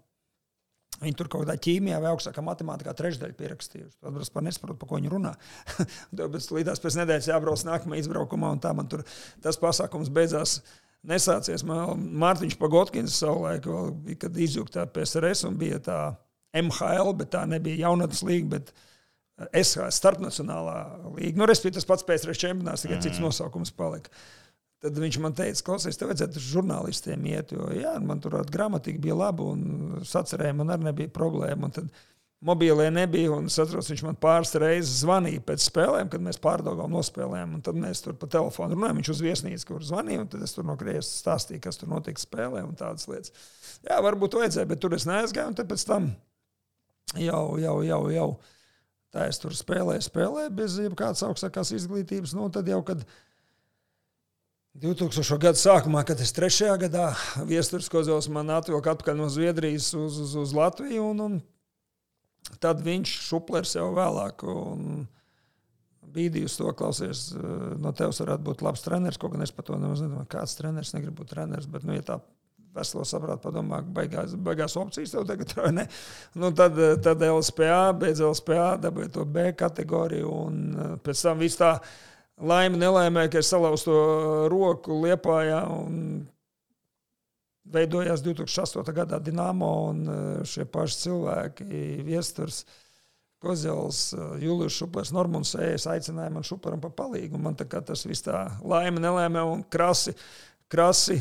Viņi 0.99 1.15
tur 1.19 1.29
kaut 1.31 1.45
kādā 1.45 1.55
ķīmijā 1.63 2.01
vai 2.03 2.11
augstākā 2.11 2.43
matemātikā 2.43 2.95
trešdaļu 2.99 3.37
pierakstījuši. 3.39 3.95
Tad 4.03 4.19
es 4.23 4.33
pat 4.35 4.47
nesaprotu, 4.47 4.79
par 4.81 4.91
ko 4.91 4.99
viņi 4.99 5.13
runā. 5.13 5.33
Bet 6.19 6.51
līdz 6.57 6.83
pēc 6.83 6.99
nedēļas 6.99 7.31
jābrauc 7.31 7.63
nākamajā 7.69 8.03
izbraukumā, 8.03 8.51
un 8.57 8.63
tā 8.63 8.73
man 8.75 8.91
tur 8.91 9.05
tas 9.45 9.61
pasākums 9.63 10.11
beidzās. 10.15 10.59
Nesācies. 11.09 11.63
Mārtiņš 11.63 12.57
Pagotkins 12.59 13.15
savulaik, 13.21 13.69
kad 14.19 14.35
izjūta 14.35 14.81
tā 14.81 14.87
PSRS 14.97 15.47
un 15.47 15.55
bija 15.61 15.79
tā 15.79 15.99
MHL, 16.59 17.13
bet 17.21 17.31
tā 17.37 17.45
nebija 17.47 17.85
jaunatnes 17.85 18.25
līga, 18.27 18.59
bet 18.59 18.73
SHS 19.53 20.01
starpnacionālā 20.03 20.77
līga. 21.15 21.39
Nu, 21.39 21.47
respektīvi, 21.47 21.79
tas 21.79 21.87
pats 21.87 22.07
PSRS 22.09 22.43
čempionāts, 22.43 22.83
tikai 22.83 22.99
cits 23.05 23.23
nosaukums 23.23 23.71
palika. 23.79 24.11
Tad 24.79 24.99
viņš 25.03 25.17
man 25.19 25.35
teica, 25.35 25.65
klausies, 25.67 25.97
tev 25.99 26.13
vajadzētu 26.13 26.39
uz 26.39 26.51
žurnālistiem 26.53 27.25
iet, 27.33 27.51
jo 27.57 27.67
jā, 27.75 27.97
man 27.99 28.21
tur 28.23 28.37
gramatika 28.47 29.01
bija 29.03 29.17
laba 29.19 29.49
un 29.51 30.05
sacerēja, 30.07 30.55
man 30.55 30.71
arī 30.71 30.87
nebija 30.87 31.11
problēma. 31.11 31.71
Tad 31.75 31.89
mobilē 32.47 32.87
nebija, 32.95 33.33
un 33.35 33.49
es 33.51 33.59
atceros, 33.59 33.89
viņš 33.91 34.05
man 34.07 34.19
pāris 34.23 34.55
reizes 34.63 35.01
zvanīja 35.03 35.43
pēc 35.49 35.65
spēlēm, 35.67 36.11
kad 36.13 36.23
mēs 36.23 36.39
pārdagām 36.43 36.95
nospēlējām, 36.95 37.57
un 37.59 37.65
tad 37.67 37.81
mēs 37.83 38.05
tur 38.05 38.15
pa 38.21 38.29
telefonu 38.31 38.79
runājām, 38.79 39.01
viņš 39.01 39.13
uz 39.17 39.23
viesnīcu, 39.27 39.67
kur 39.73 39.87
zvanīja, 39.89 40.23
un 40.23 40.31
tad 40.31 40.47
es 40.47 40.55
tur 40.55 40.67
no 40.69 40.79
Krievijas 40.79 41.11
stāstīju, 41.25 41.65
kas 41.67 41.81
tur 41.81 41.91
notika 41.91 42.23
spēlē 42.23 42.63
un 42.63 42.79
tādas 42.79 43.09
lietas. 43.11 43.35
Jā, 43.83 43.99
varbūt 44.05 44.39
vajadzēja, 44.39 44.71
bet 44.71 44.83
tur 44.85 44.95
es 44.95 45.09
neaizgāju, 45.11 45.51
un 45.51 45.73
pēc 45.73 45.87
tam 45.91 46.13
jau, 47.19 47.43
jau, 47.59 47.77
jau, 47.89 48.03
jau 48.15 48.29
tā 49.15 49.27
es 49.33 49.43
tur 49.43 49.59
spēlēju, 49.59 50.07
spēlēju 50.07 50.55
bez 50.55 50.79
jebkādas 50.85 51.27
augstākās 51.27 51.75
izglītības, 51.75 52.39
nu 52.39 52.47
tad 52.55 52.71
jau, 52.71 52.85
kad 52.87 53.03
2000. 54.79 55.39
gada 55.43 55.59
sākumā, 55.59 56.05
kad 56.07 56.21
es 56.23 56.31
trešajā 56.37 56.77
gadā 56.85 57.11
viestures 57.49 57.89
kozos 57.91 58.29
man 58.31 58.51
atvilka 58.55 58.95
atpakaļ 58.95 59.17
no 59.19 59.29
Zviedrijas 59.33 59.91
uz, 59.99 60.19
uz, 60.23 60.35
uz 60.39 60.55
Latviju, 60.55 61.11
un, 61.13 61.23
un 61.25 62.59
tad 62.63 62.85
viņš 62.87 63.15
šuplers 63.27 63.75
jau 63.79 63.91
vēlāk. 63.97 64.45
Un, 64.49 65.07
Bīdījus 66.09 66.55
to 66.57 66.71
klausies, 66.73 67.27
eh, 67.37 67.55
no 67.83 67.93
tevis 67.93 68.23
varētu 68.23 68.45
būt 68.47 68.63
labs 68.65 68.81
treneris. 68.85 69.19
Kaut 69.21 69.35
gan 69.35 69.45
es 69.45 69.53
par 69.53 69.67
to 69.69 69.77
nedomāju, 69.77 70.25
kāds 70.33 70.57
treneris 70.57 70.95
negrib 70.95 71.19
būt 71.19 71.35
treneris. 71.35 71.69
Bet, 71.69 71.85
nu, 71.85 71.93
ja 71.93 72.05
tā 72.07 72.17
veselo 72.79 73.05
saprātu 73.09 73.43
padomā, 73.45 73.83
beigās, 73.83 74.33
beigās 74.33 74.77
opcijas 74.81 75.13
tev 75.13 75.27
tagad 75.29 75.53
ne? 75.77 75.85
Nu, 76.39 76.49
tad, 76.57 76.79
eh, 76.81 76.97
tad 77.05 77.23
LSPA, 77.27 77.93
beidz 78.01 78.23
LSPA, 78.25 78.79
dabūja 78.87 79.13
to 79.19 79.27
B 79.29 79.51
kategoriju. 79.59 80.33
Un 80.49 80.63
eh, 80.73 80.95
pēc 81.05 81.27
tam 81.29 81.45
viss 81.45 81.61
tā 81.61 81.75
laime, 82.41 82.79
nelaimē, 82.81 83.29
ka 83.31 83.41
es 83.43 83.51
salauzu 83.53 83.89
to 83.89 84.01
roku 84.53 84.99
liepājā. 85.05 85.63
Veidojās 87.69 88.23
2008. 88.25 88.93
gadā 88.97 89.19
Dienāmo 89.21 89.71
un 89.91 90.05
eh, 90.09 90.21
šie 90.49 90.65
paši 90.73 91.03
cilvēki, 91.05 91.83
viesturs. 92.07 92.63
Kozels, 93.39 94.17
Julius 94.43 94.75
Šuplers, 94.75 95.13
Normons 95.15 95.53
Ejs 95.63 95.85
aicināja 95.87 96.33
man 96.35 96.43
Šupleram 96.43 96.81
pa 96.83 96.89
palīgu. 96.91 97.39
Man 97.39 97.55
tā 97.55 97.69
kā 97.71 97.79
tas 97.87 98.03
viss 98.03 98.25
tā 98.27 98.49
laime, 98.67 98.99
nelēmē 98.99 99.45
un 99.47 99.63
krasi, 99.71 100.17
krasi, 100.67 101.21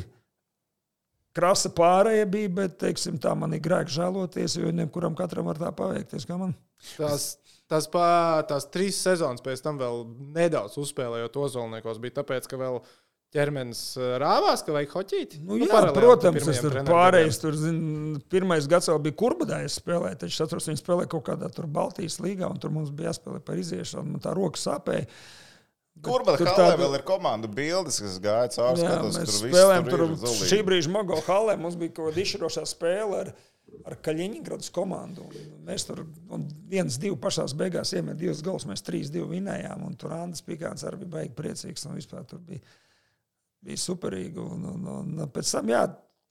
krasa 1.38 1.72
pārējie 1.78 2.28
bija, 2.34 2.54
bet, 2.62 2.78
teiksim, 2.84 3.20
tā 3.22 3.34
man 3.38 3.56
ir 3.56 3.64
grēks 3.66 3.96
žēloties, 3.98 4.60
jo 4.60 4.74
nebkuram 4.76 5.18
katram 5.18 5.50
var 5.52 5.62
tā 5.62 5.74
paveikties. 5.78 6.28
Tās, 6.98 7.28
tās, 7.70 7.90
pā, 7.94 8.08
tās 8.50 8.70
trīs 8.74 9.00
sezonas 9.06 9.44
pēc 9.46 9.64
tam 9.66 9.80
vēl 9.82 10.06
nedaudz 10.36 10.78
uzspēlējot 10.82 11.44
Ozolniekos, 11.46 12.02
bija 12.04 12.20
tāpēc, 12.22 12.50
ka 12.50 12.60
vēl 12.62 12.82
ķermenis 13.36 13.82
ā, 14.00 14.12
rāvās, 14.22 14.64
ka 14.64 14.76
vajag 14.76 14.94
hoķīt. 14.96 15.36
Nu, 15.44 15.58
jā, 15.60 15.68
paralēli 15.72 15.98
protams, 16.00 16.46
tas 16.48 16.62
tur 16.64 16.78
pārējais. 16.88 17.42
Tur, 17.44 17.58
zin, 17.60 17.82
pirmais 18.32 18.70
gads 18.72 18.88
vēl 18.92 19.02
bija 19.08 19.18
kurbadājs 19.20 19.82
spēlēt, 19.82 20.22
taču 20.22 20.38
es 20.38 20.46
atceros, 20.46 20.70
viņi 20.72 20.82
spēlēja 20.82 21.12
kaut 21.12 21.28
kādā 21.28 21.52
Baltijas 21.66 22.22
līgā, 22.24 22.48
un 22.48 22.62
tur 22.64 22.74
mums 22.76 22.94
bija 22.96 23.12
jāspēlē 23.12 23.44
par 23.44 23.60
iziešanu. 23.60 24.16
Man 24.16 24.24
tā 24.24 24.36
roka 24.38 24.62
sāpēja. 24.62 25.10
Kur 26.04 26.24
man 26.26 26.38
Tur 26.38 26.48
tāda- 26.48 26.78
vēl 26.78 26.94
ir 27.00 27.04
komanda 27.08 27.48
bildes, 27.50 28.00
kas 28.04 28.18
gāja 28.24 28.50
cauri? 28.54 28.80
Skatos, 28.84 29.18
mēs 29.18 29.30
tur 29.32 29.50
spēlējām 29.50 29.90
tur 29.90 30.04
tur 30.22 30.34
šī 30.50 30.60
brīža 30.68 30.92
Mogo 30.94 31.20
halē. 31.26 31.56
Mums 31.60 31.76
bija 31.80 31.94
kaut 31.98 32.12
kāda 32.12 32.22
izšķirošā 32.24 32.64
spēle 32.70 33.20
ar, 33.24 33.32
ar 33.90 33.96
Kaļiņģeradas 34.06 34.72
komandu. 34.76 35.26
Un 35.26 35.64
Mēs 35.68 35.88
tur 35.88 36.04
viens, 36.70 36.98
divi 37.02 37.16
pašās 37.20 37.56
beigās 37.58 37.94
iemet 37.98 38.18
divus 38.18 38.42
gols. 38.46 38.66
Mēs 38.70 38.84
trīs, 38.86 39.10
divi 39.12 39.26
vinējām. 39.40 39.86
Un 39.88 39.96
tur 40.00 40.14
Andris 40.16 40.42
Pikāns 40.46 40.86
arī 40.88 41.02
bija 41.04 41.16
baigi 41.18 41.34
priecīgs. 41.36 41.86
Un 41.90 41.96
vispār 41.98 42.28
tur 42.30 42.40
bija, 42.40 42.62
bija 43.64 43.78
superīgi. 43.78 44.38
Un, 44.38 44.64
un, 44.76 44.86
un, 44.88 45.20
un 45.26 45.30
pēc 45.34 45.52
tam, 45.58 45.68
jā, 45.74 45.82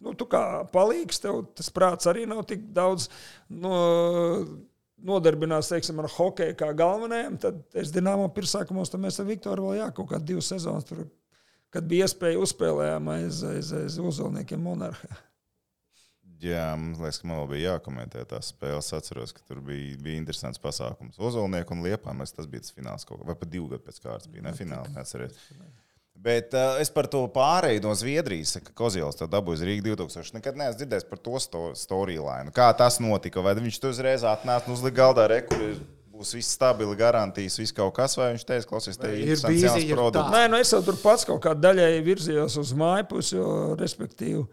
nu, 0.00 0.14
tu 0.14 0.24
kā 0.30 0.44
palīgs, 0.72 1.20
tev 1.20 1.42
tas 1.56 1.68
prāts 1.74 2.06
arī 2.06 2.24
nav 2.28 2.44
tik 2.46 2.70
daudz. 2.72 3.08
No, 3.50 3.74
Nodarbinās 5.04 5.68
teiksim, 5.68 5.98
ar 6.00 6.08
hokeju 6.08 6.54
kā 6.56 6.70
galvenajam, 6.76 7.36
tad 7.42 7.58
es 7.76 7.92
Dienāmo 7.92 8.30
pirmsākumos, 8.32 8.88
tad 8.92 9.02
mēs 9.02 9.20
ar 9.20 9.28
Viktoru 9.28 9.68
vēl 9.68 9.82
jā, 9.82 9.90
kaut 9.96 10.08
kādā 10.12 10.24
divas 10.32 10.48
sezonas 10.54 10.88
tur 10.88 11.04
kad 11.76 11.86
bija 11.90 12.06
iespēja 12.06 12.40
uzspēlējām 12.40 13.08
aiz, 13.12 13.42
aiz, 13.44 13.72
aiz 13.76 13.98
uzvalniekiem 14.00 14.62
monarhā. 14.64 15.22
Jā, 16.40 16.68
man 16.76 16.94
liekas, 17.00 17.18
ka 17.22 17.28
man 17.28 17.40
vēl 17.40 17.48
bija 17.54 17.74
jākomentē 17.74 18.22
tās 18.28 18.50
spēles. 18.52 18.90
Es 18.90 18.96
atceros, 18.96 19.32
ka 19.32 19.44
tur 19.48 19.62
bija, 19.64 19.96
bija 20.04 20.20
interesants 20.20 20.60
pasākums. 20.60 21.16
Ozolnieku 21.16 21.72
un 21.72 21.84
liepā 21.86 22.12
mēs 22.16 22.34
tas 22.36 22.48
bija 22.50 22.64
tas 22.64 22.74
fināls 22.76 23.08
kaut 23.08 23.22
kā, 23.22 23.28
vai 23.30 23.36
pat 23.40 23.52
divu 23.52 23.70
gadu 23.72 23.84
pēc 23.86 24.02
kārtas 24.04 24.28
bija, 24.32 24.44
ne 24.44 24.52
fināls, 24.56 24.92
neatceries. 24.92 25.38
Bet 26.16 26.54
uh, 26.56 26.78
es 26.80 26.88
par 26.90 27.06
to 27.10 27.20
pārēju 27.30 27.82
no 27.84 27.92
Zviedrijas, 27.94 28.56
ka 28.64 28.72
Kozils 28.76 29.18
to 29.18 29.28
dabūja 29.30 29.66
Rīgas 29.68 29.84
2000. 29.84 30.38
Nekad 30.38 30.56
neesmu 30.58 30.80
dzirdējis 30.80 31.08
par 31.10 31.20
to 31.22 31.40
sto 31.42 31.62
storyline. 31.78 32.54
Kā 32.56 32.70
tas 32.78 32.96
notika? 33.02 33.44
Vai 33.44 33.54
viņš 33.58 33.78
tur 33.82 33.92
uzreiz 33.92 34.24
atnāca 34.26 34.70
un 34.70 34.74
uzlika 34.78 35.02
galdā 35.04 35.28
rekursu? 35.30 35.84
Būs 36.16 36.32
viss 36.32 36.54
stabili, 36.56 36.96
garantijas, 36.96 37.58
viss 37.60 37.74
kaut 37.76 37.92
kas, 37.98 38.14
vai 38.16 38.30
viņš 38.32 38.44
teica, 38.48 38.68
klausies, 38.70 38.96
te 38.96 39.10
ir 39.12 39.34
ir 39.36 39.90
produkts. 39.92 40.32
Nē, 40.32 40.46
nu 40.48 40.56
es 40.56 40.70
jau 40.72 40.80
tur 40.84 40.96
pats 41.02 41.26
kaut 41.28 41.42
kādā 41.44 41.68
daļai 41.68 41.98
virzījos 42.06 42.56
uz 42.62 42.70
māju 42.80 43.04
pusi, 43.10 43.34
jo, 43.36 43.50
respektīvi, 43.76 44.46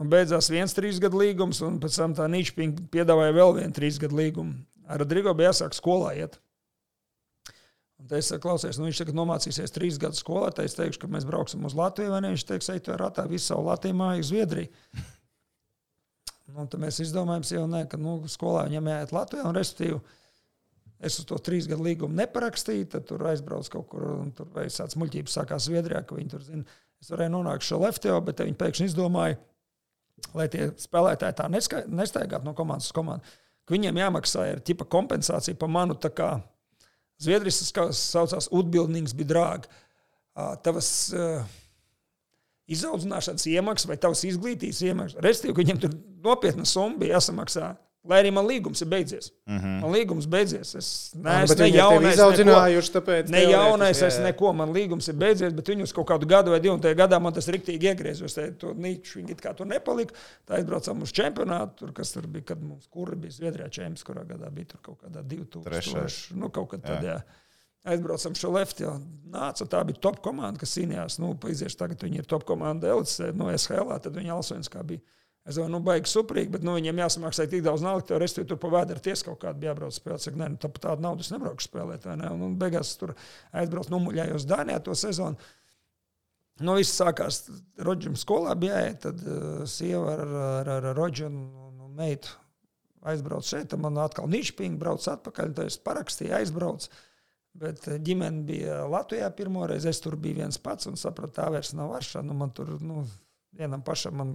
man 0.00 0.08
beidzās 0.14 0.48
viens 0.48 0.72
trīs 0.72 1.02
gadu 1.04 1.20
līgums, 1.20 1.60
un 1.66 1.76
pēc 1.82 2.00
tam 2.00 2.16
tā 2.16 2.24
Nīčpinga 2.32 2.88
piedāvāja 2.94 3.36
vēl 3.36 3.52
vienu 3.58 3.76
trīs 3.76 4.00
gadu 4.00 4.16
līgumu. 4.16 4.56
Ar 4.88 5.04
Rodrigo 5.04 5.36
bija 5.36 5.52
jāsāk 5.52 5.76
skolā 5.76 6.14
iet. 6.22 6.40
Es 8.12 8.28
saku, 8.28 8.42
klausies, 8.44 8.76
nu 8.76 8.84
viņš 8.84 9.00
tagad 9.00 9.16
nomācīsies 9.16 9.72
trīs 9.72 9.96
gadus 10.00 10.20
skolā, 10.20 10.50
tad 10.52 10.68
es 10.68 10.76
teikšu, 10.76 11.00
ka 11.00 11.08
mēs 11.08 11.24
brauksim 11.24 11.64
uz 11.64 11.76
Latviju, 11.78 12.12
vai 12.12 12.20
ne? 12.20 12.34
Viņš 12.34 12.42
teiks, 12.50 12.68
ej, 12.74 12.82
tu 12.84 12.96
ratā 13.00 13.24
visu 13.30 13.46
savu 13.48 13.64
Latviju 13.70 13.96
māju 13.96 14.24
uz 14.24 14.32
Zviedriju. 14.32 14.72
Nu, 16.54 16.66
tad 16.70 16.76
mēs 16.82 17.00
izdomājām, 17.00 17.42
jau 17.56 17.62
ne, 17.66 17.80
ka 17.88 17.98
nu, 17.98 18.18
skolā 18.30 18.66
viņam 18.68 18.90
jāiet 18.92 19.12
Latvijā, 19.16 19.46
un 19.48 19.56
respektīvi, 19.56 19.96
es 21.08 21.16
uz 21.18 21.26
to 21.26 21.38
trīs 21.42 21.64
gadu 21.66 21.86
līgumu 21.86 22.14
neparakstīju, 22.18 22.84
tad 22.92 23.06
tur 23.08 23.24
aizbraucu 23.30 23.72
kaut 23.72 23.88
kur, 23.90 24.04
un 24.20 24.28
tur 24.36 24.50
vai 24.52 24.66
tāds 24.68 24.98
muļķības 25.00 25.38
sākās 25.38 25.66
Zviedrijā, 25.66 26.04
ka 26.04 26.18
viņi 26.18 26.30
tur 26.30 26.44
zina, 26.44 26.76
es 27.02 27.10
varēju 27.10 27.32
nonākt 27.32 27.64
šo 27.66 27.80
Leftio, 27.82 28.20
bet 28.28 28.44
viņi 28.44 28.58
pēkšņi 28.60 28.90
izdomāja, 28.92 29.40
lai 30.36 30.46
tie 30.52 30.68
spēlētāji 30.84 31.38
tā 31.40 31.48
neska- 31.50 31.86
nestaigātu 31.88 32.46
no 32.46 32.54
komandas 32.54 32.92
uz 32.92 32.96
komandu, 33.00 33.34
viņiem 33.72 34.04
jāmaksā 34.04 34.46
ir 34.52 34.62
ķipa 34.68 34.86
kompensācija 34.94 35.58
par 35.58 35.72
manu 35.72 35.96
tā 35.96 36.12
kā 36.12 36.30
Zviedrijas 37.22 37.60
saucās 37.98 38.50
Udbildnings 38.52 39.14
bija 39.16 39.30
drāgi. 39.30 39.70
Ā, 40.34 40.54
Tavas 40.64 40.88
uh, 41.14 41.44
izaudzināšanas 42.74 43.46
iemaksas 43.52 43.88
vai 43.90 43.98
tavas 44.00 44.24
izglītības 44.26 44.82
iemaksas. 44.88 45.20
Restīvi, 45.24 45.54
ka 45.54 45.62
viņiem 45.62 45.82
tur 45.84 45.96
nopietna 46.24 46.66
summa 46.68 47.02
bija 47.02 47.18
jāsamaksā. 47.18 47.74
Lai 48.04 48.18
arī 48.20 48.28
man 48.36 48.44
līgums 48.44 48.82
ir 48.84 48.88
beidzies. 48.92 49.30
Mm 49.48 49.58
-hmm. 49.58 49.76
Man 49.80 49.92
līgums 49.94 50.26
beidzies. 50.28 50.74
Es 50.76 50.88
neesmu 51.16 51.56
ne 51.58 51.68
jaunais. 51.72 52.14
Izaudzinājuši, 52.14 52.90
tāpēc. 52.96 53.30
Ne 53.32 53.44
jaunais, 53.48 53.96
es 53.96 54.02
jā, 54.02 54.18
jā. 54.18 54.24
neko, 54.26 54.52
man 54.52 54.74
līgums 54.76 55.08
ir 55.08 55.14
beidzies, 55.14 55.54
bet 55.56 55.68
viņus 55.72 55.94
kaut 55.96 56.08
kādu 56.10 56.28
gadu 56.28 56.50
vai 56.52 56.60
divu, 56.60 56.74
un 56.74 56.82
tajā 56.84 56.98
gadā 56.98 57.20
man 57.20 57.32
tas 57.32 57.48
riktīgi 57.48 57.88
iegriezos. 57.88 58.36
Tur 58.58 58.74
nīču 58.76 59.20
viņi 59.20 59.32
it 59.32 59.40
kā 59.40 59.54
tur 59.56 59.66
nepalika. 59.66 60.14
Tā 60.44 60.58
aizbraucām 60.58 61.00
uz 61.02 61.12
čempionātu, 61.16 61.78
tur, 61.78 61.92
kas 61.92 62.12
tur 62.12 62.26
bija, 62.26 62.44
kad 62.44 62.62
mums 62.62 62.86
kura 62.86 63.16
bija 63.16 63.32
Zviedrijā 63.32 63.70
čempions, 63.70 64.04
kurā 64.04 64.26
gadā 64.28 64.50
bija 64.50 64.66
tur 64.74 64.80
kaut 64.82 65.00
kādā 65.00 65.22
2000. 65.22 65.64
Trešais. 65.64 66.28
Nu, 66.36 66.50
kaut 66.50 66.70
kad 66.70 66.82
tad, 66.82 67.02
jā. 67.02 67.22
Aizbraucam 67.84 68.34
šo 68.34 68.50
lefti, 68.50 68.82
jau 68.84 69.00
nāca. 69.32 69.64
Tā 69.64 69.84
bija 69.84 70.00
top 70.00 70.20
komanda, 70.20 70.60
kas 70.60 70.76
cīnījās. 70.76 71.18
Nu, 71.20 71.38
iziešu 71.48 71.76
tagad 71.76 72.04
viņi 72.04 72.18
ir 72.18 72.28
top 72.28 72.44
komanda 72.44 72.92
LC, 72.92 73.32
no 73.32 73.48
SHL, 73.56 73.96
tad 74.00 74.12
viņi 74.16 74.30
Alsvens 74.30 74.68
kā 74.68 74.82
bija. 74.82 75.00
Es 75.44 75.58
domāju, 75.58 75.74
nu, 75.74 75.80
baigi 75.84 76.08
suprīgi, 76.08 76.48
bet 76.54 76.62
nu, 76.64 76.72
viņiem 76.78 77.02
jāsamaksā 77.02 77.44
tik 77.52 77.66
daudz 77.66 77.82
naudas, 77.84 78.06
ka 78.08 78.16
reizē 78.20 78.46
tur 78.48 78.56
pa 78.60 78.70
vēdru 78.72 79.02
tiesa 79.04 79.26
kaut 79.26 79.42
bija 79.60 79.74
jābrauc 79.74 79.92
spēlēt. 79.92 80.22
Saka, 80.24 80.40
nē, 80.40 80.46
nu, 80.54 80.60
tā, 80.60 80.70
tādu 80.80 81.04
naudu 81.04 81.24
es 81.24 81.28
nebraukšu 81.34 81.68
spēlēt. 81.68 82.06
Ne? 82.16 82.30
Un, 82.32 82.46
un 82.46 82.54
beigās 82.60 82.94
tur 83.00 83.12
aizbraucu 83.52 83.92
numuļājos 83.92 84.48
Dānijā 84.48 84.80
to 84.86 84.96
sezonu. 84.96 85.52
Nu, 86.64 86.78
viss 86.78 86.96
sākās 86.96 87.42
Rodžam 87.84 88.16
skolā, 88.16 88.54
bija 88.56 88.80
jāiet, 88.80 89.02
tad 89.04 89.20
uh, 89.26 89.66
sieva 89.68 90.14
ar, 90.14 90.34
ar, 90.46 90.72
ar, 90.78 90.88
Rodžu 90.96 91.28
un, 91.28 91.38
un, 91.66 91.92
meitu 91.98 92.32
aizbrauc 93.04 93.44
šeit, 93.44 93.68
tad 93.70 93.82
man 93.84 93.98
atkal 94.00 94.30
nišpīgi 94.32 94.78
brauc 94.80 95.04
atpakaļ, 95.12 95.52
tad 95.54 95.68
es 95.68 95.76
parakstīju, 95.84 96.32
aizbraucu. 96.38 96.88
Bet 97.60 97.84
eh, 97.86 98.00
ģimene 98.02 98.42
bija 98.48 98.80
Latvijā 98.90 99.28
pirmo 99.36 99.66
reizi, 99.70 99.92
es 99.92 100.00
tur 100.02 100.16
biju 100.18 100.40
viens 100.40 100.58
pats 100.58 100.88
un 100.90 100.96
sapratu, 100.98 101.36
tā 101.36 101.50
vairs 101.54 101.74
nav 101.76 101.92
varšana. 101.92 102.26
Nu, 102.30 102.38
man 102.38 102.50
tur 102.56 102.72
nu, 102.82 103.04
vienam 103.54 103.84
pašam 103.86 104.16
man 104.18 104.32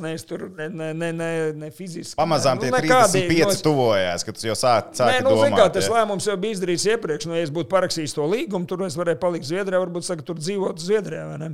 ne, 0.00 0.12
es 0.16 0.24
tur 0.24 0.46
ne, 0.56 0.68
ne, 0.72 0.92
ne, 0.96 1.10
ne, 1.12 1.30
ne 1.52 1.68
fiziski. 1.74 2.16
Pamazām 2.16 2.56
ne, 2.56 2.64
tie 2.64 2.70
nu, 2.72 2.78
nekādīgi, 2.78 3.26
35 3.28 3.44
nu, 3.44 3.52
es- 3.52 3.64
tuvojās, 3.66 4.24
kad 4.24 4.40
jau 4.46 4.54
sāki 4.56 4.94
Nē, 4.94 5.00
sāki 5.02 5.26
nu, 5.26 5.34
zini, 5.36 5.50
kā 5.56 5.66
domāt. 5.66 5.74
tas 5.76 5.90
lēmums 5.92 6.28
jau 6.30 6.36
bija 6.40 6.56
izdarīts 6.56 6.86
iepriekš. 6.94 7.26
Nu, 7.28 7.36
ja 7.36 7.44
es 7.44 7.52
būtu 7.52 7.68
parakstījis 7.74 8.16
to 8.16 8.24
līgumu, 8.24 8.66
tur 8.70 8.86
es 8.86 8.96
varēju 8.96 9.20
palikt 9.20 9.48
Zviedrijā, 9.50 9.82
varbūt 9.84 10.08
saka, 10.08 10.24
tur 10.24 10.40
dzīvot 10.40 10.80
Zviedrijā. 10.80 11.26
ne? 11.44 11.52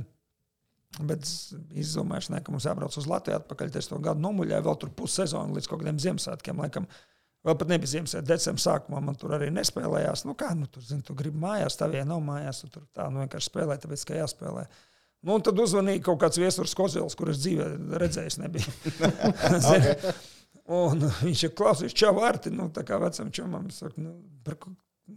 Bet 0.99 1.27
izdomāju, 1.77 2.31
ne, 2.33 2.39
ka 2.41 2.51
mums 2.51 2.65
jābrauc 2.65 2.95
uz 2.97 3.05
Latviju 3.07 3.37
atpakaļ. 3.37 3.75
Es 3.77 3.87
to 3.91 3.99
gadu 4.03 4.23
nomuļēju 4.23 4.65
vēl 4.65 4.79
tur 4.81 4.89
pussezonu 4.89 5.53
līdz 5.55 5.67
kaut 5.69 5.83
kādiem 5.83 5.99
Ziemassvētkiem. 6.01 6.63
Laikam. 6.63 6.87
Vēl 7.45 7.55
pat 7.59 7.69
nebija 7.71 7.91
Ziemassvētku 7.93 8.27
decembris 8.27 8.65
sākumā, 8.67 8.99
man 9.03 9.15
tur 9.15 9.35
arī 9.37 9.51
nespēlējās. 9.53 10.25
Nu, 10.27 10.33
kā, 10.35 10.49
nu, 10.57 10.65
tur, 10.67 10.83
zini, 10.83 11.03
tu 11.07 11.13
gribi 11.15 11.39
mājās, 11.39 11.77
tā 11.79 11.87
viena 11.91 12.09
nav 12.15 12.23
mājās, 12.25 12.63
tu 12.63 12.71
tur 12.73 12.87
tā 12.95 13.05
nu, 13.13 13.21
vienkārši 13.21 13.51
spēlē, 13.51 13.77
tāpēc, 13.79 14.03
ka 14.09 14.17
jāspēlē. 14.17 14.65
Nu, 15.25 15.35
un 15.35 15.43
tad 15.43 15.59
uzvanīja 15.59 16.03
kaut 16.05 16.21
kāds 16.21 16.39
viesurs 16.39 16.75
Kozils, 16.77 17.17
kurus 17.19 17.41
dzīvē 17.43 17.71
redzējis 17.99 18.39
nebija. 18.39 18.75
okay. 19.59 20.13
Un 20.69 21.01
viņš 21.23 21.47
ir 21.47 21.55
klausījis, 21.57 21.97
čau, 21.97 22.13
Vārti, 22.19 22.53
nu, 22.53 22.69
tā 22.73 22.85
kā 22.87 22.99
vecam 23.01 23.31
čomam. 23.33 23.67
Saku, 23.73 24.05
nu, 24.05 24.13
par 24.45 24.55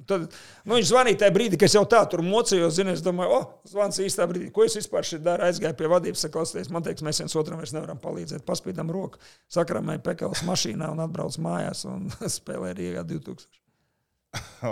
Tad, 0.08 0.24
nu, 0.64 0.76
viņš 0.76 0.88
zvanīja 0.88 1.18
tajā 1.22 1.34
brīdī, 1.34 1.58
kad 1.60 1.68
es 1.68 1.76
jau 1.76 1.82
tā 1.88 2.00
tur 2.10 2.22
mocījos. 2.24 2.76
Zinu, 2.78 2.94
es 2.96 3.02
domāju, 3.04 3.36
oh, 3.36 3.48
zvans 3.68 4.00
īstā 4.02 4.26
brīdī, 4.30 4.48
ko 4.54 4.64
es 4.66 4.76
vispār 4.78 5.06
šeit 5.06 5.24
daru. 5.24 5.46
Aizgāju 5.46 5.76
pie 5.78 5.90
vadības, 5.92 6.22
saklausīties. 6.24 6.70
Man 6.72 6.86
teiks, 6.86 7.04
mēs 7.06 7.20
viens 7.22 7.36
otram 7.38 7.60
vairs 7.60 7.74
nevaram 7.76 8.00
palīdzēt. 8.02 8.46
Paspīdam 8.48 8.92
roku, 8.94 9.20
sakramēju 9.52 10.02
pekals 10.06 10.44
mašīnā 10.48 10.88
un 10.94 11.02
atbrauc 11.04 11.36
mājās 11.44 11.84
un 11.90 12.08
spēlēju 12.38 12.78
Rīgā 12.80 13.04
2000. 13.12 13.60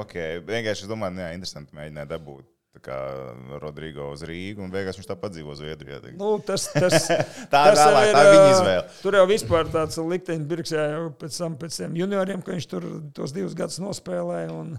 Ok, 0.01 0.17
vienkārši 0.49 0.87
es 0.87 0.91
domāju, 0.91 1.19
nu 1.19 1.25
jā, 1.27 1.35
interesanti 1.37 1.77
mēģināja 1.77 2.15
dabūt. 2.15 2.49
Tā 2.71 2.81
kā 2.85 2.97
Rodrigo 3.59 4.13
uz 4.15 4.21
Rīgu, 4.27 4.63
un 4.63 4.71
beigās 4.71 4.95
viņš 4.99 5.09
tāpat 5.09 5.35
dzīvo 5.35 5.57
Zviedrijā. 5.59 5.99
Nu, 6.15 6.37
tas, 6.47 6.69
tas, 6.83 7.09
Tā 7.51 7.65
tas 7.67 7.81
vēlāk, 7.81 8.05
jau 8.07 8.15
tā 8.15 8.23
ir, 8.23 8.31
viņa 8.37 8.53
izvēle. 8.53 8.85
Tur 9.03 9.19
jau 9.19 9.25
vispār 9.27 9.73
tāds 9.75 9.99
likteņbirgs, 10.13 10.75
jā, 10.77 10.85
jau 10.95 11.09
pēc 11.19 11.41
tam 11.43 11.57
pēc 11.59 11.81
tiem 11.81 11.99
junioriem, 11.99 12.45
ka 12.47 12.55
viņš 12.55 12.69
tur 12.71 12.87
tos 13.17 13.35
divus 13.35 13.57
gadus 13.59 13.81
nospēlēja. 13.83 14.55
Un 14.55 14.77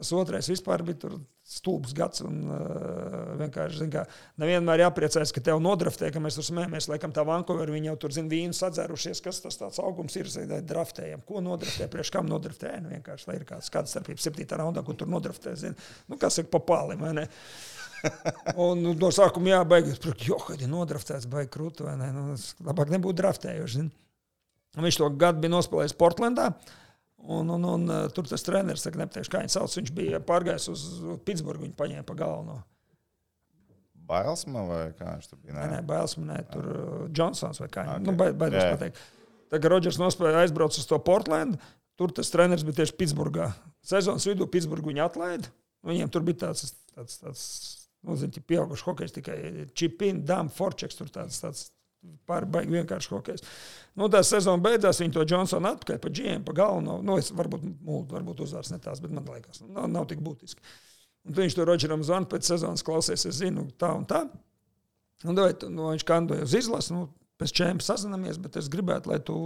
tas 0.00 0.10
otrais 0.16 0.48
vispār 0.50 0.82
bija 0.86 0.98
tur 1.04 1.16
stulbs 1.46 1.92
gads. 1.96 2.22
Un, 2.26 2.40
uh, 2.48 3.34
vienkārši, 3.40 3.80
zin, 3.82 3.92
kā, 3.92 4.04
nevienmēr 4.40 4.84
jāpriecājas, 4.86 5.32
ka 5.36 5.42
tev 5.50 5.60
nodraftē, 5.62 6.10
ka 6.14 6.22
mēs 6.22 6.38
tur 6.38 6.46
smējamies, 6.46 6.88
laikam 6.90 7.14
tā 7.16 7.24
Vankūverī 7.28 7.76
viņi 7.76 7.90
jau 7.92 7.96
tur 8.04 8.16
zina 8.16 8.32
vīnu 8.32 8.56
sadzērušies, 8.56 9.22
kas 9.24 9.42
tas 9.44 9.60
tāds 9.60 9.80
augums 9.82 10.16
ir, 10.20 10.30
zina, 10.32 10.60
draftējam. 10.72 11.24
Ko 11.28 11.44
nodraftē, 11.44 11.88
priekš 11.92 12.12
kam 12.16 12.28
nodraftē? 12.30 12.74
Nu, 12.82 12.92
vienkārši, 12.96 13.30
lai 13.30 13.38
ir 13.40 13.46
kāds, 13.48 13.70
kāda 13.72 13.92
starpība 13.92 14.24
septītā 14.24 14.60
raundā, 14.60 14.84
kur 14.86 14.98
tur 14.98 15.10
nodraftē, 15.12 15.56
zina, 15.60 15.90
nu, 16.08 16.20
kas 16.20 16.40
ir 16.42 16.50
papālim? 16.52 17.04
Un 18.64 18.80
nu, 18.80 18.94
no 18.96 19.10
sākuma 19.12 19.58
jābaigās, 19.58 20.00
jo, 20.24 20.38
kad 20.46 20.60
ir 20.60 20.70
nodraftēts, 20.72 21.28
baigi 21.30 21.52
krūti, 21.52 21.84
vai 21.84 21.98
ne? 22.00 22.12
Nu, 22.16 22.38
labāk 22.64 22.94
nebūtu 22.94 23.20
draftējuši. 23.20 23.74
zini. 23.76 23.92
Un 24.78 24.86
Viņš 24.86 25.00
to 25.00 25.08
gadu 25.18 25.42
bija 25.42 25.56
nospēlējis 25.56 25.96
Portlandā. 25.98 26.50
Un, 27.20 27.50
un, 27.52 27.64
un 27.68 27.82
uh, 27.92 28.06
tur 28.14 28.26
tas 28.26 28.42
treneris, 28.42 28.82
saka, 28.86 28.98
nepateikšu, 29.02 29.30
kā 29.34 29.42
viņš 29.44 29.54
sauc, 29.58 29.74
viņš 29.76 29.90
bija 29.96 30.20
pārgājis 30.24 30.68
uz 30.72 30.84
Pitsburgu, 31.26 31.66
viņu 31.66 31.76
paņēma 31.78 32.06
pa 32.08 32.16
galveno. 32.16 32.60
Bailsma 34.10 34.62
vai 34.66 34.80
kā 34.98 35.12
viņš 35.18 35.28
tur 35.30 35.38
bija? 35.42 35.54
Nē, 35.54 35.66
nē, 35.74 35.80
bailes 35.86 36.16
man 36.18 36.30
nē, 36.32 36.38
tur 36.50 36.68
uh, 36.72 37.02
Johnsons 37.14 37.60
vai 37.62 37.68
kā 37.70 37.84
viņš. 37.86 37.98
Ok. 38.00 38.06
Nu, 38.08 38.14
ba- 38.18 38.32
baidos 38.40 38.64
Jā. 38.64 38.72
pateikt. 38.74 39.02
Tagad 39.52 39.74
Rodžers 39.74 39.98
nospēlēja 40.00 40.46
aizbraukt 40.46 40.78
uz 40.80 40.86
to 40.88 40.98
Portlandu. 41.04 41.60
Tur 42.00 42.14
tas 42.16 42.30
treneris 42.32 42.64
bija 42.66 42.80
tieši 42.80 42.96
Pitsburgā. 42.98 43.50
Sezonas 43.86 44.24
vidū 44.26 44.48
Pitsburgu 44.50 44.90
viņu 44.90 45.04
atlaida. 45.04 45.50
Viņiem 45.86 46.10
tur 46.12 46.24
bija 46.26 46.46
tāds, 46.46 46.72
tāds, 46.94 47.18
tāds 47.20 47.42
nu, 48.06 48.16
zini, 48.20 48.42
pieauguši 48.50 48.86
hokejs, 48.88 49.14
tikai 49.16 49.36
čipini, 49.76 50.24
dāmas, 50.26 50.56
forčeks, 50.56 50.96
tur 50.98 51.12
tāds, 51.12 51.38
tāds 51.42 51.66
pārbaigi 52.28 52.78
vienkārši 52.78 53.10
hokejs. 53.12 53.44
Nu, 53.98 54.08
tā 54.12 54.22
sezona 54.26 54.62
beidzās, 54.64 55.00
viņi 55.02 55.14
to 55.16 55.24
Johnsonu 55.28 55.70
atpakaļ 55.72 55.98
pa 56.02 56.12
džiem, 56.12 56.44
pa 56.46 56.54
galveno. 56.56 56.98
Nu, 57.04 57.18
es 57.20 57.32
varbūt, 57.36 57.64
mūld, 57.84 58.12
varbūt 58.14 58.44
uzvārds 58.46 58.72
ne 58.72 58.78
tās, 58.82 59.02
bet 59.04 59.12
man 59.14 59.26
liekas, 59.28 59.62
nav, 59.66 59.88
nav 59.92 60.06
tik 60.10 60.22
būtiski. 60.24 60.64
Un 61.28 61.36
viņš 61.36 61.56
to 61.56 61.66
Rodžeram 61.68 62.04
zvana 62.06 62.28
pēc 62.30 62.48
sezonas 62.48 62.84
klausies, 62.86 63.26
es 63.28 63.40
zinu, 63.42 63.66
tā 63.80 63.92
un 63.96 64.06
tā. 64.08 64.24
Un 65.28 65.36
vai, 65.36 65.50
tu, 65.52 65.68
nu, 65.68 65.90
viņš 65.92 66.06
kandoja 66.08 66.46
uz 66.46 66.54
izlasi, 66.56 66.94
nu, 66.96 67.10
pēc 67.40 67.52
čempiona 67.58 67.84
sazināmies, 67.84 68.40
bet 68.40 68.56
es 68.60 68.70
gribētu, 68.72 69.12
lai 69.12 69.20
tu 69.24 69.36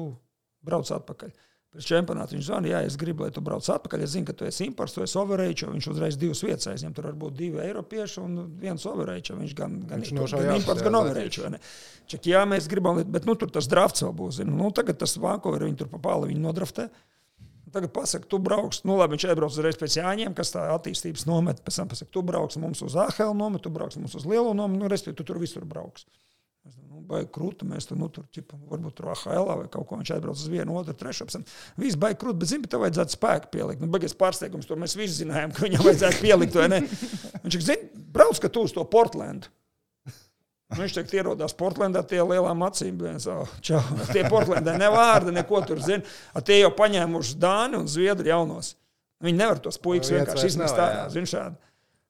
brauc 0.64 0.90
atpakaļ. 0.94 1.34
Pēc 1.74 1.88
čempionāta 1.90 2.36
viņš 2.36 2.46
zvanīja, 2.46 2.80
jā, 2.84 2.86
es 2.86 2.96
gribu, 2.98 3.24
lai 3.24 3.32
tu 3.34 3.42
brauc 3.42 3.66
atpakaļ. 3.66 4.04
Es 4.06 4.12
zinu, 4.14 4.28
ka 4.28 4.34
tu 4.38 4.46
esi 4.46 4.68
imports, 4.68 4.92
tu 4.94 5.02
esi 5.02 5.16
overreach, 5.18 5.64
viņš 5.66 5.88
uzreiz 5.90 6.18
divas 6.20 6.42
vietas 6.46 6.68
aizņem. 6.70 6.92
Tur 6.94 7.08
var 7.08 7.16
būt 7.18 7.34
divi 7.40 7.58
eiropieši 7.64 8.20
un 8.22 8.36
viens 8.60 8.84
overreach. 8.86 9.32
Viņš 9.34 9.56
gan, 9.58 9.74
gan, 9.90 10.04
Viņš 10.04 10.12
nošauja 10.14 10.46
gan 10.46 10.54
abus, 10.54 10.62
imports, 10.62 10.84
jā, 10.84 10.86
gan 10.86 10.98
overreach. 11.00 11.72
Čak, 12.14 12.28
jā, 12.30 12.44
mēs 12.46 12.68
gribam, 12.70 13.00
bet 13.16 13.26
nu, 13.26 13.34
tur 13.40 13.50
tas 13.50 13.66
drafts 13.70 14.06
vēl 14.06 14.14
būs. 14.20 14.38
Nu, 14.46 14.70
tagad 14.76 15.02
tas 15.02 15.16
Vankūver, 15.18 15.66
viņi 15.66 15.80
tur 15.82 15.90
pa 15.90 15.98
pāli 16.04 16.30
viņi 16.30 16.44
nodraftē. 16.46 16.86
Tagad 17.74 17.90
pasaka, 17.90 18.28
tu 18.30 18.38
brauks, 18.38 18.84
nu 18.86 18.94
labi, 19.00 19.16
viņš 19.16 19.24
aizbrauc 19.32 19.56
uzreiz 19.56 19.78
pēc 19.80 19.96
Jāņiem, 19.98 20.34
kas 20.38 20.54
tā 20.54 20.68
attīstības 20.76 21.26
nomet. 21.26 21.58
Pēc 21.66 21.80
tam 21.80 21.90
pasaka, 21.90 22.12
tu 22.14 22.22
brauks 22.22 22.60
mums 22.62 22.84
uz 22.86 22.94
AHL 22.94 23.34
nometu, 23.34 23.66
tu 23.66 23.74
brauks 23.74 23.98
mums 23.98 24.14
uz 24.14 24.28
lielo 24.30 24.52
nometu, 24.54 24.84
nu, 24.84 24.90
respektīvi, 24.92 25.18
tu 25.18 25.26
tur 25.26 25.42
visur 25.42 25.66
brauks. 25.66 26.06
Es 26.64 26.74
domāju, 26.78 26.94
Nu, 26.94 27.00
baigi 27.08 27.26
krūti, 27.34 27.66
mēs 27.68 27.88
tur, 27.88 27.98
nu, 28.00 28.06
tur 28.08 28.24
ķipa, 28.32 28.56
varbūt 28.70 28.94
tur 28.96 29.10
AHL 29.12 29.48
vai 29.50 29.66
kaut 29.72 29.88
ko 29.90 29.96
viņš 29.98 30.12
aizbrauc 30.14 30.38
uz 30.38 30.46
vienu, 30.48 30.76
otru, 30.78 30.94
trešo. 30.96 31.26
Viss 31.76 31.98
baigi 32.00 32.20
krūti, 32.22 32.38
bet, 32.40 32.48
zini, 32.52 32.68
tev 32.70 32.84
vajadzētu 32.84 33.16
spēku 33.16 33.50
pielikt. 33.52 33.82
Nu, 33.82 33.88
baigies 33.92 34.14
pārsteigums, 34.16 34.68
tur 34.70 34.78
mēs 34.80 34.94
visi 34.96 35.24
zinājām, 35.24 35.52
ka 35.52 35.66
viņam 35.66 35.84
vajadzētu 35.84 36.22
pielikt, 36.22 36.56
vai 36.56 36.68
ne? 36.70 36.78
Viņš 37.42 37.58
zini, 37.66 37.90
brauc, 38.14 38.38
ka 38.40 38.48
tu 38.48 38.62
uz 38.68 38.72
to 38.72 38.86
Portlandu. 38.88 39.50
Nu, 40.72 40.80
Viņš 40.80 40.94
teikt, 40.96 41.12
ierodās 41.18 41.52
Portlandā, 41.58 42.00
tie 42.08 42.22
lielām 42.24 42.62
acīm. 42.66 42.96
"Oh, 43.28 43.50
Čau, 43.60 43.82
tie 44.14 44.24
Portlandē 44.30 44.78
ne 44.80 44.88
vārda, 44.90 45.34
neko 45.34 45.60
tur 45.66 45.82
zina. 45.84 46.02
Tie 46.42 46.60
jau 46.62 46.70
paņēmuši 46.74 47.36
Dāni 47.38 47.78
un 47.78 47.86
Zviedri 47.90 48.32
jaunos. 48.32 48.74
Viņi 49.22 49.38
nevar 49.38 49.60
tos 49.62 49.76
puikas 49.78 50.10
vienkārši 50.10 50.56
nav, 50.58 50.68
ārā. 50.88 51.04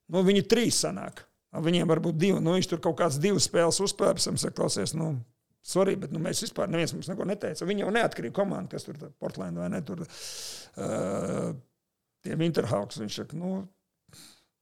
Nu, 0.09 0.23
viņi 0.23 0.47
trīs 0.49 0.79
sanāk. 0.85 1.25
Viņiem 1.63 1.87
var 1.87 2.01
būt 2.03 2.19
divi. 2.19 2.41
Nu, 2.43 2.57
viņš 2.57 2.69
tur 2.73 2.83
kaut 2.83 2.99
kādas 2.99 3.21
divas 3.23 3.47
spēles 3.47 3.79
uzspēlēs. 3.85 4.27
Viņš 4.31 4.47
saka, 4.47 4.57
klausies, 4.59 4.95
nu, 4.99 5.13
sorry, 5.65 5.95
bet 6.01 6.15
nu, 6.15 6.23
mēs 6.23 6.43
vispār 6.43 6.71
neviens 6.73 6.95
mums 6.97 7.11
neko 7.11 7.27
neteica. 7.29 7.69
Viņi 7.69 7.85
jau 7.85 7.93
neatkarīgi 7.95 8.35
komanda, 8.35 8.73
kas 8.75 8.89
tur 8.89 8.99
Portlandā 9.23 9.63
vai 9.63 9.71
ne. 9.71 9.81
Tur, 9.87 10.03
uh, 10.05 11.55
tie 12.25 12.39
Winterhawks. 12.41 12.99
Viņš 13.03 13.21
saka, 13.23 13.39
nu, 13.39 13.57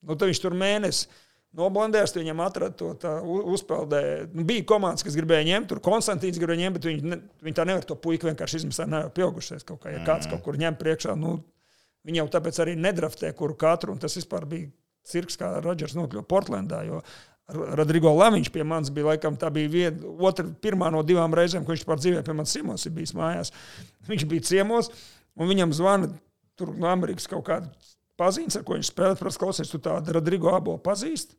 nu, 0.03 0.16
tad 0.16 0.28
viņš 0.28 0.43
tur 0.45 0.57
mēnesi 0.59 1.09
noblandējās, 1.57 2.14
viņam 2.16 2.45
atrada 2.45 2.76
to 2.76 2.90
tā, 3.01 3.14
uzpeldē. 3.24 4.03
Nu, 4.32 4.45
bija 4.49 4.66
komandas, 4.68 5.05
kas 5.07 5.16
gribēja 5.16 5.49
ņemt, 5.51 5.70
tur 5.72 5.82
Konstantīns 5.84 6.40
gribēja 6.40 6.66
ņemt, 6.66 6.78
bet 6.78 6.90
viņi, 6.90 7.09
ne, 7.09 7.18
viņi 7.45 7.59
tā 7.59 7.66
nevar 7.68 7.88
to 7.88 7.97
puiku 8.01 8.30
vienkārši 8.30 8.62
izmest. 8.62 8.84
Nav 8.88 9.07
jau 9.07 9.16
pieaugušies 9.18 9.66
kaut 9.68 9.82
kā. 9.84 9.93
Ja 9.97 10.05
kāds 10.07 10.30
kaut 10.32 10.45
kur 10.45 10.61
ņem 10.61 10.78
priekšā, 10.80 11.16
nu, 11.20 11.38
viņi 12.09 12.22
jau 12.22 12.30
tāpēc 12.36 12.62
arī 12.64 12.76
nedraftē 12.80 13.32
kuru 13.36 13.57
katru, 13.61 13.97
un 13.97 14.01
tas 14.03 14.16
vispār 14.16 14.49
bija 14.49 14.70
cirks, 15.09 15.38
kā 15.40 15.50
Rodžers 15.64 15.96
nokļuva 15.98 16.24
Portlandā. 16.28 16.82
Rodrigo 17.53 18.12
Lamiņš 18.16 18.50
pie 18.55 18.64
manis 18.64 18.92
bija 18.94 19.11
laikam 19.11 19.36
tā 19.36 19.50
bija 19.53 19.70
viena, 19.70 20.12
otra, 20.24 20.46
pirmā 20.62 20.92
no 20.94 21.03
divām 21.05 21.34
reizēm, 21.36 21.66
ko 21.66 21.74
viņš 21.74 21.86
pār 21.88 22.00
dzīvē 22.00 22.22
pie 22.24 22.36
manis 22.38 22.55
ciemos 22.55 22.86
ir 22.86 22.94
bijis 22.96 23.14
mājās. 23.18 23.53
Viņš 24.09 24.24
bija 24.30 24.46
ciemos, 24.46 24.88
un 25.36 25.50
viņam 25.50 25.74
zvana 25.76 26.09
tur 26.59 26.72
no 26.78 26.88
Amerikas 26.90 27.28
kaut 27.30 27.44
kāda 27.48 27.68
pazīmes, 28.20 28.57
ar 28.57 28.64
ko 28.66 28.76
viņš 28.78 28.90
spēlē. 28.92 29.18
Protams, 29.18 29.38
klausies, 29.40 29.70
tu 29.72 29.80
tādu 29.82 30.14
Rodrigo 30.16 30.53
Abo 30.55 30.76
pazīsti. 30.82 31.36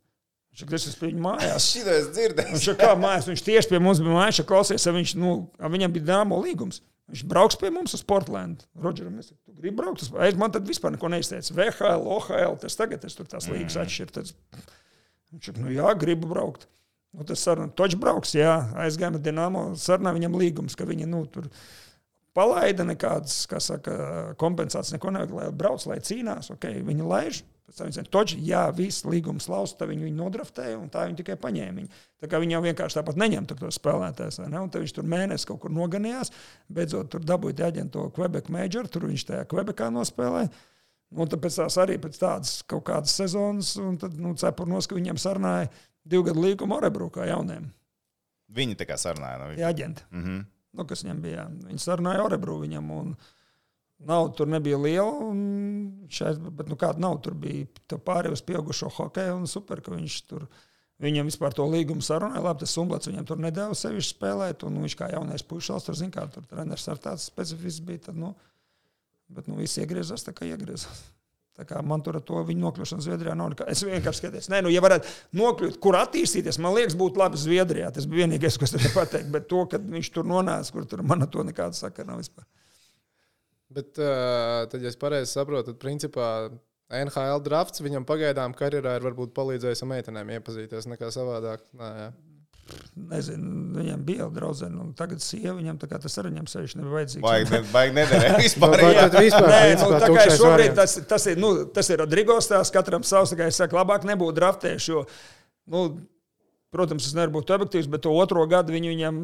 Viņš 0.53 0.73
es 0.77 0.87
esmu 0.91 0.99
pie 0.99 1.09
viņa 1.09 1.23
mājās. 1.23 1.67
Šī 1.73 1.83
es 1.89 2.09
dzirdēju. 2.13 2.53
Viņš 2.53 2.67
saka, 2.69 2.89
kā 2.89 2.97
mājās, 2.99 3.29
viņš 3.31 3.45
tieši 3.47 3.71
pie 3.71 3.81
mums 3.81 4.01
bija 4.03 4.17
mājās, 4.19 4.41
klausies, 4.49 4.89
viņš, 4.99 5.15
nu, 5.21 5.35
viņam 5.75 5.95
bija 5.95 6.09
dāmo 6.11 6.39
līgums. 6.43 6.83
Viņš 7.11 7.23
brauks 7.27 7.57
pie 7.59 7.69
mums 7.73 7.93
uz 7.97 8.03
Portlandu. 8.07 8.63
Rodžeram, 8.79 9.17
es 9.19 9.33
tu 9.33 9.55
gribi 9.57 9.75
braukt 9.81 10.05
Portlandu? 10.05 10.39
Man 10.39 10.53
tad 10.55 10.69
vispār 10.69 10.95
neko 10.95 11.09
neizteica. 11.11 11.55
VHL, 11.57 12.05
OHL, 12.15 12.55
tas 12.61 12.79
tagad 12.79 13.03
es 13.03 13.17
tur 13.17 13.27
tās 13.29 13.49
līgas 13.51 13.75
atšķiru. 13.81 14.23
Viņš 15.33 15.49
saka, 15.49 15.65
nu 15.65 15.73
jā, 15.73 15.89
gribu 15.99 16.29
braukt. 16.31 16.67
Nu, 17.13 17.25
tas 17.29 17.43
saruna, 17.45 17.69
toķis 17.77 17.99
brauks, 18.01 18.31
jā, 18.33 18.53
aizgājām 18.81 19.19
ar 19.19 19.21
Dienāmo, 19.21 19.63
sarunā 19.77 20.15
viņam 20.15 20.37
līgums, 20.39 20.73
ka 20.77 20.87
viņi, 20.89 21.05
nu, 21.09 21.19
tur 21.29 21.45
palaida 22.33 22.85
nekādas, 22.89 23.43
kā 23.49 23.59
saka, 23.61 23.97
kompensācijas, 24.41 24.95
neko 24.95 25.11
nevajag, 25.13 25.35
lai 25.37 25.51
brauc, 25.53 25.85
lai 25.91 25.99
cīnās, 26.01 26.49
ok, 26.55 26.71
viņi 26.87 27.05
laiž. 27.11 27.43
Toķi, 27.73 28.37
jā, 28.45 28.63
viss 28.75 29.05
līgums 29.07 29.47
lausta, 29.49 29.81
tad 29.81 29.89
viņu 29.91 30.11
nodraftēja, 30.17 30.77
un 30.77 30.91
tā 30.93 31.07
viņi 31.07 31.19
tikai 31.21 31.37
paņēma 31.41 31.79
viņu. 31.79 32.01
Tā 32.21 32.29
kā 32.29 32.39
viņi 32.41 32.55
jau 32.55 32.61
vienkārši 32.63 32.99
tāpat 32.99 33.17
neņem 33.19 33.47
tur 33.49 33.59
to 33.63 33.71
spēlētājs, 33.73 34.39
vai 34.41 34.49
ne? 34.51 34.59
Un 34.61 34.69
tad 34.73 34.83
viņš 34.83 34.93
tur 34.97 35.07
mēnesi 35.09 35.47
kaut 35.49 35.63
kur 35.63 35.73
noganījās, 35.73 36.31
beidzot 36.69 37.09
tur 37.13 37.25
dabūja 37.25 37.57
tie 37.59 37.65
aģenti 37.71 37.95
to 37.95 38.05
Quebec 38.15 38.51
Major, 38.53 38.87
tur 38.87 39.07
viņš 39.09 39.25
tajā 39.29 39.47
Quebecā 39.49 39.89
nospēlēja. 39.93 40.51
Un 41.13 41.29
tāpēc 41.29 41.59
tās 41.59 41.77
arī 41.81 41.99
pēc 42.01 42.17
tādas 42.21 42.55
kaut 42.69 42.85
kādas 42.89 43.13
sezonas, 43.13 43.75
un 43.81 43.97
tad, 44.01 44.15
nu, 44.17 44.33
cepurnos, 44.39 44.89
ka 44.89 44.97
viņam 44.97 45.19
sarunāja 45.21 45.69
divu 46.09 46.25
gadu 46.29 46.41
līgumu 46.45 46.77
Orebrukā 46.79 47.27
jauniem. 47.29 47.69
Viņi 48.53 48.77
tā 48.79 48.87
kā 48.89 48.97
sarunāja. 49.01 49.39
Nu, 49.41 49.53
Tie 49.57 49.67
aģenti, 49.67 50.05
mm 50.09 50.23
-hmm. 50.23 50.41
nu, 50.77 50.85
kas 50.89 51.03
viņam 51.05 51.21
bija. 51.21 51.45
Viņi 51.69 51.85
sarunāja 51.85 52.25
Orebru 52.25 52.59
viņam, 52.61 52.91
un 52.91 53.15
nauda 54.09 54.35
tur 54.37 54.51
nebija 54.51 54.77
liela, 54.81 55.31
šeit, 56.13 56.39
bet 56.57 56.69
nu, 56.71 56.77
kāda 56.79 57.01
nav, 57.03 57.17
tur 57.25 57.35
bija 57.39 57.97
pārējais 57.97 58.45
pieaugušo 58.47 58.91
hokeju, 58.97 59.41
un 59.41 59.49
super, 59.49 59.81
ka 59.83 59.95
viņš 59.95 60.21
tur. 60.29 60.47
Viņam 61.03 61.27
vispār 61.27 61.51
to 61.57 61.65
līgumu 61.67 62.05
sarunāja. 62.05 62.43
Labi, 62.45 62.61
tas 62.61 62.71
Sunblats 62.77 63.09
viņam 63.09 63.25
tur 63.27 63.39
nedēļa 63.43 63.75
sevišķi 63.75 64.13
spēlēt. 64.13 64.61
Un 64.63 64.77
viņš 64.85 64.93
kā 64.95 65.09
jaunais 65.11 65.43
puisis, 65.43 65.83
tur 65.83 65.97
zina, 65.99 66.13
kā 66.13 66.23
tur 66.31 66.45
treneris 66.47 66.85
ar 66.87 67.01
tāds 67.01 67.25
specifisks 67.27 67.83
bija. 67.83 68.05
Tad, 68.05 68.19
nu, 68.21 68.29
Bet 69.33 69.49
nu, 69.49 69.57
viss 69.59 69.79
iegriezās 69.81 70.25
tā, 70.25 70.33
kā 70.35 70.47
iegriezās. 70.47 71.03
Tā 71.53 71.67
kā 71.69 71.79
man 71.85 72.01
tur 72.01 72.17
ar 72.17 72.23
to 72.25 72.39
viņa 72.47 72.63
nokļūšana 72.63 73.05
Zviedrijā 73.05 73.35
nav 73.37 73.51
nekā. 73.53 73.67
Es 73.69 73.83
vienkārši 73.85 74.23
skatos, 74.23 74.47
nē, 74.49 74.63
nu, 74.65 74.71
ja 74.73 74.81
varētu 74.81 75.09
nokļūt, 75.37 75.77
kur 75.83 75.97
attīstīties, 75.99 76.57
man 76.63 76.73
liekas, 76.73 76.95
būtu 76.97 77.21
labi 77.21 77.37
Zviedrijā. 77.37 77.91
Tas 77.93 78.07
bija 78.09 78.25
vienīgais, 78.25 78.57
ko 78.57 78.65
es 78.65 78.73
varēju 78.73 78.93
pateikt. 78.95 79.29
Bet 79.33 79.45
to, 79.51 79.61
ka 79.69 79.77
viņš 79.81 80.09
tur 80.15 80.25
nonāca, 80.29 80.73
kur 80.73 80.87
tur 80.89 81.03
man 81.05 81.25
ar 81.25 81.29
to 81.33 81.45
nekāda 81.45 81.77
sakara 81.77 82.09
nav 82.09 82.23
vispār. 82.23 82.47
Bet 83.73 83.97
uh, 84.01 84.65
tad, 84.69 84.81
ja 84.83 84.91
es 84.91 84.99
pareizi 84.99 85.31
saprotu, 85.33 85.71
tad 85.71 85.81
principā 85.81 86.27
NHL 86.93 87.41
drafts 87.45 87.81
viņam 87.81 88.05
pagaidām 88.05 88.53
karjerā 88.57 88.99
ir 88.99 89.07
varbūt 89.07 89.33
palīdzējis 89.37 89.81
ar 89.85 89.89
meitenēm 89.95 90.35
iepazīties 90.37 90.89
nekā 90.91 91.09
savādāk. 91.13 91.63
Nē, 91.79 91.89
jā. 92.03 92.11
Nezinu, 92.95 93.73
viņam 93.75 94.03
bija 94.07 94.25
draudzene, 94.31 94.77
un 94.79 94.93
tagad 94.95 95.19
sieva 95.21 95.55
viņam 95.57 95.81
tā 95.81 95.89
kā 95.91 95.97
tas 95.99 96.13
arī 96.21 96.29
viņam 96.31 96.45
sevišķi 96.47 96.79
nebija 96.79 96.93
vajadzīgs. 96.95 97.23
Baigi, 97.25 97.49
ne, 97.51 97.59
baigi 97.73 97.95
nederēja 97.99 98.37
vispār. 98.39 98.75
Vai 98.79 98.91
jā. 98.93 99.01
tad 99.01 99.17
vispār 99.19 99.47
Nē, 99.49 99.57
nu, 99.57 99.65
principā 99.67 99.99
tā 99.99 100.09
kā 100.13 100.37
šobrīd 100.37 100.77
tas, 100.77 100.95
tas 101.09 101.27
ir, 101.33 101.41
nu, 101.43 101.49
tas 101.75 101.91
ir 101.91 101.99
Rodrigos 101.99 102.47
tās, 102.49 102.71
katram 102.73 103.03
savs, 103.07 103.33
tā 103.33 103.41
kā 103.41 103.49
es 103.51 103.59
saku, 103.59 103.77
labāk 103.77 104.07
nebūtu 104.07 104.37
draftējuši, 104.39 104.93
jo, 104.93 105.03
nu, 105.75 105.83
protams, 106.73 107.09
es 107.09 107.17
nevaru 107.17 107.35
būt 107.35 107.51
objektīvs, 107.57 107.91
bet 107.91 108.05
to 108.05 108.15
otro 108.15 108.45
gadu 108.49 108.77
viņu 108.77 108.93
viņam 108.95 109.19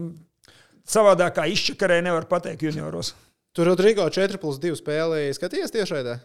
savādākā 0.89 1.47
izčakarē 1.53 2.01
nevar 2.03 2.27
pateikt 2.29 2.67
junioros. 2.67 3.13
Tur 3.59 3.67
Rodrigo 3.67 4.05
4 4.07 4.39
plus 4.39 4.55
2 4.63 4.77
spēlēja. 4.79 5.35
Skaties 5.35 5.73
tiešraidē. 5.75 6.19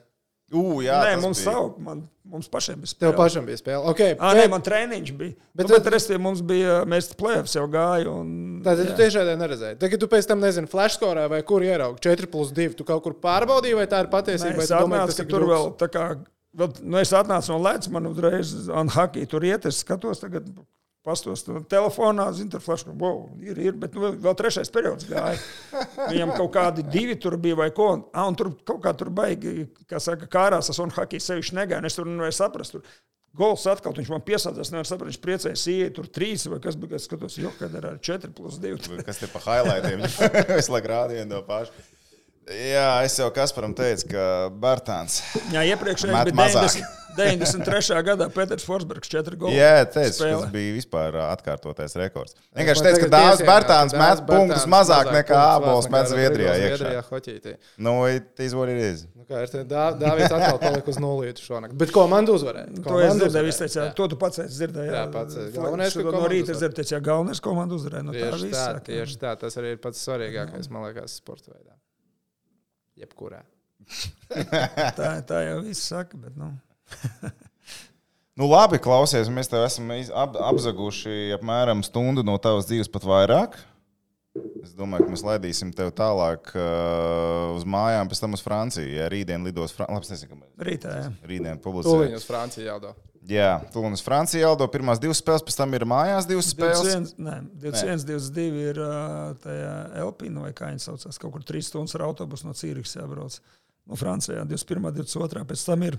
Ū, 0.54 0.84
jā, 0.84 0.98
Nē, 1.02 1.14
mums 1.22 1.40
bija. 1.40 1.50
savu, 1.50 1.70
man, 1.82 2.02
mums 2.30 2.46
pašiem 2.52 2.76
bija 2.84 2.92
Tev 2.92 3.08
spēle. 3.10 3.16
pašam 3.16 3.46
bija 3.48 3.58
spēle. 3.58 3.88
Okay, 3.90 4.12
Ā, 4.20 4.34
nē, 4.36 4.44
man 4.52 4.62
treniņš 4.62 5.10
bija. 5.18 5.32
Bet 5.56 5.64
Bet, 5.64 5.66
nu, 5.66 5.72
bet 5.74 5.86
tad- 5.86 5.94
restī 5.96 6.18
mums 6.20 6.42
bija, 6.46 6.76
mēs 6.86 7.08
plēfs 7.18 7.56
jau 7.56 7.64
gāju. 7.72 8.12
Un, 8.20 8.28
Tātad 8.62 8.86
tu 8.86 8.92
jā. 8.92 8.98
tiešraidē 9.00 9.34
neredzēji. 9.40 9.78
Tagad 9.80 9.98
tu 10.04 10.06
pēc 10.12 10.28
tam 10.28 10.44
nezini, 10.44 10.68
flashscorā 10.70 11.24
vai 11.32 11.40
kur 11.42 11.64
ieraugi 11.64 11.98
4 12.06 12.28
plus 12.30 12.52
2. 12.52 12.76
Tu 12.76 12.84
kaut 12.84 13.02
kur 13.02 13.14
pārbaudīji, 13.24 13.74
vai 13.80 13.86
tā 13.90 14.04
ir 14.04 14.12
patiesība. 14.12 14.52
Nē, 14.52 14.60
vai 14.60 14.68
es 14.68 14.70
tu 14.70 14.74
domā, 14.84 15.00
atnācu, 15.00 15.16
ka 15.16 15.24
tur 15.32 15.48
vēl 15.48 15.66
tā 15.80 15.88
kā. 15.96 16.04
Vēl, 16.54 16.70
nu, 16.84 16.98
es 17.02 17.10
atnācu 17.10 17.48
no 17.50 17.58
Latvijas, 17.64 17.90
man 17.90 18.06
uzreiz 18.12 18.54
un 18.68 18.88
hockey 18.94 19.26
tur 19.26 19.40
iet. 19.48 19.64
Es 19.66 19.80
skatos, 19.82 20.20
tagad 20.22 20.46
pastos 21.04 21.44
tur 21.44 21.62
telefonā, 21.68 22.26
zinu, 22.36 22.50
tur 22.54 22.62
flash, 22.64 22.86
wow, 23.00 23.26
ir, 23.44 23.58
ir, 23.60 23.78
bet 23.80 23.96
nu, 23.96 24.12
vēl 24.24 24.36
trešais 24.38 24.72
periods 24.72 25.06
gāja. 25.08 25.40
Viņam 26.08 26.34
kaut 26.38 26.52
kādi 26.56 26.84
divi 26.88 27.16
tur 27.20 27.36
bija 27.40 27.58
vai 27.60 27.70
ko. 27.76 27.90
Un, 27.98 28.04
ah, 28.16 28.28
un 28.30 28.38
tur 28.38 28.54
kaut 28.64 28.80
kā 28.84 28.94
tur 28.96 29.12
baigi, 29.14 29.66
kā 29.90 30.00
saka, 30.02 30.28
kārās 30.32 30.70
tas 30.70 30.80
un 30.82 30.94
hockey 30.94 31.20
sevišķi 31.20 31.58
negāja. 31.60 31.82
un 31.82 31.90
Es 31.90 31.98
tur 31.98 32.08
nevaru 32.08 32.36
saprast. 32.36 32.76
Tur. 32.76 32.96
Gols 33.34 33.64
atkal, 33.66 33.92
viņš 33.96 34.12
man 34.12 34.22
piesādzās, 34.22 34.70
nevar 34.70 34.86
saprast, 34.86 35.10
viņš 35.10 35.22
priecējas, 35.24 35.66
iet 35.72 35.96
tur 35.96 36.06
trīs 36.06 36.46
vai 36.46 36.60
kas 36.62 36.78
bija. 36.78 37.00
Es 37.00 37.08
skatos, 37.08 37.36
jo, 37.40 37.50
kad 37.58 37.74
ir 37.74 37.88
ar 37.90 37.98
4 37.98 38.30
plus 38.36 38.60
2. 38.62 39.02
Kas 39.04 39.20
te 39.20 39.28
pa 39.32 39.42
highlightiem? 39.42 40.06
es 40.60 40.70
laiku 40.70 40.92
rādīju 40.92 41.26
to 41.32 41.42
pašu. 41.48 41.84
Jā, 42.44 42.88
es 43.06 43.14
jau 43.16 43.30
Kasparam 43.32 43.72
teicu, 43.76 44.10
ka 44.12 44.24
Bartāns. 44.60 45.22
Jā, 45.54 45.62
iepriekšējais 45.72 46.12
Met 46.12 46.28
bija 46.32 46.42
mazāk. 46.42 46.84
90, 47.14 47.62
93. 47.62 48.02
gadā 48.02 48.26
Pēters 48.34 48.64
Forsbergs 48.66 49.06
4 49.12 49.36
gols. 49.38 49.54
Jā, 49.54 49.84
teicu, 49.86 50.16
spēle. 50.18 50.40
tas 50.42 50.50
bija 50.50 50.72
vispār 50.74 51.14
atkārtotais 51.28 51.94
rekords. 52.00 52.34
Vienkārši 52.58 52.84
teicu, 52.88 53.02
ka 53.04 53.10
Dārzs 53.12 53.44
Bartāns 53.46 53.94
met 53.94 54.24
punktus 54.26 54.66
mazāk 54.70 55.12
nekā 55.14 55.38
Ābols 55.54 55.86
met 55.94 56.10
Zviedrijā. 56.10 56.56
Zviedrijā 56.58 57.04
hoķītī. 57.06 57.54
Nu, 57.86 57.94
it 58.10 58.42
is 58.42 58.56
what 58.58 58.72
it 58.72 58.82
is. 58.82 59.04
Nu, 59.14 59.22
kā 59.28 59.44
ir 59.46 59.52
te 59.52 59.62
Dā- 59.70 59.92
Dāvids 60.00 60.34
atkal 60.34 60.58
palika 60.58 60.90
uz 60.90 60.98
nulīti 60.98 61.46
šonakt. 61.46 61.78
Bet 61.78 61.94
komanda 61.94 62.34
uzvarēja. 62.34 62.82
To 62.82 62.98
es 62.98 63.14
dzirdēju, 63.22 63.54
teica, 63.62 63.78
Jā. 63.78 63.94
to 64.02 64.10
tu 64.10 64.18
pats 64.18 64.42
esi 64.42 64.58
dzirdējis. 64.58 64.92
Jā, 64.98 65.06
pats. 65.14 65.38
Galvenais, 65.54 65.94
ka 65.94 66.02
no 66.02 66.10
komanda 66.18 66.34
rīta 66.34 66.56
es 66.56 66.64
dzirdēju, 66.64 67.00
galvenais 67.12 67.44
komanda 67.46 67.78
uzvarēja. 67.78 68.08
No 68.10 68.18
tā 68.18 68.74
tieši 68.90 69.22
tā. 69.22 69.38
Tas 69.38 69.62
arī 69.62 69.76
ir 69.78 69.80
pats 69.86 70.02
svarīgākais, 70.02 70.66
man 70.74 70.88
liekas, 70.90 71.14
sporta 71.22 71.54
veidā. 71.54 71.78
Jebkurā. 73.00 73.42
tā, 74.98 75.10
tā 75.26 75.42
jau 75.48 75.58
viss 75.66 75.90
saka, 75.90 76.18
bet, 76.20 76.36
nu. 76.38 76.52
Nu, 78.34 78.48
labi, 78.50 78.80
klausies, 78.82 79.28
mēs 79.30 79.46
tev 79.46 79.62
esam 79.62 79.92
ap, 79.94 80.34
apzaguši 80.42 81.36
apmēram 81.36 81.84
stundu 81.86 82.24
no 82.26 82.34
tavas 82.42 82.66
dzīves, 82.66 82.88
pat 82.90 83.06
vairāk. 83.06 83.60
Es 84.64 84.72
domāju, 84.74 85.04
ka 85.06 85.12
mēs 85.12 85.22
laidīsim 85.22 85.70
tevi 85.76 85.92
tālāk 85.94 86.50
uh, 86.58 87.52
uz 87.54 87.62
mājām, 87.62 88.10
pēc 88.10 88.24
tam 88.24 88.34
uz 88.34 88.42
Franciju. 88.42 88.88
Ja 88.90 89.06
rītdien 89.12 89.46
lidos 89.46 89.76
Franciju, 89.76 90.16
nezinu, 90.16 90.32
kāpēc. 90.32 90.50
Rītā, 90.66 90.94
jā. 90.98 91.12
Rītdien 91.30 91.60
Tūlīt 91.60 91.66
publicēsim. 91.68 92.16
uz 92.18 92.26
Franciju 92.26 92.66
jādo. 92.66 92.90
Jā, 93.24 93.54
tūlīt 93.72 93.96
uz 93.96 94.02
Franciju 94.04 94.42
jādo 94.42 94.66
pirmās 94.68 95.00
divas 95.00 95.22
spēles, 95.22 95.44
pēc 95.46 95.56
tam 95.56 95.72
ir 95.76 95.86
mājās 95.88 96.26
divas 96.28 96.50
spēles. 96.52 96.84
21, 96.84 97.22
nē, 97.24 97.36
21, 97.62 98.04
22 98.10 98.64
ir 98.68 98.80
tajā 99.40 99.70
Elpīna 100.02 100.42
vai 100.44 100.50
kā 100.56 100.68
viņi 100.68 100.84
saucās. 100.84 101.20
Kaut 101.22 101.32
kur 101.32 101.46
3 101.48 101.64
stundas 101.64 101.96
ar 101.96 102.04
autobusu 102.10 102.48
no 102.48 102.52
Cīrikas 102.58 102.98
jābrauc. 102.98 103.38
No 103.88 103.96
Francijā 104.00 104.44
21, 104.44 104.92
22. 105.00 105.44
Pēc 105.48 105.64
tam 105.64 105.86
ir 105.88 105.96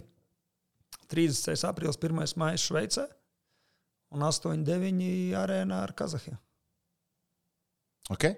30. 1.10 1.66
aprīlis, 1.70 1.98
1. 1.98 2.38
maija 2.42 2.62
Šveicē 2.62 3.08
un 4.14 4.26
8, 4.30 4.62
9 4.68 5.10
arēnā 5.42 5.82
ar 5.88 5.94
Kazahiju. 5.98 6.38
Okay? 8.14 8.38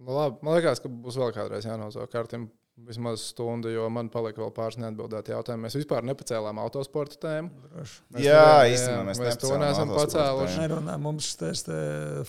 Nu, 0.00 0.16
labi, 0.16 0.40
man 0.40 0.56
liekas, 0.56 0.80
ka 0.80 0.88
būs 0.88 1.20
vēl 1.20 1.32
kādreiz 1.36 1.68
jānozaug 1.68 2.08
kārtim 2.12 2.48
vismaz 2.76 3.22
stundu, 3.30 3.70
jo 3.70 3.84
man 3.92 4.08
palika 4.10 4.40
vēl 4.42 4.50
pāris 4.54 4.76
neatbildēti 4.82 5.30
jautājumi. 5.30 5.62
Mēs 5.68 5.76
vispār 5.78 6.02
nepacēlām 6.08 6.58
autosporta 6.58 7.20
tēmu. 7.22 7.52
Jā, 8.18 8.66
īstenībā 8.66 9.04
mēs 9.06 9.20
mēs 9.22 9.38
to 9.38 9.52
neesam 9.62 9.92
pacēluši. 9.94 10.58
Nerunā, 10.64 10.96
mums 11.00 11.28
tas 11.38 11.62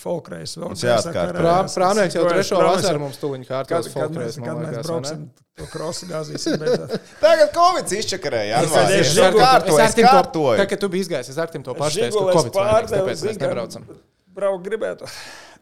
folkreis 0.01 0.53
vēl. 0.61 0.75
Prā- 0.77 1.57
Prāmnieks 1.73 2.19
jau 2.19 2.27
trešo 2.29 2.61
vasaru 2.61 3.01
mums 3.07 3.19
tuliņ 3.23 3.47
Kad, 3.49 3.71
kārtos 3.73 3.91
kad, 3.95 4.13
mēs, 4.21 4.37
kad 4.37 4.61
mēs 4.61 4.79
brauksim, 4.85 5.25
to 5.57 5.69
krosu 5.73 6.11
gāzīsim. 6.13 6.61
Bet, 6.61 6.95
Tagad 7.25 7.53
Covid 7.57 7.97
izčakarēja. 7.99 8.61
Es 8.69 9.17
kārtoju, 9.17 9.81
es 9.81 9.99
kārtoju. 9.99 10.61
Tā, 10.61 10.69
kad 10.69 10.85
tu 10.85 10.93
biji 10.93 11.07
izgājis, 11.09 11.33
es 11.33 11.41
ar 11.41 11.49
tiem 11.51 11.65
to 11.65 11.73
pašu 11.77 12.05
teicu, 12.05 12.21
ka 12.21 12.37
Covid 12.37 12.61
vainīgs, 12.61 12.93
tāpēc 12.93 13.27
mēs 13.31 13.41
nebraucam. 13.41 13.91
Braukt 14.35 14.65
gribētu. 14.67 15.09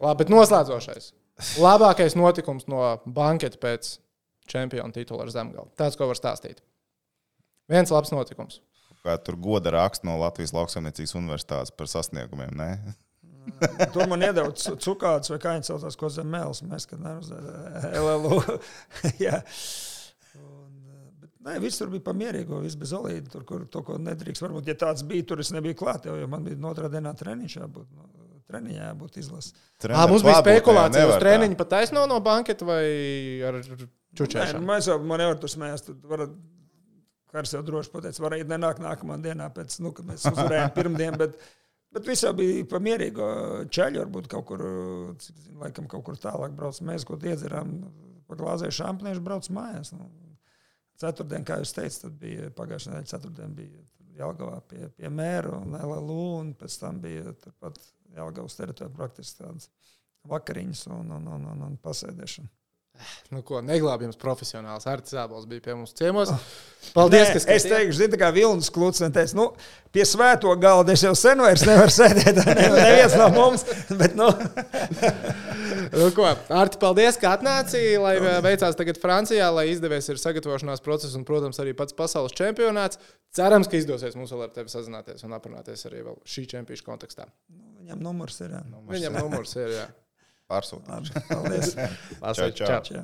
Labi, 0.01 0.23
bet 0.25 0.31
noslēdzošais. 0.33 1.11
Labākais 1.61 2.15
notikums 2.17 2.65
no 2.69 2.81
banketa 3.05 3.57
pēc 3.61 3.95
čempiona 4.49 4.93
titula 4.95 5.25
ar 5.25 5.31
Zemgali. 5.33 5.71
Tāds, 5.79 5.97
ko 5.99 6.07
var 6.09 6.19
stāstīt. 6.19 6.61
Viens 7.71 7.91
labs 7.93 8.11
notikums. 8.13 8.59
Kā 9.03 9.17
tur 9.19 9.35
goda 9.35 9.71
raksts 9.75 10.05
no 10.07 10.15
Latvijas 10.21 10.53
Lauksaimniecības 10.55 11.15
Universitātes 11.19 11.73
par 11.75 11.89
sasniegumiem. 11.91 12.53
Ne? 12.55 12.69
Tur 13.93 14.07
man 14.07 14.21
cu- 14.23 14.77
cukāts, 14.79 15.31
vai 15.33 15.39
kā 15.43 15.57
viņi 15.57 15.67
saucās, 15.67 15.97
ko 15.99 16.07
zem 16.11 16.29
mēls. 16.31 16.61
Mēs, 16.63 16.85
kad 16.87 17.01
nerunājām, 17.03 17.97
LLU. 17.99 18.37
Jā. 19.25 19.41
Un, 20.39 20.71
bet, 21.19 21.33
Nē, 21.43 21.57
viss 21.63 21.81
tur 21.81 21.91
bija 21.91 22.05
pamierīgo, 22.07 22.61
viss 22.63 22.79
bez 22.79 22.93
olīda. 22.95 23.27
Tur, 23.33 23.43
kur 23.49 23.65
to, 23.67 23.83
ko 23.83 23.97
nedrīkst. 23.99 24.45
Varbūt, 24.45 24.71
ja 24.71 24.77
tāds 24.79 25.03
bija, 25.07 25.27
tur 25.27 25.43
es 25.43 25.51
nebiju 25.55 25.75
klāt, 25.83 26.07
jo 26.07 26.29
man 26.31 26.47
bija 26.47 26.59
otrā 26.71 26.87
dienā 26.93 27.11
treniņš 27.19 27.57
jābūt. 27.59 27.89
no- 27.91 28.09
Treniņā 28.53 28.89
jābūt 28.91 29.15
izlasē. 29.17 29.53
À, 29.87 30.03
mums 30.07 30.21
bija 30.21 30.35
spekulācija, 30.43 31.05
uz 31.07 31.13
uz 31.15 31.21
treniņu 31.23 31.55
pat 31.57 31.69
taisno 31.71 32.03
no 32.11 32.19
banketa 32.21 32.67
vai 32.67 32.83
ar 33.47 33.55
Nē, 34.13 34.19
nu, 34.19 34.25
čučēšanu. 34.25 34.65
mēs 34.69 34.89
jau 34.89 34.97
man 35.01 35.23
nevaram 35.23 35.39
tur 35.41 35.51
smēst. 35.51 35.89
Tad 35.89 36.09
varat, 36.09 36.35
Kārs 37.33 37.49
jau 37.55 37.63
droši 37.65 37.89
pateica, 37.89 38.21
varēja 38.21 38.45
nenākt 38.45 38.81
nākamā 38.83 39.15
dienā, 39.21 39.47
pēc, 39.55 39.79
nu, 39.81 39.89
kad 39.97 40.05
mēs 40.05 40.27
uzvarējām 40.29 40.73
pirmdien. 40.77 41.15
Bet, 41.17 41.39
bet 41.95 42.05
viss 42.05 42.21
jau 42.27 42.33
bija 42.37 42.65
pamierīgo 42.69 43.29
ceļu, 43.73 44.03
varbūt 44.03 44.29
kaut 44.29 44.45
kur, 44.51 44.61
cik 45.23 45.39
zinu, 45.47 45.57
laikam, 45.63 45.87
kaut 45.89 46.05
kur 46.05 46.19
tālāk 46.21 46.53
brauc. 46.53 46.77
Mēs 46.85 47.07
kaut 47.09 47.25
iedzerām, 47.25 47.73
paglāzēju 48.29 48.77
šampaniešu, 48.77 49.25
brauc 49.25 49.49
mājās. 49.57 49.95
Nu, 49.97 50.11
ceturtdien, 51.01 51.47
kā 51.47 51.57
jūs 51.63 51.73
teicat, 51.73 52.05
tad 52.05 52.21
bija 52.21 52.53
pagājušā 52.53 52.93
nedēļa, 52.93 53.11
ceturtdien 53.15 53.57
bija 53.57 53.81
Jālgavā 54.13 54.59
pie, 54.69 54.85
pie 54.93 55.09
mēra 55.09 55.57
un 55.57 55.73
LLU, 55.73 56.23
un 56.37 56.53
pēc 56.57 56.77
tam 56.83 57.01
bija 57.01 57.33
turpat 57.41 57.81
Jālgavas 58.13 58.59
teritorijā 58.59 58.93
praktiski 58.93 59.41
tādas 59.41 59.71
vakariņas 60.29 60.85
un, 60.93 61.15
un, 61.17 61.31
un, 61.33 61.49
un, 61.55 61.65
un 61.65 61.79
pasēdēšana. 61.81 62.51
Nu, 63.33 63.41
ko 63.41 63.59
neglābjams 63.65 64.19
profesionāls 64.21 64.85
Artis 64.87 65.15
Zābols 65.15 65.47
bija 65.49 65.63
pie 65.65 65.73
mums 65.75 65.95
ciemos. 65.97 66.29
Paldies, 66.93 67.25
Nē, 67.25 67.33
ka 67.33 67.39
es 67.39 67.45
skatījāties. 67.45 67.71
teikšu, 67.71 67.97
zini, 67.97 68.11
tā 68.13 68.19
kā 68.21 68.29
Vilnis 68.35 68.69
teica, 68.69 69.37
nu, 69.39 69.47
pie 69.95 70.05
svēto 70.05 70.53
galda 70.61 70.93
es 70.93 71.03
jau 71.03 71.15
sen 71.17 71.41
vairs 71.41 71.65
nevaru 71.65 71.93
sēdēt. 71.93 72.43
Ne, 72.45 72.67
neviens 72.69 73.17
no 73.17 73.29
mums, 73.33 73.65
bet, 73.97 74.13
nu, 74.19 74.29
Nu, 75.93 76.07
ko, 76.15 76.25
Arti, 76.53 76.77
paldies, 76.81 77.17
ka 77.21 77.33
atnāci, 77.37 77.81
lai 78.01 78.15
uh, 78.17 78.37
veicās 78.45 78.77
tagad 78.77 78.97
Francijā, 79.01 79.49
lai 79.53 79.67
izdevies 79.69 80.07
ir 80.09 80.21
sagatavošanās 80.21 80.81
process 80.85 81.13
un, 81.17 81.25
protams, 81.27 81.59
arī 81.61 81.75
pats 81.77 81.93
pasaules 81.97 82.33
čempionāts. 82.37 82.97
Cerams, 83.33 83.69
ka 83.69 83.77
izdosies 83.77 84.17
mums 84.17 84.33
vēl 84.33 84.47
ar 84.47 84.53
tevi 84.55 84.73
sazināties 84.73 85.25
un 85.27 85.35
aprunāties 85.37 85.85
arī 85.89 86.01
šī 86.25 86.45
čempionāta 86.55 86.87
kontekstā. 86.87 87.27
viņam 87.81 88.01
numurs 88.05 88.39
ir. 88.41 88.55
jā. 88.57 88.63
Viņam 88.89 89.19
numurs 89.19 89.55
ir. 89.59 89.75
Jā. 89.77 89.87
Pārsūtīt. 90.51 90.89
Labi, 90.91 91.25
paldies. 91.29 91.75
Lasīt, 92.23 92.57
čau. 92.59 92.67
čau. 92.67 92.81
Čau. 92.89 93.03